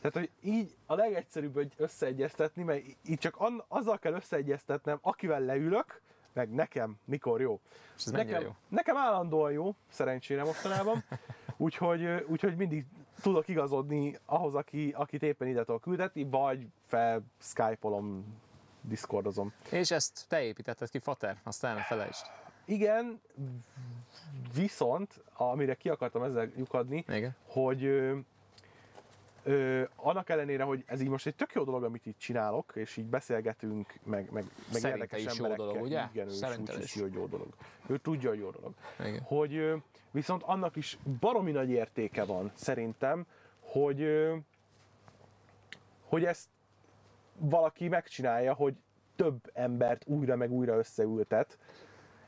[0.00, 3.36] Tehát, hogy így a legegyszerűbb hogy összeegyeztetni, mert így csak
[3.68, 6.00] azzal kell összeegyeztetnem, akivel leülök,
[6.32, 7.60] meg nekem mikor jó.
[7.96, 8.54] És ez nekem, jó?
[8.68, 11.04] nekem állandóan jó, szerencsére mostanában,
[11.56, 12.84] úgyhogy, úgyhogy mindig
[13.22, 18.24] tudok igazodni ahhoz, aki, akit éppen ide tudok küldetni, vagy fel Skype-olom,
[18.80, 19.52] Discordozom.
[19.70, 22.26] És ezt te építetted ki, Fater, aztán ne felejtsd.
[22.64, 23.20] Igen,
[24.54, 27.36] viszont, amire ki akartam ezzel lyukadni, Igen.
[27.46, 28.12] hogy
[29.46, 32.96] ö, annak ellenére, hogy ez így most egy tök jó dolog, amit itt csinálok, és
[32.96, 36.04] így beszélgetünk, meg, meg, meg Szerinte érdekes is jó dolog, ugye?
[36.12, 37.00] Igen, ő Szerintem úgy is.
[37.00, 37.48] hogy jó dolog.
[37.86, 38.74] Ő tudja, hogy jó dolog.
[39.00, 39.20] Igen.
[39.22, 39.76] Hogy ö,
[40.10, 43.26] viszont annak is baromi nagy értéke van, szerintem,
[43.60, 44.36] hogy, ö,
[46.04, 46.48] hogy ezt
[47.38, 48.74] valaki megcsinálja, hogy
[49.16, 51.58] több embert újra meg újra összeültet,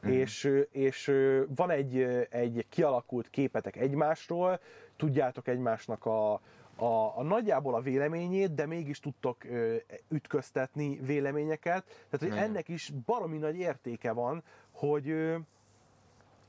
[0.01, 0.13] Mhm.
[0.13, 1.13] és, és
[1.49, 4.61] van egy, egy kialakult képetek egymásról,
[4.97, 6.41] tudjátok egymásnak a,
[6.79, 9.77] a, a nagyjából a véleményét, de mégis tudtok ö,
[10.09, 11.85] ütköztetni véleményeket.
[11.85, 12.39] Tehát, hogy Igen.
[12.39, 15.37] ennek is baromi nagy értéke van, hogy, ö,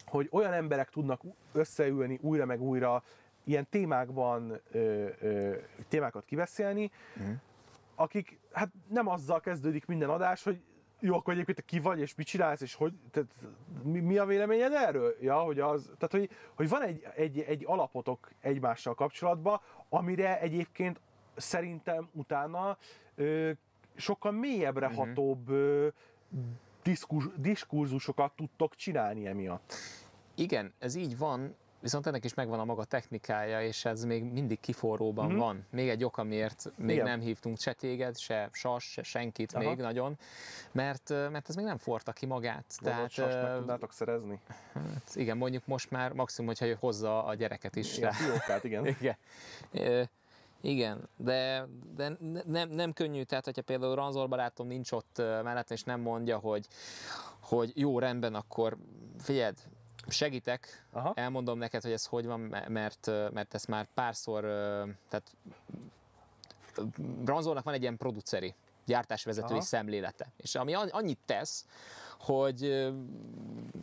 [0.06, 3.04] hogy olyan emberek tudnak összeülni újra meg újra,
[3.44, 5.56] ilyen témákban ö, ö,
[5.88, 7.32] témákat kiveszélni, Mhm.
[7.96, 10.62] akik, hát nem azzal kezdődik minden adás, hogy
[11.00, 13.30] jó, akkor egyébként ki vagy, és mit csinálsz, és hogy, tehát,
[13.84, 15.16] mi, mi a véleményed erről?
[15.22, 21.02] Ja, hogy az, tehát, hogy, hogy van egy, egy, egy alapotok egymással kapcsolatban, amire egyébként
[21.36, 22.78] szerintem utána
[23.16, 23.52] ö,
[23.96, 24.96] sokkal mélyebbre Mhm.
[24.98, 25.88] hatóbb ö,
[26.84, 29.74] diskur, diskurzusokat tudtok csinálni emiatt.
[30.36, 34.60] Igen, ez így van, viszont ennek is megvan a maga technikája, és ez még mindig
[34.60, 35.34] kiforróban Mhm.
[35.34, 35.44] mm-hmm.
[35.44, 35.66] van.
[35.72, 37.06] Még egy ok, amiért még Igen.
[37.08, 39.68] nem hívtunk se téged, se Sas, se senkit Aha.
[39.70, 40.18] még nagyon,
[40.72, 42.66] mert, mert ez még nem forta ki magát.
[42.82, 44.40] Tehát, Tehát, meg ö, tudnátok szerezni.
[44.74, 47.98] hát igen, mondjuk most már maximum, hogyha hozza a gyereket is.
[47.98, 48.86] Igen, fiókát, igen.
[49.00, 50.10] Igen.
[50.62, 55.76] Igen, de, de ne- nem, nem könnyű, tehát hogyha például Ranzor barátom nincs ott mellettem,
[55.78, 56.68] és nem mondja, hogy,
[57.42, 58.78] hogy jó, rendben, akkor
[59.20, 59.58] figyeld,
[60.10, 61.14] segítek, Aha.
[61.16, 64.42] elmondom neked, hogy ez hogy van, mert, mert ezt már párszor,
[65.08, 65.36] tehát
[67.26, 68.56] Ranzornak van egy ilyen produceri,
[68.86, 69.62] gyártásvezetői Aha.
[69.62, 71.66] szemlélete, és ami an- annyit tesz,
[72.20, 72.90] hogy,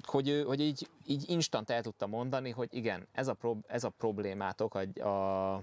[0.02, 3.88] hogy, hogy így, így instant el tudta mondani, hogy igen, ez a, prob- ez a
[3.88, 5.62] problémátok a, a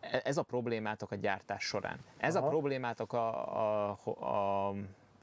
[0.00, 1.98] ez a problémátok a gyártás során.
[2.16, 2.46] Ez Aha.
[2.46, 4.74] a problémátok a, a, a,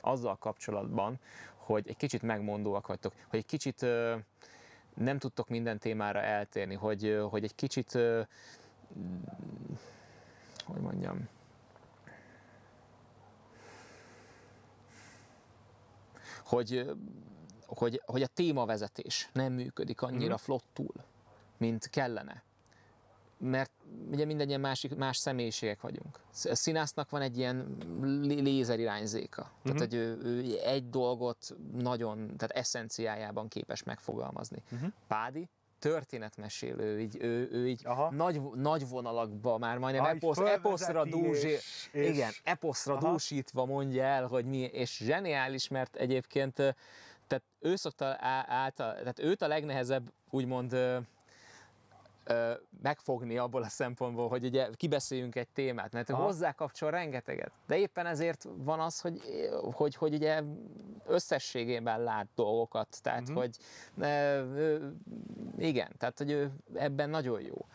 [0.01, 1.19] azzal kapcsolatban,
[1.65, 3.81] hogy egy kicsit megmondóak vagytok, hogy egy kicsit
[4.93, 9.21] nem tudtok minden témára eltérni, hogy, hogy egy kicsit, mm,
[10.65, 11.27] hogy mondjam,
[16.43, 16.91] hogy,
[17.65, 20.43] hogy, hogy a témavezetés nem működik annyira Mhm.
[20.43, 20.93] flottul,
[21.57, 22.43] mint kellene
[23.38, 23.72] mert
[24.11, 26.19] ugye mindannyian másik, más személyiségek vagyunk.
[26.33, 29.41] Sz- Színásznak van egy ilyen lé- lézerirányzéka.
[29.64, 29.73] Mhm.
[29.75, 34.64] Tehát, hogy ő, ő egy dolgot nagyon, tehát eszenciájában képes megfogalmazni.
[34.69, 34.85] Mhm.
[35.07, 35.49] Pádi
[35.80, 38.11] történetmesélő, így, ő, ő így Aha.
[38.11, 43.11] nagy, nagy vonalakba már majdnem így eposz, eposzra dúzsi, és- és- igen, eposzra Aha.
[43.11, 46.53] dúsítva mondja el, hogy mi, és zseniális, mert egyébként
[47.27, 50.77] tehát ő szokta által, tehát őt a legnehezebb úgymond
[52.81, 56.23] megfogni abból a szempontból, hogy ugye kibeszéljünk egy témát, mert Aha.
[56.23, 57.51] hozzá kapcsol rengeteget.
[57.67, 59.21] De éppen ezért van az, hogy,
[59.73, 60.41] hogy, hogy ugye
[61.05, 63.37] összességében lát dolgokat, tehát Mhm.
[63.37, 63.57] hogy
[65.57, 67.65] igen, tehát hogy ő ebben nagyon jó.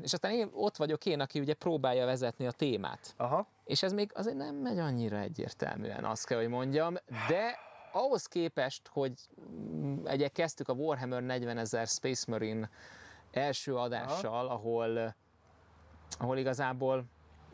[0.00, 3.14] És aztán én ott vagyok én, aki ugye próbálja vezetni a témát.
[3.16, 3.46] Aha.
[3.64, 6.94] És ez még azért nem megy annyira egyértelműen, azt kell, hogy mondjam,
[7.28, 7.58] de
[7.92, 9.12] ahhoz képest, hogy
[10.04, 12.70] ugye kezdtük a Warhammer 40 ezer Space Marine
[13.30, 15.14] első adással, ahol,
[16.18, 17.04] ahol igazából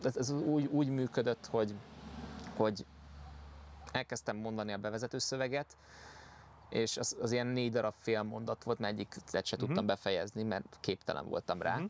[0.02, 1.74] ez, ez úgy, úgy működött, hogy,
[2.56, 2.86] hogy
[3.92, 5.76] elkezdtem mondani a bevezető szöveget,
[6.68, 10.76] és az, az ilyen négy darab fél mondat volt, mert egyiket se tudtam befejezni, mert
[10.80, 11.76] képtelen voltam rá.
[11.76, 11.84] Mhm.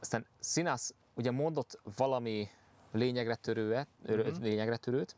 [0.00, 2.48] Aztán Sinas ugye mondott valami
[2.92, 4.42] lényegre, törőet, Mhm.
[4.42, 5.16] lényegre törőt,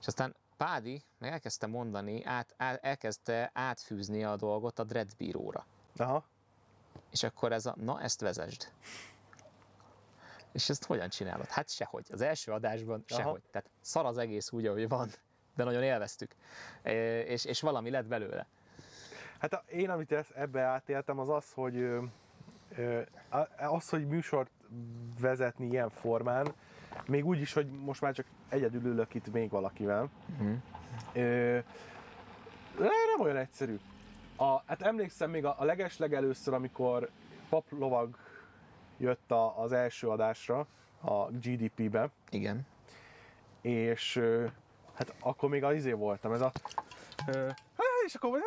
[0.00, 5.66] és aztán Pádi meg elkezdte mondani, át, át, elkezdte átfűzni a dolgot a Dread bíróra.
[5.96, 6.24] Aha.
[7.10, 8.72] És akkor ez a, na ezt vezesd.
[10.52, 11.46] És ezt hogyan csinálod?
[11.46, 12.06] Hát sehogy.
[12.12, 13.20] Az első adásban Aha.
[13.22, 13.42] sehogy.
[13.50, 15.08] Tehát szar az egész úgy, ahogy van,
[15.56, 16.34] de nagyon élveztük.
[17.26, 18.46] És, és valami lett belőle.
[19.38, 21.88] Hát a- én, amit ezt, ebbe átéltem, az az, hogy
[23.58, 24.50] az, hogy műsort
[25.20, 26.52] vezetni ilyen formán,
[27.06, 30.52] még úgy is, hogy most már csak egyedül ülök itt még valakivel, Mhm.
[31.12, 31.58] ö,
[32.78, 33.78] nem olyan egyszerű.
[34.40, 37.08] A, hát emlékszem még a, a legeslegelőször, amikor
[37.48, 38.16] paplovag
[38.98, 40.66] jött a, az első adásra
[41.00, 42.66] a GDP-be, Igen.
[43.60, 44.22] és
[44.94, 46.52] hát akkor még az izé voltam, ez a...
[47.26, 47.46] ö,
[47.76, 48.38] "Há, és akkor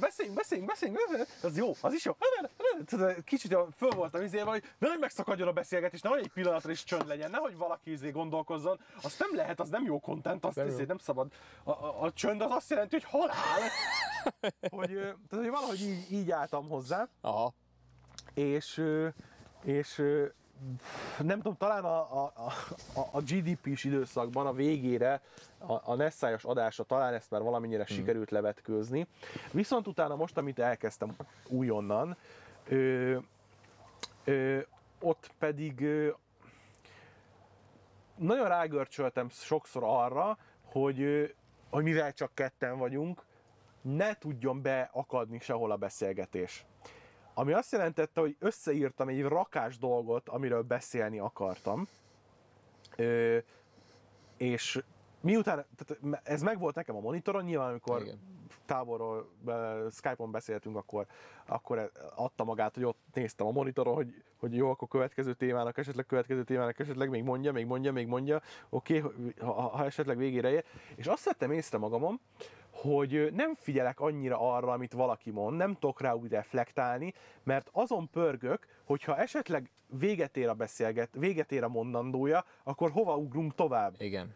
[0.00, 2.16] beszéljünk, beszéljünk, beszéljünk, az jó, az is jó.
[3.24, 7.30] Kicsit föl voltam izélve, hogy nehogy megszakadjon a beszélgetés, nehogy egy pillanatra is csönd legyen,
[7.30, 8.80] nehogy valaki izé gondolkozzon.
[9.02, 11.32] Azt nem lehet, az nem jó content, azt izé nem szabad.
[11.64, 13.60] A, a, a csönd az azt jelenti, hogy halál.
[14.70, 17.52] Hogy, tehát, hogy valahogy így, így álltam hozzá Aha.
[18.34, 18.82] és,
[19.64, 20.02] és
[21.18, 22.32] nem tudom, talán a, a,
[22.94, 25.20] a, a GDP-s időszakban a végére
[25.58, 27.96] a, a Nessályos adásra talán ezt már valamennyire hmm.
[27.96, 29.06] sikerült levetkőzni.
[29.52, 31.16] Viszont utána most, amit elkezdtem
[31.48, 32.16] újonnan,
[32.68, 33.16] ö,
[34.24, 34.58] ö,
[35.00, 36.08] ott pedig ö,
[38.16, 41.24] nagyon rágörcsöltem sokszor arra, hogy, ö,
[41.70, 43.22] hogy mivel csak ketten vagyunk,
[43.82, 46.66] ne tudjon beakadni sehol a beszélgetés.
[47.34, 51.88] Ami azt jelentette, hogy összeírtam egy rakás dolgot, amiről beszélni akartam.
[52.96, 53.38] Ö,
[54.36, 54.82] és
[55.20, 58.20] miután, tehát ez megvolt nekem a monitoron, nyilván amikor Igen.
[58.66, 59.28] távolról
[59.90, 61.06] Skype-on beszéltünk, akkor,
[61.46, 65.78] akkor e- adta magát, hogy ott néztem a monitoron, hogy, hogy jó, akkor következő témának,
[65.78, 70.16] esetleg következő témának, esetleg még mondja, még mondja, még mondja, oké, okay, ha, ha esetleg
[70.16, 70.64] végére ér.
[70.96, 72.20] És azt vettem észre magamon,
[72.82, 78.10] hogy nem figyelek annyira arra, amit valaki mond, nem tudok rá úgy reflektálni, mert azon
[78.10, 83.94] pörgök, hogyha esetleg véget ér a beszélget, véget ér a mondandója, akkor hova ugrunk tovább
[83.98, 84.34] Igen.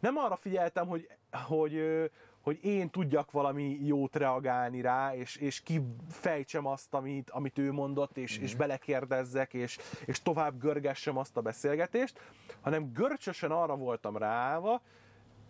[0.00, 1.82] nem arra figyeltem, hogy, hogy,
[2.40, 8.16] hogy én tudjak valami jót reagálni rá, és, és kifejtsem azt, amit, amit ő mondott,
[8.16, 12.20] és, és belekérdezzek, és, és tovább görgessem azt a beszélgetést,
[12.60, 14.82] hanem görcsösen arra voltam ráállva,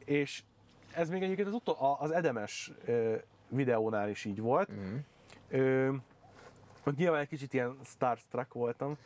[0.04, 0.42] és
[0.96, 2.72] ez még egyébként az, utol, az Edemes
[3.48, 4.68] videónál is így volt.
[4.68, 4.94] Mhm.
[5.48, 5.92] Ö,
[6.84, 8.96] ott nyilván egy kicsit ilyen starstruck voltam.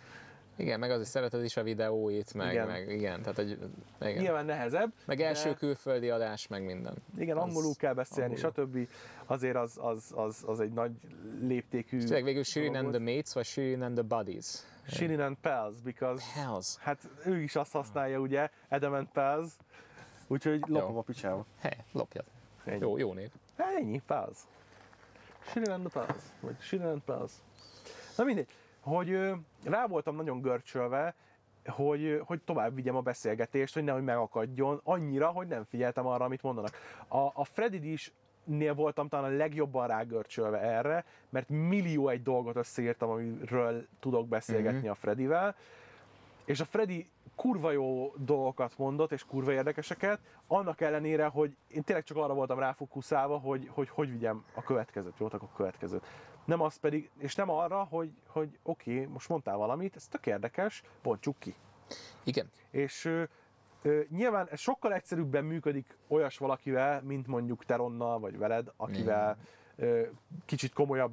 [0.56, 2.66] Igen, meg azért szereted is a videóit, meg Igen.
[2.66, 3.58] meg, igen tehát hogy,
[4.00, 4.22] igen.
[4.22, 4.92] Nyilván nehezebb.
[5.06, 6.94] meg de- első külföldi adás, meg minden.
[7.18, 8.84] Igen, Az angolul kell beszélni, angolul.
[8.86, 8.88] stb.
[9.26, 10.92] Azért az, az, az, az egy nagy
[11.40, 11.98] léptékű...
[11.98, 12.98] Tényleg végül Shirin and the.
[12.98, 14.46] Mates, vagy Shirin and the Buddies?
[14.86, 16.76] Shirin and Pals, because Hells.
[16.78, 19.52] hát ő is azt használja, ugye, Adam and Pals,
[20.28, 20.98] úgyhogy lopom Jó.
[20.98, 21.44] a picsába.
[21.60, 22.24] He, lopjad.
[22.64, 22.78] Ennyi.
[22.80, 23.30] Jó, jó név.
[23.56, 24.38] Hát ennyi, Pals.
[25.50, 26.06] Shirin and the
[26.40, 27.32] vagy Shirin and Pals.
[28.16, 28.48] Na mindegy,
[28.80, 29.34] hogy ö,
[29.64, 31.14] rá voltam nagyon görcsölve,
[31.66, 36.42] hogy, hogy tovább vigyem a beszélgetést, hogy nehogy megakadjon, annyira, hogy nem figyeltem arra, amit
[36.42, 36.70] mondanak.
[37.08, 38.12] A, a Freddy is
[38.44, 44.78] nél voltam talán a legjobban rágörcsölve erre, mert millió egy dolgot összeírtam, amiről tudok beszélgetni
[44.78, 44.88] Mhm.
[44.90, 45.56] a Fredivel,
[46.44, 47.08] és a Freddy
[47.38, 52.58] kurva jó dolgokat mondott, és kurva érdekeseket, annak ellenére, hogy én tényleg csak arra voltam
[52.58, 56.06] ráfókuszálva, hogy hogy, hogy vigyem a következőt, jót a következőt.
[56.44, 60.26] Nem az pedig, és nem arra, hogy, hogy oké, okay, most mondtál valamit, ez tök
[60.26, 61.54] érdekes, bontsuk ki.
[62.24, 62.50] Igen.
[62.70, 63.22] És ö,
[63.82, 69.36] ö, nyilván ez sokkal egyszerűbben működik olyas valakivel, mint mondjuk Teronnal, vagy veled, akivel
[69.76, 70.02] ö,
[70.44, 71.12] kicsit komolyabb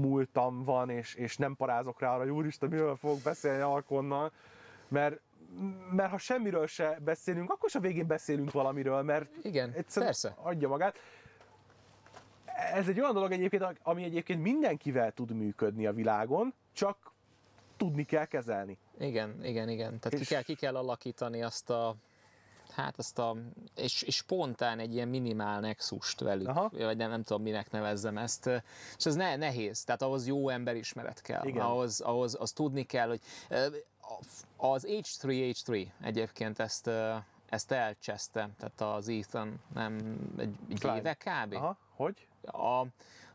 [0.00, 4.32] múltam van, és, és nem parázok rá arra, hogy úristen, miről fogok beszélni Alkonnal,
[4.88, 5.20] mert
[5.90, 10.34] mert ha semmiről se beszélünk, akkor a végén beszélünk valamiről, mert Igen, persze.
[10.36, 10.96] adja magát.
[12.72, 17.12] ez egy olyan dolog egyébként, ami egyébként mindenkivel tud működni a világon, csak
[17.76, 18.78] tudni kell kezelni.
[18.98, 19.98] Igen, igen, igen.
[19.98, 21.96] Tehát És- ki kell, ki kell alakítani azt a
[22.70, 23.36] hát azt a,
[23.76, 26.70] és, és spontán egy ilyen minimál nexust velük, Aha.
[26.72, 28.46] vagy nem, nem tudom minek nevezzem ezt,
[28.96, 31.64] és ez ne, nehéz, tehát ahhoz jó emberismeret kell, Igen.
[31.64, 33.20] ahhoz, ahhoz az tudni kell, hogy
[34.56, 36.90] az H3H3 egyébként ezt,
[37.48, 39.96] ezt elcseszte, tehát az Ethan, nem
[40.36, 40.96] egy, egy Clive.
[40.96, 41.54] éve kb.
[41.54, 42.28] Aha, hogy?
[42.42, 42.84] A,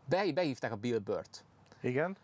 [0.06, 1.44] be, behívták a Bill Burt,
[1.82, 2.18] Igen.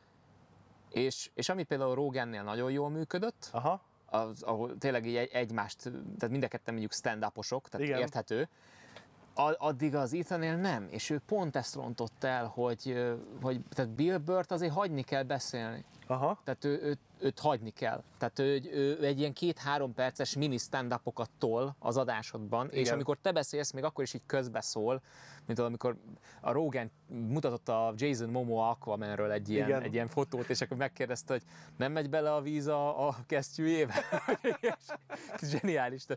[0.91, 3.81] és, és ami például Rogannél nagyon jól működött, Aha.
[4.05, 7.99] az, ahol tényleg így egy, egymást, tehát mind a ketten mondjuk stand tehát Igen.
[7.99, 8.49] érthető,
[9.57, 14.51] addig az Ethanél nem, és ő pont ezt rontott el, hogy, hogy tehát Bill Burt
[14.51, 15.85] azért hagyni kell beszélni.
[16.07, 16.39] Aha.
[16.43, 18.03] Tehát ő, őt, őt hagyni kell.
[18.17, 20.99] Tehát ő, ő egy ilyen két-három perces mini stand
[21.37, 22.93] tol az adásodban, és Igen.
[22.93, 25.01] amikor te beszélsz, még akkor is így közbeszól,
[25.45, 25.95] mint amikor
[26.41, 29.81] a Rogan mutatott a Jason Momoa Aquamanről egy ilyen, Igen.
[29.81, 31.43] egy ilyen fotót, és akkor megkérdezte, hogy
[31.77, 33.93] nem megy bele a víz a, a kesztyűjébe.
[35.41, 36.05] Ez Zseniális.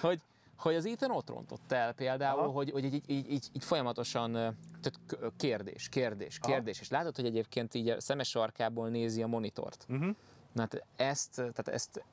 [0.00, 0.20] Hogy,
[0.58, 2.48] hogy az Ethan ott rontott el például, Aha.
[2.50, 6.52] hogy, hogy így, így, így, így folyamatosan tehát k- kérdés, kérdés, Aha.
[6.52, 9.86] kérdés, és látod, hogy egyébként így a szemes sarkából nézi a monitort.
[9.88, 10.16] Uh-huh.
[10.52, 12.04] Na hát ezt, tehát ezt,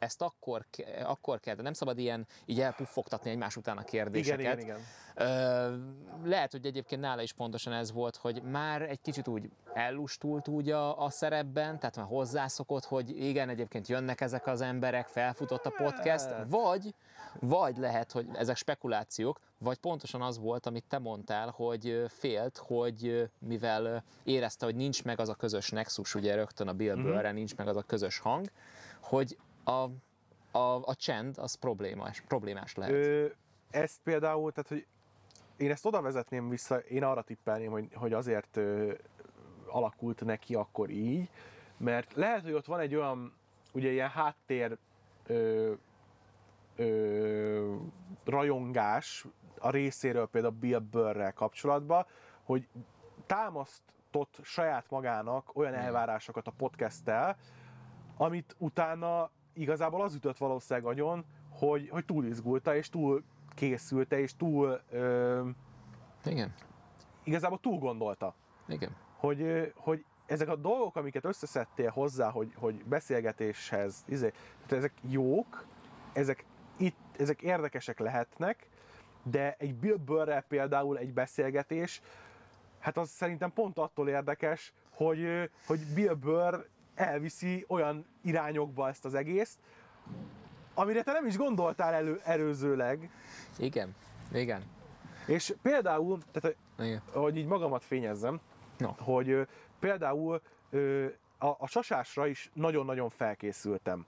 [0.00, 0.66] ezt akkor,
[1.04, 4.40] akkor kell, de nem szabad ilyen így elpuffogtatni egymás után a Igen, kérdéseket.
[4.40, 4.78] igen, igen.
[5.14, 5.76] Ö,
[6.28, 10.70] lehet, hogy egyébként nála is pontosan ez volt, hogy már egy kicsit úgy ellustult úgy
[10.70, 15.70] a, a szerepben, tehát már hozzászokott, hogy igen, egyébként jönnek ezek az emberek, felfutott a
[15.70, 16.46] podcast, Hát.
[16.48, 16.94] vagy,
[17.40, 23.28] vagy lehet, hogy ezek spekulációk, vagy pontosan az volt, amit te mondtál, hogy félt, hogy
[23.38, 27.56] mivel érezte, hogy nincs meg az a közös nexus, ugye rögtön a Bill Burr-re nincs
[27.56, 28.50] meg az a közös hang,
[29.00, 29.88] hogy a,
[30.58, 32.94] a, a csend az problémás, problémás lehet.
[32.94, 33.26] Ö,
[33.70, 34.86] ezt például, tehát hogy
[35.56, 38.92] én ezt oda vezetném vissza, én arra tippelném, hogy, hogy azért ö,
[39.66, 41.30] alakult neki akkor így,
[41.76, 43.34] mert lehet, hogy ott van egy olyan,
[43.72, 44.78] ugye ilyen háttér
[45.26, 45.72] ö,
[46.76, 47.74] ö,
[48.24, 49.26] rajongás
[49.58, 52.06] a részéről például Bill Burrrel kapcsolatban,
[52.42, 52.68] hogy
[53.26, 57.36] támasztott saját magának olyan elvárásokat a podcasttel,
[58.16, 63.22] amit utána igazából az ütött valószínűleg agyon, hogy, hogy túl izgulta, és túl
[63.54, 65.48] készülte, és túl ö,
[66.24, 66.54] Igen,
[67.22, 68.34] igazából túl gondolta,
[68.68, 68.96] igen.
[69.16, 74.32] hogy, hogy ezek a dolgok, amiket összeszedtél hozzá, hogy, hogy beszélgetéshez, izé,
[74.66, 75.64] tehát ezek jók,
[76.12, 76.44] ezek,
[76.76, 78.68] itt, ezek érdekesek lehetnek,
[79.22, 79.98] de egy Bill
[80.48, 82.02] például egy beszélgetés,
[82.78, 86.66] hát az szerintem pont attól érdekes, hogy, hogy Bill Burr
[87.00, 89.58] elviszi olyan irányokba ezt az egészt,
[90.74, 93.10] amire te nem is gondoltál elő, előzőleg,
[93.58, 93.94] Igen,
[94.32, 94.62] igen,
[95.26, 97.02] és például, tehát igen.
[97.12, 98.40] hogy így magamat fényezzem,
[98.78, 98.92] No.
[98.98, 99.46] hogy
[99.78, 100.40] például
[101.38, 104.06] a, a sasásra is nagyon-nagyon felkészültem.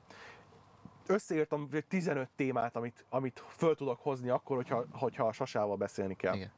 [1.06, 6.34] Összeírtam 15 témát, amit, amit föl tudok hozni akkor, hogyha, hogyha a sasával beszélni kell.
[6.34, 6.50] Igen.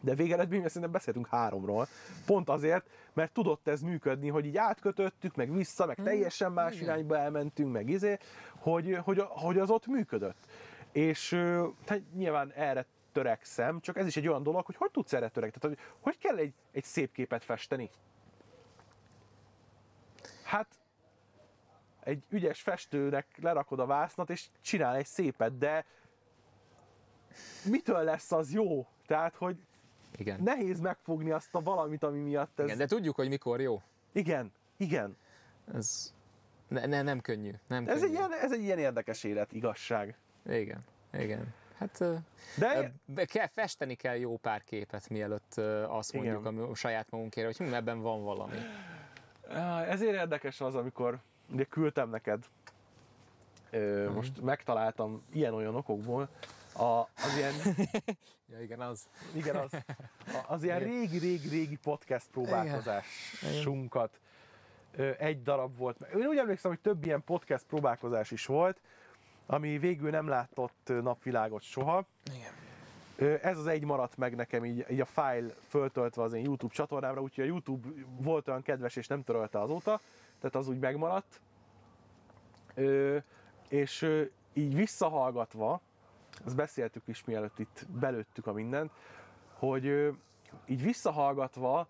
[0.00, 1.86] De végeredményben szerintem beszéltünk háromról.
[2.26, 6.84] Pont azért, mert tudott ez működni, hogy így átkötöttük, meg vissza, meg teljesen más igen.
[6.84, 8.18] irányba elmentünk, meg izé,
[8.58, 10.46] hogy, hogy, hogy az ott működött.
[10.92, 15.12] És ö, hát nyilván erre törekszem, csak ez is egy olyan dolog, hogy hogy tudsz
[15.12, 15.60] erre törekedni?
[15.60, 17.90] Tehát, hogy, hogy kell egy, egy szép képet festeni?
[20.42, 20.66] Hát
[22.00, 25.84] egy ügyes festőnek lerakod a vásznat, és csinál egy szépet, de
[27.64, 28.86] mitől lesz az jó?
[29.06, 29.56] Tehát, hogy
[30.18, 30.40] Igen.
[30.42, 32.64] nehéz megfogni azt a valamit, ami miatt ez...
[32.66, 32.78] igen.
[32.78, 33.82] De tudjuk, hogy mikor jó.
[34.12, 35.16] Igen, igen.
[35.74, 36.14] Ez
[36.68, 37.50] ne, ne, nem könnyű.
[37.66, 38.04] Nem Ez könnyű.
[38.06, 40.16] egy, ilyen, ez egy ilyen érdekes élet, igazság.
[40.48, 41.54] Igen, igen.
[41.78, 41.98] Hát
[42.58, 45.54] De be kell, festeni kell jó pár képet, mielőtt
[45.88, 46.32] azt Igen.
[46.32, 48.56] mondjuk mi- a saját magunkért, hogy hm, ebben van valami.
[49.88, 51.18] Ezért érdekes az, amikor
[51.52, 52.44] ugye küldtem neked,
[53.72, 54.12] Mhm.
[54.12, 56.28] most megtaláltam ilyen-olyan okokból,
[56.78, 57.54] a, az ilyen,
[58.52, 59.08] Ja, igen, az.
[59.34, 59.72] igen, az,
[60.26, 60.90] a- az ilyen Igen.
[60.92, 64.20] régi-régi-régi podcast próbálkozásunkat.
[64.96, 66.00] Ö, Egy darab volt.
[66.14, 68.80] Én úgy emlékszem, hogy több ilyen podcast próbálkozás is volt,
[69.46, 72.04] ami végül nem látott napvilágot soha.
[72.34, 72.52] Igen.
[73.42, 77.20] Ez az egy maradt meg nekem így, így a file föltöltve az én YouTube csatornámra,
[77.20, 77.88] úgyhogy a YouTube
[78.20, 80.00] volt olyan kedves és nem törölte azóta,
[80.40, 81.40] tehát az úgy megmaradt.
[82.74, 83.16] Ö,
[83.68, 84.10] és
[84.52, 85.80] így visszahallgatva,
[86.44, 88.90] azt beszéltük is mielőtt itt belőttük a mindent,
[89.52, 90.12] hogy
[90.66, 91.86] így visszahallgatva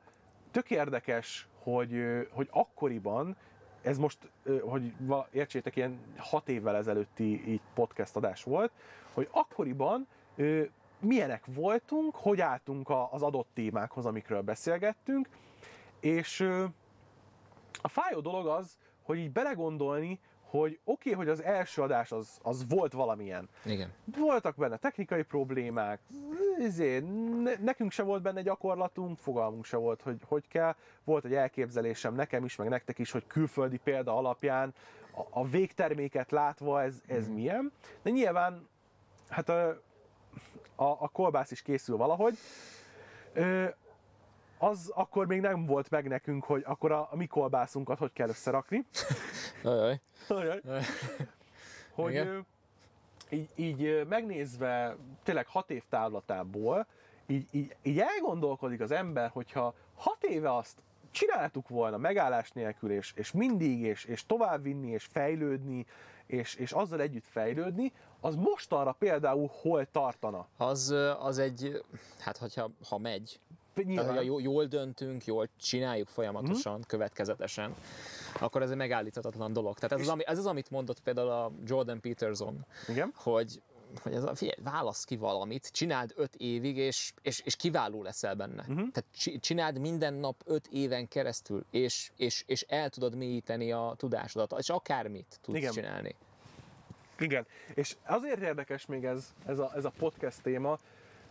[0.51, 3.37] tök érdekes, hogy, hogy akkoriban,
[3.83, 4.31] ez most,
[4.63, 4.95] hogy
[5.31, 8.73] értsétek, ilyen hat évvel ezelőtti így podcast adás volt,
[9.13, 10.07] hogy akkoriban
[11.01, 15.29] milyenek voltunk, hogy álltunk az adott témákhoz, amikről beszélgettünk,
[16.01, 16.41] és
[17.83, 20.21] a fájó dolog az, hogy így belegondolni,
[20.51, 23.49] hogy oké, okay, hogy az első adás az, az volt valamilyen.
[23.65, 23.93] Igen.
[24.19, 26.01] Voltak benne technikai problémák,
[26.59, 26.99] izé,
[27.43, 30.75] ne, nekünk se volt benne gyakorlatunk, fogalmunk se volt, hogy hogy kell.
[31.05, 34.75] Volt egy elképzelésem nekem is, meg nektek is, hogy külföldi példa alapján
[35.15, 37.73] a, a végterméket látva ez, ez milyen.
[38.03, 38.69] De nyilván,
[39.29, 39.69] hát a,
[40.77, 42.39] a, a kolbász is készül valahogy.
[43.33, 43.65] Ö,
[44.59, 48.29] az akkor még nem volt meg nekünk, hogy akkor a, a mi kolbászunkat hogy kell
[48.29, 48.87] összerakni.
[49.63, 50.01] Ajaj.
[50.29, 50.61] Ajaj.
[51.95, 52.47] hogy Igen.
[53.31, 56.87] így, így megnézve tényleg hat év távlatából,
[57.27, 60.77] így, így, így elgondolkodik az ember, hogyha hat éve azt
[61.11, 65.87] csináltuk volna megállás nélkül, és, és mindig, és, és továbbvinni, és fejlődni,
[66.27, 70.47] és, és azzal együtt fejlődni, az mostanra például hol tartana?
[70.57, 71.83] Az, az egy,
[72.19, 73.41] hát hogyha, ha megy,
[73.87, 76.83] tehát, Nyilván, hogyha jól, döntünk, jól csináljuk folyamatosan, Mhm.
[76.87, 77.75] következetesen,
[78.41, 79.79] akkor ez egy megállíthatatlan dolog.
[79.79, 83.63] Tehát ez az, ami, ez az, amit mondott például a Jordan Peterson, igen, hogy,
[84.03, 88.35] hogy ez a, figyelj, válasz ki valamit, csináld öt évig, és, és, és kiváló leszel
[88.35, 88.61] benne.
[88.63, 88.77] Uh-huh.
[88.77, 93.95] Tehát csi- csináld minden nap öt éven keresztül, és, és, és el tudod mélyíteni a
[93.97, 95.73] tudásodat, és akármit tudsz Igen.
[95.73, 96.15] csinálni.
[97.21, 100.79] Igen, és azért érdekes még ez, ez, a, ez a podcast téma,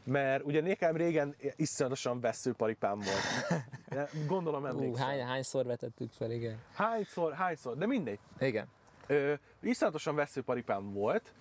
[0.07, 3.63] mert ugye nekem régen iszonyatosan veszőparipám volt.
[3.89, 5.07] De Gondolom emlékszem.
[5.07, 6.57] hány, hányszor vetettük fel, igen.
[6.73, 8.19] Hányszor, hányszor, de mindegy.
[8.39, 8.67] Igen.
[9.07, 11.33] Ö, iszonyatosan veszőparipám volt,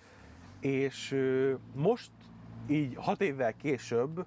[0.59, 2.11] és ö, most
[2.67, 4.25] így hat évvel később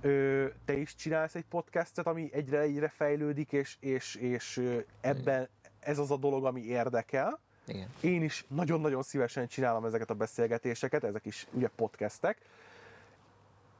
[0.00, 4.62] ö, te is csinálsz egy podcastet, ami egyre egyre fejlődik, és, és, és
[5.00, 5.48] ebben
[5.80, 7.40] ez az a dolog, ami érdekel.
[7.66, 7.88] Igen.
[8.00, 12.38] Én is nagyon-nagyon szívesen csinálom ezeket a beszélgetéseket, ezek is ugye podcastek.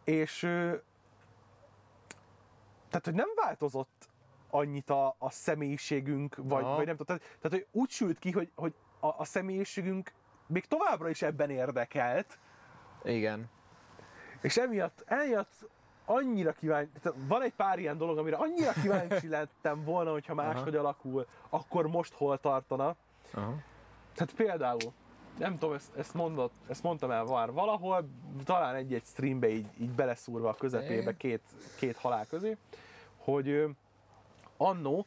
[0.09, 0.39] És
[2.89, 4.09] tehát, hogy nem változott
[4.51, 6.77] annyit a, a személyiségünk, vagy, Aha.
[6.77, 10.13] vagy nem tudom, tehát, tehát, hogy úgy sült ki, hogy, hogy a, a személyiségünk
[10.47, 12.39] még továbbra is ebben érdekelt,
[13.05, 13.51] Igen.
[14.41, 15.69] és emiatt, emiatt
[16.05, 20.77] annyira kíváncsi, tehát van egy pár ilyen dolog, amire annyira kíváncsi lettem volna, hogyha máshogy
[20.77, 22.97] alakul, akkor most hol tartana.
[23.33, 23.55] Aha.
[24.15, 24.93] Tehát például,
[25.39, 28.09] nem tudom, ezt, ezt, mondott, ezt mondtam el már valahol,
[28.45, 31.43] talán egy-egy streambe így, így beleszúrva a közepébe két,
[31.79, 32.57] két halál közé,
[33.17, 33.67] hogy
[34.57, 35.07] annó,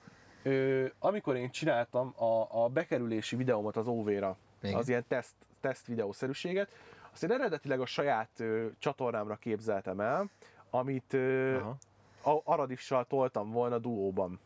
[0.99, 4.75] amikor én csináltam a, a bekerülési videómat az OV-ra, Igen.
[4.75, 6.69] az ilyen teszt, teszt videószerűséget,
[7.13, 10.29] azt én eredetileg a saját ö, csatornámra képzeltem el,
[10.69, 11.77] amit ö, Aha.
[12.23, 14.39] a Aradissal toltam volna duóban.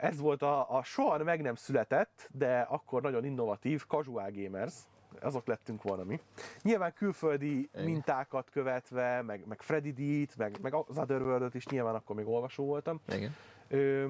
[0.00, 4.74] Ez volt a, a soha meg nem született, de akkor nagyon innovatív Casual Gamers.
[5.20, 6.20] Azok lettünk volna mi.
[6.62, 7.84] Nyilván külföldi Igen.
[7.84, 12.64] mintákat követve, meg, meg Freddy D-t, meg, meg az Otherworld-ot is, nyilván akkor még olvasó
[12.64, 13.00] voltam.
[13.08, 13.34] Igen.
[13.68, 14.08] Ö,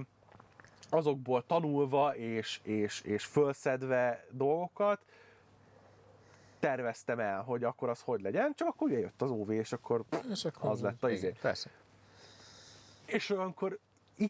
[0.90, 5.00] azokból tanulva és, és, és fölszedve dolgokat,
[6.58, 10.04] terveztem el, hogy akkor az hogy legyen, csak akkor ugye jött az OV, és akkor
[10.30, 11.34] És akkor az lett a izé.
[11.40, 11.70] Persze.
[13.06, 13.78] És olyankor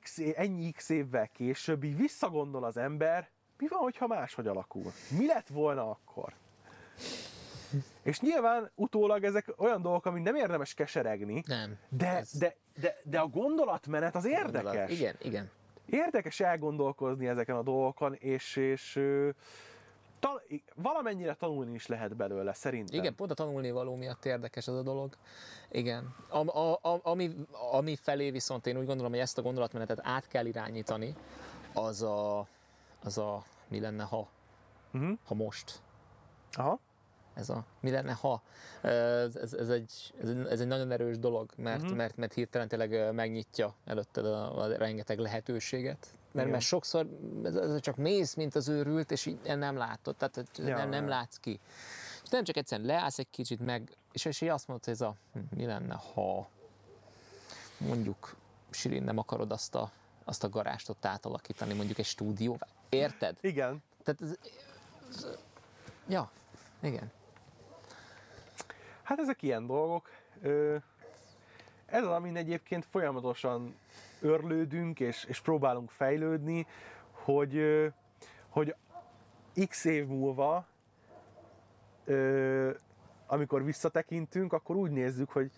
[0.02, 4.92] x, ennyi x évvel később így visszagondol az ember, mi van, hogyha máshogy alakul?
[5.18, 6.32] Mi lett volna akkor?
[8.02, 11.76] És nyilván utólag ezek olyan dolgok, amit nem érdemes keseregni, Nem.
[11.88, 14.90] de, Ez- de, de, de a gondolatmenet az érdekes.
[14.90, 15.50] Igen, igen.
[15.86, 19.00] Érdekes elgondolkozni ezeken a dolgokon, és, és
[20.26, 20.42] tal,
[20.74, 22.98] valamennyire tanulni is lehet belőle, szerintem.
[22.98, 25.16] Igen, pont a tanulni való miatt érdekes ez a dolog.
[25.70, 26.14] Igen.
[26.28, 27.34] A, a, a, ami,
[27.72, 31.14] ami felé viszont én úgy gondolom, hogy ezt a gondolatmenetet át kell irányítani,
[31.74, 32.46] az a,
[33.02, 34.28] az a mi lenne, ha,
[34.92, 35.18] Uh-huh.
[35.24, 35.80] ha most.
[36.52, 36.78] Aha.
[37.34, 38.42] Ez a mi lenne, ha.
[38.82, 40.14] Ez, ez, ez, egy,
[40.48, 41.96] ez, egy, nagyon erős dolog, mert, uh-huh.
[41.96, 46.06] mert, mert hirtelen tényleg megnyitja előtted a, a rengeteg lehetőséget.
[46.36, 47.06] Mert, mert sokszor
[47.44, 51.36] ez, csak mész, mint az őrült, és így nem látod, tehát Ja, nem, nem látsz
[51.36, 51.60] ki.
[52.22, 55.00] És nem csak egyszerűen leállsz egy kicsit meg, és, és így azt mondod, hogy ez
[55.00, 56.48] a hm, mi lenne, ha
[57.78, 58.36] mondjuk
[58.70, 59.90] Sirin nem akarod azt a,
[60.24, 62.66] azt a garást ott átalakítani, mondjuk egy stúdióvá.
[62.88, 63.36] Érted?
[63.40, 63.82] Igen.
[64.04, 64.36] Tehát ez,
[65.08, 65.26] ez,
[66.08, 66.30] ja,
[66.80, 67.10] igen.
[69.02, 70.10] Hát ezek ilyen dolgok.
[70.42, 70.76] Ö,
[71.86, 73.76] Ez az, amin egyébként folyamatosan
[74.20, 76.66] örlődünk, és, és próbálunk fejlődni,
[77.10, 77.60] hogy,
[78.48, 78.74] hogy
[79.68, 80.66] x év múlva,
[83.26, 85.50] amikor visszatekintünk, akkor úgy nézzük, hogy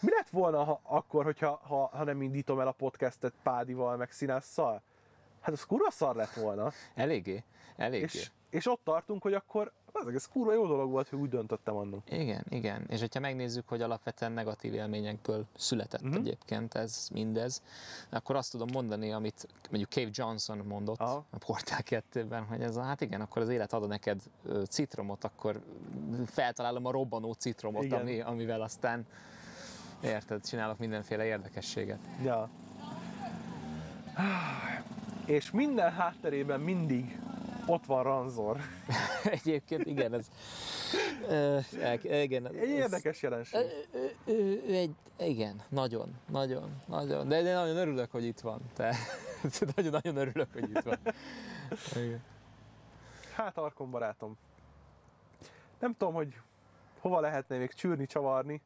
[0.00, 4.10] mi lett volna ha, akkor, hogyha, ha, ha nem indítom el a podcastet Pádival, meg
[4.10, 4.82] Színásszal?
[5.40, 6.72] Hát az kurva szar lett volna.
[6.94, 7.44] Eléggé,
[7.76, 8.04] eléggé.
[8.04, 11.76] És, és ott tartunk, hogy akkor az ez kurva jó dolog volt, hogy úgy döntöttem
[11.76, 12.10] annak.
[12.10, 12.84] Igen, igen.
[12.88, 16.16] És hogyha megnézzük, hogy alapvetően negatív élményekből született uh-huh.
[16.16, 17.62] egyébként ez mindez,
[18.10, 21.24] akkor azt tudom mondani, amit mondjuk Cave Johnson mondott Aha.
[21.30, 24.20] a Portál 2-ben, hogy ez a, hát igen, akkor az élet ad neked
[24.68, 25.60] citromot, akkor
[26.26, 28.00] feltalálom a robbanó citromot, Igen.
[28.00, 29.06] ami, amivel aztán
[30.02, 32.00] érted, csinálok mindenféle érdekességet.
[32.22, 32.50] Ja.
[35.26, 37.18] És minden hátterében mindig
[37.66, 38.56] ott van Ranzor.
[39.24, 40.28] Egyébként igen, ez...
[41.28, 41.58] Ö,
[42.02, 43.60] igen, Egy ez- érdekes jelenség.
[43.92, 47.28] Ő, ő, ő egy, igen, nagyon, nagyon, nagyon.
[47.28, 48.60] De, de nagyon örülök, hogy itt van.
[48.74, 48.96] Te,
[49.76, 50.98] nagyon-nagyon örülök, hogy itt van.
[51.96, 52.22] Igen.
[53.34, 54.36] Hát, Arkon barátom.
[55.78, 56.36] Nem tudom, hogy
[57.00, 58.60] hova lehetne még csűrni, csavarni,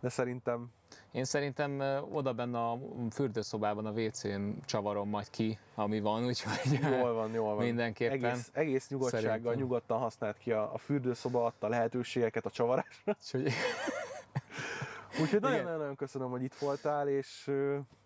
[0.00, 0.72] de szerintem
[1.14, 2.78] Én szerintem oda benne a
[3.10, 7.64] fürdőszobában a WC-n csavarom majd ki, ami van, úgyhogy jól van, jól van.
[7.64, 8.24] mindenképpen.
[8.30, 9.58] Egész, egész nyugodtsággal, Szerintem.
[9.58, 13.16] nyugodtan használt ki a, a fürdőszoba, adta lehetőségeket a csavarásra.
[13.22, 13.52] Úgyhogy,
[15.20, 17.50] Úgyhogy nagyon-nagyon köszönöm, hogy itt voltál, és,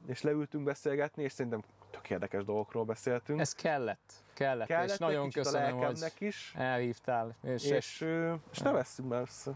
[0.07, 3.41] és leültünk beszélgetni, és szerintem tök érdekes dolgokról beszéltünk.
[3.41, 7.37] ez kellett, kellett, Kellett és nagyon köszönöm, hogy is, elhívtál.
[7.43, 9.53] És, és, ö, és ne vesszünk már össze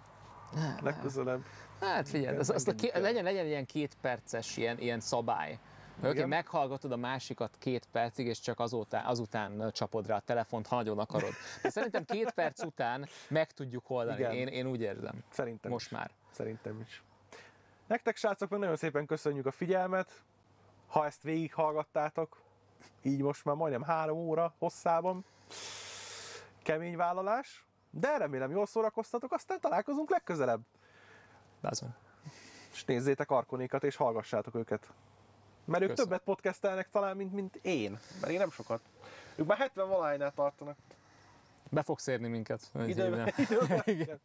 [0.80, 1.42] legközelebb.
[1.82, 5.58] Hát figyelj, az, azt a ké, legyen, legyen ilyen két perces ilyen, ilyen szabály.
[6.04, 10.76] Oké, meghallgatod a másikat két percig, és csak azután, azután csapod rá a telefont, ha
[10.76, 11.32] nagyon akarod.
[11.62, 14.18] De szerintem két perc után meg tudjuk oldani.
[14.18, 14.32] Igen.
[14.32, 15.24] Én, én úgy érzem.
[15.30, 15.92] Szerintem Most is.
[15.92, 16.10] már.
[16.30, 17.02] Szerintem is.
[17.86, 20.22] Nektek srácok, meg nagyon szépen köszönjük a figyelmet.
[20.86, 22.42] Ha ezt végighallgattátok,
[23.02, 25.24] így most már majdnem három óra hosszában.
[26.62, 30.60] Kemény vállalás, de remélem jól szórakoztatok, aztán találkozunk legközelebb.
[31.62, 31.94] Lazon.
[32.72, 34.92] És nézzétek Arkonékat, és hallgassátok őket.
[35.64, 36.10] Mert ők Köszönöm.
[36.10, 37.98] többet podcastelnek talán, mint, mint én.
[38.20, 38.80] Mert én nem sokat.
[39.36, 40.76] Ők már 70 valahánynál tartanak.
[41.70, 42.70] Be fogsz érni minket.
[42.86, 43.32] Időben.
[43.36, 43.82] időben.
[43.96, 44.20] Igen.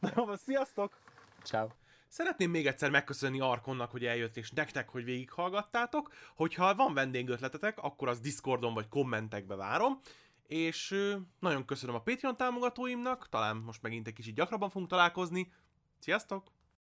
[0.00, 0.98] Na jó, van, sziasztok!
[1.42, 1.68] Ciao.
[2.08, 6.12] Szeretném még egyszer megköszönni Arkonnak, hogy eljött, és nektek, hogy végighallgattátok.
[6.36, 10.00] Hogyha van vendégötletetek, akkor az Discordon vagy kommentekbe várom.
[10.46, 10.94] És
[11.38, 15.52] nagyon köszönöm a Patreon támogatóimnak, talán most megint egy kicsit gyakrabban fogunk találkozni.
[15.98, 16.50] Sziasztok!